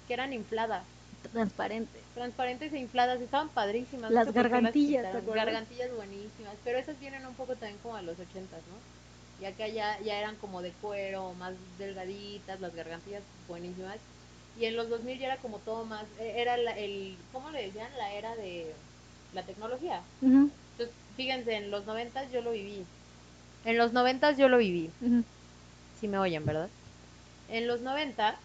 que 0.06 0.14
eran 0.14 0.32
infladas? 0.32 0.86
Transparente. 1.32 1.98
transparentes 2.14 2.72
e 2.72 2.78
infladas, 2.78 3.20
estaban 3.20 3.50
padrísimas. 3.50 4.10
no 4.10 4.16
Las 4.16 4.26
sé 4.26 4.32
por 4.32 4.44
qué 4.44 4.50
gargantillas, 4.50 5.02
¿te 5.02 5.08
quitaron. 5.08 5.22
acuerdas? 5.22 5.46
Gargantillas 5.46 5.92
buenísimas, 5.94 6.56
pero 6.64 6.78
esas 6.78 6.98
vienen 6.98 7.26
un 7.26 7.34
poco 7.34 7.56
también 7.56 7.78
como 7.78 7.96
a 7.96 8.02
los 8.02 8.18
ochentas, 8.18 8.66
¿no? 8.66 8.74
Y 9.38 9.44
acá 9.44 9.66
ya, 9.68 9.98
ya 10.00 10.18
eran 10.18 10.36
como 10.36 10.62
de 10.62 10.72
cuero, 10.72 11.34
más 11.34 11.54
delgaditas, 11.78 12.60
las 12.60 12.74
gargantillas 12.74 13.22
buenísimas. 13.46 13.98
Y 14.54 14.66
en 14.66 14.76
los 14.76 14.88
2000 14.88 15.18
ya 15.18 15.26
era 15.26 15.40
como 15.40 15.60
todo 15.60 15.84
más, 15.86 16.06
e, 16.18 16.40
era 16.40 16.56
la- 16.56 16.72
el, 16.78 17.16
¿cómo 17.32 17.50
le 17.50 17.62
decían? 17.66 17.90
La 17.98 18.12
era 18.12 18.36
de 18.36 18.76
la 19.34 19.42
tecnología. 19.42 20.00
Entonces, 20.20 20.90
fíjense, 21.16 21.56
en 21.56 21.70
los 21.70 21.86
90 21.86 22.30
yo 22.30 22.42
lo 22.42 22.52
viví. 22.52 22.84
En 23.64 23.78
los 23.78 23.92
90 23.92 24.32
yo 24.32 24.48
lo 24.48 24.58
viví. 24.58 24.90
Si 26.00 26.08
me 26.08 26.18
oyen, 26.18 26.44
¿verdad? 26.44 26.68
En 27.48 27.66
los 27.66 27.80
90 27.80 28.36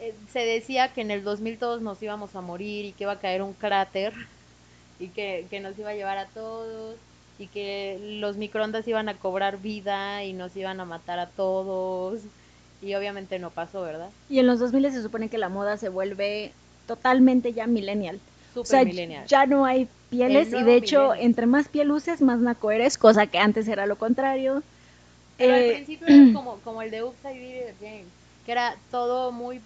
eh, 0.00 0.14
se 0.32 0.40
decía 0.40 0.92
que 0.92 1.00
en 1.00 1.10
el 1.10 1.22
2000 1.22 1.58
todos 1.58 1.82
nos 1.82 2.02
íbamos 2.02 2.34
a 2.34 2.40
morir 2.40 2.84
y 2.84 2.92
que 2.92 3.04
iba 3.04 3.12
a 3.12 3.20
caer 3.20 3.42
un 3.42 3.52
cráter 3.52 4.12
y 4.98 5.08
que, 5.08 5.46
que 5.50 5.60
nos 5.60 5.78
iba 5.78 5.90
a 5.90 5.94
llevar 5.94 6.18
a 6.18 6.26
todos 6.26 6.96
y 7.38 7.46
que 7.48 7.98
los 8.20 8.36
microondas 8.36 8.86
iban 8.86 9.08
a 9.08 9.14
cobrar 9.14 9.58
vida 9.58 10.24
y 10.24 10.32
nos 10.32 10.56
iban 10.56 10.80
a 10.80 10.84
matar 10.84 11.18
a 11.18 11.28
todos. 11.28 12.20
Y 12.82 12.94
obviamente 12.94 13.38
no 13.38 13.50
pasó, 13.50 13.82
¿verdad? 13.82 14.10
Y 14.28 14.38
en 14.38 14.46
los 14.46 14.58
2000 14.58 14.92
se 14.92 15.02
supone 15.02 15.28
que 15.28 15.38
la 15.38 15.48
moda 15.48 15.76
se 15.76 15.88
vuelve 15.88 16.52
totalmente 16.86 17.52
ya 17.52 17.66
millennial. 17.66 18.20
O 18.56 18.64
sea, 18.64 18.84
millennial. 18.84 19.26
ya 19.26 19.46
no 19.46 19.64
hay 19.64 19.88
pieles 20.10 20.52
y 20.52 20.62
de 20.62 20.76
hecho, 20.76 21.14
entre 21.14 21.46
más 21.46 21.68
piel 21.68 21.90
uses, 21.90 22.20
más 22.22 22.38
naco 22.38 22.70
eres, 22.70 22.98
cosa 22.98 23.26
que 23.26 23.38
antes 23.38 23.66
era 23.68 23.86
lo 23.86 23.96
contrario. 23.96 24.62
Pero 25.36 25.54
Eh, 25.54 25.68
al 25.68 25.74
principio 25.84 26.06
era 26.06 26.32
como, 26.34 26.58
como 26.60 26.82
el 26.82 26.90
de 26.90 27.02
Upside 27.02 27.74
Game, 27.80 28.04
que 28.46 28.52
era 28.52 28.76
todo 28.90 29.32
muy 29.32 29.60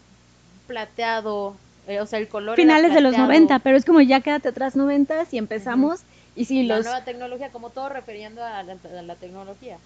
plateado, 0.66 1.55
eh, 1.86 2.01
o 2.01 2.06
sea, 2.06 2.19
el 2.19 2.28
color 2.28 2.56
finales 2.56 2.93
de 2.94 3.01
los 3.01 3.10
plateado. 3.10 3.32
90, 3.32 3.59
pero 3.60 3.77
es 3.77 3.85
como 3.85 4.01
ya 4.01 4.20
quédate 4.20 4.48
atrás 4.48 4.77
90 4.77 5.27
y 5.31 5.39
empezamos. 5.39 6.01
Y 6.36 6.44
sí, 6.44 6.62
la 6.62 6.77
los, 6.77 6.86
nueva 6.86 7.05
tecnología, 7.05 7.51
como 7.51 7.70
todo 7.70 7.89
refiriendo 7.89 8.44
a 8.44 8.62
la, 8.62 8.73
a 8.73 9.02
la 9.02 9.16
tecnología. 9.16 9.78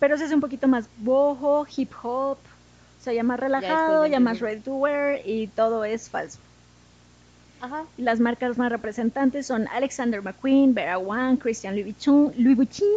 pero 0.00 0.16
se 0.18 0.24
hace 0.24 0.34
un 0.34 0.40
poquito 0.40 0.66
más 0.68 0.88
boho, 0.98 1.66
hip 1.76 1.92
hop, 2.02 2.38
o 3.00 3.02
sea, 3.04 3.12
ya 3.12 3.22
más 3.22 3.38
relajado, 3.38 4.06
ya 4.06 4.18
más 4.20 4.38
2000. 4.40 4.42
ready 4.50 4.60
to 4.62 4.74
wear 4.76 5.20
y 5.26 5.46
todo 5.48 5.84
es 5.84 6.08
falso. 6.08 6.38
Las 7.96 8.20
marcas 8.20 8.58
más 8.58 8.70
representantes 8.70 9.46
son 9.46 9.66
Alexander 9.68 10.22
McQueen, 10.22 10.74
Vera 10.74 10.98
Wang, 10.98 11.36
Christian 11.38 11.74
Louis 11.74 11.84
Vuitton, 11.86 12.32
Louis 12.36 12.56
Vuitton, 12.56 12.88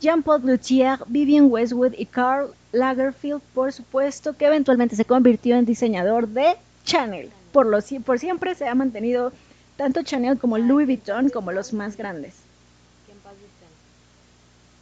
Jean-Paul 0.00 0.42
Gaultier, 0.42 0.98
Vivienne 1.06 1.46
Westwood 1.48 1.94
y 1.96 2.06
Karl 2.06 2.52
Lagerfeld, 2.72 3.40
por 3.54 3.72
supuesto, 3.72 4.36
que 4.36 4.46
eventualmente 4.46 4.96
se 4.96 5.04
convirtió 5.04 5.56
en 5.56 5.64
diseñador 5.64 6.28
de 6.28 6.56
Chanel. 6.84 7.30
Por, 7.52 7.66
lo, 7.66 7.78
sie- 7.80 8.00
por 8.02 8.18
siempre 8.18 8.54
se 8.54 8.66
ha 8.68 8.74
mantenido 8.74 9.32
tanto 9.76 10.02
Chanel 10.02 10.38
como 10.38 10.58
Louis 10.58 10.86
Vuitton 10.86 11.30
como 11.30 11.52
los 11.52 11.72
más 11.72 11.96
grandes. 11.96 12.34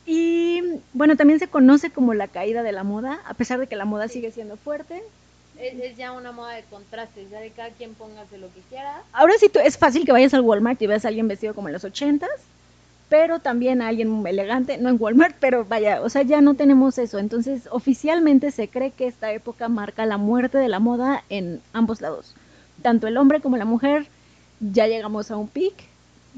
Y 0.06 0.62
bueno, 0.92 1.16
también 1.16 1.38
se 1.38 1.46
conoce 1.48 1.90
como 1.90 2.14
la 2.14 2.26
caída 2.28 2.62
de 2.62 2.72
la 2.72 2.82
moda, 2.82 3.20
a 3.26 3.34
pesar 3.34 3.60
de 3.60 3.66
que 3.68 3.76
la 3.76 3.84
moda 3.84 4.08
sigue 4.08 4.32
siendo 4.32 4.56
fuerte. 4.56 5.02
Es, 5.58 5.74
es 5.80 5.96
ya 5.96 6.12
una 6.12 6.32
moda 6.32 6.54
de 6.54 6.62
contrastes, 6.64 7.30
ya 7.30 7.40
de 7.40 7.50
cada 7.50 7.70
quien 7.70 7.94
póngase 7.94 8.38
lo 8.38 8.48
que 8.52 8.60
quiera. 8.68 9.02
Ahora 9.12 9.34
sí 9.38 9.48
tú- 9.48 9.58
es 9.60 9.76
fácil 9.76 10.04
que 10.04 10.12
vayas 10.12 10.34
al 10.34 10.40
Walmart 10.40 10.80
y 10.82 10.86
veas 10.86 11.04
a 11.04 11.08
alguien 11.08 11.28
vestido 11.28 11.54
como 11.54 11.68
en 11.68 11.74
los 11.74 11.84
ochentas, 11.84 12.30
pero 13.08 13.38
también 13.38 13.82
a 13.82 13.88
alguien 13.88 14.26
elegante, 14.26 14.78
no 14.78 14.88
en 14.88 14.96
Walmart, 14.98 15.36
pero 15.38 15.64
vaya, 15.66 16.00
o 16.00 16.08
sea, 16.08 16.22
ya 16.22 16.40
no 16.40 16.54
tenemos 16.54 16.96
eso. 16.98 17.18
Entonces, 17.18 17.68
oficialmente 17.70 18.50
se 18.50 18.68
cree 18.68 18.90
que 18.90 19.06
esta 19.06 19.32
época 19.32 19.68
marca 19.68 20.06
la 20.06 20.16
muerte 20.16 20.56
de 20.58 20.68
la 20.68 20.78
moda 20.78 21.22
en 21.28 21.60
ambos 21.74 22.00
lados. 22.00 22.34
Tanto 22.80 23.06
el 23.06 23.16
hombre 23.18 23.40
como 23.40 23.56
la 23.58 23.66
mujer, 23.66 24.06
ya 24.60 24.86
llegamos 24.86 25.30
a 25.30 25.36
un 25.36 25.48
pic 25.48 25.74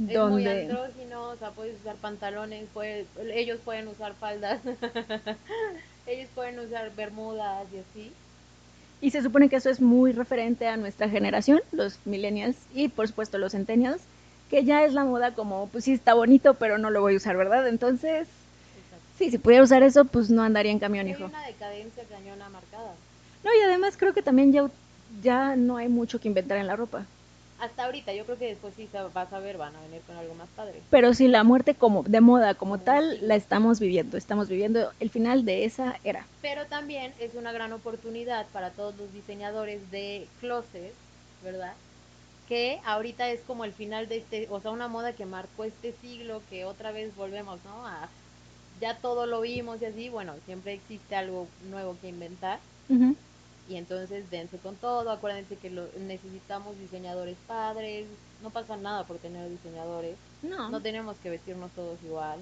Es 0.09 0.19
muy 0.29 0.43
andrógino, 0.63 1.23
o 1.31 1.37
sea, 1.37 1.51
puedes 1.51 1.81
usar 1.81 1.95
pantalones, 1.97 2.65
puedes- 2.75 3.07
ellos 3.33 3.61
pueden 3.65 3.87
usar 3.87 4.13
faldas, 4.15 4.59
ellos 6.07 6.29
pueden 6.35 6.59
usar 6.59 6.91
bermudas 6.97 7.65
y 7.73 7.79
así. 7.79 8.13
Y 9.05 9.11
se 9.11 9.21
supone 9.21 9.51
que 9.51 9.57
eso 9.57 9.69
es 9.69 9.83
muy 9.83 10.13
referente 10.13 10.67
a 10.67 10.79
nuestra 10.79 11.11
generación, 11.11 11.61
los 11.73 11.99
millennials 12.07 12.57
y 12.75 12.89
por 12.89 13.07
supuesto 13.07 13.37
los 13.37 13.53
centennials, 13.53 14.01
que 14.49 14.65
ya 14.65 14.83
es 14.83 14.95
la 14.95 15.05
moda 15.05 15.35
como, 15.35 15.69
pues 15.69 15.85
sí 15.85 15.93
está 15.93 16.15
bonito, 16.15 16.55
pero 16.55 16.79
no 16.79 16.89
lo 16.89 17.03
voy 17.03 17.13
a 17.13 17.17
usar, 17.19 17.37
¿verdad? 17.37 17.69
Entonces, 17.69 18.21
Exacto. 18.23 19.05
sí, 19.19 19.31
si 19.31 19.37
pudiera 19.37 19.63
usar 19.63 19.83
eso, 19.83 20.07
pues 20.07 20.31
no 20.31 20.43
andaría 20.43 20.73
en 20.73 20.79
camión, 20.79 21.05
Hay 21.05 21.13
hijo. 21.13 21.27
una 21.27 21.47
decadencia 21.47 22.03
cañona 22.05 22.49
marcada. 22.49 22.95
No, 23.45 23.51
y 23.53 23.61
además 23.63 23.99
creo 23.99 24.15
que 24.15 24.23
también 24.23 24.55
ya, 24.55 24.71
ya 25.23 25.55
no 25.55 25.77
hay 25.77 25.89
mucho 25.91 26.19
que 26.19 26.29
inventar 26.29 26.57
en 26.57 26.67
la 26.67 26.75
ropa. 26.77 27.05
Hasta 27.65 27.87
ahorita, 27.87 28.13
yo 28.13 28.27
creo 28.27 28.37
que 28.37 28.49
después 28.49 28.75
sí 28.77 28.91
vas 29.15 29.33
a 29.33 29.39
ver, 29.39 29.57
van 29.57 29.75
a 29.75 29.81
venir 29.81 30.03
con 30.07 30.19
algo 30.19 30.35
más 30.35 30.49
padre. 30.55 30.83
Pero 30.91 31.15
sí, 31.15 31.29
la 31.29 31.45
muerte 31.45 31.75
como 31.75 32.03
de 32.03 32.21
moda 32.21 32.55
como 32.55 32.79
tal, 32.79 33.27
la 33.27 33.37
estamos 33.37 33.81
viviendo. 33.81 34.19
Estamos 34.19 34.51
viviendo 34.51 34.93
el 35.01 35.09
final 35.09 35.47
de 35.47 35.65
esa 35.65 35.99
era. 36.05 36.27
Pero 36.43 36.67
también 36.67 37.15
es 37.19 37.35
una 37.35 37.53
gran 37.53 37.73
oportunidad 37.73 38.47
para 38.53 38.69
todos 38.69 38.95
los 38.97 39.11
diseñadores 39.15 39.91
de 39.91 40.27
closet, 40.41 40.93
¿verdad? 41.43 41.73
Que 42.49 42.81
ahorita 42.85 43.31
es 43.31 43.41
como 43.41 43.65
el 43.65 43.73
final 43.73 44.09
de 44.09 44.19
este, 44.19 44.47
o 44.51 44.61
sea, 44.61 44.71
una 44.71 44.89
moda 44.89 45.15
que 45.15 45.25
marcó 45.25 45.65
este 45.65 45.95
siglo, 46.03 46.43
que 46.51 46.67
otra 46.67 46.93
vez 46.93 47.17
volvemos, 47.17 47.61
¿no? 47.65 47.87
A, 47.87 48.11
ya 48.79 48.99
todo 48.99 49.25
lo 49.25 49.41
vimos 49.41 49.81
y 49.81 49.87
así, 49.87 50.11
bueno, 50.11 50.35
siempre 50.45 50.75
existe 50.75 51.17
algo 51.17 51.47
nuevo 51.71 51.97
que 52.03 52.09
inventar. 52.09 52.59
Y 53.69 53.77
entonces 53.77 54.31
dense 54.31 54.59
con 54.59 54.77
todo, 54.77 55.11
acuérdense 55.11 55.57
que 55.57 55.71
lo, 55.71 55.87
necesitamos 55.99 56.79
diseñadores 56.79 57.37
padres, 57.47 58.07
no 58.43 58.51
pasa 58.51 58.77
nada 58.77 59.05
por 59.05 59.19
tener 59.19 59.49
diseñadores, 59.49 60.17
No. 60.43 60.69
no 60.69 60.81
tenemos 60.83 61.17
que 61.23 61.31
vestirnos 61.31 61.71
todos 61.73 61.99
igual. 62.05 62.41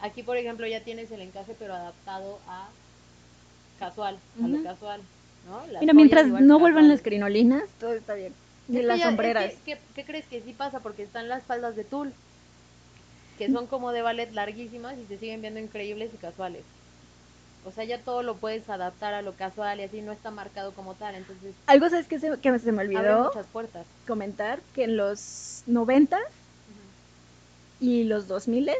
Aquí, 0.00 0.22
por 0.22 0.36
ejemplo, 0.38 0.66
ya 0.66 0.80
tienes 0.80 1.10
el 1.10 1.20
encaje, 1.20 1.54
pero 1.58 1.74
adaptado 1.74 2.38
a 2.48 2.68
casual, 3.78 4.18
a 4.42 4.48
lo 4.48 4.62
casual, 4.62 5.00
¿no? 5.46 5.66
Las 5.70 5.82
Mira, 5.82 5.92
mientras 5.92 6.26
no 6.28 6.58
vuelvan 6.58 6.88
las 6.88 7.02
crinolinas, 7.02 7.64
todo 7.78 7.92
está 7.92 8.14
bien. 8.14 8.32
Ni 8.68 8.76
Es 8.76 8.80
que 8.82 8.86
las 8.86 8.98
es 9.00 9.04
sombreras. 9.04 9.52
que- 9.52 9.74
¿qué, 9.74 9.78
qué 9.94 10.04
crees 10.04 10.24
que 10.26 10.40
sí 10.40 10.54
pasa? 10.54 10.80
Porque 10.80 11.02
están 11.02 11.28
las 11.28 11.42
faldas 11.44 11.76
de 11.76 11.84
tul, 11.84 12.12
que 13.38 13.50
son 13.50 13.66
como 13.66 13.92
de 13.92 14.02
ballet 14.02 14.32
larguísimas 14.32 14.96
y 14.98 15.04
se 15.06 15.18
siguen 15.18 15.40
viendo 15.42 15.60
increíbles 15.60 16.10
y 16.14 16.16
casuales. 16.16 16.62
O 17.64 17.70
sea, 17.70 17.84
ya 17.84 17.98
todo 17.98 18.22
lo 18.24 18.34
puedes 18.36 18.68
adaptar 18.68 19.14
a 19.14 19.22
lo 19.22 19.34
casual 19.34 19.78
y 19.78 19.84
así 19.84 20.00
no 20.02 20.10
está 20.12 20.30
marcado 20.32 20.72
como 20.72 20.94
tal. 20.94 21.14
Entonces, 21.14 21.54
Algo, 21.66 21.88
¿sabes 21.88 22.08
qué 22.08 22.18
se, 22.18 22.36
que 22.38 22.58
se 22.58 22.72
me 22.72 22.82
olvidó 22.82 23.24
muchas 23.28 23.46
puertas. 23.46 23.86
comentar? 24.06 24.58
Que 24.74 24.84
en 24.84 24.96
los 24.96 25.62
90 25.66 26.18
y 27.80 28.04
los 28.04 28.28
2000 28.28 28.70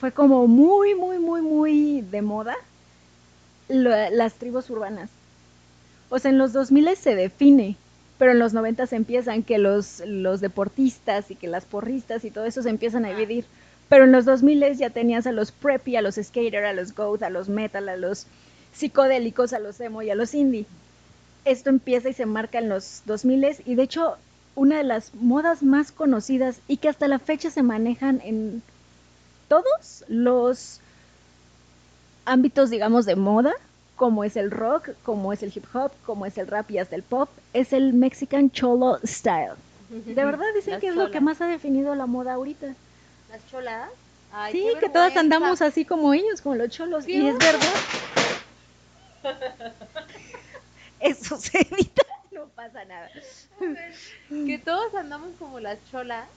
fue 0.00 0.12
como 0.12 0.46
muy, 0.46 0.94
muy, 0.94 1.18
muy, 1.18 1.42
muy 1.42 2.00
de 2.02 2.22
moda 2.22 2.56
lo- 3.68 4.10
las 4.10 4.34
tribus 4.34 4.70
urbanas. 4.70 5.10
O 6.10 6.18
sea, 6.18 6.30
en 6.30 6.38
los 6.38 6.52
2000 6.52 6.96
se 6.96 7.14
define, 7.14 7.76
pero 8.18 8.32
en 8.32 8.38
los 8.38 8.52
90 8.52 8.86
se 8.86 8.96
empiezan 8.96 9.42
que 9.42 9.58
los, 9.58 10.00
los 10.06 10.40
deportistas 10.40 11.30
y 11.30 11.34
que 11.36 11.48
las 11.48 11.64
porristas 11.64 12.24
y 12.24 12.30
todo 12.30 12.46
eso 12.46 12.62
se 12.62 12.70
empiezan 12.70 13.04
a 13.04 13.08
Ah. 13.08 13.14
dividir. 13.16 13.44
Pero 13.88 14.04
en 14.04 14.12
los 14.12 14.24
2000 14.24 14.76
ya 14.76 14.90
tenías 14.90 15.26
a 15.26 15.32
los 15.32 15.52
preppy, 15.52 15.96
a 15.96 16.02
los 16.02 16.16
skater, 16.16 16.64
a 16.64 16.72
los 16.72 16.94
goth, 16.94 17.22
a 17.22 17.30
los 17.30 17.48
metal, 17.48 17.88
a 17.88 17.96
los 17.96 18.26
psicodélicos, 18.72 19.52
a 19.52 19.58
los 19.58 19.80
emo 19.80 20.02
y 20.02 20.10
a 20.10 20.14
los 20.14 20.34
indie. 20.34 20.66
Esto 21.44 21.70
empieza 21.70 22.10
y 22.10 22.12
se 22.12 22.26
marca 22.26 22.58
en 22.58 22.68
los 22.68 23.02
2000 23.06 23.62
y 23.64 23.74
de 23.74 23.82
hecho 23.82 24.16
una 24.54 24.78
de 24.78 24.84
las 24.84 25.14
modas 25.14 25.62
más 25.62 25.92
conocidas 25.92 26.60
y 26.68 26.78
que 26.78 26.88
hasta 26.88 27.08
la 27.08 27.18
fecha 27.18 27.50
se 27.50 27.62
manejan 27.62 28.20
en 28.24 28.62
todos 29.48 30.04
los 30.08 30.80
ámbitos, 32.24 32.68
digamos, 32.68 33.06
de 33.06 33.16
moda, 33.16 33.54
como 33.96 34.24
es 34.24 34.36
el 34.36 34.50
rock, 34.50 34.90
como 35.02 35.32
es 35.32 35.42
el 35.42 35.52
hip 35.54 35.64
hop, 35.74 35.92
como 36.04 36.26
es 36.26 36.38
el 36.38 36.46
rap 36.46 36.70
y 36.70 36.78
hasta 36.78 36.96
el 36.96 37.02
pop, 37.02 37.28
es 37.52 37.72
el 37.72 37.94
Mexican 37.94 38.50
Cholo 38.50 38.98
Style. 39.04 39.54
De 39.88 40.24
verdad 40.24 40.46
dicen 40.54 40.74
Las 40.74 40.80
que 40.80 40.88
es 40.88 40.96
lo 40.96 41.10
que 41.10 41.20
más 41.20 41.40
ha 41.40 41.46
definido 41.46 41.94
la 41.94 42.06
moda 42.06 42.34
ahorita. 42.34 42.74
¿Las 43.30 43.46
choladas? 43.50 43.90
Ay, 44.32 44.52
sí, 44.52 44.66
que 44.80 44.88
todas 44.88 45.16
andamos 45.16 45.62
así 45.62 45.84
como 45.84 46.12
ellos, 46.12 46.40
como 46.40 46.54
los 46.54 46.70
cholos. 46.70 47.04
¿Qué 47.04 47.12
Y 47.12 47.28
es 47.28 47.38
verdad. 47.38 47.74
Eso 51.00 51.36
se 51.36 51.60
evita, 51.60 52.02
no 52.32 52.48
pasa 52.48 52.84
nada. 52.84 53.08
que 54.28 54.58
todos 54.58 54.94
andamos 54.94 55.30
como 55.38 55.60
las 55.60 55.78
cholas. 55.90 56.28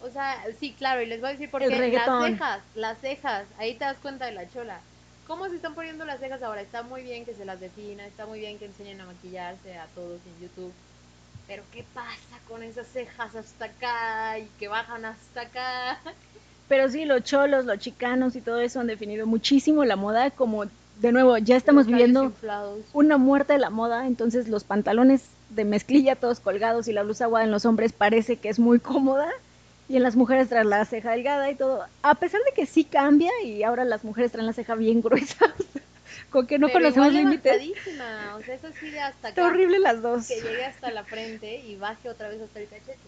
O 0.00 0.10
sea, 0.10 0.44
sí, 0.60 0.74
claro, 0.76 1.00
y 1.00 1.06
les 1.06 1.20
voy 1.20 1.30
a 1.30 1.32
decir 1.32 1.50
por 1.50 1.62
qué. 1.62 1.70
Las 1.70 2.24
cejas, 2.24 2.62
las 2.74 2.98
cejas, 2.98 3.46
ahí 3.58 3.74
te 3.74 3.84
das 3.84 3.96
cuenta 4.02 4.26
de 4.26 4.32
la 4.32 4.48
chola. 4.50 4.80
¿Cómo 5.26 5.48
se 5.48 5.56
están 5.56 5.74
poniendo 5.74 6.04
las 6.04 6.20
cejas 6.20 6.42
ahora? 6.42 6.60
Está 6.60 6.82
muy 6.82 7.02
bien 7.02 7.24
que 7.24 7.34
se 7.34 7.46
las 7.46 7.58
defina, 7.58 8.06
está 8.06 8.26
muy 8.26 8.40
bien 8.40 8.58
que 8.58 8.66
enseñen 8.66 9.00
a 9.00 9.06
maquillarse 9.06 9.78
a 9.78 9.86
todos 9.94 10.20
en 10.26 10.38
YouTube. 10.38 10.72
Pero 11.46 11.62
¿qué 11.72 11.84
pasa 11.92 12.38
con 12.48 12.62
esas 12.62 12.86
cejas 12.86 13.34
hasta 13.34 13.66
acá 13.66 14.38
y 14.38 14.48
que 14.58 14.68
bajan 14.68 15.04
hasta 15.04 15.42
acá? 15.42 15.98
Pero 16.68 16.88
sí, 16.88 17.04
los 17.04 17.22
cholos, 17.24 17.66
los 17.66 17.78
chicanos 17.78 18.36
y 18.36 18.40
todo 18.40 18.60
eso 18.60 18.80
han 18.80 18.86
definido 18.86 19.26
muchísimo 19.26 19.84
la 19.84 19.96
moda, 19.96 20.30
como 20.30 20.64
de 21.00 21.12
nuevo, 21.12 21.36
ya 21.38 21.56
estamos 21.56 21.86
viviendo 21.86 22.24
inflados. 22.24 22.80
una 22.92 23.18
muerte 23.18 23.54
de 23.54 23.58
la 23.58 23.70
moda, 23.70 24.06
entonces 24.06 24.48
los 24.48 24.64
pantalones 24.64 25.24
de 25.50 25.64
mezclilla 25.64 26.16
todos 26.16 26.40
colgados 26.40 26.88
y 26.88 26.92
la 26.92 27.02
blusa 27.02 27.24
aguada 27.24 27.44
en 27.44 27.50
los 27.50 27.64
hombres 27.66 27.92
parece 27.92 28.36
que 28.36 28.48
es 28.48 28.58
muy 28.58 28.78
cómoda 28.80 29.28
y 29.88 29.96
en 29.96 30.02
las 30.02 30.16
mujeres 30.16 30.48
traen 30.48 30.70
la 30.70 30.84
ceja 30.84 31.10
delgada 31.10 31.50
y 31.50 31.56
todo, 31.56 31.84
a 32.02 32.14
pesar 32.14 32.40
de 32.44 32.52
que 32.54 32.66
sí 32.66 32.84
cambia 32.84 33.30
y 33.44 33.62
ahora 33.62 33.84
las 33.84 34.04
mujeres 34.04 34.32
traen 34.32 34.46
la 34.46 34.52
ceja 34.52 34.74
bien 34.74 35.02
gruesa, 35.02 35.52
con 36.30 36.46
que 36.46 36.58
no 36.58 36.68
Pero 36.68 36.78
conocemos 36.80 37.12
límites. 37.12 37.62
O 38.34 38.42
sea, 38.42 38.54
eso 38.54 38.68
sí 38.80 38.90
de 38.90 39.00
hasta 39.00 39.28
Está 39.28 39.42
acá. 39.42 39.52
horrible 39.52 39.78
las 39.78 40.02
dos. 40.02 40.26
Que 40.28 40.40
llegue 40.40 40.64
hasta 40.64 40.90
la 40.90 41.04
frente 41.04 41.60
y 41.60 41.76
baje 41.76 42.08
otra 42.08 42.28
vez 42.28 42.40
hasta 42.40 42.60
el 42.60 42.68
cachete. 42.68 42.98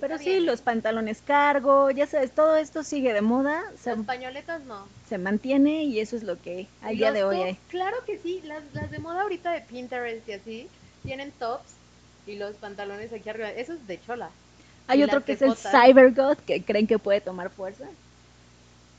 Pero 0.00 0.14
Está 0.14 0.24
sí, 0.24 0.30
bien. 0.30 0.46
los 0.46 0.62
pantalones 0.62 1.22
cargo, 1.24 1.90
ya 1.90 2.06
sabes, 2.08 2.32
todo 2.32 2.56
esto 2.56 2.82
sigue 2.82 3.12
de 3.12 3.20
moda, 3.20 3.62
se, 3.80 3.94
Las 3.94 4.04
pañoletas 4.04 4.62
no. 4.64 4.88
se 5.08 5.16
mantiene 5.18 5.84
y 5.84 6.00
eso 6.00 6.16
es 6.16 6.24
lo 6.24 6.40
que 6.40 6.66
al 6.80 6.96
día 6.96 7.12
de 7.12 7.22
hoy 7.22 7.36
tops, 7.36 7.46
hay. 7.46 7.58
Claro 7.68 7.96
que 8.04 8.18
sí, 8.18 8.40
las, 8.44 8.62
las 8.72 8.90
de 8.90 8.98
moda 8.98 9.22
ahorita 9.22 9.52
de 9.52 9.60
Pinterest 9.60 10.28
y 10.28 10.32
así, 10.32 10.68
tienen 11.04 11.30
tops 11.32 11.74
y 12.26 12.34
los 12.36 12.56
pantalones 12.56 13.12
aquí 13.12 13.28
arriba. 13.28 13.50
Eso 13.50 13.74
es 13.74 13.86
de 13.86 14.00
chola. 14.04 14.30
Hay 14.88 15.00
y 15.00 15.02
otro 15.04 15.24
que 15.24 15.32
es 15.32 15.42
el 15.42 15.54
cejotas. 15.54 15.72
cybergoth, 15.86 16.38
que 16.40 16.64
creen 16.64 16.88
que 16.88 16.98
puede 16.98 17.20
tomar 17.20 17.50
fuerza, 17.50 17.84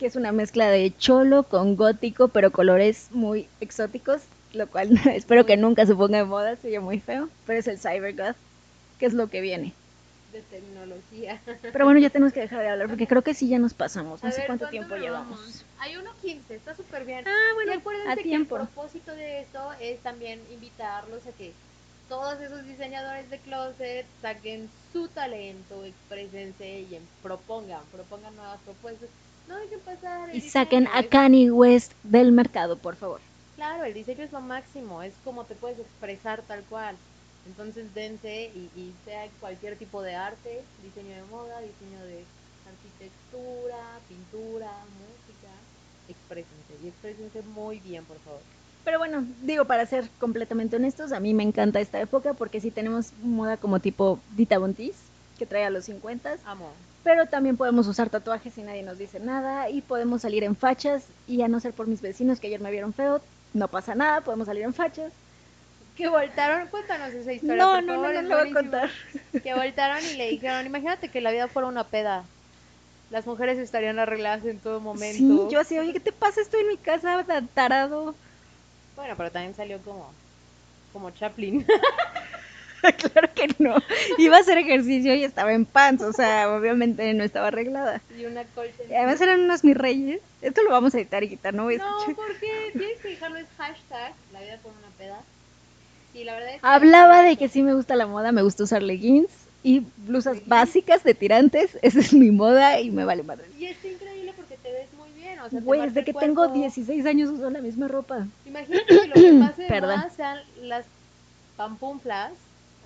que 0.03 0.07
es 0.07 0.17
una 0.17 0.33
mezcla 0.33 0.69
de 0.69 0.93
cholo 0.97 1.43
con 1.43 1.77
gótico, 1.77 2.27
pero 2.27 2.51
colores 2.51 3.07
muy 3.11 3.47
exóticos, 3.61 4.19
lo 4.51 4.67
cual 4.67 4.89
espero 5.15 5.45
que 5.45 5.55
nunca 5.55 5.85
se 5.85 5.95
ponga 5.95 6.17
de 6.17 6.25
moda, 6.25 6.57
sería 6.57 6.81
muy 6.81 6.99
feo, 6.99 7.29
pero 7.47 7.59
es 7.59 7.67
el 7.69 7.79
cybergoth, 7.79 8.35
que 8.99 9.05
es 9.05 9.13
lo 9.13 9.29
que 9.29 9.39
viene. 9.39 9.71
De 10.33 10.41
tecnología. 10.41 11.39
Pero 11.61 11.85
bueno, 11.85 12.01
ya 12.01 12.09
tenemos 12.09 12.33
que 12.33 12.41
dejar 12.41 12.59
de 12.59 12.67
hablar 12.67 12.89
porque 12.89 13.07
creo 13.07 13.21
que 13.21 13.33
sí 13.33 13.47
ya 13.47 13.59
nos 13.59 13.73
pasamos, 13.73 14.21
no 14.21 14.27
A 14.27 14.31
sé 14.33 14.39
ver, 14.39 14.47
cuánto 14.47 14.65
¿cuánto 14.65 14.71
tiempo 14.71 14.95
llevamos? 14.97 15.39
llevamos. 15.39 15.65
Hay 15.79 15.93
1.15, 15.93 16.41
está 16.49 16.75
súper 16.75 17.05
bien. 17.05 17.25
Ah, 17.25 17.51
y 17.51 17.53
bueno, 17.53 17.71
acuérdense 17.71 18.11
a 18.11 18.15
que 18.17 18.23
tiempo. 18.23 18.57
el 18.57 18.63
propósito 18.67 19.15
de 19.15 19.39
esto 19.39 19.71
es 19.79 20.01
también 20.01 20.41
invitarlos 20.51 21.25
a 21.27 21.31
que 21.31 21.53
todos 22.09 22.41
esos 22.41 22.65
diseñadores 22.65 23.29
de 23.29 23.39
closet 23.39 24.05
saquen 24.21 24.69
su 24.91 25.07
talento, 25.07 25.85
exprésense 25.85 26.81
y 26.81 26.99
propongan, 27.21 27.79
propongan 27.89 28.35
nuevas 28.35 28.59
propuestas. 28.65 29.07
No 29.47 29.57
dejen 29.57 29.79
pasar. 29.81 30.29
el 30.29 30.35
Y 30.35 30.41
saquen 30.41 30.87
a 30.87 31.03
Kanye 31.03 31.51
West 31.51 31.91
del 32.03 32.31
mercado, 32.31 32.77
por 32.77 32.95
favor. 32.95 33.19
Claro, 33.55 33.83
el 33.83 33.93
diseño 33.93 34.23
es 34.23 34.31
lo 34.31 34.41
máximo, 34.41 35.03
es 35.03 35.13
como 35.23 35.43
te 35.43 35.55
puedes 35.55 35.79
expresar 35.79 36.41
tal 36.43 36.63
cual. 36.63 36.95
Entonces 37.45 37.93
dense 37.93 38.51
y, 38.55 38.69
y 38.79 38.93
sea 39.05 39.27
cualquier 39.39 39.77
tipo 39.77 40.01
de 40.01 40.15
arte, 40.15 40.61
diseño 40.83 41.15
de 41.15 41.23
moda, 41.29 41.59
diseño 41.59 42.03
de 42.05 42.23
arquitectura, 42.65 43.99
pintura, 44.07 44.71
música, 44.97 45.51
exprésense 46.07 46.73
y 46.83 46.87
exprésense 46.87 47.41
muy 47.53 47.79
bien, 47.79 48.03
por 48.05 48.17
favor. 48.19 48.39
Pero 48.83 48.97
bueno, 48.97 49.25
digo, 49.43 49.65
para 49.65 49.85
ser 49.85 50.09
completamente 50.19 50.75
honestos, 50.75 51.11
a 51.11 51.19
mí 51.19 51.33
me 51.33 51.43
encanta 51.43 51.79
esta 51.79 52.01
época 52.01 52.33
porque 52.33 52.59
sí 52.59 52.71
tenemos 52.71 53.11
moda 53.21 53.57
como 53.57 53.79
tipo 53.79 54.19
Dita 54.35 54.57
Bontis, 54.57 54.95
que 55.37 55.45
trae 55.45 55.65
a 55.65 55.69
los 55.69 55.85
50, 55.85 56.37
Amo. 56.45 56.69
Pero 57.03 57.25
también 57.27 57.57
podemos 57.57 57.87
usar 57.87 58.09
tatuajes 58.09 58.57
y 58.57 58.63
nadie 58.63 58.83
nos 58.83 58.97
dice 58.97 59.19
nada 59.19 59.69
y 59.69 59.81
podemos 59.81 60.21
salir 60.21 60.43
en 60.43 60.55
fachas 60.55 61.03
y 61.27 61.41
a 61.41 61.47
no 61.47 61.59
ser 61.59 61.73
por 61.73 61.87
mis 61.87 62.01
vecinos 62.01 62.39
que 62.39 62.47
ayer 62.47 62.59
me 62.61 62.71
vieron 62.71 62.93
feo, 62.93 63.21
no 63.53 63.67
pasa 63.67 63.93
nada, 63.95 64.21
podemos 64.21 64.47
salir 64.47 64.63
en 64.63 64.73
fachas. 64.73 65.11
Que 65.97 66.07
voltaron, 66.09 66.67
cuéntanos 66.69 67.13
esa 67.13 67.33
historia. 67.33 67.63
No, 67.63 67.73
por 67.75 67.83
no, 67.83 67.93
no, 67.95 68.01
favor, 68.01 68.15
no 68.15 68.29
lo 68.29 68.37
voy 68.39 68.49
a 68.49 68.53
contar. 68.53 68.89
Que 69.43 69.53
voltaron 69.53 70.03
y 70.03 70.17
le 70.17 70.29
dijeron, 70.29 70.65
imagínate 70.65 71.09
que 71.09 71.21
la 71.21 71.31
vida 71.31 71.47
fuera 71.47 71.67
una 71.67 71.83
peda. 71.83 72.23
Las 73.11 73.27
mujeres 73.27 73.59
estarían 73.59 73.99
arregladas 73.99 74.43
en 74.45 74.57
todo 74.59 74.79
momento. 74.79 75.47
Sí, 75.47 75.53
yo 75.53 75.59
así, 75.59 75.77
oye, 75.77 75.93
¿qué 75.93 75.99
te 75.99 76.11
pasa? 76.11 76.41
Estoy 76.41 76.61
en 76.61 76.69
mi 76.69 76.77
casa 76.77 77.23
ta- 77.27 77.43
tarado. 77.53 78.15
Bueno, 78.95 79.13
pero 79.15 79.29
también 79.29 79.53
salió 79.53 79.77
como, 79.83 80.09
como 80.93 81.11
Chaplin. 81.11 81.63
claro 83.11 83.29
que 83.33 83.47
no. 83.59 83.75
Iba 84.17 84.37
a 84.37 84.39
hacer 84.41 84.57
ejercicio 84.57 85.15
y 85.15 85.23
estaba 85.23 85.53
en 85.53 85.65
pants, 85.65 86.03
o 86.03 86.13
sea, 86.13 86.49
obviamente 86.53 87.13
no 87.13 87.23
estaba 87.23 87.47
arreglada. 87.47 88.01
y 88.17 88.25
una 88.25 88.43
colcha. 88.55 88.83
Y 88.89 88.93
además 88.93 89.21
eran 89.21 89.41
unos 89.41 89.63
mis 89.63 89.75
reyes. 89.77 90.19
Esto 90.41 90.61
lo 90.63 90.71
vamos 90.71 90.93
a 90.93 90.97
editar 90.99 91.23
y 91.23 91.29
quitar, 91.29 91.53
no 91.53 91.63
voy 91.63 91.75
a 91.75 91.77
No, 91.79 91.99
escuchar. 91.99 92.15
porque 92.15 92.71
tienes 92.77 92.99
que 92.99 93.07
dejarlo 93.09 93.37
es 93.37 93.47
hashtag 93.57 94.13
la 94.33 94.41
vida 94.41 94.57
por 94.61 94.71
una 94.73 94.89
peda. 94.97 95.19
Sí, 96.11 96.23
la 96.23 96.33
verdad 96.33 96.49
es 96.55 96.61
que 96.61 96.67
Hablaba 96.67 97.21
de 97.23 97.37
que 97.37 97.47
sí 97.49 97.63
me 97.63 97.73
gusta 97.73 97.95
la 97.95 98.05
moda, 98.05 98.31
me 98.31 98.41
gusta 98.43 98.63
usar 98.63 98.83
leggings 98.83 99.29
y 99.63 99.79
blusas 100.05 100.33
Leggings. 100.33 100.49
básicas 100.49 101.03
de 101.03 101.13
tirantes. 101.15 101.77
Esa 101.81 101.99
es 102.01 102.13
mi 102.13 102.29
moda 102.31 102.79
y 102.81 102.91
me 102.91 103.05
vale 103.05 103.23
madre. 103.23 103.45
Y 103.57 103.65
está 103.65 103.87
increíble 103.87 104.33
porque 104.35 104.57
te 104.57 104.71
ves 104.71 104.87
muy 104.97 105.09
bien, 105.19 105.39
o 105.39 105.49
sea, 105.49 105.59
Güey, 105.61 105.81
desde 105.81 106.03
que 106.03 106.13
tengo 106.13 106.41
cuerpo. 106.47 106.55
16 106.55 107.05
años 107.05 107.29
uso 107.29 107.49
la 107.49 107.61
misma 107.61 107.87
ropa. 107.87 108.27
Imagínate 108.45 108.85
que 108.85 109.07
lo 109.07 109.13
que 109.13 109.31
moda 109.81 110.09
sean 110.15 110.39
las 110.61 110.85
pampunflas, 111.57 112.31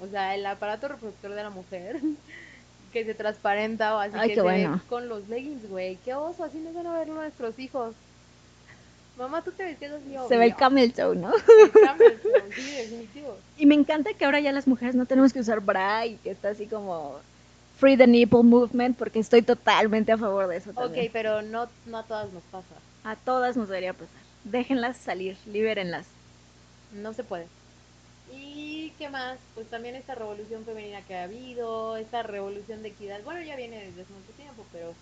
o 0.02 0.08
sea, 0.08 0.36
el 0.36 0.46
aparato 0.46 0.88
reproductor 0.88 1.32
de 1.34 1.44
la 1.44 1.50
mujer, 1.50 2.00
que 2.94 3.06
se 3.06 3.14
transparenta 3.14 3.96
o 3.96 4.00
así 4.00 4.14
Ay, 4.18 4.30
que 4.30 4.36
se 4.36 4.42
bueno. 4.42 4.74
ve 4.74 4.80
con 4.90 5.10
los 5.10 5.28
leggings, 5.28 5.70
güey. 5.70 5.98
Qué 6.06 6.14
oso, 6.14 6.44
así 6.44 6.58
nos 6.60 6.74
van 6.74 6.88
a 6.88 6.98
ver 6.98 7.08
nuestros 7.10 7.58
hijos. 7.60 7.94
Mamá, 9.18 9.42
tú 9.42 9.52
te 9.52 9.64
vestías 9.64 9.94
así, 9.94 10.16
Se 10.28 10.38
ve 10.38 10.46
el 10.46 10.52
obvio. 10.52 10.58
camel 10.60 10.94
toe, 10.94 11.16
¿no? 11.16 11.32
El 11.34 11.72
camel 11.72 12.20
toe, 12.22 12.54
sí, 12.56 12.72
definitivo. 12.72 13.36
Y 13.58 13.66
me 13.66 13.74
encanta 13.74 14.14
que 14.14 14.26
ahora 14.26 14.40
ya 14.40 14.52
las 14.52 14.68
mujeres 14.68 14.94
no 14.94 15.06
tenemos 15.08 15.34
que 15.34 15.40
usar 15.40 15.60
bra 15.60 16.06
y 16.06 16.18
que 16.18 16.30
está 16.30 16.50
así 16.50 16.68
como 16.68 17.20
free 17.80 17.98
the 17.98 18.06
nipple 18.06 18.44
movement 18.44 18.96
porque 18.98 19.20
estoy 19.20 19.42
totalmente 19.42 20.12
a 20.12 20.18
favor 20.18 20.48
de 20.48 20.58
eso 20.58 20.72
también. 20.72 21.06
Ok, 21.08 21.12
pero 21.12 21.42
no, 21.42 21.68
no 21.88 21.98
a 21.98 22.04
todas 22.04 22.32
nos 22.32 22.44
pasa. 22.44 22.76
A 23.04 23.16
todas 23.16 23.58
nos 23.58 23.68
debería 23.70 23.94
pasar. 23.94 24.08
Déjenlas 24.44 24.98
salir, 24.98 25.36
libérenlas. 25.48 26.06
No 26.94 27.12
se 27.14 27.24
puede. 27.24 27.48
¿Y 28.34 28.92
qué 28.98 29.10
más? 29.10 29.38
Pues 29.56 29.68
también 29.68 29.96
esta 29.96 30.16
revolución 30.16 30.66
femenina 30.66 31.02
que 31.02 31.16
ha 31.16 31.24
habido, 31.24 31.98
esta 31.98 32.24
revolución 32.24 32.84
de 32.84 32.90
equidad. 32.90 33.22
Bueno, 33.24 33.42
ya 33.42 33.56
viene 33.56 33.78
desde 33.78 34.02
hace 34.02 34.14
mucho 34.14 34.32
tiempo, 34.36 34.66
pero 34.72 34.94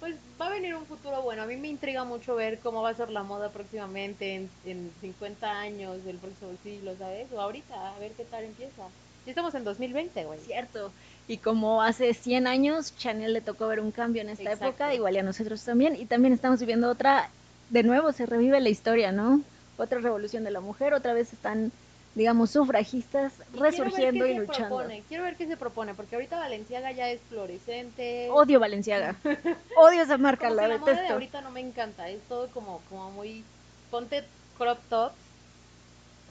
pues 0.00 0.16
va 0.40 0.46
a 0.46 0.50
venir 0.50 0.74
un 0.74 0.86
futuro 0.86 1.22
bueno. 1.22 1.42
A 1.42 1.46
mí 1.46 1.56
me 1.56 1.68
intriga 1.68 2.04
mucho 2.04 2.34
ver 2.34 2.58
cómo 2.58 2.82
va 2.82 2.90
a 2.90 2.94
ser 2.94 3.10
la 3.10 3.22
moda 3.22 3.50
próximamente, 3.50 4.34
en, 4.34 4.50
en 4.64 4.92
50 5.00 5.50
años 5.50 6.04
del 6.04 6.18
próximo 6.18 6.52
siglo, 6.62 6.94
¿sabes? 6.98 7.26
O 7.32 7.40
ahorita, 7.40 7.94
a 7.94 7.98
ver 7.98 8.12
qué 8.12 8.24
tal 8.24 8.44
empieza. 8.44 8.82
Ya 9.24 9.30
estamos 9.30 9.54
en 9.54 9.64
2020, 9.64 10.24
güey. 10.24 10.38
Cierto. 10.40 10.92
Y 11.26 11.38
como 11.38 11.82
hace 11.82 12.12
100 12.12 12.46
años 12.46 12.94
Chanel 12.96 13.32
le 13.32 13.40
tocó 13.40 13.66
ver 13.68 13.80
un 13.80 13.90
cambio 13.90 14.20
en 14.20 14.28
esta 14.28 14.42
Exacto. 14.42 14.66
época, 14.66 14.94
igual 14.94 15.14
y 15.14 15.18
a 15.18 15.22
nosotros 15.22 15.64
también. 15.64 15.96
Y 15.96 16.04
también 16.04 16.34
estamos 16.34 16.60
viviendo 16.60 16.90
otra, 16.90 17.30
de 17.70 17.82
nuevo 17.82 18.12
se 18.12 18.26
revive 18.26 18.60
la 18.60 18.68
historia, 18.68 19.12
¿no? 19.12 19.40
Otra 19.78 20.00
revolución 20.00 20.44
de 20.44 20.50
la 20.50 20.60
mujer, 20.60 20.92
otra 20.92 21.14
vez 21.14 21.32
están, 21.32 21.72
digamos, 22.14 22.50
sufragistas 22.50 23.32
Y 23.52 23.58
resurgiendo 23.58 24.26
y 24.26 24.34
luchando. 24.34 24.76
propone, 24.76 25.02
Quiero 25.08 25.24
ver 25.24 25.36
qué 25.36 25.46
se 25.46 25.56
propone, 25.56 25.94
porque 25.94 26.14
ahorita 26.14 26.38
Valenciaga 26.38 26.92
ya 26.92 27.10
es 27.10 27.20
fluorescente. 27.28 28.28
Odio 28.30 28.60
Valenciaga. 28.60 29.16
Odio 29.76 30.02
esa 30.02 30.16
marca, 30.18 30.48
como 30.48 30.56
la 30.56 30.62
que 30.62 30.68
la 30.68 30.78
moda 30.78 30.90
de 30.90 30.96
detesto. 30.96 31.12
ahorita 31.14 31.40
no 31.40 31.50
me 31.50 31.60
encanta, 31.60 32.08
es 32.08 32.20
todo 32.28 32.48
como, 32.48 32.80
como 32.88 33.10
muy, 33.10 33.44
ponte 33.90 34.22
crop 34.56 34.78
tops 34.88 35.14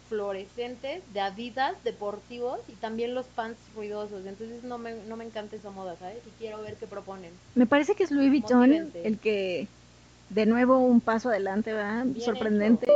fluorescentes 0.09 1.01
de 1.13 1.21
Adidas, 1.21 1.75
deportivos 1.83 2.59
y 2.67 2.73
también 2.73 3.15
los 3.15 3.25
pants 3.25 3.57
ruidosos, 3.75 4.25
entonces 4.25 4.63
no 4.63 4.77
me, 4.77 4.93
no 5.07 5.17
me 5.17 5.25
encanta 5.25 5.55
esa 5.55 5.71
moda, 5.71 5.95
¿sabes? 5.99 6.17
Y 6.25 6.29
quiero 6.39 6.61
ver 6.61 6.75
qué 6.75 6.87
proponen. 6.87 7.31
Me 7.55 7.65
parece 7.65 7.95
que 7.95 8.03
es 8.03 8.11
Louis 8.11 8.29
Vuitton 8.29 8.91
el 9.03 9.17
que, 9.17 9.67
de 10.29 10.45
nuevo, 10.45 10.77
un 10.77 11.01
paso 11.01 11.29
adelante, 11.29 11.73
¿verdad? 11.73 12.05
Bien 12.05 12.21
Sorprendente. 12.21 12.87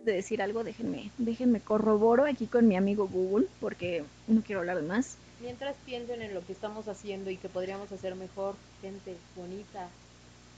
Antes 0.00 0.14
de 0.14 0.16
decir 0.16 0.40
algo, 0.40 0.64
déjenme, 0.64 1.10
déjenme 1.18 1.60
corroboro 1.60 2.24
aquí 2.24 2.46
con 2.46 2.66
mi 2.66 2.74
amigo 2.74 3.06
Google, 3.06 3.48
porque 3.60 4.02
no 4.28 4.40
quiero 4.40 4.60
hablar 4.60 4.78
de 4.78 4.88
más. 4.88 5.18
Mientras 5.42 5.76
piensen 5.84 6.22
en 6.22 6.32
lo 6.32 6.40
que 6.46 6.54
estamos 6.54 6.88
haciendo 6.88 7.28
y 7.28 7.36
que 7.36 7.50
podríamos 7.50 7.92
hacer 7.92 8.14
mejor, 8.14 8.54
gente 8.80 9.14
bonita, 9.36 9.90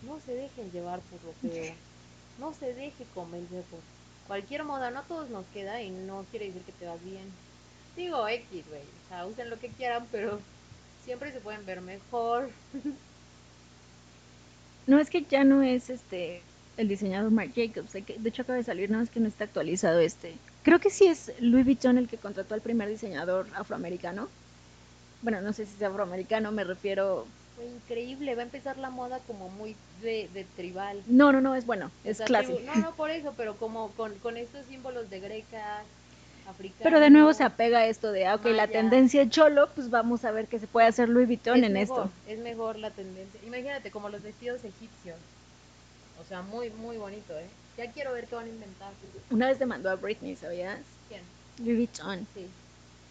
no 0.06 0.20
se 0.20 0.36
dejen 0.36 0.70
llevar 0.70 1.00
por 1.00 1.18
lo 1.24 1.32
feo, 1.50 1.74
no 2.38 2.54
se 2.54 2.72
deje 2.72 3.04
convencer 3.16 3.64
por 3.64 3.80
cualquier 4.28 4.62
moda, 4.62 4.92
no 4.92 5.00
a 5.00 5.02
todos 5.02 5.28
nos 5.28 5.44
queda 5.46 5.82
y 5.82 5.90
no 5.90 6.24
quiere 6.30 6.46
decir 6.46 6.62
que 6.62 6.70
te 6.70 6.86
vas 6.86 7.02
bien. 7.02 7.24
Digo 7.96 8.28
X, 8.28 8.64
güey, 8.68 8.82
o 8.82 9.08
sea, 9.08 9.26
usen 9.26 9.50
lo 9.50 9.58
que 9.58 9.70
quieran, 9.70 10.06
pero 10.12 10.38
siempre 11.04 11.32
se 11.32 11.40
pueden 11.40 11.66
ver 11.66 11.80
mejor. 11.80 12.48
No 14.84 14.98
es 14.98 15.10
que 15.10 15.22
ya 15.22 15.44
no 15.44 15.62
es 15.62 15.90
este 15.90 16.42
el 16.76 16.88
diseñador 16.88 17.30
Marc 17.30 17.52
Jacobs, 17.54 17.92
de 17.92 18.28
hecho 18.28 18.42
acaba 18.42 18.56
de 18.56 18.64
salir, 18.64 18.90
no 18.90 19.00
es 19.00 19.10
que 19.10 19.20
no 19.20 19.28
está 19.28 19.44
actualizado 19.44 20.00
este. 20.00 20.34
Creo 20.62 20.78
que 20.80 20.90
sí 20.90 21.06
es 21.06 21.32
Louis 21.40 21.64
Vuitton 21.64 21.98
el 21.98 22.08
que 22.08 22.16
contrató 22.16 22.54
al 22.54 22.60
primer 22.62 22.88
diseñador 22.88 23.46
afroamericano. 23.54 24.28
Bueno, 25.22 25.40
no 25.40 25.52
sé 25.52 25.66
si 25.66 25.74
es 25.76 25.82
afroamericano, 25.82 26.50
me 26.50 26.64
refiero. 26.64 27.26
Fue 27.56 27.66
increíble, 27.66 28.34
va 28.34 28.40
a 28.42 28.44
empezar 28.44 28.78
la 28.78 28.90
moda 28.90 29.20
como 29.26 29.48
muy 29.50 29.76
de, 30.00 30.28
de 30.32 30.44
tribal. 30.56 31.00
No, 31.06 31.30
no, 31.32 31.40
no, 31.40 31.54
es 31.54 31.66
bueno, 31.66 31.90
O 32.04 32.08
es 32.08 32.16
sea, 32.16 32.26
clásico. 32.26 32.58
No, 32.64 32.74
no 32.76 32.92
por 32.94 33.10
eso, 33.10 33.34
pero 33.36 33.56
como 33.56 33.90
con, 33.92 34.14
con 34.16 34.36
estos 34.36 34.64
símbolos 34.66 35.10
de 35.10 35.20
grecas, 35.20 35.84
africanos. 36.48 36.82
Pero 36.82 36.98
de 36.98 37.10
nuevo 37.10 37.32
se 37.34 37.44
apega 37.44 37.80
a 37.80 37.86
esto 37.86 38.10
de, 38.10 38.26
ah, 38.26 38.36
ok, 38.36 38.46
la 38.46 38.66
Maya. 38.66 38.72
tendencia 38.72 39.28
cholo, 39.28 39.68
pues 39.74 39.90
vamos 39.90 40.24
a 40.24 40.30
ver 40.32 40.46
qué 40.46 40.58
se 40.58 40.66
puede 40.66 40.86
hacer 40.88 41.08
Louis 41.08 41.26
Vuitton 41.28 41.58
es 41.58 41.64
en 41.64 41.72
mejor, 41.74 42.06
esto. 42.06 42.10
Es 42.26 42.38
mejor 42.40 42.78
la 42.78 42.90
tendencia. 42.90 43.38
Imagínate 43.46 43.90
como 43.90 44.08
los 44.08 44.22
vestidos 44.22 44.64
egipcios. 44.64 45.16
O 46.20 46.24
sea, 46.24 46.42
muy, 46.42 46.70
muy 46.70 46.96
bonito, 46.96 47.36
¿eh? 47.38 47.46
Ya 47.76 47.90
quiero 47.90 48.12
ver 48.12 48.26
qué 48.26 48.34
van 48.34 48.46
a 48.46 48.48
inventar. 48.50 48.92
Una 49.30 49.48
vez 49.48 49.58
demandó 49.58 49.90
a 49.90 49.96
Britney, 49.96 50.36
¿sabías? 50.36 50.78
¿Quién? 51.08 51.22
Louis 51.58 51.76
Vuitton, 51.78 52.26
Sí. 52.34 52.46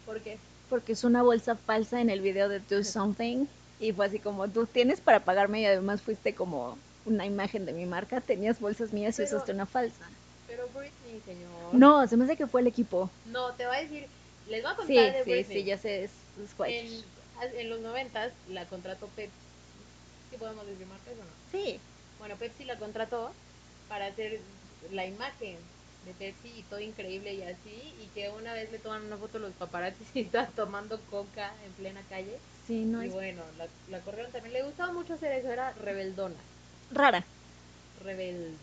¿Por 0.05 0.19
qué? 0.21 0.37
porque 0.69 0.93
es 0.93 1.03
una 1.03 1.21
bolsa 1.21 1.57
falsa 1.57 1.99
en 1.99 2.09
el 2.09 2.21
video 2.21 2.47
de 2.47 2.59
Do 2.61 2.81
Something 2.85 3.45
y 3.81 3.91
fue 3.91 4.05
así 4.05 4.19
como, 4.19 4.47
tú 4.47 4.65
tienes 4.65 5.01
para 5.01 5.19
pagarme 5.19 5.59
y 5.61 5.65
además 5.65 6.01
fuiste 6.01 6.33
como 6.33 6.77
una 7.05 7.25
imagen 7.25 7.65
de 7.65 7.73
mi 7.73 7.85
marca, 7.85 8.21
tenías 8.21 8.59
bolsas 8.61 8.93
mías 8.93 9.15
y 9.15 9.23
Pero- 9.23 9.35
usaste 9.35 9.51
una 9.51 9.65
falsa. 9.65 10.09
Pero 10.47 10.69
Britney, 10.69 11.21
señor. 11.25 11.73
No, 11.73 12.07
se 12.07 12.15
me 12.15 12.23
hace 12.23 12.37
que 12.37 12.47
fue 12.47 12.61
el 12.61 12.67
equipo. 12.67 13.09
No, 13.25 13.51
te 13.55 13.65
voy 13.67 13.75
a 13.75 13.81
decir, 13.81 14.05
les 14.47 14.63
voy 14.63 14.71
a 14.71 14.75
contar 14.75 14.87
Sí, 14.87 14.95
de 15.11 15.23
sí, 15.25 15.31
Britney. 15.31 15.57
sí, 15.57 15.63
ya 15.65 15.77
sé, 15.77 16.03
es, 16.05 16.11
es. 16.41 17.03
En, 17.41 17.59
en 17.59 17.69
los 17.69 17.81
noventas 17.81 18.31
la 18.47 18.65
contrató 18.65 19.07
Pepsi. 19.15 19.33
¿Sí 20.29 20.37
podemos 20.37 20.65
decir 20.67 20.87
marcas 20.87 21.13
o 21.13 21.17
no? 21.17 21.31
Sí. 21.51 21.79
Bueno, 22.21 22.35
Pepsi 22.37 22.65
la 22.65 22.77
contrató 22.77 23.31
para 23.89 24.05
hacer 24.05 24.39
la 24.91 25.05
imagen 25.07 25.57
de 26.05 26.13
Pepsi 26.13 26.49
y 26.55 26.63
todo 26.63 26.79
increíble 26.79 27.33
y 27.33 27.41
así, 27.41 27.93
y 27.99 28.07
que 28.13 28.29
una 28.29 28.53
vez 28.53 28.71
le 28.71 28.77
toman 28.79 29.03
una 29.05 29.17
foto 29.17 29.39
los 29.39 29.53
paparazzis 29.53 30.07
y 30.13 30.21
estaba 30.21 30.47
tomando 30.47 30.99
coca 31.09 31.51
en 31.65 31.71
plena 31.73 32.01
calle. 32.09 32.37
Sí, 32.67 32.85
no 32.85 33.03
y 33.03 33.07
es 33.07 33.13
bueno, 33.13 33.41
la, 33.57 33.67
la 33.89 33.99
corrieron 34.03 34.31
también. 34.31 34.53
Le 34.53 34.63
gustaba 34.63 34.93
mucho 34.93 35.15
hacer 35.15 35.31
eso, 35.33 35.49
era 35.49 35.73
rebeldona, 35.73 36.35
rara. 36.91 37.25
rebelde, 38.03 38.55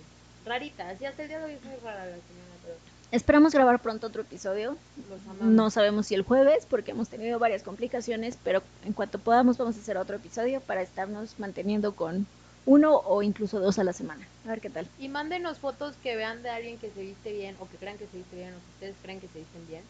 rarita. 0.44 0.88
Así 0.90 1.04
hasta 1.04 1.22
el 1.22 1.28
día 1.28 1.38
de 1.40 1.44
hoy 1.46 1.52
es 1.54 1.64
muy 1.64 1.76
rara 1.82 2.04
la 2.06 2.12
señora, 2.12 2.54
pero 2.62 2.76
Esperamos 3.10 3.52
grabar 3.54 3.80
pronto 3.80 4.06
otro 4.06 4.22
episodio. 4.22 4.76
los 5.08 5.20
amamos. 5.24 5.44
No 5.54 5.70
sabemos 5.70 6.06
si 6.06 6.14
el 6.14 6.22
jueves, 6.22 6.66
porque 6.68 6.90
hemos 6.92 7.08
tenido 7.08 7.38
varias 7.40 7.62
complicaciones, 7.64 8.38
pero 8.44 8.62
en 8.84 8.92
cuanto 8.92 9.18
podamos 9.18 9.56
vamos 9.56 9.76
a 9.76 9.80
hacer 9.80 9.96
otro 9.96 10.16
episodio 10.16 10.60
para 10.60 10.82
estarnos 10.82 11.38
manteniendo 11.38 11.94
con 11.96 12.26
uno 12.68 12.96
o 12.98 13.22
incluso 13.22 13.60
dos 13.60 13.78
a 13.78 13.84
la 13.84 13.94
semana. 13.94 14.26
A 14.44 14.48
ver 14.50 14.60
qué 14.60 14.68
tal. 14.68 14.86
Y 14.98 15.08
mándenos 15.08 15.58
fotos 15.58 15.94
que 16.02 16.16
vean 16.16 16.42
de 16.42 16.50
alguien 16.50 16.76
que 16.76 16.90
se 16.90 17.00
viste 17.00 17.32
bien 17.32 17.56
o 17.60 17.68
que 17.68 17.78
crean 17.78 17.96
que 17.96 18.06
se 18.06 18.18
viste 18.18 18.36
bien 18.36 18.50
o 18.50 18.58
que 18.58 18.70
ustedes 18.74 18.94
creen 19.02 19.20
que 19.20 19.28
se 19.28 19.38
visten 19.38 19.66
bien. 19.66 19.82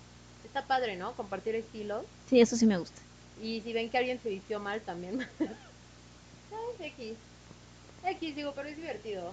Está 0.44 0.64
padre, 0.64 0.94
¿no? 0.96 1.12
Compartir 1.14 1.56
estilos. 1.56 2.04
Sí, 2.30 2.40
eso 2.40 2.56
sí 2.56 2.66
me 2.66 2.78
gusta. 2.78 3.00
Y 3.42 3.62
si 3.62 3.72
ven 3.72 3.90
que 3.90 3.98
alguien 3.98 4.20
se 4.22 4.28
vistió 4.28 4.60
mal 4.60 4.80
también. 4.82 5.18
¿Sabes? 6.50 6.92
X. 6.96 7.14
X, 8.04 8.36
digo, 8.36 8.52
pero 8.54 8.68
es 8.68 8.76
divertido. 8.76 9.32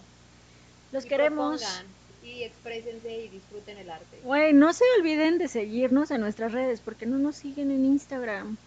Los 0.92 1.06
Y 1.06 1.08
queremos. 1.08 1.62
propongan, 1.62 1.86
Y 2.24 2.44
exprésense 2.44 3.26
y 3.26 3.28
disfruten 3.30 3.78
el 3.78 3.92
arte. 3.92 4.20
Güey, 4.24 4.54
no 4.54 4.74
se 4.74 4.84
olviden 4.98 5.38
de 5.38 5.48
seguirnos 5.50 6.10
en 6.10 6.22
nuestras 6.22 6.52
redes, 6.52 6.82
porque 6.84 7.06
no 7.06 7.20
nos 7.20 7.36
siguen 7.36 7.70
en 7.70 7.86
Instagram 7.86 8.58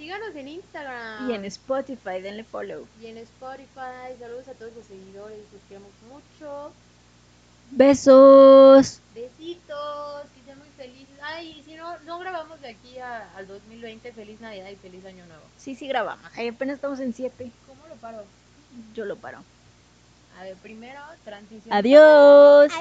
Síganos 0.00 0.34
en 0.34 0.48
Instagram. 0.48 1.30
y 1.30 1.34
en 1.34 1.44
Spotify, 1.44 2.20
denle 2.22 2.42
follow. 2.44 2.86
Y 3.02 3.06
en 3.08 3.18
Spotify. 3.18 4.16
Saludos 4.18 4.48
a 4.48 4.52
todos 4.54 4.72
los 4.74 4.86
seguidores. 4.86 5.38
Los 5.52 5.62
queremos 5.68 5.90
mucho. 6.08 6.72
Besos. 7.70 9.00
Besitos. 9.14 10.22
Que 10.34 10.42
sean 10.44 10.58
muy 10.58 10.68
felices. 10.76 11.16
Ay, 11.22 11.58
y 11.60 11.62
si 11.64 11.74
no, 11.74 11.98
no 12.00 12.18
grabamos 12.18 12.60
de 12.62 12.68
aquí 12.70 12.98
a- 12.98 13.30
al 13.36 13.46
2020. 13.46 14.12
Feliz 14.12 14.40
Navidad 14.40 14.70
y 14.70 14.76
feliz 14.76 15.04
Año 15.04 15.26
Nuevo. 15.26 15.42
Sí, 15.58 15.74
sí 15.74 15.86
grabamos. 15.86 16.24
Ahí 16.36 16.48
apenas 16.48 16.76
estamos 16.76 16.98
en 17.00 17.12
7. 17.12 17.50
¿Cómo 17.66 17.86
lo 17.88 17.94
paro? 17.96 18.24
Yo 18.94 19.04
lo 19.04 19.16
paro. 19.16 19.44
A 20.38 20.44
ver, 20.44 20.56
primero, 20.56 21.00
transición. 21.24 21.74
Adiós. 21.74 22.72